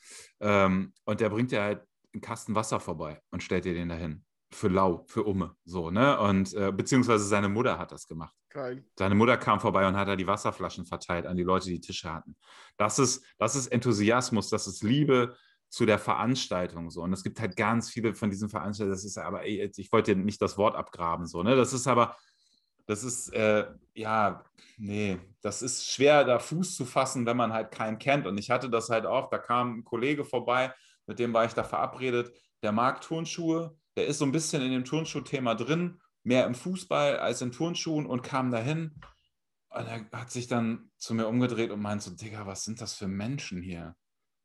Ähm, 0.40 0.92
und 1.04 1.20
der 1.20 1.28
bringt 1.28 1.52
dir 1.52 1.62
halt 1.62 1.82
einen 2.12 2.20
Kasten 2.20 2.54
Wasser 2.54 2.80
vorbei 2.80 3.20
und 3.30 3.42
stellt 3.42 3.64
dir 3.64 3.74
den 3.74 3.90
dahin. 3.90 4.25
Für 4.50 4.68
Lau, 4.68 5.04
für 5.08 5.24
Umme. 5.24 5.56
So, 5.64 5.90
ne? 5.90 6.18
Und 6.20 6.54
äh, 6.54 6.72
beziehungsweise 6.72 7.24
seine 7.24 7.48
Mutter 7.48 7.78
hat 7.78 7.92
das 7.92 8.06
gemacht. 8.06 8.34
Geil. 8.50 8.84
Seine 8.96 9.14
Mutter 9.14 9.36
kam 9.36 9.60
vorbei 9.60 9.86
und 9.86 9.96
hat 9.96 10.08
da 10.08 10.16
die 10.16 10.26
Wasserflaschen 10.26 10.86
verteilt 10.86 11.26
an 11.26 11.36
die 11.36 11.42
Leute, 11.42 11.68
die 11.68 11.80
Tische 11.80 12.12
hatten. 12.12 12.36
Das 12.76 12.98
ist, 12.98 13.24
das 13.38 13.56
ist 13.56 13.66
Enthusiasmus, 13.66 14.48
das 14.48 14.66
ist 14.66 14.82
Liebe 14.82 15.36
zu 15.68 15.84
der 15.84 15.98
Veranstaltung 15.98 16.90
so. 16.90 17.02
Und 17.02 17.12
es 17.12 17.22
gibt 17.22 17.40
halt 17.40 17.56
ganz 17.56 17.90
viele 17.90 18.14
von 18.14 18.30
diesen 18.30 18.48
Veranstaltungen, 18.48 18.94
das 18.94 19.04
ist 19.04 19.18
aber, 19.18 19.44
ey, 19.44 19.70
ich 19.76 19.92
wollte 19.92 20.14
dir 20.14 20.22
nicht 20.22 20.40
das 20.40 20.56
Wort 20.56 20.76
abgraben, 20.76 21.26
so, 21.26 21.42
ne? 21.42 21.56
Das 21.56 21.72
ist 21.72 21.86
aber, 21.86 22.16
das 22.86 23.02
ist, 23.02 23.32
äh, 23.34 23.66
ja, 23.94 24.44
nee, 24.78 25.18
das 25.42 25.62
ist 25.62 25.90
schwer, 25.90 26.24
da 26.24 26.38
Fuß 26.38 26.76
zu 26.76 26.84
fassen, 26.84 27.26
wenn 27.26 27.36
man 27.36 27.52
halt 27.52 27.72
keinen 27.72 27.98
kennt. 27.98 28.26
Und 28.26 28.38
ich 28.38 28.50
hatte 28.50 28.70
das 28.70 28.88
halt 28.88 29.06
auch, 29.06 29.28
da 29.28 29.38
kam 29.38 29.78
ein 29.78 29.84
Kollege 29.84 30.24
vorbei, 30.24 30.72
mit 31.06 31.18
dem 31.18 31.34
war 31.34 31.44
ich 31.44 31.52
da 31.52 31.64
verabredet, 31.64 32.32
der 32.62 32.72
mag 32.72 33.00
Turnschuhe, 33.00 33.76
der 33.96 34.06
ist 34.06 34.18
so 34.18 34.24
ein 34.24 34.32
bisschen 34.32 34.62
in 34.62 34.72
dem 34.72 34.84
Turnschuhthema 34.84 35.54
drin, 35.54 36.00
mehr 36.22 36.46
im 36.46 36.54
Fußball 36.54 37.18
als 37.18 37.42
in 37.42 37.52
Turnschuhen 37.52 38.06
und 38.06 38.22
kam 38.22 38.50
dahin. 38.50 38.92
Und 39.70 39.86
er 39.86 40.10
hat 40.12 40.30
sich 40.30 40.46
dann 40.48 40.90
zu 40.98 41.14
mir 41.14 41.26
umgedreht 41.28 41.70
und 41.70 41.80
meint 41.80 42.02
so, 42.02 42.10
Digga, 42.10 42.46
was 42.46 42.64
sind 42.64 42.80
das 42.80 42.94
für 42.94 43.08
Menschen 43.08 43.62
hier? 43.62 43.96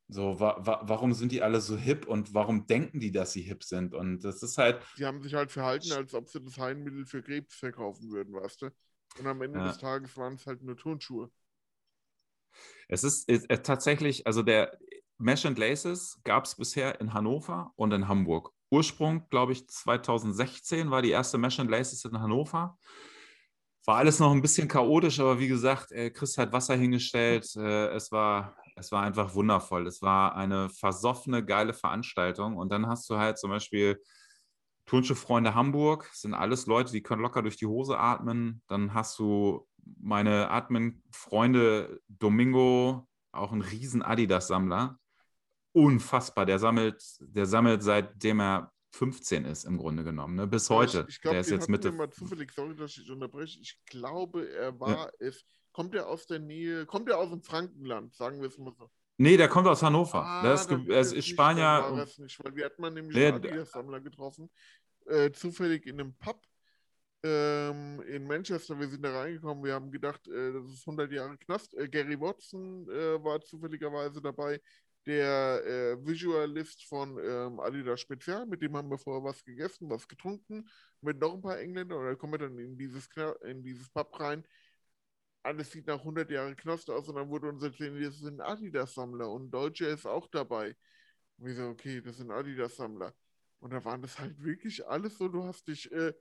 So, 0.10 0.40
wa 0.40 0.58
wa 0.60 0.82
warum 0.84 1.14
sind 1.14 1.32
die 1.32 1.42
alle 1.42 1.62
so 1.62 1.78
hip 1.78 2.08
und 2.08 2.34
warum 2.34 2.68
denken 2.68 3.00
die, 3.00 3.12
dass 3.12 3.34
sie 3.34 3.42
hip 3.42 3.64
sind? 3.64 3.94
Und 3.94 4.22
das 4.24 4.44
ist 4.44 4.58
halt, 4.58 4.82
Die 4.98 5.06
haben 5.06 5.22
sich 5.22 5.34
halt 5.34 5.52
verhalten, 5.52 5.92
als 5.92 6.14
ob 6.14 6.30
sie 6.30 6.42
das 6.42 6.58
Heilmittel 6.58 7.06
für 7.06 7.22
Krebs 7.22 7.56
verkaufen 7.56 8.10
würden, 8.10 8.34
weißt 8.34 8.62
du? 8.62 8.70
Und 9.20 9.28
am 9.28 9.42
Ende 9.42 9.60
Ja. 9.60 9.64
des 9.64 9.78
Tages 9.78 10.16
waren 10.18 10.36
es 10.36 10.48
halt 10.48 10.62
nur 10.64 10.78
Turnschuhe. 10.78 11.30
es 12.88 13.04
ist, 13.04 13.28
ist, 13.30 13.50
ist 13.50 13.66
tatsächlich, 13.66 14.28
also 14.28 14.44
der, 14.44 14.78
Mesh 15.18 15.46
and 15.46 15.60
Laces 15.60 16.20
gab 16.24 16.46
es 16.46 16.56
bisher 16.56 17.00
in 17.00 17.14
Hannover 17.14 17.74
und 17.76 17.92
in 17.92 18.08
Hamburg. 18.08 18.52
Ursprung, 18.72 19.28
glaube 19.30 19.52
ich, 19.52 19.68
2016 19.68 20.90
war 20.90 21.02
die 21.02 21.12
erste 21.12 21.38
Mesh 21.38 21.60
and 21.60 21.70
Laces 21.70 22.06
in 22.06 22.20
Hannover. 22.20 22.78
War 23.86 23.98
alles 23.98 24.20
noch 24.20 24.32
ein 24.32 24.42
bisschen 24.42 24.68
chaotisch, 24.68 25.20
aber 25.20 25.40
wie 25.40 25.48
gesagt, 25.48 25.92
äh, 25.92 26.10
Chris 26.10 26.38
hat 26.38 26.54
Wasser 26.54 26.76
hingestellt. 26.76 27.54
Äh, 27.56 27.88
es, 27.90 28.12
war, 28.12 28.56
es 28.76 28.92
war 28.92 29.04
einfach 29.04 29.34
wundervoll. 29.36 29.88
Es 29.88 30.02
war 30.02 30.36
eine 30.36 30.70
versoffene, 30.70 31.44
geile 31.44 31.74
Veranstaltung. 31.74 32.56
Und 32.56 32.72
dann 32.72 32.88
hast 32.88 33.10
du 33.10 33.18
halt 33.18 33.38
zum 33.38 33.50
Beispiel 33.50 34.02
Turnschuhfreunde 34.86 35.56
Hamburg, 35.56 36.10
sind 36.14 36.34
alles 36.34 36.66
Leute, 36.66 36.92
die 36.92 37.02
können 37.02 37.22
locker 37.22 37.42
durch 37.42 37.58
die 37.58 37.66
Hose 37.66 37.98
atmen. 37.98 38.62
Dann 38.68 38.94
hast 38.94 39.18
du 39.20 39.68
meine 40.00 40.50
Admin-Freunde 40.50 42.00
Domingo, 42.08 43.08
auch 43.32 43.52
ein 43.52 43.62
riesen 43.62 44.02
Adidas-Sammler. 44.02 45.00
Unfassbar. 45.74 46.46
Der 46.46 46.60
sammelt, 46.60 47.04
der 47.20 47.46
sammelt 47.46 47.84
seitdem 47.84 48.42
er 48.42 48.72
15 48.94 49.46
ist, 49.46 49.64
im 49.64 49.78
Grunde 49.78 50.04
genommen, 50.04 50.36
ne? 50.36 50.48
bis 50.48 50.70
heute. 50.70 51.06
Ich, 51.08 51.16
ich 51.16 51.22
glaub, 51.22 51.32
der 51.34 51.42
ist 51.42 51.50
jetzt 51.50 51.70
Mitte. 51.70 51.92
mal 51.92 52.10
zufällig, 52.10 52.52
sorry, 52.52 52.76
dass 52.76 52.98
ich 52.98 53.10
unterbreche. 53.10 53.60
Ich 53.62 53.80
glaube, 53.86 54.50
er 54.50 54.78
war 54.80 55.12
es. 55.20 55.46
Kommt 55.72 55.96
er 55.96 56.08
aus 56.08 56.28
der 56.28 56.40
Nähe, 56.40 56.86
kommt 56.86 57.08
er 57.08 57.18
aus 57.18 57.30
dem 57.30 57.42
Frankenland, 57.42 58.14
sagen 58.14 58.42
wir 58.42 58.50
es 58.50 58.58
mal 58.58 58.74
so. 58.78 58.92
Nee, 59.18 59.38
der 59.38 59.48
kommt 59.48 59.68
aus 59.68 59.82
Hannover. 59.82 60.26
Ah, 60.26 60.42
der 60.42 60.56
ist, 60.56 60.70
ist 60.70 61.14
nicht, 61.14 61.30
Spanier. 61.30 61.82
dann 61.82 61.96
war 61.96 62.04
es 62.04 62.18
nicht, 62.18 62.44
weil 62.44 62.56
wir 62.56 62.66
hatten 62.66 62.82
mal 62.82 62.92
nämlich 62.92 63.16
Nee, 63.16 63.28
einen 63.28 63.36
Adidas-Sammler 63.38 64.02
getroffen, 64.02 64.50
äh, 65.06 65.32
zufällig 65.32 65.86
in 65.86 66.02
einem 66.02 66.14
Pub 66.16 66.42
ähm, 67.24 68.02
in 68.08 68.26
Manchester. 68.26 68.80
Wir 68.80 68.90
sind 68.90 69.04
da 69.04 69.18
reingekommen, 69.18 69.64
wir 69.64 69.74
haben 69.74 69.92
gedacht, 69.92 70.28
äh, 70.28 70.54
das 70.54 70.66
ist 70.66 70.82
100 70.88 71.12
Jahre 71.12 71.38
Knast. 71.38 71.74
Äh, 71.76 71.88
Gary 71.88 72.20
Watson 72.20 72.90
äh, 72.90 73.24
war 73.24 73.40
zufälligerweise 73.42 74.22
dabei, 74.22 74.60
der 75.06 75.64
äh, 75.66 76.06
Visualist 76.06 76.84
von 76.88 77.18
ähm, 77.18 77.60
Adidas 77.60 78.02
Spezial, 78.02 78.46
mit 78.46 78.62
dem 78.62 78.76
haben 78.78 78.90
wir 78.90 78.98
vorher 78.98 79.24
was 79.24 79.44
gegessen, 79.44 79.90
was 79.90 80.08
getrunken, 80.08 80.70
mit 81.02 81.20
noch 81.20 81.34
ein 81.34 81.42
paar 81.42 81.60
Engländern 81.60 82.00
und 82.00 82.06
dann 82.06 82.18
kommen 82.18 82.34
wir 82.34 82.40
dann 82.40 82.58
in 82.60 82.78
dieses, 82.78 83.10
in 83.44 83.64
dieses 83.64 83.90
Pub 83.90 84.20
rein 84.20 84.46
alles 85.44 85.72
sieht 85.72 85.88
nach 85.88 86.00
100 86.00 86.30
Jahren 86.30 86.56
Knast 86.56 86.90
aus 86.90 87.08
und 87.10 87.16
dann 87.16 87.30
wurde 87.30 87.50
uns 87.50 87.64
erzählt, 87.64 88.04
das 88.06 88.20
sind 88.20 88.42
Adidas-Sammler 88.42 89.30
und 89.30 89.46
ein 89.48 89.52
Deutscher 89.52 89.90
ist 89.90 90.06
auch 90.06 90.28
dabei. 90.28 90.76
Und 91.38 91.48
wir 91.48 91.56
so, 91.56 91.68
okay, 91.70 92.02
das 92.02 92.18
sind 92.18 92.32
Adidas-Sammler. 92.32 93.14
Und 93.60 93.72
da 93.72 93.84
waren 93.86 94.02
das 94.02 94.20
halt 94.20 94.42
wirklich 94.44 94.86
alles 94.88 95.18
so, 95.18 95.28
du 95.28 95.44
hast 95.44 95.68
dich 95.68 95.92
äh, 95.92 96.14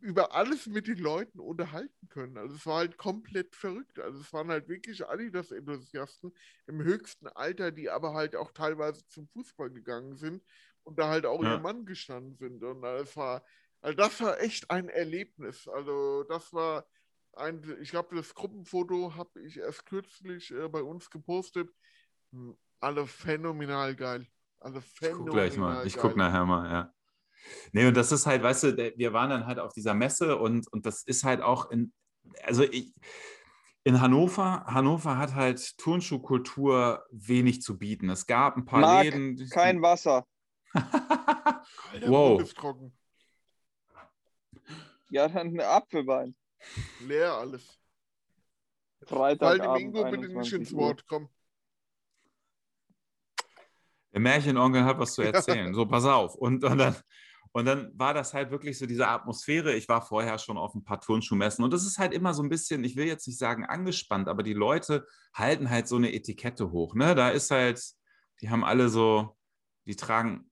über 0.00 0.34
alles 0.34 0.66
mit 0.66 0.86
den 0.88 0.98
Leuten 0.98 1.40
unterhalten 1.40 2.08
können. 2.08 2.36
Also 2.36 2.56
es 2.56 2.66
war 2.66 2.78
halt 2.78 2.96
komplett 2.98 3.54
verrückt. 3.54 3.98
Also 4.00 4.20
es 4.20 4.32
waren 4.32 4.48
halt 4.50 4.68
wirklich 4.68 5.06
Adidas-Enthusiasten 5.06 6.32
im 6.66 6.82
höchsten 6.82 7.28
Alter, 7.28 7.70
die 7.70 7.90
aber 7.90 8.14
halt 8.14 8.34
auch 8.36 8.52
teilweise 8.52 9.06
zum 9.08 9.28
Fußball 9.28 9.70
gegangen 9.70 10.16
sind 10.16 10.44
und 10.82 10.98
da 10.98 11.08
halt 11.08 11.26
auch 11.26 11.42
Ja. 11.42 11.52
ihr 11.52 11.60
Mann 11.60 11.86
gestanden 11.86 12.36
sind. 12.36 12.62
Und 12.64 12.84
es 12.84 13.16
war, 13.16 13.44
also 13.80 13.96
das 13.96 14.20
war 14.20 14.40
echt 14.40 14.70
ein 14.70 14.88
Erlebnis. 14.88 15.68
Also 15.68 16.24
das 16.24 16.52
war 16.52 16.86
ein, 17.32 17.62
ich 17.80 17.90
glaube, 17.90 18.16
das 18.16 18.34
Gruppenfoto 18.34 19.14
habe 19.14 19.40
ich 19.42 19.58
erst 19.58 19.86
kürzlich 19.86 20.50
äh, 20.50 20.68
bei 20.68 20.82
uns 20.82 21.08
gepostet. 21.10 21.70
Hm, 22.32 22.56
Alle 22.80 23.06
phänomenal 23.06 23.94
geil. 23.96 24.26
Ich 24.72 24.82
phänomenal 24.82 25.22
guck 25.24 25.30
gleich 25.30 25.56
mal. 25.56 25.86
Ich 25.86 25.94
geil. 25.94 26.02
guck 26.02 26.16
nachher 26.16 26.44
mal, 26.46 26.70
ja. 26.70 26.94
Nee, 27.72 27.86
und 27.86 27.96
das 27.96 28.12
ist 28.12 28.26
halt, 28.26 28.42
weißt 28.42 28.62
du, 28.64 28.92
wir 28.96 29.12
waren 29.12 29.30
dann 29.30 29.46
halt 29.46 29.58
auf 29.58 29.72
dieser 29.72 29.94
Messe 29.94 30.36
und, 30.38 30.70
und 30.72 30.86
das 30.86 31.02
ist 31.02 31.24
halt 31.24 31.40
auch 31.40 31.70
in, 31.70 31.92
also 32.44 32.62
ich, 32.62 32.94
in 33.84 34.00
Hannover, 34.00 34.64
Hannover 34.66 35.16
hat 35.16 35.34
halt 35.34 35.78
Turnschuhkultur 35.78 37.06
wenig 37.10 37.62
zu 37.62 37.78
bieten. 37.78 38.10
Es 38.10 38.26
gab 38.26 38.56
ein 38.56 38.64
paar 38.64 38.80
Marc, 38.80 39.04
Läden. 39.04 39.48
Kein 39.50 39.80
Wasser. 39.80 40.26
Alter, 40.74 42.08
Wow. 42.08 42.54
Trocken. 42.54 42.92
Ja, 45.10 45.28
dann 45.28 45.48
ein 45.48 45.60
Apfelwein. 45.60 46.36
Leer 47.00 47.32
alles. 47.32 47.80
Fall 49.06 49.36
Freitagabend. 49.36 49.76
dem 49.76 49.86
Ingo 49.86 50.04
bitte 50.04 50.28
nicht 50.28 50.30
21 50.36 50.60
ins. 50.60 50.72
Wort, 50.72 51.04
komm. 51.06 51.28
Der 54.12 54.20
Märchenonkel 54.20 54.84
hat 54.84 54.98
was 54.98 55.14
zu 55.14 55.22
erzählen. 55.22 55.72
So, 55.74 55.86
pass 55.86 56.04
auf. 56.04 56.34
Und, 56.34 56.62
und, 56.64 56.78
dann, 56.78 56.96
und 57.52 57.64
dann 57.64 57.90
war 57.98 58.14
das 58.14 58.32
halt 58.32 58.50
wirklich 58.50 58.78
so 58.78 58.86
diese 58.86 59.08
Atmosphäre. 59.08 59.74
Ich 59.74 59.88
war 59.88 60.02
vorher 60.02 60.38
schon 60.38 60.56
auf 60.56 60.74
ein 60.74 60.84
paar 60.84 61.00
Turnschuhmessen 61.00 61.64
und 61.64 61.72
das 61.72 61.84
ist 61.84 61.98
halt 61.98 62.12
immer 62.12 62.32
so 62.32 62.42
ein 62.42 62.48
bisschen, 62.48 62.84
ich 62.84 62.96
will 62.96 63.06
jetzt 63.06 63.26
nicht 63.26 63.38
sagen 63.38 63.64
angespannt, 63.64 64.28
aber 64.28 64.42
die 64.42 64.52
Leute 64.52 65.06
halten 65.34 65.68
halt 65.68 65.88
so 65.88 65.96
eine 65.96 66.12
Etikette 66.12 66.70
hoch. 66.70 66.94
Ne? 66.94 67.14
Da 67.14 67.30
ist 67.30 67.50
halt, 67.50 67.82
die 68.40 68.50
haben 68.50 68.64
alle 68.64 68.88
so, 68.88 69.36
die 69.84 69.96
tragen, 69.96 70.50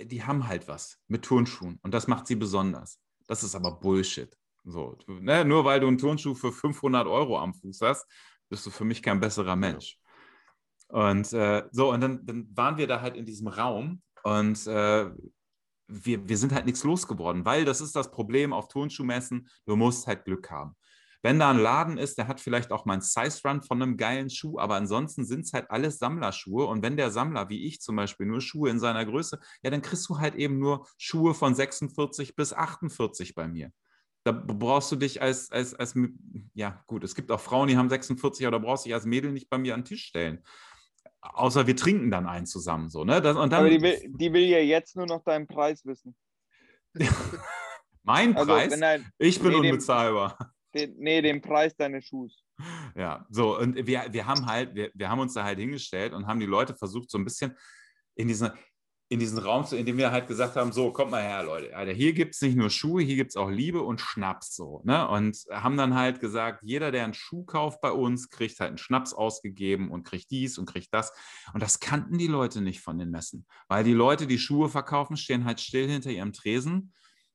die 0.00 0.22
haben 0.22 0.46
halt 0.46 0.68
was 0.68 0.98
mit 1.08 1.24
Turnschuhen 1.24 1.80
und 1.82 1.92
das 1.92 2.06
macht 2.06 2.26
sie 2.28 2.36
besonders. 2.36 3.00
Das 3.26 3.42
ist 3.42 3.56
aber 3.56 3.72
Bullshit. 3.72 4.36
So, 4.64 4.96
ne? 5.06 5.44
Nur 5.44 5.64
weil 5.64 5.80
du 5.80 5.88
einen 5.88 5.98
Turnschuh 5.98 6.34
für 6.34 6.52
500 6.52 7.06
Euro 7.06 7.38
am 7.38 7.54
Fuß 7.54 7.80
hast, 7.82 8.06
bist 8.48 8.64
du 8.66 8.70
für 8.70 8.84
mich 8.84 9.02
kein 9.02 9.20
besserer 9.20 9.56
Mensch. 9.56 9.98
Und 10.88 11.32
äh, 11.32 11.64
so, 11.72 11.92
und 11.92 12.00
dann, 12.00 12.24
dann 12.26 12.48
waren 12.56 12.76
wir 12.76 12.86
da 12.86 13.00
halt 13.00 13.16
in 13.16 13.24
diesem 13.24 13.48
Raum 13.48 14.02
und 14.22 14.66
äh, 14.66 15.10
wir, 15.88 16.28
wir 16.28 16.36
sind 16.36 16.52
halt 16.52 16.66
nichts 16.66 16.84
losgeworden, 16.84 17.44
weil 17.44 17.64
das 17.64 17.80
ist 17.80 17.96
das 17.96 18.10
Problem 18.10 18.52
auf 18.52 18.68
Turnschuhmessen, 18.68 19.48
du 19.66 19.76
musst 19.76 20.06
halt 20.06 20.24
Glück 20.24 20.50
haben. 20.50 20.76
Wenn 21.22 21.40
da 21.40 21.50
ein 21.50 21.58
Laden 21.58 21.98
ist, 21.98 22.18
der 22.18 22.28
hat 22.28 22.40
vielleicht 22.40 22.70
auch 22.70 22.84
mal 22.84 22.92
einen 22.92 23.02
Size-Run 23.02 23.62
von 23.62 23.82
einem 23.82 23.96
geilen 23.96 24.30
Schuh, 24.30 24.60
aber 24.60 24.76
ansonsten 24.76 25.24
sind 25.24 25.40
es 25.40 25.52
halt 25.52 25.70
alles 25.70 25.98
Sammlerschuhe. 25.98 26.66
Und 26.66 26.82
wenn 26.82 26.96
der 26.96 27.10
Sammler, 27.10 27.48
wie 27.48 27.66
ich 27.66 27.80
zum 27.80 27.96
Beispiel, 27.96 28.26
nur 28.26 28.40
Schuhe 28.40 28.70
in 28.70 28.78
seiner 28.78 29.04
Größe, 29.04 29.40
ja, 29.62 29.70
dann 29.70 29.82
kriegst 29.82 30.08
du 30.08 30.18
halt 30.18 30.36
eben 30.36 30.60
nur 30.60 30.86
Schuhe 30.98 31.34
von 31.34 31.54
46 31.54 32.36
bis 32.36 32.52
48 32.52 33.34
bei 33.34 33.48
mir. 33.48 33.72
Da 34.22 34.32
brauchst 34.32 34.92
du 34.92 34.96
dich 34.96 35.22
als, 35.22 35.50
als, 35.50 35.74
als, 35.74 35.94
ja 36.54 36.82
gut, 36.86 37.02
es 37.02 37.14
gibt 37.14 37.32
auch 37.32 37.40
Frauen, 37.40 37.68
die 37.68 37.76
haben 37.76 37.88
46, 37.88 38.46
aber 38.46 38.58
da 38.58 38.64
brauchst 38.64 38.84
du 38.84 38.88
dich 38.88 38.94
als 38.94 39.04
Mädel 39.04 39.32
nicht 39.32 39.48
bei 39.48 39.58
mir 39.58 39.74
an 39.74 39.80
den 39.80 39.86
Tisch 39.86 40.04
stellen. 40.04 40.44
Außer 41.34 41.66
wir 41.66 41.76
trinken 41.76 42.10
dann 42.10 42.26
einen 42.26 42.46
zusammen, 42.46 42.88
so, 42.88 43.04
ne? 43.04 43.20
Das, 43.20 43.36
und 43.36 43.52
dann, 43.52 43.60
Aber 43.60 43.70
die 43.70 43.80
will, 43.80 44.00
die 44.06 44.32
will 44.32 44.44
ja 44.44 44.58
jetzt 44.58 44.96
nur 44.96 45.06
noch 45.06 45.22
deinen 45.22 45.46
Preis 45.46 45.84
wissen. 45.84 46.16
mein 48.02 48.36
Also, 48.36 48.52
Preis, 48.52 48.72
er, 48.80 49.00
ich 49.18 49.40
bin 49.40 49.50
nee, 49.50 49.70
unbezahlbar. 49.70 50.52
den, 50.74 50.96
nee, 50.98 51.22
den 51.22 51.40
Preis 51.40 51.74
deines 51.76 52.06
Schuhs. 52.06 52.42
Ja, 52.94 53.26
so, 53.28 53.58
und 53.58 53.86
wir, 53.86 54.06
wir 54.10 54.26
haben 54.26 54.46
halt, 54.46 54.74
wir, 54.74 54.90
wir 54.94 55.08
haben 55.08 55.20
uns 55.20 55.34
da 55.34 55.44
halt 55.44 55.58
hingestellt 55.58 56.12
und 56.12 56.26
haben 56.26 56.40
die 56.40 56.46
Leute 56.46 56.74
versucht, 56.74 57.10
so 57.10 57.18
ein 57.18 57.24
bisschen 57.24 57.56
in 58.14 58.28
diesen, 58.28 58.50
in 59.08 59.20
diesen 59.20 59.38
Raum 59.38 59.64
zu, 59.64 59.76
in 59.76 59.86
dem 59.86 59.98
wir 59.98 60.10
halt 60.10 60.26
gesagt 60.26 60.56
haben: 60.56 60.72
so, 60.72 60.92
kommt 60.92 61.10
mal 61.10 61.22
her, 61.22 61.44
Leute. 61.44 61.76
Alter, 61.76 61.92
hier 61.92 62.12
gibt 62.12 62.34
es 62.34 62.40
nicht 62.42 62.56
nur 62.56 62.70
Schuhe, 62.70 63.02
hier 63.02 63.16
gibt 63.16 63.30
es 63.30 63.36
auch 63.36 63.50
Liebe 63.50 63.82
und 63.82 64.00
Schnaps 64.00 64.54
so. 64.56 64.82
Ne? 64.84 65.06
Und 65.08 65.38
haben 65.50 65.76
dann 65.76 65.94
halt 65.94 66.20
gesagt, 66.20 66.62
jeder, 66.64 66.90
der 66.90 67.04
einen 67.04 67.14
Schuh 67.14 67.44
kauft 67.44 67.80
bei 67.80 67.92
uns, 67.92 68.30
kriegt 68.30 68.58
halt 68.58 68.68
einen 68.68 68.78
Schnaps 68.78 69.12
ausgegeben 69.12 69.90
und 69.90 70.02
kriegt 70.02 70.30
dies 70.30 70.58
und 70.58 70.66
kriegt 70.66 70.92
das. 70.92 71.12
Und 71.52 71.62
das 71.62 71.78
kannten 71.78 72.18
die 72.18 72.26
Leute 72.26 72.60
nicht 72.60 72.80
von 72.80 72.98
den 72.98 73.10
Messen. 73.10 73.46
Weil 73.68 73.84
die 73.84 73.94
Leute, 73.94 74.26
die 74.26 74.38
Schuhe 74.38 74.68
verkaufen, 74.68 75.16
stehen 75.16 75.44
halt 75.44 75.60
still 75.60 75.88
hinter 75.88 76.10
ihrem 76.10 76.32
Tresen 76.32 76.92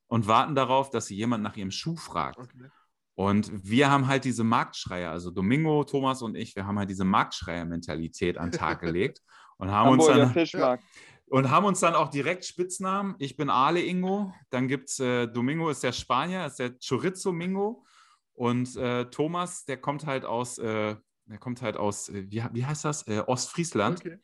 und 0.07 0.27
warten 0.27 0.55
darauf, 0.55 0.89
dass 0.89 1.05
sie 1.05 1.15
jemand 1.15 1.41
nach 1.43 1.55
ihrem 1.55 1.71
Schuh 1.71 1.95
fragt. 1.95 2.37
Okay. 2.37 2.69
Und 3.15 3.51
wir 3.63 3.91
haben 3.91 4.07
halt 4.07 4.25
diese 4.25 4.43
Marktschreier, 4.43 5.11
also 5.11 5.31
Domingo, 5.31 5.83
Thomas 5.83 6.21
und 6.21 6.35
ich, 6.35 6.55
wir 6.55 6.65
haben 6.65 6.79
halt 6.79 6.89
diese 6.89 7.05
Marktschreier-Mentalität 7.05 8.37
an 8.37 8.51
den 8.51 8.57
Tag 8.57 8.79
gelegt 8.79 9.21
und 9.57 9.69
haben, 9.69 9.91
uns 9.91 10.03
Hamburger 10.03 10.19
dann, 10.25 10.33
Fischmarkt. 10.33 10.83
Und 11.31 11.49
haben 11.49 11.65
uns 11.65 11.79
dann 11.79 11.95
auch 11.95 12.09
direkt 12.09 12.43
Spitznamen. 12.43 13.15
Ich 13.17 13.37
bin 13.37 13.49
Ale 13.49 13.81
Ingo, 13.81 14.33
dann 14.49 14.67
gibt 14.67 14.89
es 14.89 14.99
äh, 14.99 15.27
Domingo 15.27 15.69
ist 15.69 15.81
der 15.81 15.93
Spanier, 15.93 16.45
ist 16.45 16.59
der 16.59 16.75
Chorizo 16.77 17.31
Mingo 17.31 17.85
und 18.33 18.75
äh, 18.75 19.05
Thomas, 19.09 19.63
der 19.63 19.77
kommt 19.77 20.05
halt 20.05 20.25
aus, 20.25 20.57
äh, 20.57 20.97
der 21.25 21.37
kommt 21.39 21.61
halt 21.61 21.77
aus, 21.77 22.09
äh, 22.09 22.25
wie, 22.29 22.43
wie 22.51 22.65
heißt 22.65 22.83
das? 22.83 23.07
Äh, 23.07 23.23
Ostfriesland. 23.25 24.01
Okay. 24.01 24.17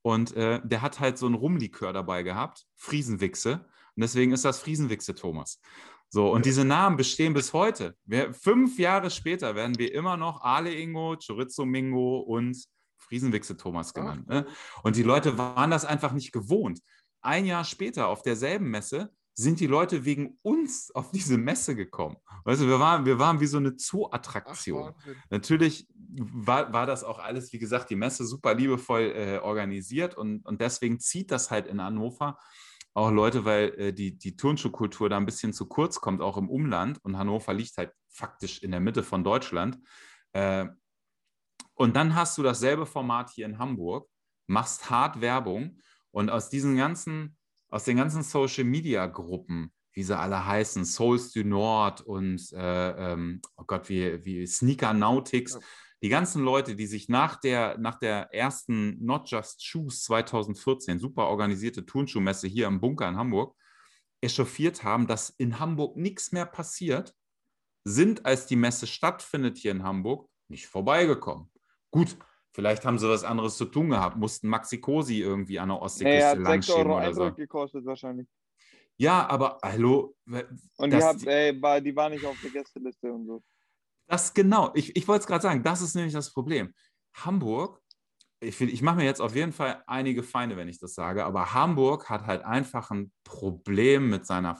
Und 0.00 0.34
äh, 0.36 0.60
der 0.64 0.80
hat 0.80 1.00
halt 1.00 1.18
so 1.18 1.26
einen 1.26 1.34
Rumlikör 1.34 1.92
dabei 1.92 2.22
gehabt, 2.22 2.64
Friesenwichse. 2.76 3.66
Und 3.96 4.02
deswegen 4.02 4.32
ist 4.32 4.46
das 4.46 4.58
Friesenwichse 4.60 5.14
Thomas. 5.14 5.60
So, 6.08 6.32
und 6.32 6.46
diese 6.46 6.64
Namen 6.64 6.96
bestehen 6.96 7.34
bis 7.34 7.52
heute. 7.52 7.94
Wir, 8.06 8.32
fünf 8.32 8.78
Jahre 8.78 9.10
später 9.10 9.54
werden 9.54 9.78
wir 9.78 9.92
immer 9.92 10.16
noch 10.16 10.40
Ale 10.40 10.72
Ingo, 10.72 11.16
Chorizo 11.16 11.66
Mingo 11.66 12.20
und 12.20 12.56
Friesenwichse 12.98 13.56
Thomas 13.56 13.94
genannt. 13.94 14.28
Ne? 14.28 14.46
Und 14.82 14.96
die 14.96 15.02
Leute 15.02 15.38
waren 15.38 15.70
das 15.70 15.84
einfach 15.84 16.12
nicht 16.12 16.32
gewohnt. 16.32 16.80
Ein 17.20 17.46
Jahr 17.46 17.64
später 17.64 18.08
auf 18.08 18.22
derselben 18.22 18.70
Messe 18.70 19.10
sind 19.36 19.58
die 19.58 19.66
Leute 19.66 20.04
wegen 20.04 20.38
uns 20.42 20.92
auf 20.94 21.10
diese 21.10 21.36
Messe 21.36 21.74
gekommen. 21.74 22.16
Weißt 22.44 22.62
du, 22.62 22.68
wir 22.68 22.78
waren, 22.78 23.04
wir 23.04 23.18
waren 23.18 23.40
wie 23.40 23.46
so 23.46 23.56
eine 23.56 23.74
Zoo-Attraktion. 23.76 24.94
Natürlich 25.30 25.88
war, 26.16 26.72
war 26.72 26.86
das 26.86 27.02
auch 27.02 27.18
alles, 27.18 27.52
wie 27.52 27.58
gesagt, 27.58 27.90
die 27.90 27.96
Messe 27.96 28.24
super 28.24 28.54
liebevoll 28.54 29.12
äh, 29.16 29.38
organisiert 29.38 30.16
und, 30.16 30.46
und 30.46 30.60
deswegen 30.60 31.00
zieht 31.00 31.32
das 31.32 31.50
halt 31.50 31.66
in 31.66 31.82
Hannover 31.82 32.38
auch 32.94 33.10
Leute, 33.10 33.44
weil 33.44 33.74
äh, 33.76 33.92
die, 33.92 34.16
die 34.16 34.36
Turnschuhkultur 34.36 35.08
da 35.08 35.16
ein 35.16 35.26
bisschen 35.26 35.52
zu 35.52 35.66
kurz 35.66 36.00
kommt, 36.00 36.22
auch 36.22 36.36
im 36.36 36.48
Umland 36.48 37.04
und 37.04 37.18
Hannover 37.18 37.52
liegt 37.52 37.76
halt 37.76 37.92
faktisch 38.08 38.62
in 38.62 38.70
der 38.70 38.80
Mitte 38.80 39.02
von 39.02 39.24
Deutschland. 39.24 39.78
Äh, 40.32 40.66
Und 41.74 41.96
dann 41.96 42.14
hast 42.14 42.38
du 42.38 42.42
dasselbe 42.42 42.86
Format 42.86 43.30
hier 43.30 43.46
in 43.46 43.58
Hamburg, 43.58 44.08
machst 44.46 44.90
hart 44.90 45.20
Werbung 45.20 45.80
und 46.10 46.30
aus 46.30 46.48
diesen 46.48 46.76
ganzen, 46.76 47.36
aus 47.68 47.84
den 47.84 47.96
ganzen 47.96 48.22
Social 48.22 48.64
Media 48.64 49.06
Gruppen, 49.06 49.72
wie 49.92 50.02
sie 50.02 50.16
alle 50.16 50.46
heißen, 50.46 50.84
Souls 50.84 51.32
du 51.32 51.44
Nord 51.44 52.00
und 52.00 52.52
äh, 52.52 53.12
ähm, 53.12 53.40
oh 53.56 53.64
Gott, 53.66 53.88
wie, 53.88 54.24
wie 54.24 54.46
Sneaker 54.46 54.92
Nautics, 54.92 55.58
die 56.02 56.08
ganzen 56.10 56.44
Leute, 56.44 56.76
die 56.76 56.86
sich 56.86 57.08
nach 57.08 57.36
der, 57.36 57.78
nach 57.78 57.98
der 57.98 58.32
ersten 58.34 59.02
Not 59.02 59.30
Just 59.30 59.64
Shoes 59.64 60.02
2014, 60.04 60.98
super 60.98 61.28
organisierte 61.28 61.86
Turnschuhmesse 61.86 62.46
hier 62.46 62.66
im 62.66 62.80
Bunker 62.80 63.08
in 63.08 63.16
Hamburg, 63.16 63.56
echauffiert 64.20 64.84
haben, 64.84 65.06
dass 65.06 65.30
in 65.30 65.58
Hamburg 65.58 65.96
nichts 65.96 66.30
mehr 66.30 66.46
passiert, 66.46 67.14
sind, 67.84 68.26
als 68.26 68.46
die 68.46 68.56
Messe 68.56 68.86
stattfindet 68.86 69.58
hier 69.58 69.70
in 69.70 69.82
Hamburg, 69.82 70.28
nicht 70.48 70.66
vorbeigekommen. 70.66 71.50
Gut, 71.94 72.16
vielleicht 72.50 72.84
haben 72.84 72.98
sie 72.98 73.08
was 73.08 73.22
anderes 73.22 73.56
zu 73.56 73.66
tun 73.66 73.90
gehabt, 73.90 74.16
mussten 74.16 74.48
Maxi 74.48 74.80
Cosi 74.80 75.20
irgendwie 75.20 75.60
an 75.60 75.68
der 75.68 75.80
Ostseeküste 75.80 76.30
6 76.30 76.42
langschieben 76.42 76.90
Euro 76.90 76.96
oder 76.96 77.14
so. 77.14 77.32
Gekostet 77.32 77.86
wahrscheinlich. 77.86 78.26
Ja, 78.96 79.28
aber 79.28 79.60
hallo, 79.62 80.16
Und 80.26 80.92
die, 80.92 80.96
hat, 80.96 81.24
äh, 81.24 81.62
war, 81.62 81.80
die 81.80 81.94
war 81.94 82.08
nicht 82.08 82.24
auf 82.24 82.36
der 82.42 82.50
Gästeliste 82.50 83.12
und 83.12 83.26
so. 83.26 83.44
Das 84.08 84.34
genau, 84.34 84.72
ich, 84.74 84.96
ich 84.96 85.06
wollte 85.06 85.20
es 85.20 85.26
gerade 85.28 85.42
sagen, 85.42 85.62
das 85.62 85.82
ist 85.82 85.94
nämlich 85.94 86.12
das 86.12 86.32
Problem. 86.32 86.74
Hamburg, 87.14 87.80
ich, 88.40 88.60
ich 88.60 88.82
mache 88.82 88.96
mir 88.96 89.04
jetzt 89.04 89.20
auf 89.20 89.36
jeden 89.36 89.52
Fall 89.52 89.84
einige 89.86 90.24
Feinde, 90.24 90.56
wenn 90.56 90.66
ich 90.66 90.80
das 90.80 90.94
sage, 90.94 91.24
aber 91.24 91.54
Hamburg 91.54 92.10
hat 92.10 92.26
halt 92.26 92.42
einfach 92.42 92.90
ein 92.90 93.12
Problem 93.22 94.10
mit 94.10 94.26
seiner 94.26 94.56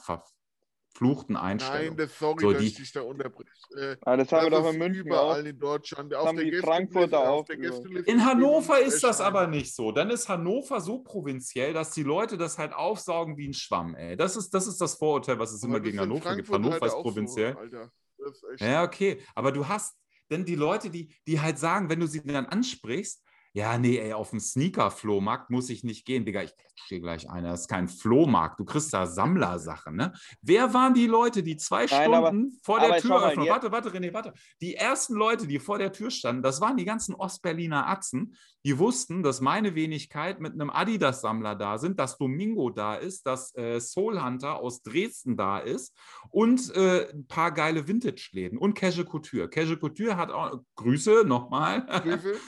verfluchten 0.99 1.37
Einstellung. 1.37 1.89
Nein, 1.89 1.97
das, 1.97 2.19
sorry, 2.19 2.41
So, 2.41 2.53
dass 2.53 2.61
die- 2.61 2.69
ich 2.69 2.75
dich 2.77 2.93
da 2.93 3.03
unterbreche. 3.03 3.49
Äh, 3.77 3.97
Aber 4.03 4.17
das 4.19 4.33
haben 4.33 4.45
wir 4.47 4.51
das 4.51 4.61
doch 4.61 4.69
ist 4.69 4.75
in 4.75 4.79
München 4.79 5.07
überall 5.07 5.41
auch. 5.43 5.45
in 5.45 5.59
Deutschland. 5.59 6.15
haben 6.15 6.37
die 6.37 6.45
Gästeliste- 6.45 6.67
Frankfurter 6.67 7.19
auf 7.21 7.27
auch 7.41 7.45
der. 7.47 7.57
Gästeliste 7.57 8.11
In 8.11 8.25
Hannover 8.25 8.81
ist 8.81 9.03
das 9.03 9.19
erscheinen. 9.21 9.37
aber 9.37 9.47
nicht 9.49 9.75
so. 9.75 9.91
Dann 9.93 10.11
ist 10.11 10.29
Hannover 10.29 10.81
so 10.81 11.01
provinziell, 11.01 11.73
dass 11.73 11.91
die 11.93 12.03
Leute 12.05 12.39
das 12.39 12.59
halt 12.59 12.73
aufsaugen 12.73 13.37
wie 13.37 13.49
ein 13.49 13.55
Schwamm, 13.55 13.95
ey. 13.97 14.17
Das 14.17 14.37
ist 14.37 14.51
das, 14.55 14.67
ist 14.67 14.81
das 14.81 14.95
Vorurteil, 14.95 15.39
was 15.39 15.53
es 15.53 15.63
Aber 15.65 15.75
immer 15.75 15.81
gegen 15.81 15.99
Hannover 15.99 16.37
gibt. 16.37 16.47
Frankfurt 16.49 16.55
Hannover 16.55 16.73
halt 16.81 16.85
ist 16.85 16.93
so, 16.93 17.03
provinziell. 17.03 17.57
Alter. 17.57 17.91
Das 18.19 18.43
ist 18.53 18.61
Ja, 18.61 18.85
okay. 18.85 19.21
Aber 19.35 19.51
du 19.53 19.67
hast 19.67 19.97
denn 20.31 20.45
die 20.45 20.55
Leute, 20.55 20.89
die, 20.91 21.13
die 21.27 21.41
halt 21.41 21.59
sagen, 21.59 21.91
wenn 21.91 22.01
du 22.01 22.07
sie 22.07 22.23
dann 22.25 22.47
ansprichst, 22.47 23.23
ja, 23.57 23.79
nee, 23.79 23.99
ey, 23.99 24.13
auf 24.13 24.31
den 24.31 24.41
Sneaker-Flohmarkt 24.41 25.49
muss 25.49 25.71
ich 25.71 25.85
nicht 25.85 26.05
gehen, 26.05 26.25
Digga. 26.25 26.43
Ich 26.43 26.53
stehe 26.75 27.01
gleich 27.01 27.31
einer. 27.31 27.51
Das 27.53 27.63
ist 27.63 27.69
kein 27.69 27.87
Flohmarkt. 27.87 28.59
Du 28.59 28.65
kriegst 28.65 28.93
da 28.93 29.07
Sammlersachen, 29.07 29.95
ne? 29.95 30.13
Wer 30.43 30.75
waren 30.75 30.93
die 30.93 31.07
Leute, 31.07 31.45
die 31.45 31.57
zwei 31.57 31.87
Nein, 31.87 32.13
aber- 32.13 32.27
Stunden 32.27 32.59
vor 32.65 32.81
der 32.81 32.89
aber 32.89 33.01
schau 33.01 33.09
mal, 33.11 33.21
Türöffnung, 33.21 33.49
warte, 33.49 33.71
warte, 33.71 33.91
René, 33.91 34.13
warte. 34.13 34.33
Die 34.61 34.75
ersten 34.75 35.15
Leute, 35.15 35.47
die 35.47 35.61
vor 35.61 35.79
der 35.79 35.93
Tür 35.93 36.11
standen, 36.11 36.43
das 36.43 36.61
waren 36.61 36.77
die 36.77 36.85
ganzen 36.85 37.15
Ostberliner 37.15 37.89
Atzen, 37.89 38.35
die 38.65 38.77
wussten, 38.77 39.23
dass 39.23 39.41
meine 39.41 39.77
Wenigkeit 39.77 40.41
mit 40.41 40.55
einem 40.55 40.71
Adidas-Sammler 40.71 41.55
da 41.55 41.79
sind, 41.79 42.01
dass 42.01 42.19
Domingo 42.19 42.71
da 42.71 42.97
ist, 42.97 43.25
dass 43.25 43.55
äh, 43.55 43.79
Soul 43.79 44.21
Hunter 44.21 44.57
aus 44.57 44.83
Dresden 44.83 45.37
da 45.37 45.59
ist 45.61 45.95
und 46.31 46.75
äh, 46.75 47.09
ein 47.13 47.29
paar 47.29 47.53
geile 47.53 47.87
Vintage-Läden 47.87 48.59
und 48.59 48.75
Casual 48.75 49.07
Couture. 49.07 49.49
Casual 49.49 49.79
Couture 49.79 50.17
hat 50.17 50.33
auch 50.33 50.59
Grüße 50.75 51.23
nochmal. 51.25 51.87
Grüße. 51.87 52.35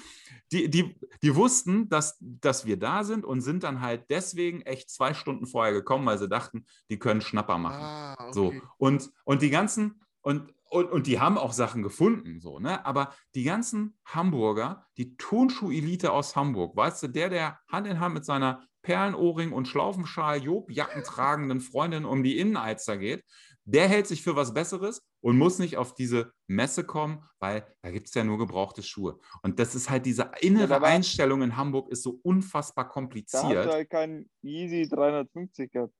Die, 0.53 0.71
die, 0.71 0.99
die 1.23 1.35
wussten, 1.35 1.89
dass, 1.89 2.17
dass 2.21 2.67
wir 2.67 2.79
da 2.79 3.05
sind 3.05 3.25
und 3.25 3.41
sind 3.41 3.63
dann 3.63 3.81
halt 3.81 4.05
deswegen 4.11 4.63
echt 4.63 4.91
zwei 4.91 5.15
Stunden 5.15 5.47
vorher 5.47 5.73
gekommen, 5.73 6.07
weil 6.07 6.19
sie 6.19 6.29
dachten, 6.29 6.67
die 6.91 6.99
können 6.99 7.21
Schnapper 7.21 7.59
machen. 7.59 7.83
Ah, 7.83 8.15
okay. 8.19 8.33
So, 8.33 8.55
und, 8.79 9.11
und 9.25 9.43
die 9.43 9.51
ganzen, 9.51 10.01
und, 10.23 10.53
und, 10.69 10.91
und 10.91 11.07
die 11.07 11.21
haben 11.21 11.39
auch 11.39 11.53
Sachen 11.53 11.83
gefunden, 11.83 12.41
so, 12.41 12.59
ne? 12.59 12.85
Aber 12.85 13.15
die 13.35 13.45
ganzen 13.45 13.97
Hamburger, 14.05 14.87
die 14.97 15.17
Turnschuh-Elite 15.17 16.13
aus 16.13 16.37
Hamburg, 16.37 16.77
weißt 16.77 17.05
du, 17.05 17.09
der, 17.09 17.29
der 17.29 17.59
Hand 17.69 17.87
in 17.87 18.01
Hand 18.01 18.15
mit 18.15 18.25
seiner 18.25 18.63
Perlenohrring 18.83 19.53
und 19.53 19.67
Schlaufenschal, 19.67 20.43
Jobjacken 20.43 21.03
tragenden 21.03 21.61
Freundin 21.61 22.05
um 22.05 22.23
die 22.23 22.39
Innenalster 22.39 22.97
geht, 22.97 23.25
der 23.67 23.89
hält 23.89 24.07
sich 24.07 24.23
für 24.23 24.37
was 24.37 24.55
Besseres 24.55 25.03
und 25.21 25.37
muss 25.37 25.59
nicht 25.59 25.77
auf 25.77 25.95
diese 25.95 26.33
Messe 26.47 26.85
kommen, 26.85 27.23
weil 27.41 27.67
da 27.83 27.91
gibt 27.91 28.07
es 28.09 28.15
ja 28.15 28.25
nur 28.25 28.39
gebrauchte 28.39 28.83
Schuhe. 28.83 29.19
Und 29.43 29.59
das 29.59 29.75
ist 29.75 29.91
halt 29.91 30.07
diese 30.07 30.31
innere 30.41 30.77
aber- 30.77 30.87
Einstellung 30.87 31.43
in 31.43 31.57
Hamburg 31.57 31.91
ist 31.91 32.03
so 32.03 32.21
unfassbar 32.23 32.85
Da 32.85 32.89
hast 32.89 32.95
kompliziert. 32.95 33.67
du 33.67 33.73
halt 33.73 33.91
keinen 33.91 34.31
Yeezy 34.43 34.89
350 34.89 35.71
gehabt. 35.73 35.93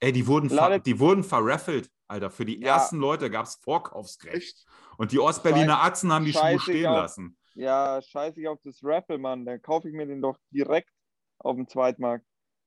Ey, 0.00 0.10
die 0.10 0.26
wurden, 0.26 0.50
ver 0.50 0.78
die 0.80 0.98
wurden 0.98 1.22
verraffelt, 1.22 1.88
Alter. 2.08 2.30
Für 2.30 2.44
die 2.44 2.58
Ja. 2.60 2.74
ersten 2.74 2.96
Leute 2.98 3.30
gab 3.30 3.46
es 3.46 3.54
Vorkaufsrecht. 3.56 4.34
Echt? 4.34 4.66
Und 4.96 5.12
die 5.12 5.20
Ostberliner 5.20 5.82
Atzen 5.82 6.12
haben 6.12 6.24
die 6.24 6.32
Schuhe 6.32 6.58
stehen 6.58 6.82
ja. 6.82 6.94
lassen. 7.02 7.36
Ja, 7.54 8.00
scheiße 8.02 8.40
ich 8.40 8.48
auf 8.48 8.58
das 8.64 8.80
Raffle, 8.82 9.18
Mann. 9.18 9.44
Dann 9.44 9.60
kaufe 9.62 9.88
ich 9.88 9.94
mir 9.94 10.06
den 10.06 10.20
doch 10.22 10.38
direkt 10.50 10.90
auf 11.38 11.54
dem 11.56 11.68
Zweitmarkt. 11.68 12.24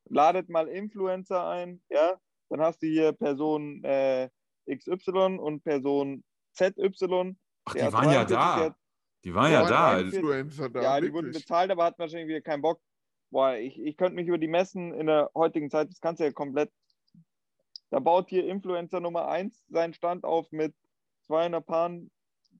Ladet 0.08 0.48
mal 0.50 0.68
Influencer 0.68 1.46
ein, 1.48 1.82
ja. 1.90 2.20
Dann 2.50 2.62
hast 2.62 2.82
du 2.82 2.88
hier 2.88 3.12
Person 3.14 3.84
äh, 3.84 4.30
XY 4.70 5.38
und 5.40 5.64
Person 5.64 6.24
ZY. 6.54 7.36
Ach, 7.66 7.74
die 7.74 7.80
waren 7.94 8.12
ja 8.12 8.26
43 8.26 8.30
da. 8.30 8.76
Die 9.24 9.34
waren 9.34 9.52
Ja, 9.52 9.64
da. 9.64 9.70
waren 9.70 10.06
Influencer 10.06 10.70
da. 10.70 10.82
ja, 10.82 11.02
die 11.02 11.12
wurden 11.12 11.32
bezahlt, 11.32 11.72
aber 11.72 11.86
hatten 11.86 12.00
wahrscheinlich 12.00 12.28
wieder 12.28 12.42
keinen 12.42 12.62
Bock. 12.62 12.80
Boah, 13.32 13.56
ich, 13.56 13.80
ich 13.80 13.98
könnte 13.98 14.16
mich 14.16 14.28
über 14.28 14.38
die 14.38 14.48
Messen 14.48 14.94
in 14.94 15.08
der 15.08 15.32
heutigen 15.36 15.70
Zeit, 15.70 15.90
das 15.90 16.00
kannst 16.00 16.20
du 16.20 16.26
ja 16.26 16.32
komplett. 16.32 16.72
Da 17.90 18.00
baut 18.00 18.30
hier 18.30 18.46
Influencer 18.48 19.00
Nummer 19.00 19.28
1 19.28 19.66
seinen 19.70 19.94
Stand 19.94 20.24
auf 20.24 20.52
mit 20.52 20.76
200 21.24 21.66
Paaren, 21.66 22.12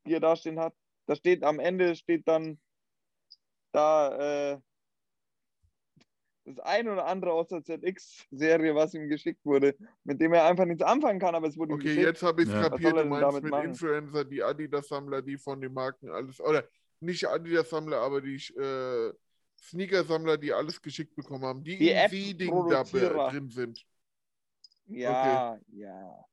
die 0.06 0.14
er 0.14 0.20
da 0.20 0.36
stehen 0.36 0.60
hat. 0.60 0.74
Da 1.08 1.16
steht 1.16 1.44
am 1.44 1.60
Ende 1.60 1.96
steht 1.96 2.28
dann 2.28 2.60
da 3.72 4.54
äh, 4.54 4.60
das 6.46 6.60
ein 6.60 6.88
oder 6.88 7.06
andere 7.06 7.34
aus 7.34 7.48
der 7.48 7.64
ZX-Serie, 7.64 8.76
was 8.76 8.94
ihm 8.94 9.10
geschickt 9.10 9.44
wurde, 9.46 9.76
mit 10.04 10.22
dem 10.22 10.34
er 10.34 10.46
einfach 10.46 10.66
nichts 10.66 10.84
anfangen 10.84 11.20
kann, 11.20 11.36
aber 11.36 11.48
es 11.48 11.58
wurde 11.58 11.74
ihm 11.74 11.80
Okay, 11.80 11.88
geschickt. 11.88 12.06
jetzt 12.06 12.24
habe 12.24 12.44
ich 12.44 12.48
es 12.50 12.54
Ja. 12.54 12.70
Kapiert. 12.70 12.96
er 12.98 13.04
Du 13.04 13.10
meinst 13.10 13.42
mit 13.42 13.52
machen? 13.52 13.66
Influencer, 13.66 14.26
die 14.26 14.44
Adidas-Sammler, 14.44 15.22
die 15.22 15.38
von 15.38 15.60
den 15.60 15.74
Marken 15.74 16.10
alles, 16.10 16.40
oder 16.40 16.64
nicht 17.00 17.28
Adidas-Sammler, 17.28 17.98
aber 17.98 18.22
die 18.22 18.36
äh, 18.36 19.14
Sneaker-Sammler, 19.62 20.38
die 20.38 20.54
alles 20.54 20.82
geschickt 20.82 21.16
bekommen 21.16 21.44
haben, 21.44 21.64
die, 21.64 21.78
Die 21.78 21.90
im 21.90 22.10
Seeding 22.10 22.70
da 22.70 22.84
drin 22.84 23.50
sind. 23.50 23.84
Ja, 24.88 25.58
ja. 25.74 26.26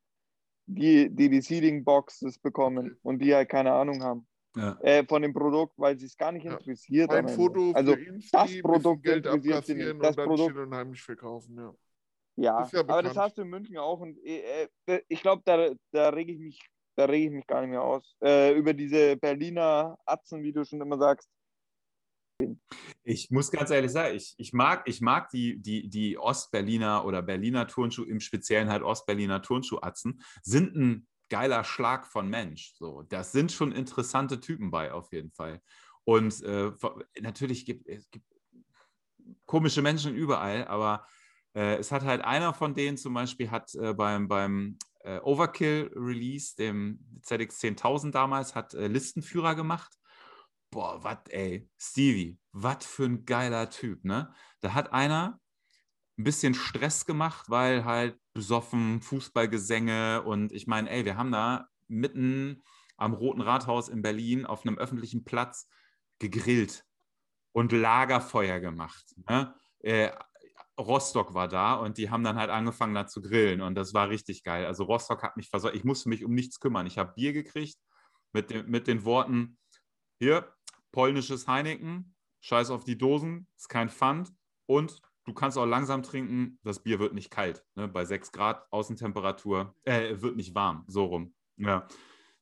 Die, 0.66 1.08
die 1.10 1.28
die 1.28 1.40
Seeding 1.40 1.84
Boxes 1.84 2.38
bekommen 2.38 2.86
Okay. 2.86 2.96
und 3.02 3.18
die 3.18 3.34
halt 3.34 3.48
keine 3.48 3.72
Ahnung 3.72 4.02
haben. 4.02 4.26
Ja. 4.54 4.78
äh, 4.80 5.04
von 5.06 5.22
dem 5.22 5.32
Produkt, 5.32 5.78
weil 5.78 5.98
sie 5.98 6.06
es 6.06 6.16
gar 6.16 6.30
nicht 6.32 6.44
Ja. 6.44 6.52
interessiert. 6.52 7.10
Ein. 7.10 7.28
Foto 7.28 7.72
also, 7.72 7.96
das 8.32 8.60
Produkt 8.60 9.02
Geld 9.02 9.24
interessiert 9.26 9.42
sie 9.42 9.52
abkassieren 9.52 9.98
nicht. 9.98 10.02
Das 10.02 10.10
und 10.10 10.16
dann 10.18 10.26
Produkt- 10.26 10.56
und 10.56 10.74
heimlich 10.74 11.02
verkaufen, 11.02 11.56
ja. 11.56 11.74
ja, 12.36 12.68
ja 12.70 12.80
aber 12.80 13.02
das 13.02 13.16
hast 13.16 13.38
du 13.38 13.42
in 13.42 13.48
München 13.48 13.78
auch 13.78 14.00
und 14.00 14.18
äh, 14.24 14.68
äh, 14.86 15.00
ich 15.08 15.22
glaube, 15.22 15.42
da, 15.44 15.70
da 15.90 16.10
rege 16.10 16.32
ich 16.32 16.38
mich, 16.38 16.60
da 16.96 17.06
rege 17.06 17.26
ich 17.26 17.32
mich 17.32 17.46
gar 17.46 17.62
nicht 17.62 17.70
mehr 17.70 17.82
aus. 17.82 18.14
Äh, 18.22 18.52
über 18.54 18.74
diese 18.74 19.16
Berliner 19.16 19.98
Atzen, 20.04 20.42
wie 20.42 20.52
du 20.52 20.64
schon 20.64 20.80
immer 20.80 20.98
sagst. 20.98 21.30
Ich 23.04 23.30
muss 23.30 23.50
ganz 23.50 23.70
ehrlich 23.70 23.92
sagen, 23.92 24.16
ich, 24.16 24.34
ich 24.36 24.52
mag, 24.52 24.82
ich 24.86 25.00
mag 25.00 25.30
die, 25.30 25.60
die, 25.60 25.88
die 25.88 26.18
Ostberliner 26.18 27.04
oder 27.04 27.22
Berliner 27.22 27.66
Turnschuh, 27.66 28.04
im 28.04 28.20
Speziellen 28.20 28.68
halt 28.68 28.82
Ostberliner 28.82 29.42
Turnschuhatzen, 29.42 30.22
sind 30.42 30.74
ein 30.76 31.06
geiler 31.32 31.64
Schlag 31.64 32.06
von 32.06 32.28
Mensch. 32.28 32.74
So, 32.74 33.04
das 33.08 33.32
sind 33.32 33.50
schon 33.52 33.72
interessante 33.72 34.38
Typen 34.38 34.70
bei, 34.70 34.92
auf 34.92 35.10
jeden 35.12 35.30
Fall. 35.32 35.62
Und 36.04 36.42
äh, 36.42 36.70
natürlich 37.22 37.64
gibt 37.64 37.88
es 37.88 38.10
gibt 38.10 38.26
komische 39.46 39.80
Menschen 39.80 40.14
überall, 40.14 40.66
aber 40.66 41.06
äh, 41.54 41.76
es 41.76 41.90
hat 41.90 42.02
halt 42.02 42.22
einer 42.22 42.52
von 42.52 42.74
denen 42.74 42.98
zum 42.98 43.14
Beispiel 43.14 43.50
hat 43.50 43.74
äh, 43.76 43.94
beim, 43.94 44.28
beim 44.28 44.76
äh, 45.04 45.20
Overkill-Release, 45.20 46.54
dem 46.56 47.00
ZX 47.22 47.60
10.000 47.60 48.10
damals, 48.10 48.54
hat 48.54 48.74
äh, 48.74 48.88
Listenführer 48.88 49.54
gemacht. 49.54 49.90
Boah, 50.70 51.02
was, 51.02 51.18
ey, 51.30 51.66
Stevie, 51.78 52.38
was 52.52 52.84
für 52.84 53.04
ein 53.04 53.24
geiler 53.24 53.70
Typ, 53.70 54.04
ne? 54.04 54.34
Da 54.60 54.74
hat 54.74 54.92
einer 54.92 55.40
ein 56.18 56.24
bisschen 56.24 56.54
Stress 56.54 57.06
gemacht, 57.06 57.48
weil 57.48 57.84
halt 57.84 58.18
besoffen, 58.34 59.00
Fußballgesänge 59.00 60.22
und 60.22 60.52
ich 60.52 60.66
meine, 60.66 60.90
ey, 60.90 61.04
wir 61.04 61.16
haben 61.16 61.32
da 61.32 61.68
mitten 61.88 62.62
am 62.96 63.14
Roten 63.14 63.40
Rathaus 63.40 63.88
in 63.88 64.02
Berlin 64.02 64.46
auf 64.46 64.64
einem 64.64 64.78
öffentlichen 64.78 65.24
Platz 65.24 65.68
gegrillt 66.18 66.84
und 67.52 67.72
Lagerfeuer 67.72 68.60
gemacht. 68.60 69.14
Ne? 69.28 69.54
Äh, 69.80 70.10
Rostock 70.78 71.34
war 71.34 71.48
da 71.48 71.74
und 71.74 71.98
die 71.98 72.10
haben 72.10 72.24
dann 72.24 72.36
halt 72.36 72.50
angefangen 72.50 72.94
da 72.94 73.06
zu 73.06 73.20
grillen 73.20 73.60
und 73.60 73.74
das 73.74 73.92
war 73.92 74.08
richtig 74.08 74.42
geil. 74.42 74.66
Also 74.66 74.84
Rostock 74.84 75.22
hat 75.22 75.36
mich 75.36 75.48
versorgt. 75.48 75.76
Ich 75.76 75.84
musste 75.84 76.08
mich 76.08 76.24
um 76.24 76.34
nichts 76.34 76.60
kümmern. 76.60 76.86
Ich 76.86 76.98
habe 76.98 77.12
Bier 77.14 77.32
gekriegt 77.32 77.78
mit, 78.32 78.50
dem, 78.50 78.70
mit 78.70 78.86
den 78.86 79.04
Worten, 79.04 79.58
hier, 80.18 80.54
polnisches 80.92 81.46
Heineken, 81.46 82.14
scheiß 82.40 82.70
auf 82.70 82.84
die 82.84 82.96
Dosen, 82.96 83.48
ist 83.56 83.68
kein 83.68 83.90
Pfand 83.90 84.32
und 84.66 85.00
du 85.24 85.34
kannst 85.34 85.58
auch 85.58 85.66
langsam 85.66 86.02
trinken, 86.02 86.58
das 86.62 86.82
Bier 86.82 86.98
wird 86.98 87.14
nicht 87.14 87.30
kalt. 87.30 87.64
Ne? 87.74 87.88
Bei 87.88 88.04
6 88.04 88.32
Grad 88.32 88.66
Außentemperatur, 88.70 89.74
äh, 89.84 90.20
wird 90.20 90.36
nicht 90.36 90.54
warm, 90.54 90.84
so 90.88 91.04
rum. 91.04 91.34
Ja. 91.56 91.86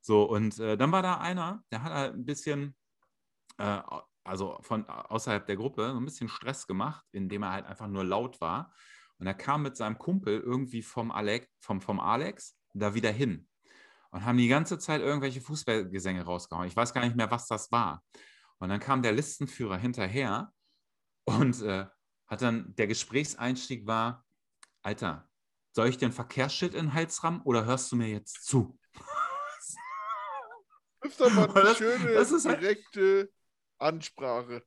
So, 0.01 0.24
und 0.24 0.59
äh, 0.59 0.77
dann 0.77 0.93
war 0.93 1.02
da 1.02 1.19
einer, 1.19 1.62
der 1.70 1.82
hat 1.82 1.93
halt 1.93 2.15
ein 2.15 2.24
bisschen 2.24 2.74
äh, 3.59 3.82
also 4.24 4.59
von 4.62 4.86
außerhalb 4.89 5.47
der 5.47 5.57
Gruppe, 5.57 5.90
so 5.90 5.97
ein 5.97 6.05
bisschen 6.05 6.28
Stress 6.28 6.66
gemacht, 6.66 7.05
indem 7.12 7.43
er 7.43 7.52
halt 7.52 7.66
einfach 7.66 7.89
nur 7.89 8.05
laut 8.05 8.40
war. 8.40 8.73
Und 9.19 9.27
er 9.27 9.35
kam 9.35 9.62
mit 9.62 9.77
seinem 9.77 9.98
Kumpel 9.98 10.40
irgendwie 10.40 10.82
vom 10.82 11.11
Alex, 11.11 11.47
vom, 11.61 11.81
vom 11.81 12.01
Alex 12.01 12.57
da 12.74 12.94
wieder 12.94 13.11
hin 13.11 13.48
und 14.11 14.24
haben 14.24 14.39
die 14.39 14.48
ganze 14.48 14.78
Zeit 14.78 15.01
irgendwelche 15.01 15.40
Fußballgesänge 15.40 16.23
rausgehauen. 16.23 16.66
Ich 16.66 16.77
weiß 16.77 16.94
gar 16.94 17.05
nicht 17.05 17.16
mehr, 17.16 17.31
was 17.31 17.47
das 17.47 17.70
war. 17.70 18.02
Und 18.59 18.69
dann 18.69 18.81
kam 18.81 19.02
der 19.02 19.12
Listenführer 19.12 19.77
hinterher 19.77 20.52
und 21.24 21.61
äh, 21.62 21.86
hat 22.31 22.40
dann, 22.43 22.74
der 22.77 22.86
Gesprächseinstieg 22.86 23.86
war, 23.86 24.24
Alter, 24.82 25.28
soll 25.73 25.89
ich 25.89 25.98
den 25.98 26.12
Verkehrsschild 26.12 26.74
in 26.74 26.86
den 26.86 26.94
Hals 26.94 27.23
rammen 27.23 27.43
oder 27.43 27.65
hörst 27.66 27.90
du 27.93 27.97
mir 27.97 28.09
jetzt 28.09 28.47
zu? 28.47 28.78
Das 31.01 31.11
ist 31.12 31.20
doch 31.20 31.32
mal 31.32 31.44
eine 31.51 31.55
Das- 31.55 31.77
schöne, 31.78 32.12
das 32.15 32.31
ist 32.32 32.47
halt- 32.47 32.62
direkte 32.62 33.31
Ansprache. 33.78 34.62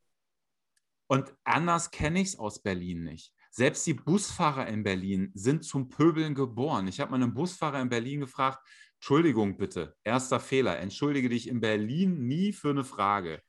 Und 1.07 1.33
anders 1.43 1.91
kenne 1.91 2.21
ich 2.21 2.29
es 2.29 2.39
aus 2.39 2.61
Berlin 2.61 3.03
nicht. 3.03 3.33
Selbst 3.51 3.85
die 3.85 3.93
Busfahrer 3.93 4.67
in 4.67 4.83
Berlin 4.83 5.31
sind 5.35 5.63
zum 5.63 5.87
Pöbeln 5.89 6.33
geboren. 6.33 6.87
Ich 6.87 6.99
habe 6.99 7.11
mal 7.11 7.21
einen 7.21 7.33
Busfahrer 7.33 7.79
in 7.81 7.89
Berlin 7.89 8.21
gefragt, 8.21 8.59
Entschuldigung 8.95 9.57
bitte, 9.57 9.95
erster 10.03 10.39
Fehler, 10.39 10.79
entschuldige 10.79 11.29
dich 11.29 11.47
in 11.47 11.59
Berlin 11.59 12.25
nie 12.25 12.51
für 12.51 12.71
eine 12.71 12.83
Frage. 12.83 13.43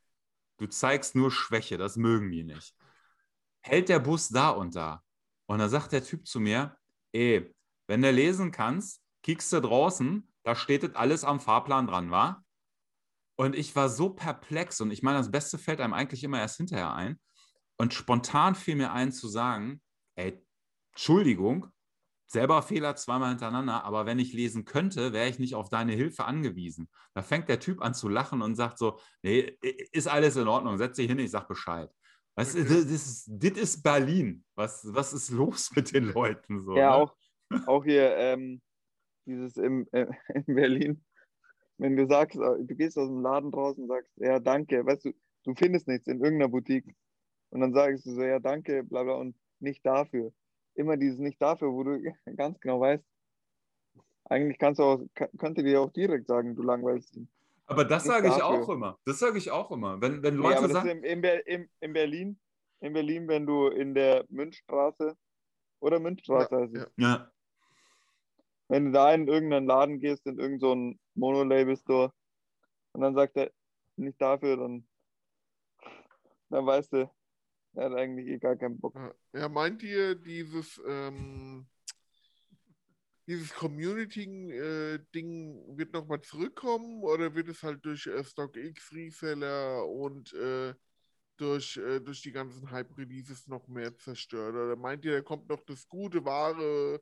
Du 0.59 0.67
zeigst 0.67 1.15
nur 1.15 1.31
Schwäche, 1.31 1.79
das 1.79 1.97
mögen 1.97 2.31
die 2.31 2.45
nicht. 2.45 2.75
Hält 3.67 3.89
der 3.89 3.99
Bus 3.99 4.29
da 4.29 4.51
und 4.51 4.77
da? 4.77 5.03
Und 5.47 5.59
dann 5.59 5.71
sagt 5.71 5.93
der 5.93 6.05
Typ 6.05 6.27
zu 6.27 6.39
mir, 6.39 6.77
ey, 7.13 7.55
wenn 7.89 8.03
du 8.03 8.11
lesen 8.11 8.51
kannst, 8.51 9.03
kickst 9.23 9.53
du 9.53 9.61
draußen, 9.61 10.31
da 10.45 10.55
steht 10.55 10.83
das 10.83 10.95
alles 10.95 11.25
am 11.25 11.41
Fahrplan 11.41 11.87
dran, 11.87 12.11
wa? 12.11 12.45
Und 13.37 13.57
ich 13.57 13.75
war 13.75 13.89
so 13.89 14.11
perplex 14.11 14.81
und 14.81 14.91
ich 14.91 15.03
meine, 15.03 15.19
das 15.19 15.31
Beste 15.31 15.59
fällt 15.59 15.81
einem 15.81 15.95
eigentlich 15.95 16.23
immer 16.23 16.39
erst 16.39 16.59
hinterher 16.59 16.95
ein. 16.95 17.19
Und 17.77 17.95
spontan 17.95 18.55
fiel 18.55 18.77
mir 18.77 18.93
ein 18.93 19.11
zu 19.13 19.29
sagen, 19.29 19.83
ey, 20.15 20.41
Entschuldigung, 20.93 21.67
selber 22.27 22.63
Fehler 22.63 22.95
zweimal 22.97 23.31
hintereinander, 23.31 23.85
aber 23.85 24.07
wenn 24.07 24.19
ich 24.19 24.33
lesen 24.33 24.65
könnte, 24.65 25.13
wäre 25.13 25.29
ich 25.29 25.39
nicht 25.39 25.55
auf 25.55 25.71
deine 25.71 25.93
Hilfe 25.93 26.27
angewiesen. 26.27 26.89
Da 27.15 27.23
fängt 27.23 27.49
der 27.49 27.61
Typ 27.61 27.83
an 27.83 27.95
zu 27.95 28.09
lachen 28.09 28.43
und 28.43 28.55
sagt 28.55 28.79
so, 28.79 29.01
nee, 29.23 29.59
ist 29.93 30.07
alles 30.07 30.37
in 30.37 30.49
Ordnung, 30.49 30.79
setz 30.79 30.97
dich 30.97 31.09
hin, 31.09 31.19
ich 31.19 31.31
sag 31.31 31.49
Bescheid. 31.49 31.91
Du, 32.37 32.43
Okay. 32.43 32.65
das, 32.65 32.85
ist, 32.91 33.29
das 33.31 33.59
ist 33.59 33.83
Berlin. 33.83 34.45
Was, 34.55 34.85
was 34.93 35.13
ist 35.13 35.31
los 35.31 35.71
mit 35.77 35.93
den 35.95 36.05
Leuten? 36.05 36.61
So, 36.61 36.81
Ja, 36.81 36.91
ne? 36.91 37.05
auch, 37.05 37.17
auch 37.65 37.85
hier 37.85 38.17
ähm, 38.17 38.61
dieses 39.27 39.57
im, 39.57 39.89
äh, 39.93 40.07
in 40.47 40.55
Berlin, 40.55 41.05
wenn 41.79 41.97
du 41.97 42.07
sagst, 42.09 42.37
äh, 42.39 42.65
du 42.65 42.77
gehst 42.77 42.99
aus 42.99 43.09
dem 43.09 43.23
Laden 43.23 43.53
raus 43.55 43.79
und 43.79 43.89
sagst, 43.89 44.13
ja, 44.17 44.41
danke, 44.41 44.85
weißt 44.87 45.07
du, 45.07 45.13
du 45.45 45.55
findest 45.57 45.89
nichts 45.89 46.09
in 46.09 46.21
irgendeiner 46.23 46.51
Boutique 46.51 46.95
und 47.51 47.61
dann 47.61 47.75
sagst 47.75 48.07
du 48.07 48.13
so, 48.15 48.23
ja, 48.23 48.41
danke, 48.41 48.85
bla 48.85 49.05
bla 49.05 49.15
und 49.15 49.37
nicht 49.61 49.85
dafür. 49.87 50.33
Immer 50.75 50.97
dieses 50.97 51.21
nicht 51.21 51.41
dafür, 51.43 51.73
wo 51.73 51.85
du 51.85 52.01
ganz 52.37 52.61
genau 52.61 52.81
weißt, 52.81 53.05
eigentlich 54.25 54.59
kannst 54.59 54.79
du 54.81 54.85
auch, 54.85 55.01
könnte 55.39 55.63
dir 55.63 55.81
auch 55.81 55.91
direkt 55.93 56.27
sagen, 56.29 56.55
du 56.57 56.63
langweilst 56.63 57.17
ihn. 57.17 57.29
Aber 57.67 57.85
das 57.85 58.05
sage 58.05 58.29
ich 58.29 58.43
auch 58.43 58.69
immer. 58.69 58.99
Das 59.05 59.19
sage 59.19 59.39
ich 59.39 59.51
auch 59.51 59.71
immer. 59.71 60.01
Wenn, 60.01 60.23
wenn 60.23 60.37
Nee, 60.37 60.43
Leute 60.43 60.67
ist 60.67 60.73
sagen, 60.73 60.89
in, 60.89 61.03
in, 61.03 61.25
in, 61.25 61.71
in 61.81 61.93
Berlin, 61.93 62.41
in 62.81 62.93
Berlin, 62.93 63.29
wenn 63.29 63.47
du 63.47 63.69
in 63.69 63.95
der 63.95 64.25
Münchstraße 64.29 65.17
oder 65.81 65.99
Münchstraße 65.99 66.57
heißt 66.57 66.75
es, 66.75 66.91
ja. 66.97 67.09
ja, 67.09 67.33
wenn 68.69 68.87
du 68.87 68.93
da 68.93 69.13
in 69.13 69.29
irgendeinen 69.29 69.67
Laden 69.67 70.01
gehst, 70.01 70.27
in 70.27 70.39
irgendeinen 70.39 70.93
so 70.93 70.99
Mono-Label-Store 71.15 72.13
und 72.93 73.01
dann 73.01 73.15
sagt 73.15 73.37
er, 73.37 73.51
nicht 73.97 74.21
dafür, 74.21 74.57
dann, 74.57 74.87
dann 76.51 76.67
weißt 76.67 76.93
du, 76.93 77.11
er 77.75 77.85
hat 77.85 77.95
eigentlich 77.95 78.27
eh 78.29 78.39
gar 78.39 78.57
keinen 78.57 78.79
Bock. 78.81 78.95
Ja, 78.95 79.13
Ja, 79.33 79.49
meint 79.49 79.83
ihr, 79.83 80.15
dieses, 80.15 80.81
ähm, 80.87 81.67
dieses 83.27 83.55
Community-Ding 83.55 85.77
wird 85.77 85.93
nochmal 85.93 86.21
zurückkommen 86.21 87.03
oder 87.03 87.35
wird 87.35 87.49
es 87.49 87.63
halt 87.63 87.85
durch 87.85 88.07
äh, 88.07 88.23
StockX-Reseller 88.23 89.87
und 89.87 90.33
äh, 90.35 90.75
durch, 91.37 91.77
äh, 91.77 92.01
durch 92.01 92.23
die 92.23 92.33
ganzen 92.33 92.71
Hype-Releases 92.71 93.49
noch 93.49 93.67
mehr 93.69 93.97
zerstört? 93.97 94.55
Oder 94.55 94.77
meint 94.77 95.05
ihr, 95.05 95.13
da 95.13 95.21
kommt 95.23 95.49
noch 95.49 95.63
das 95.65 95.89
gute, 95.89 96.25
wahre 96.25 97.01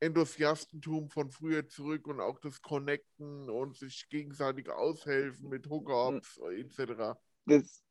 Enthusiastentum 0.00 1.08
von 1.10 1.30
früher 1.30 1.66
zurück 1.68 2.06
und 2.06 2.20
auch 2.20 2.38
das 2.40 2.60
Connecten 2.60 3.48
und 3.48 3.76
sich 3.76 4.08
gegenseitig 4.08 4.68
aushelfen 4.68 5.48
mit 5.48 5.68
Hookups 5.68 6.38
etc.? 6.38 7.18
Das, 7.46 7.82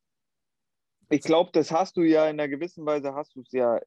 ich 1.09 1.21
glaube, 1.21 1.51
das 1.53 1.71
hast 1.71 1.95
du 1.95 2.01
ja 2.01 2.25
in 2.25 2.39
einer 2.39 2.49
gewissen 2.49 2.85
Weise, 2.85 3.13
hast 3.13 3.35
du 3.35 3.41
es 3.41 3.51
ja 3.51 3.79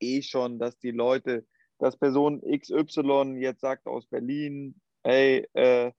eh 0.00 0.22
schon, 0.22 0.58
dass 0.58 0.78
die 0.78 0.90
Leute, 0.90 1.46
dass 1.78 1.96
Person 1.96 2.40
XY 2.42 3.36
jetzt 3.38 3.60
sagt 3.60 3.86
aus 3.86 4.06
Berlin, 4.06 4.80
hey, 5.04 5.46
äh, 5.54 5.92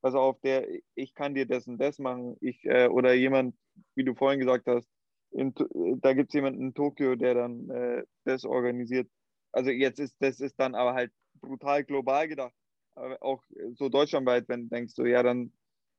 pass 0.00 0.14
auf, 0.14 0.40
der, 0.40 0.66
ich 0.94 1.14
kann 1.14 1.34
dir 1.34 1.46
das 1.46 1.66
und 1.66 1.78
das 1.78 1.98
machen. 1.98 2.36
Ich, 2.40 2.64
äh, 2.64 2.88
oder 2.88 3.14
jemand, 3.14 3.56
wie 3.94 4.04
du 4.04 4.14
vorhin 4.14 4.40
gesagt 4.40 4.66
hast, 4.66 4.88
in, 5.30 5.52
da 6.00 6.12
gibt 6.12 6.30
es 6.30 6.34
jemanden 6.34 6.60
in 6.60 6.74
Tokio, 6.74 7.16
der 7.16 7.34
dann 7.34 7.68
äh, 7.70 8.04
das 8.24 8.44
organisiert. 8.44 9.08
Also 9.52 9.70
jetzt 9.70 9.98
ist 9.98 10.16
das 10.20 10.40
ist 10.40 10.58
dann 10.58 10.74
aber 10.74 10.94
halt 10.94 11.12
brutal 11.40 11.84
global 11.84 12.28
gedacht. 12.28 12.54
Aber 12.94 13.20
auch 13.22 13.42
so 13.74 13.88
deutschlandweit, 13.88 14.48
wenn 14.48 14.64
du 14.64 14.68
denkst, 14.68 14.94
so 14.94 15.04
ja, 15.04 15.22
dann 15.22 15.52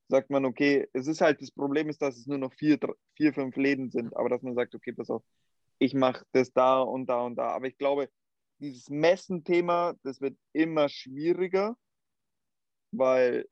sagt 0.08 0.30
man, 0.30 0.46
okay, 0.46 0.88
es 0.94 1.08
ist 1.08 1.22
halt, 1.22 1.42
das 1.42 1.52
Problem 1.52 1.90
ist, 1.90 2.02
dass 2.02 2.18
es 2.18 2.28
nur 2.28 2.38
noch 2.38 2.54
vier, 2.54 2.78
vier 3.16 3.34
fünf 3.34 3.56
Läden 3.56 3.90
sind, 3.90 4.16
aber 4.16 4.30
dass 4.30 4.42
man 4.42 4.56
sagt, 4.56 4.76
okay, 4.76 4.94
pass 4.94 5.10
auf, 5.10 5.24
ich 5.80 5.94
mache 5.94 6.26
das 6.32 6.54
da 6.54 6.82
und 6.82 7.08
da 7.08 7.22
und 7.22 7.36
da. 7.36 7.50
Aber 7.50 7.68
ich 7.68 7.78
glaube, 7.78 8.10
dieses 8.60 8.90
Messen-Thema, 8.90 9.96
das 10.04 10.22
wird 10.22 10.38
immer 10.54 10.90
schwieriger, 10.90 11.78
weil, 12.92 13.48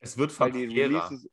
es 0.00 0.16
wird 0.16 0.30
weil 0.38 0.50
familiärer. 0.52 1.10
Releases, 1.10 1.30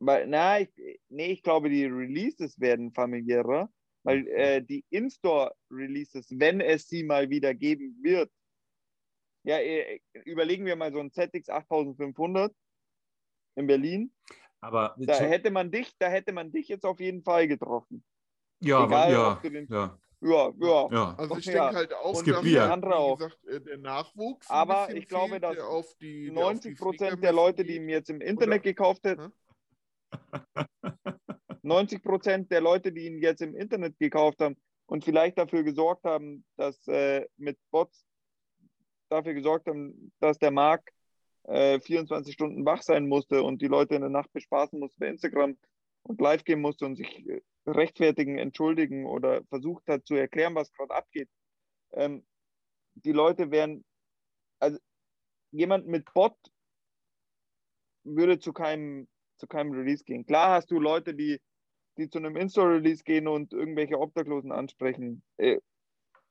weil, 0.00 0.26
na, 0.26 0.60
ich, 0.60 0.70
nee, 1.08 1.32
ich 1.32 1.42
glaube, 1.42 1.68
die 1.68 1.84
Releases 1.84 2.58
werden 2.58 2.92
familiärer, 2.92 3.70
weil 4.02 4.26
äh, 4.28 4.62
die 4.62 4.84
In-Store-Releases, 4.90 6.38
wenn 6.38 6.60
es 6.60 6.88
sie 6.88 7.02
mal 7.02 7.28
wieder 7.28 7.54
geben 7.54 7.98
wird, 8.02 8.30
ja, 9.44 9.58
äh, 9.58 10.00
überlegen 10.24 10.66
wir 10.66 10.76
mal 10.76 10.92
so 10.92 11.00
ein 11.00 11.12
ZX 11.12 11.48
8500 11.48 12.54
in 13.56 13.66
Berlin. 13.66 14.12
Aber 14.60 14.94
Da 14.98 15.18
hätte 15.18 15.50
man 15.50 15.70
dich, 15.70 15.96
da 15.98 16.08
hätte 16.08 16.32
man 16.32 16.52
dich 16.52 16.68
jetzt 16.68 16.84
auf 16.84 17.00
jeden 17.00 17.22
Fall 17.22 17.48
getroffen. 17.48 18.04
ja, 18.60 18.84
egal, 18.84 19.12
ja, 19.12 19.42
ja, 19.70 19.98
Ja, 20.22 20.52
ja. 20.60 20.88
ja. 20.90 21.14
Also 21.16 21.36
ich 21.38 21.46
Ja. 21.46 21.64
denke 21.64 21.76
halt 21.76 21.94
auch, 21.94 22.18
Und 22.18 22.24
gibt 22.24 22.42
Bier. 22.42 22.70
Andere 22.70 22.90
wie 22.90 22.94
auch. 22.94 23.16
gesagt, 23.18 23.44
äh, 23.46 23.60
der 23.60 23.78
Nachwuchs 23.78 24.48
Aber 24.50 24.94
ich 24.94 25.08
glaube, 25.08 25.30
fehlt, 25.30 25.42
dass 25.44 25.58
auf 25.58 25.94
die, 26.00 26.24
der 26.30 26.46
auf 26.46 26.54
die 26.56 26.70
90 26.72 26.78
Prozent 26.78 27.22
der 27.24 27.32
Leute, 27.32 27.64
die 27.64 27.76
ihn 27.76 27.88
jetzt 27.88 28.10
im 28.10 28.20
Internet 28.20 28.60
Oder- 28.60 28.70
gekauft 28.70 29.04
hätten, 29.04 29.32
90 31.62 32.02
Prozent 32.02 32.50
der 32.50 32.60
Leute, 32.60 32.92
die 32.92 33.06
ihn 33.06 33.18
jetzt 33.18 33.42
im 33.42 33.54
Internet 33.54 33.98
gekauft 33.98 34.40
haben 34.40 34.56
und 34.86 35.04
vielleicht 35.04 35.38
dafür 35.38 35.62
gesorgt 35.62 36.04
haben, 36.04 36.44
dass 36.56 36.86
äh, 36.88 37.26
mit 37.36 37.58
Bots 37.70 38.04
dafür 39.08 39.34
gesorgt 39.34 39.68
haben, 39.68 40.12
dass 40.20 40.38
der 40.38 40.50
Markt 40.50 40.90
äh, 41.44 41.80
24 41.80 42.34
Stunden 42.34 42.64
wach 42.64 42.82
sein 42.82 43.08
musste 43.08 43.42
und 43.42 43.62
die 43.62 43.66
Leute 43.68 43.94
in 43.94 44.02
der 44.02 44.10
Nacht 44.10 44.32
bespaßen 44.32 44.78
musste 44.78 44.98
bei 45.00 45.06
Instagram 45.08 45.56
und 46.02 46.20
live 46.20 46.44
gehen 46.44 46.60
musste 46.60 46.86
und 46.86 46.96
sich 46.96 47.26
äh, 47.28 47.40
rechtfertigen, 47.66 48.38
entschuldigen 48.38 49.06
oder 49.06 49.44
versucht 49.44 49.86
hat 49.88 50.06
zu 50.06 50.14
erklären, 50.14 50.54
was 50.54 50.72
gerade 50.72 50.94
abgeht. 50.94 51.28
Ähm, 51.92 52.26
die 52.94 53.12
Leute 53.12 53.50
wären, 53.50 53.84
also 54.58 54.78
jemand 55.52 55.86
mit 55.86 56.12
Bot 56.12 56.36
würde 58.04 58.38
zu 58.38 58.52
keinem, 58.52 59.08
zu 59.36 59.46
keinem 59.46 59.72
Release 59.72 60.04
gehen. 60.04 60.24
Klar 60.26 60.50
hast 60.50 60.70
du 60.70 60.80
Leute, 60.80 61.14
die, 61.14 61.40
die 61.98 62.08
zu 62.08 62.18
einem 62.18 62.36
Insta-Release 62.36 63.04
gehen 63.04 63.28
und 63.28 63.52
irgendwelche 63.52 63.98
Obdachlosen 63.98 64.52
ansprechen. 64.52 65.22
Äh, 65.36 65.60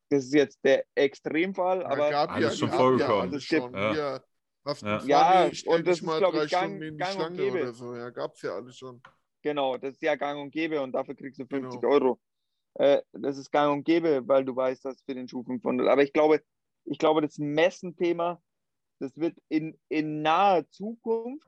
Das 0.09 0.25
ist 0.25 0.33
jetzt 0.33 0.59
der 0.63 0.85
Extremfall, 0.95 1.83
aber 1.85 2.09
gab 2.09 2.31
Alles 2.31 2.53
ja, 2.53 2.57
schon 2.59 2.69
gab 2.69 2.77
vorgekommen. 2.79 3.31
Ja, 3.31 3.37
Es 3.37 3.43
schon. 3.43 3.73
Ja. 3.73 3.93
Ja. 3.93 4.21
und 5.67 5.87
das 5.87 5.97
ist, 5.97 6.03
mal 6.03 6.17
glaub 6.19 6.33
ich, 6.33 6.39
drei 6.41 6.47
gang- 6.47 6.69
Stunden 6.69 6.81
in 6.83 6.93
die 6.93 7.03
gang 7.03 7.19
und 7.19 7.37
gäbe. 7.37 7.61
oder 7.61 7.73
so. 7.73 7.95
Ja, 7.95 8.09
gab's 8.09 8.41
ja 8.41 8.55
alles 8.55 8.75
schon. 8.77 9.01
Genau, 9.41 9.78
das 9.78 9.94
ist 9.94 10.02
ja 10.02 10.16
gang 10.16 10.41
und 10.41 10.52
gäbe 10.52 10.82
und 10.82 10.91
dafür 10.91 11.16
kriegst 11.16 11.40
du 11.40 11.45
50 11.45 11.82
Genau. 11.82 11.94
Euro. 11.94 12.20
Äh, 12.76 13.02
das 13.14 13.38
ist 13.38 13.52
gang 13.52 13.74
und 13.74 13.84
gäbe, 13.84 14.28
weil 14.28 14.45
du 14.45 14.56
weißt, 14.56 14.86
dass 14.86 15.02
für 15.03 15.16
den 15.16 15.28
Schuh 15.28 15.44
500. 15.44 15.88
Aber 15.88 16.03
ich 16.03 16.14
glaube, 16.14 16.41
ich 16.86 16.98
glaube, 16.98 17.22
das 17.22 17.38
Messenthema, 17.38 18.41
das 18.99 19.16
wird 19.18 19.38
in, 19.48 19.78
in 19.90 20.22
naher 20.22 20.70
Zukunft, 20.70 21.48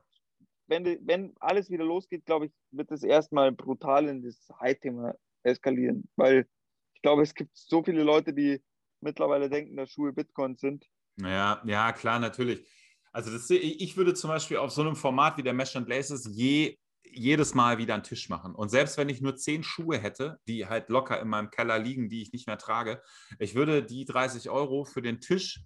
wenn, 0.66 0.84
wenn 1.06 1.34
alles 1.40 1.70
wieder 1.70 1.84
losgeht, 1.84 2.24
glaube 2.24 2.46
ich, 2.46 2.52
wird 2.70 2.90
es 2.90 3.02
erstmal 3.02 3.52
brutal 3.52 4.08
in 4.08 4.22
das 4.22 4.48
High-Thema 4.60 5.14
eskalieren. 5.42 6.08
Weil 6.16 6.46
ich 6.94 7.02
glaube, 7.02 7.22
es 7.22 7.34
gibt 7.34 7.50
so 7.54 7.82
viele 7.82 8.02
Leute, 8.02 8.32
die 8.32 8.62
mittlerweile 9.00 9.50
denken, 9.50 9.76
dass 9.76 9.90
Schuhe 9.90 10.12
Bitcoin 10.12 10.56
sind. 10.56 10.86
Ja, 11.16 11.62
ja, 11.66 11.92
klar, 11.92 12.18
natürlich. 12.18 12.66
Also 13.12 13.30
das, 13.30 13.50
ich 13.50 13.96
würde 13.96 14.14
zum 14.14 14.28
Beispiel 14.28 14.56
auf 14.56 14.70
so 14.70 14.80
einem 14.80 14.96
Format 14.96 15.36
wie 15.36 15.42
der 15.42 15.52
Mesh 15.52 15.76
and 15.76 15.88
Laces 15.88 16.30
je, 16.32 16.78
jedes 17.14 17.54
Mal 17.54 17.78
wieder 17.78 17.94
einen 17.94 18.02
Tisch 18.02 18.28
machen. 18.28 18.54
Und 18.54 18.70
selbst 18.70 18.96
wenn 18.96 19.08
ich 19.08 19.20
nur 19.20 19.36
zehn 19.36 19.62
Schuhe 19.62 19.98
hätte, 19.98 20.38
die 20.46 20.66
halt 20.66 20.88
locker 20.88 21.20
in 21.20 21.28
meinem 21.28 21.50
Keller 21.50 21.78
liegen, 21.78 22.08
die 22.08 22.22
ich 22.22 22.32
nicht 22.32 22.46
mehr 22.46 22.58
trage, 22.58 23.02
ich 23.38 23.54
würde 23.54 23.82
die 23.82 24.04
30 24.04 24.50
Euro 24.50 24.84
für 24.84 25.02
den 25.02 25.20
Tisch 25.20 25.60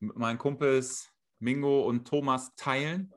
mit 0.00 0.16
meinen 0.16 0.38
Kumpels 0.38 1.10
Mingo 1.38 1.82
und 1.82 2.06
Thomas 2.06 2.54
teilen 2.56 3.12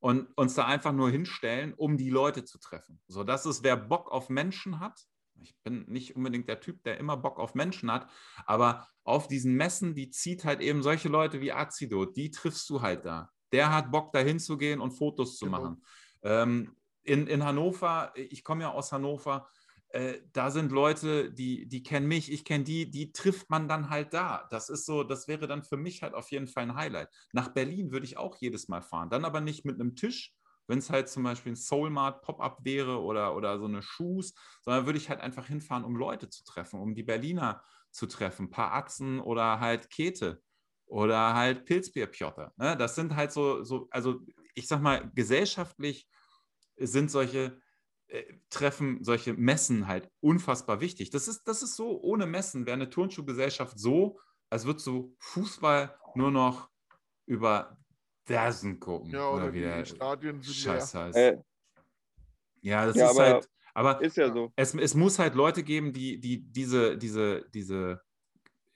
und 0.00 0.28
uns 0.36 0.54
da 0.54 0.66
einfach 0.66 0.92
nur 0.92 1.10
hinstellen, 1.10 1.74
um 1.74 1.96
die 1.96 2.10
Leute 2.10 2.44
zu 2.44 2.58
treffen. 2.58 3.00
So, 3.06 3.24
das 3.24 3.46
ist, 3.46 3.62
wer 3.62 3.76
Bock 3.76 4.10
auf 4.10 4.28
Menschen 4.28 4.80
hat. 4.80 5.06
Ich 5.42 5.56
bin 5.62 5.86
nicht 5.88 6.16
unbedingt 6.16 6.48
der 6.48 6.60
Typ, 6.60 6.82
der 6.82 6.98
immer 6.98 7.16
Bock 7.16 7.38
auf 7.38 7.54
Menschen 7.54 7.90
hat, 7.90 8.10
aber 8.44 8.86
auf 9.04 9.26
diesen 9.26 9.54
Messen, 9.54 9.94
die 9.94 10.10
zieht 10.10 10.44
halt 10.44 10.60
eben 10.60 10.82
solche 10.82 11.08
Leute 11.08 11.40
wie 11.40 11.52
Azido, 11.52 12.04
die 12.04 12.30
triffst 12.30 12.68
du 12.68 12.82
halt 12.82 13.06
da. 13.06 13.30
Der 13.52 13.72
hat 13.72 13.90
Bock, 13.90 14.12
da 14.12 14.20
hinzugehen 14.20 14.80
und 14.80 14.92
Fotos 14.92 15.38
zu 15.38 15.46
genau. 15.46 15.58
machen. 15.58 15.82
Ähm, 16.22 16.76
in, 17.02 17.26
in 17.26 17.44
Hannover, 17.44 18.12
ich 18.14 18.44
komme 18.44 18.62
ja 18.62 18.72
aus 18.72 18.92
Hannover, 18.92 19.48
äh, 19.92 20.20
da 20.32 20.50
sind 20.50 20.70
Leute, 20.70 21.32
die, 21.32 21.66
die 21.66 21.82
kennen 21.82 22.06
mich, 22.06 22.30
ich 22.30 22.44
kenne 22.44 22.64
die, 22.64 22.90
die 22.90 23.12
trifft 23.12 23.50
man 23.50 23.66
dann 23.68 23.90
halt 23.90 24.14
da. 24.14 24.46
Das 24.50 24.68
ist 24.68 24.86
so, 24.86 25.02
das 25.02 25.26
wäre 25.26 25.48
dann 25.48 25.64
für 25.64 25.76
mich 25.76 26.02
halt 26.02 26.14
auf 26.14 26.30
jeden 26.30 26.46
Fall 26.46 26.64
ein 26.64 26.76
Highlight. 26.76 27.08
Nach 27.32 27.48
Berlin 27.48 27.90
würde 27.90 28.06
ich 28.06 28.16
auch 28.16 28.36
jedes 28.36 28.68
Mal 28.68 28.82
fahren, 28.82 29.10
dann 29.10 29.24
aber 29.24 29.40
nicht 29.40 29.64
mit 29.64 29.80
einem 29.80 29.96
Tisch, 29.96 30.34
wenn 30.68 30.78
es 30.78 30.90
halt 30.90 31.08
zum 31.08 31.24
Beispiel 31.24 31.52
ein 31.52 31.56
Soulmart 31.56 32.22
Pop-up 32.22 32.64
wäre 32.64 33.00
oder, 33.02 33.34
oder 33.34 33.58
so 33.58 33.64
eine 33.64 33.82
Shoes, 33.82 34.34
sondern 34.62 34.86
würde 34.86 34.98
ich 34.98 35.10
halt 35.10 35.20
einfach 35.20 35.46
hinfahren, 35.46 35.84
um 35.84 35.96
Leute 35.96 36.28
zu 36.30 36.44
treffen, 36.44 36.78
um 36.80 36.94
die 36.94 37.02
Berliner 37.02 37.64
zu 37.90 38.06
treffen, 38.06 38.46
ein 38.46 38.50
paar 38.50 38.72
Achsen 38.72 39.18
oder 39.18 39.58
halt 39.58 39.90
Kete 39.90 40.40
oder 40.86 41.34
halt 41.34 41.64
Pilzbierpjotter. 41.64 42.52
Ne? 42.56 42.76
Das 42.76 42.94
sind 42.94 43.16
halt 43.16 43.32
so, 43.32 43.64
so, 43.64 43.88
also 43.90 44.20
ich 44.54 44.68
sag 44.68 44.80
mal, 44.80 45.10
gesellschaftlich 45.12 46.08
sind 46.86 47.10
solche 47.10 47.60
äh, 48.08 48.24
Treffen, 48.50 49.04
solche 49.04 49.34
Messen 49.34 49.86
halt 49.86 50.10
unfassbar 50.20 50.80
wichtig. 50.80 51.10
Das 51.10 51.28
ist, 51.28 51.44
das 51.44 51.62
ist 51.62 51.76
so, 51.76 52.00
ohne 52.02 52.26
Messen 52.26 52.66
wäre 52.66 52.74
eine 52.74 52.90
Turnschuhgesellschaft 52.90 53.78
so, 53.78 54.18
als 54.48 54.64
würdest 54.66 54.86
du 54.86 55.14
Fußball 55.18 55.96
nur 56.14 56.30
noch 56.30 56.68
über 57.26 57.78
Dersen 58.28 58.80
gucken. 58.80 59.12
Ja, 59.12 59.28
oder, 59.28 59.44
oder 59.44 59.52
wie 59.52 59.60
der 59.60 59.84
Stadien 59.84 60.42
sind 60.42 60.54
Scheiß 60.54 60.94
heißt. 60.94 61.16
Äh, 61.16 61.38
ja, 62.62 62.86
das 62.86 62.96
ja, 62.96 63.10
ist 63.10 63.18
aber 63.18 63.28
halt. 63.28 63.50
Aber 63.72 64.02
ist 64.02 64.16
ja 64.16 64.32
so. 64.32 64.52
es, 64.56 64.74
es 64.74 64.94
muss 64.94 65.18
halt 65.18 65.36
Leute 65.36 65.62
geben, 65.62 65.92
die, 65.92 66.18
die 66.18 66.42
diese, 66.42 66.98
diese, 66.98 67.48
diese, 67.54 68.02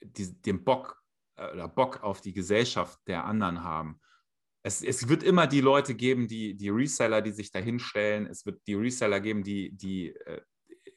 die, 0.01 0.41
den 0.41 0.63
Bock 0.63 1.03
äh, 1.35 1.51
oder 1.51 1.67
Bock 1.67 2.01
auf 2.01 2.21
die 2.21 2.33
Gesellschaft 2.33 2.99
der 3.07 3.25
anderen 3.25 3.63
haben 3.63 3.99
es, 4.65 4.81
es 4.81 5.07
wird 5.07 5.21
immer 5.21 5.45
die 5.45 5.61
Leute 5.61 5.93
geben, 5.93 6.27
die, 6.27 6.55
die 6.55 6.69
Reseller, 6.69 7.21
die 7.21 7.29
sich 7.29 7.51
dahin 7.51 7.77
stellen. 7.77 8.25
Es 8.25 8.47
wird 8.47 8.65
die 8.65 8.73
Reseller 8.73 9.19
geben, 9.19 9.43
die, 9.43 9.69
die 9.69 10.15
äh, 10.15 10.41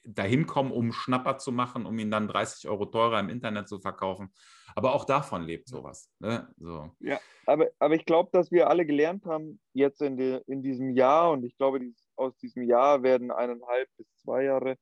dahin 0.05 0.47
kommen, 0.47 0.73
um 0.73 0.91
Schnapper 0.91 1.37
zu 1.37 1.53
machen, 1.53 1.85
um 1.85 1.99
ihn 1.99 2.11
dann 2.11 2.29
30 2.29 2.71
Euro 2.71 2.87
teurer 2.87 3.21
im 3.21 3.29
Internet 3.29 3.69
zu 3.69 3.79
verkaufen. 3.79 4.33
Aber 4.75 4.95
auch 4.95 5.05
davon 5.05 5.43
lebt 5.43 5.69
sowas. 5.69 6.11
Ne? 6.19 6.49
So. 6.57 6.97
Ja, 7.01 7.21
aber, 7.45 7.69
aber 7.79 7.95
ich 7.95 8.07
glaube, 8.07 8.31
dass 8.33 8.51
wir 8.51 8.71
alle 8.71 8.87
gelernt 8.87 9.27
haben, 9.27 9.61
jetzt 9.75 10.01
in, 10.01 10.17
die, 10.17 10.41
in 10.47 10.63
diesem 10.63 10.97
Jahr, 10.97 11.31
und 11.31 11.45
ich 11.45 11.55
glaube, 11.59 11.79
dies, 11.79 12.09
aus 12.17 12.35
diesem 12.39 12.63
Jahr 12.63 13.03
werden 13.03 13.31
eineinhalb 13.31 13.91
bis 13.99 14.07
zwei 14.17 14.45
Jahre. 14.45 14.79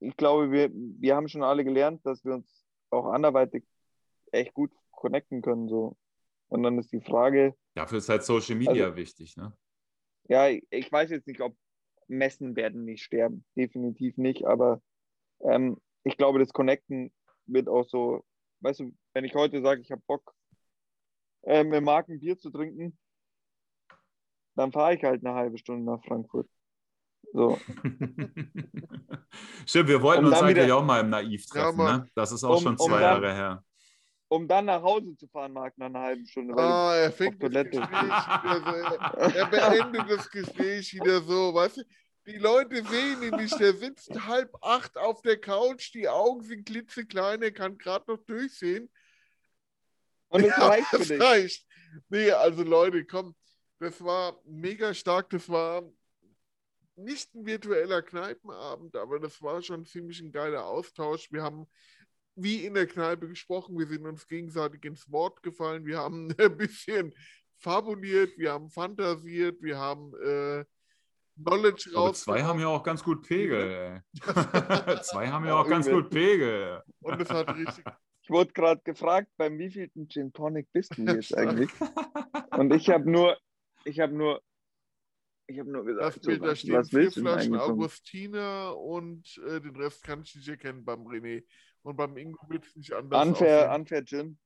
Ich 0.00 0.16
glaube, 0.16 0.50
wir, 0.50 0.70
wir 0.72 1.14
haben 1.14 1.28
schon 1.28 1.42
alle 1.42 1.62
gelernt, 1.62 2.00
dass 2.06 2.24
wir 2.24 2.36
uns 2.36 2.64
auch 2.88 3.12
anderweitig 3.12 3.64
echt 4.32 4.54
gut 4.54 4.72
connecten 4.92 5.42
können. 5.42 5.68
So. 5.68 5.98
Und 6.48 6.62
dann 6.62 6.78
ist 6.78 6.90
die 6.90 7.02
Frage, 7.02 7.54
Dafür 7.76 7.98
ist 7.98 8.08
halt 8.08 8.24
Social 8.24 8.56
Media 8.56 8.86
also, 8.86 8.96
wichtig, 8.96 9.36
ne? 9.36 9.52
Ja, 10.28 10.48
ich 10.48 10.90
weiß 10.90 11.10
jetzt 11.10 11.26
nicht, 11.26 11.42
ob 11.42 11.54
Messen 12.08 12.56
werden 12.56 12.86
nicht 12.86 13.04
sterben. 13.04 13.44
Definitiv 13.54 14.16
nicht, 14.16 14.46
aber 14.46 14.80
ähm, 15.40 15.78
ich 16.02 16.16
glaube, 16.16 16.38
das 16.38 16.54
Connecten 16.54 17.12
wird 17.44 17.68
auch 17.68 17.86
so, 17.86 18.24
weißt 18.60 18.80
du, 18.80 18.96
wenn 19.12 19.26
ich 19.26 19.34
heute 19.34 19.60
sage, 19.60 19.82
ich 19.82 19.92
habe 19.92 20.00
Bock, 20.06 20.34
äh, 21.42 21.64
mit 21.64 21.84
Marc 21.84 22.08
ein 22.08 22.18
Bier 22.18 22.38
zu 22.38 22.50
trinken, 22.50 22.98
dann 24.54 24.72
fahre 24.72 24.94
ich 24.94 25.04
halt 25.04 25.22
eine 25.24 25.34
halbe 25.34 25.58
Stunde 25.58 25.84
nach 25.84 26.02
Frankfurt. 26.02 26.48
So. 27.34 27.60
Stimmt, 29.66 29.90
wir 29.90 30.00
wollten 30.00 30.24
um 30.24 30.32
uns 30.32 30.40
eigentlich 30.40 30.64
wieder, 30.64 30.78
auch 30.78 30.84
mal 30.84 31.00
im 31.00 31.10
Naiv 31.10 31.44
treffen, 31.44 31.80
ja, 31.80 31.98
ne? 31.98 32.08
Das 32.14 32.32
ist 32.32 32.42
auch 32.42 32.56
um, 32.56 32.62
schon 32.62 32.78
zwei 32.78 32.84
um 32.84 32.90
dann, 32.92 33.02
Jahre 33.02 33.34
her 33.34 33.64
um 34.28 34.48
dann 34.48 34.64
nach 34.66 34.82
Hause 34.82 35.16
zu 35.16 35.28
fahren, 35.28 35.52
Marc, 35.52 35.78
nach 35.78 35.86
einer 35.86 36.00
halben 36.00 36.26
Stunde. 36.26 36.54
Ah, 36.56 36.96
er 36.96 37.12
fängt 37.12 37.42
das 37.42 37.50
Gespräch 37.50 37.82
wieder 37.82 38.60
so, 38.60 39.28
er 39.38 39.46
beendet 39.46 40.10
das 40.10 40.30
Gespräch 40.30 40.94
wieder 40.94 41.20
so, 41.22 41.54
weißt 41.54 41.76
du? 41.78 41.82
Die 42.26 42.38
Leute 42.38 42.84
sehen 42.84 43.22
ihn 43.22 43.36
nicht, 43.36 43.58
der 43.60 43.72
sitzt 43.74 44.26
halb 44.26 44.52
acht 44.60 44.96
auf 44.96 45.22
der 45.22 45.40
Couch, 45.40 45.94
die 45.94 46.08
Augen 46.08 46.42
sind 46.42 46.66
klitzeklein, 46.66 47.40
er 47.40 47.52
kann 47.52 47.78
gerade 47.78 48.10
noch 48.10 48.18
durchsehen. 48.24 48.90
Und 50.28 50.44
es 50.44 50.48
ja, 50.56 50.66
reicht 50.66 50.88
für 50.88 50.98
dich. 50.98 51.20
Reicht. 51.20 51.66
Nee, 52.08 52.32
also 52.32 52.64
Leute, 52.64 53.04
komm, 53.04 53.36
das 53.78 54.02
war 54.02 54.40
mega 54.44 54.92
stark, 54.92 55.30
das 55.30 55.48
war 55.48 55.84
nicht 56.96 57.32
ein 57.34 57.46
virtueller 57.46 58.02
Kneipenabend, 58.02 58.96
aber 58.96 59.20
das 59.20 59.40
war 59.40 59.62
schon 59.62 59.84
ziemlich 59.84 60.20
ein 60.20 60.32
geiler 60.32 60.66
Austausch. 60.66 61.30
Wir 61.30 61.42
haben 61.42 61.68
wie 62.36 62.64
in 62.64 62.74
der 62.74 62.86
Kneipe 62.86 63.28
gesprochen, 63.28 63.78
wir 63.78 63.86
sind 63.86 64.06
uns 64.06 64.28
gegenseitig 64.28 64.84
ins 64.84 65.10
Wort 65.10 65.42
gefallen, 65.42 65.84
wir 65.84 65.98
haben 65.98 66.28
ein 66.38 66.56
bisschen 66.56 67.12
fabuliert, 67.58 68.36
wir 68.38 68.52
haben 68.52 68.70
fantasiert, 68.70 69.60
wir 69.62 69.78
haben 69.78 70.12
äh, 70.22 70.64
Knowledge 71.42 71.90
raus. 71.94 72.22
Zwei 72.22 72.42
haben 72.42 72.60
ja 72.60 72.68
auch 72.68 72.82
ganz 72.82 73.02
gut 73.02 73.26
Pegel. 73.26 74.02
zwei 75.02 75.28
haben 75.28 75.46
ja 75.46 75.60
auch 75.60 75.68
ganz 75.68 75.88
gut 75.88 76.10
Pegel. 76.10 76.82
Und 77.00 77.20
es 77.20 77.30
hat 77.30 77.54
richtig. 77.54 77.84
Ich 78.22 78.30
wurde 78.30 78.52
gerade 78.52 78.80
gefragt, 78.82 79.28
beim 79.36 79.56
wievielten 79.56 80.08
Gin 80.08 80.32
Tonic 80.32 80.66
bist 80.72 80.98
du 80.98 81.02
jetzt 81.02 81.36
eigentlich? 81.36 81.70
Und 82.50 82.74
ich 82.74 82.90
habe 82.90 83.08
nur, 83.08 83.38
ich 83.84 84.00
habe 84.00 84.14
nur, 84.14 84.42
ich 85.46 85.60
habe 85.60 85.70
nur 85.70 85.84
gesagt, 85.84 86.16
das 86.16 86.20
Bild, 86.26 86.40
so, 86.40 86.46
da 86.46 86.56
stehen 86.56 86.84
vier 86.84 87.12
Flaschen 87.12 87.54
Augustiner 87.54 88.76
und 88.76 89.24
äh, 89.46 89.60
den 89.60 89.76
Rest 89.76 90.02
kann 90.02 90.22
ich 90.22 90.34
nicht 90.34 90.48
erkennen 90.48 90.84
beim 90.84 91.06
René. 91.06 91.44
Und 91.86 91.96
beim 91.96 92.16
Ingo 92.16 92.40
wird 92.48 92.66
es 92.66 92.74
nicht 92.74 92.92
anders 92.92 93.28
Unfair, 93.28 93.72
unfair 93.72 94.04
Gin. 94.04 94.36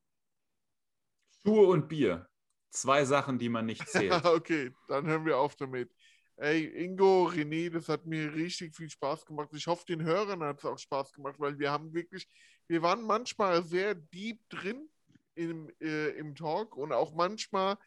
Schuhe 1.43 1.69
und 1.69 1.89
Bier. 1.89 2.29
Zwei 2.69 3.07
Sachen, 3.07 3.39
die 3.39 3.49
man 3.49 3.65
nicht 3.65 3.89
zählt. 3.89 4.13
okay, 4.27 4.75
dann 4.89 5.07
hören 5.07 5.25
wir 5.25 5.39
auf 5.39 5.57
damit. 5.57 5.91
Ey, 6.37 6.67
Ingo, 6.85 7.25
René, 7.29 7.71
das 7.71 7.89
hat 7.89 8.05
mir 8.05 8.35
richtig 8.35 8.77
viel 8.77 8.91
Spaß 8.91 9.25
gemacht. 9.25 9.49
Ich 9.55 9.67
hoffe, 9.67 9.87
den 9.87 10.03
Hörern 10.03 10.43
hat 10.43 10.59
es 10.59 10.67
auch 10.67 10.79
Spaß 10.79 11.15
gemacht, 11.15 11.37
weil 11.39 11.59
wir 11.59 11.71
haben 11.71 11.95
wirklich, 11.95 12.29
wir 12.69 12.83
waren 12.83 13.03
manchmal 13.03 13.65
sehr 13.65 13.95
deep 13.95 14.47
drin 14.51 14.91
im, 15.35 15.71
äh, 15.81 16.11
im 16.19 16.35
Talk 16.35 16.77
und 16.77 16.93
auch 16.93 17.15
manchmal 17.15 17.79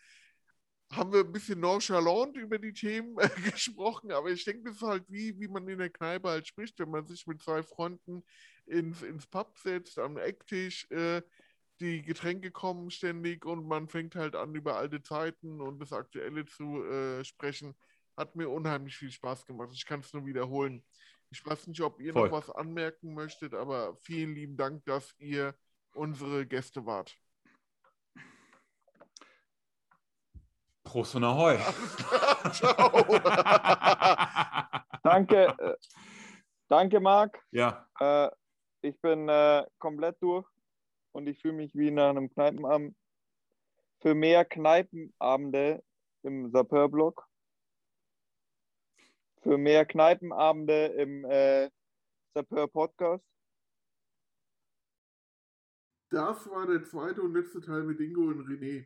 haben 0.92 1.14
wir 1.14 1.20
ein 1.20 1.32
bisschen 1.32 1.60
nonchalant 1.60 2.38
über 2.38 2.58
die 2.58 2.74
Themen 2.74 3.20
äh, 3.20 3.30
gesprochen, 3.52 4.12
aber 4.12 4.32
ich 4.32 4.44
denke, 4.46 4.64
das 4.64 4.78
ist 4.78 4.82
halt 4.82 5.06
wie, 5.10 5.40
wie 5.40 5.48
man 5.48 5.68
in 5.68 5.78
der 5.78 5.92
Kneipe 5.92 6.30
halt 6.30 6.48
spricht, 6.48 6.80
wenn 6.80 6.90
man 6.90 7.06
sich 7.06 7.28
mit 7.28 7.40
zwei 7.40 7.62
Freunden 7.62 8.24
ins, 8.66 9.02
ins 9.02 9.28
Pub 9.28 9.58
setzt, 9.58 10.00
am 10.00 10.18
Ecktisch. 10.18 10.90
Äh, 10.92 11.22
die 11.80 12.02
Getränke 12.02 12.52
kommen 12.52 12.92
ständig 12.92 13.46
und 13.46 13.68
man 13.68 13.88
fängt 13.88 14.16
halt 14.16 14.36
an, 14.36 14.56
über 14.56 14.78
alte 14.78 15.02
Zeiten 15.02 15.60
und 15.60 15.80
das 15.80 15.92
Aktuelle 15.92 16.46
zu 16.46 16.84
äh, 16.84 17.24
sprechen. 17.24 17.76
Hat 18.16 18.36
mir 18.36 18.50
unheimlich 18.50 18.96
viel 18.96 19.12
Spaß 19.12 19.46
gemacht. 19.46 19.70
Ich 19.74 19.86
kann 19.86 20.02
es 20.02 20.14
nur 20.14 20.26
wiederholen. 20.26 20.86
Ich 21.32 21.44
weiß 21.46 21.68
nicht, 21.68 21.82
ob 21.82 22.00
ihr 22.00 22.14
Voll. 22.14 22.30
noch 22.30 22.38
was 22.38 22.50
anmerken 22.52 23.16
möchtet, 23.16 23.56
aber 23.56 23.98
vielen 23.98 24.36
lieben 24.36 24.56
Dank, 24.56 24.86
dass 24.86 25.16
ihr 25.18 25.56
unsere 25.94 26.46
Gäste 26.46 26.86
wart. 26.86 27.18
Prost 30.84 31.16
und 31.16 31.24
Ahoi. 31.24 31.58
Ciao. 32.52 33.04
danke, 35.04 35.56
äh, 35.58 35.76
danke, 36.68 37.00
Marc. 37.00 37.40
Ja. 37.52 37.88
Äh, 38.00 38.30
ich 38.84 39.00
bin 39.00 39.30
äh, 39.30 39.66
komplett 39.80 40.22
durch 40.22 40.46
und 41.14 41.28
ich 41.28 41.40
fühle 41.42 41.54
mich 41.54 41.74
wie 41.76 41.92
nach 41.92 42.10
einem 42.10 42.30
Kneipenabend. 42.30 42.96
Für 44.02 44.14
mehr 44.14 44.44
Kneipenabende 44.44 45.82
im 46.24 46.52
Sapeur-Blog. 46.52 47.26
Für 49.42 49.58
mehr 49.58 49.86
Kneipenabende 49.86 50.88
im 50.88 51.24
äh, 51.26 51.70
Sapeur-Podcast. 52.34 53.24
Das 56.10 56.50
war 56.50 56.68
der 56.68 56.84
zweite 56.84 57.22
und 57.22 57.34
letzte 57.34 57.62
Teil 57.62 57.84
mit 57.84 58.00
Ingo 58.00 58.24
und 58.24 58.46
René. 58.48 58.86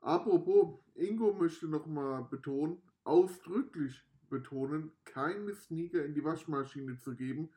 Apropos, 0.00 0.78
Ingo 0.94 1.32
möchte 1.32 1.66
nochmal 1.66 2.24
betonen, 2.24 2.80
ausdrücklich 3.04 4.02
betonen, 4.30 4.92
keine 5.04 5.54
Sneaker 5.54 6.04
in 6.04 6.14
die 6.14 6.24
Waschmaschine 6.24 6.98
zu 6.98 7.14
geben, 7.14 7.50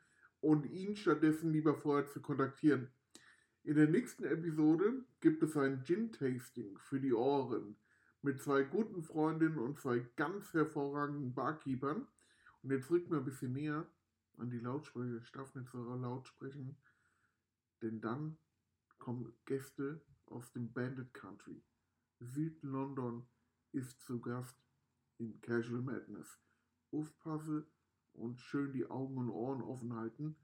und 0.44 0.66
ihn 0.66 0.94
stattdessen 0.94 1.52
lieber 1.52 1.74
vorher 1.74 2.06
zu 2.06 2.20
kontaktieren. 2.20 2.90
In 3.62 3.76
der 3.76 3.88
nächsten 3.88 4.24
Episode 4.24 5.04
gibt 5.20 5.42
es 5.42 5.56
ein 5.56 5.82
Gin-Tasting 5.84 6.78
für 6.78 7.00
die 7.00 7.14
Ohren. 7.14 7.76
mit 8.24 8.40
zwei 8.40 8.62
guten 8.62 9.02
Freundinnen 9.02 9.58
und 9.58 9.78
zwei 9.78 9.98
ganz 10.16 10.54
hervorragenden 10.54 11.34
Barkeepern. 11.34 12.06
Und 12.62 12.70
jetzt 12.70 12.90
rückt 12.90 13.10
mal 13.10 13.18
ein 13.18 13.24
bisschen 13.26 13.52
näher 13.52 13.86
an 14.38 14.48
die 14.48 14.60
Lautsprecher. 14.60 15.18
Ich 15.22 15.30
darf 15.30 15.54
nicht 15.54 15.68
so 15.68 15.82
laut 15.94 16.26
sprechen, 16.26 16.74
denn 17.82 18.00
dann 18.00 18.38
kommen 18.98 19.34
Gäste 19.44 20.00
aus 20.26 20.50
dem 20.52 20.72
Bandit 20.72 21.12
Country. 21.12 21.62
Süd-London 22.20 23.26
ist 23.72 24.00
zu 24.00 24.20
Gast 24.20 24.56
in 25.18 25.38
Casual 25.42 25.82
Madness. 25.82 26.40
Aufpasse 26.92 27.66
und 28.14 28.40
schön 28.40 28.72
die 28.72 28.86
Augen 28.86 29.18
und 29.18 29.30
Ohren 29.30 29.62
offen 29.62 29.94
halten. 29.94 30.36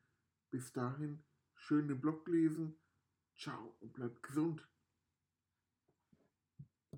Bis 0.51 0.73
dahin 0.73 1.25
schön 1.55 1.89
den 1.89 2.01
Blog 2.01 2.29
lesen. 2.29 2.79
Ciao 3.37 3.77
und 3.81 3.93
bleibt 3.95 4.23
gesund. 4.23 4.70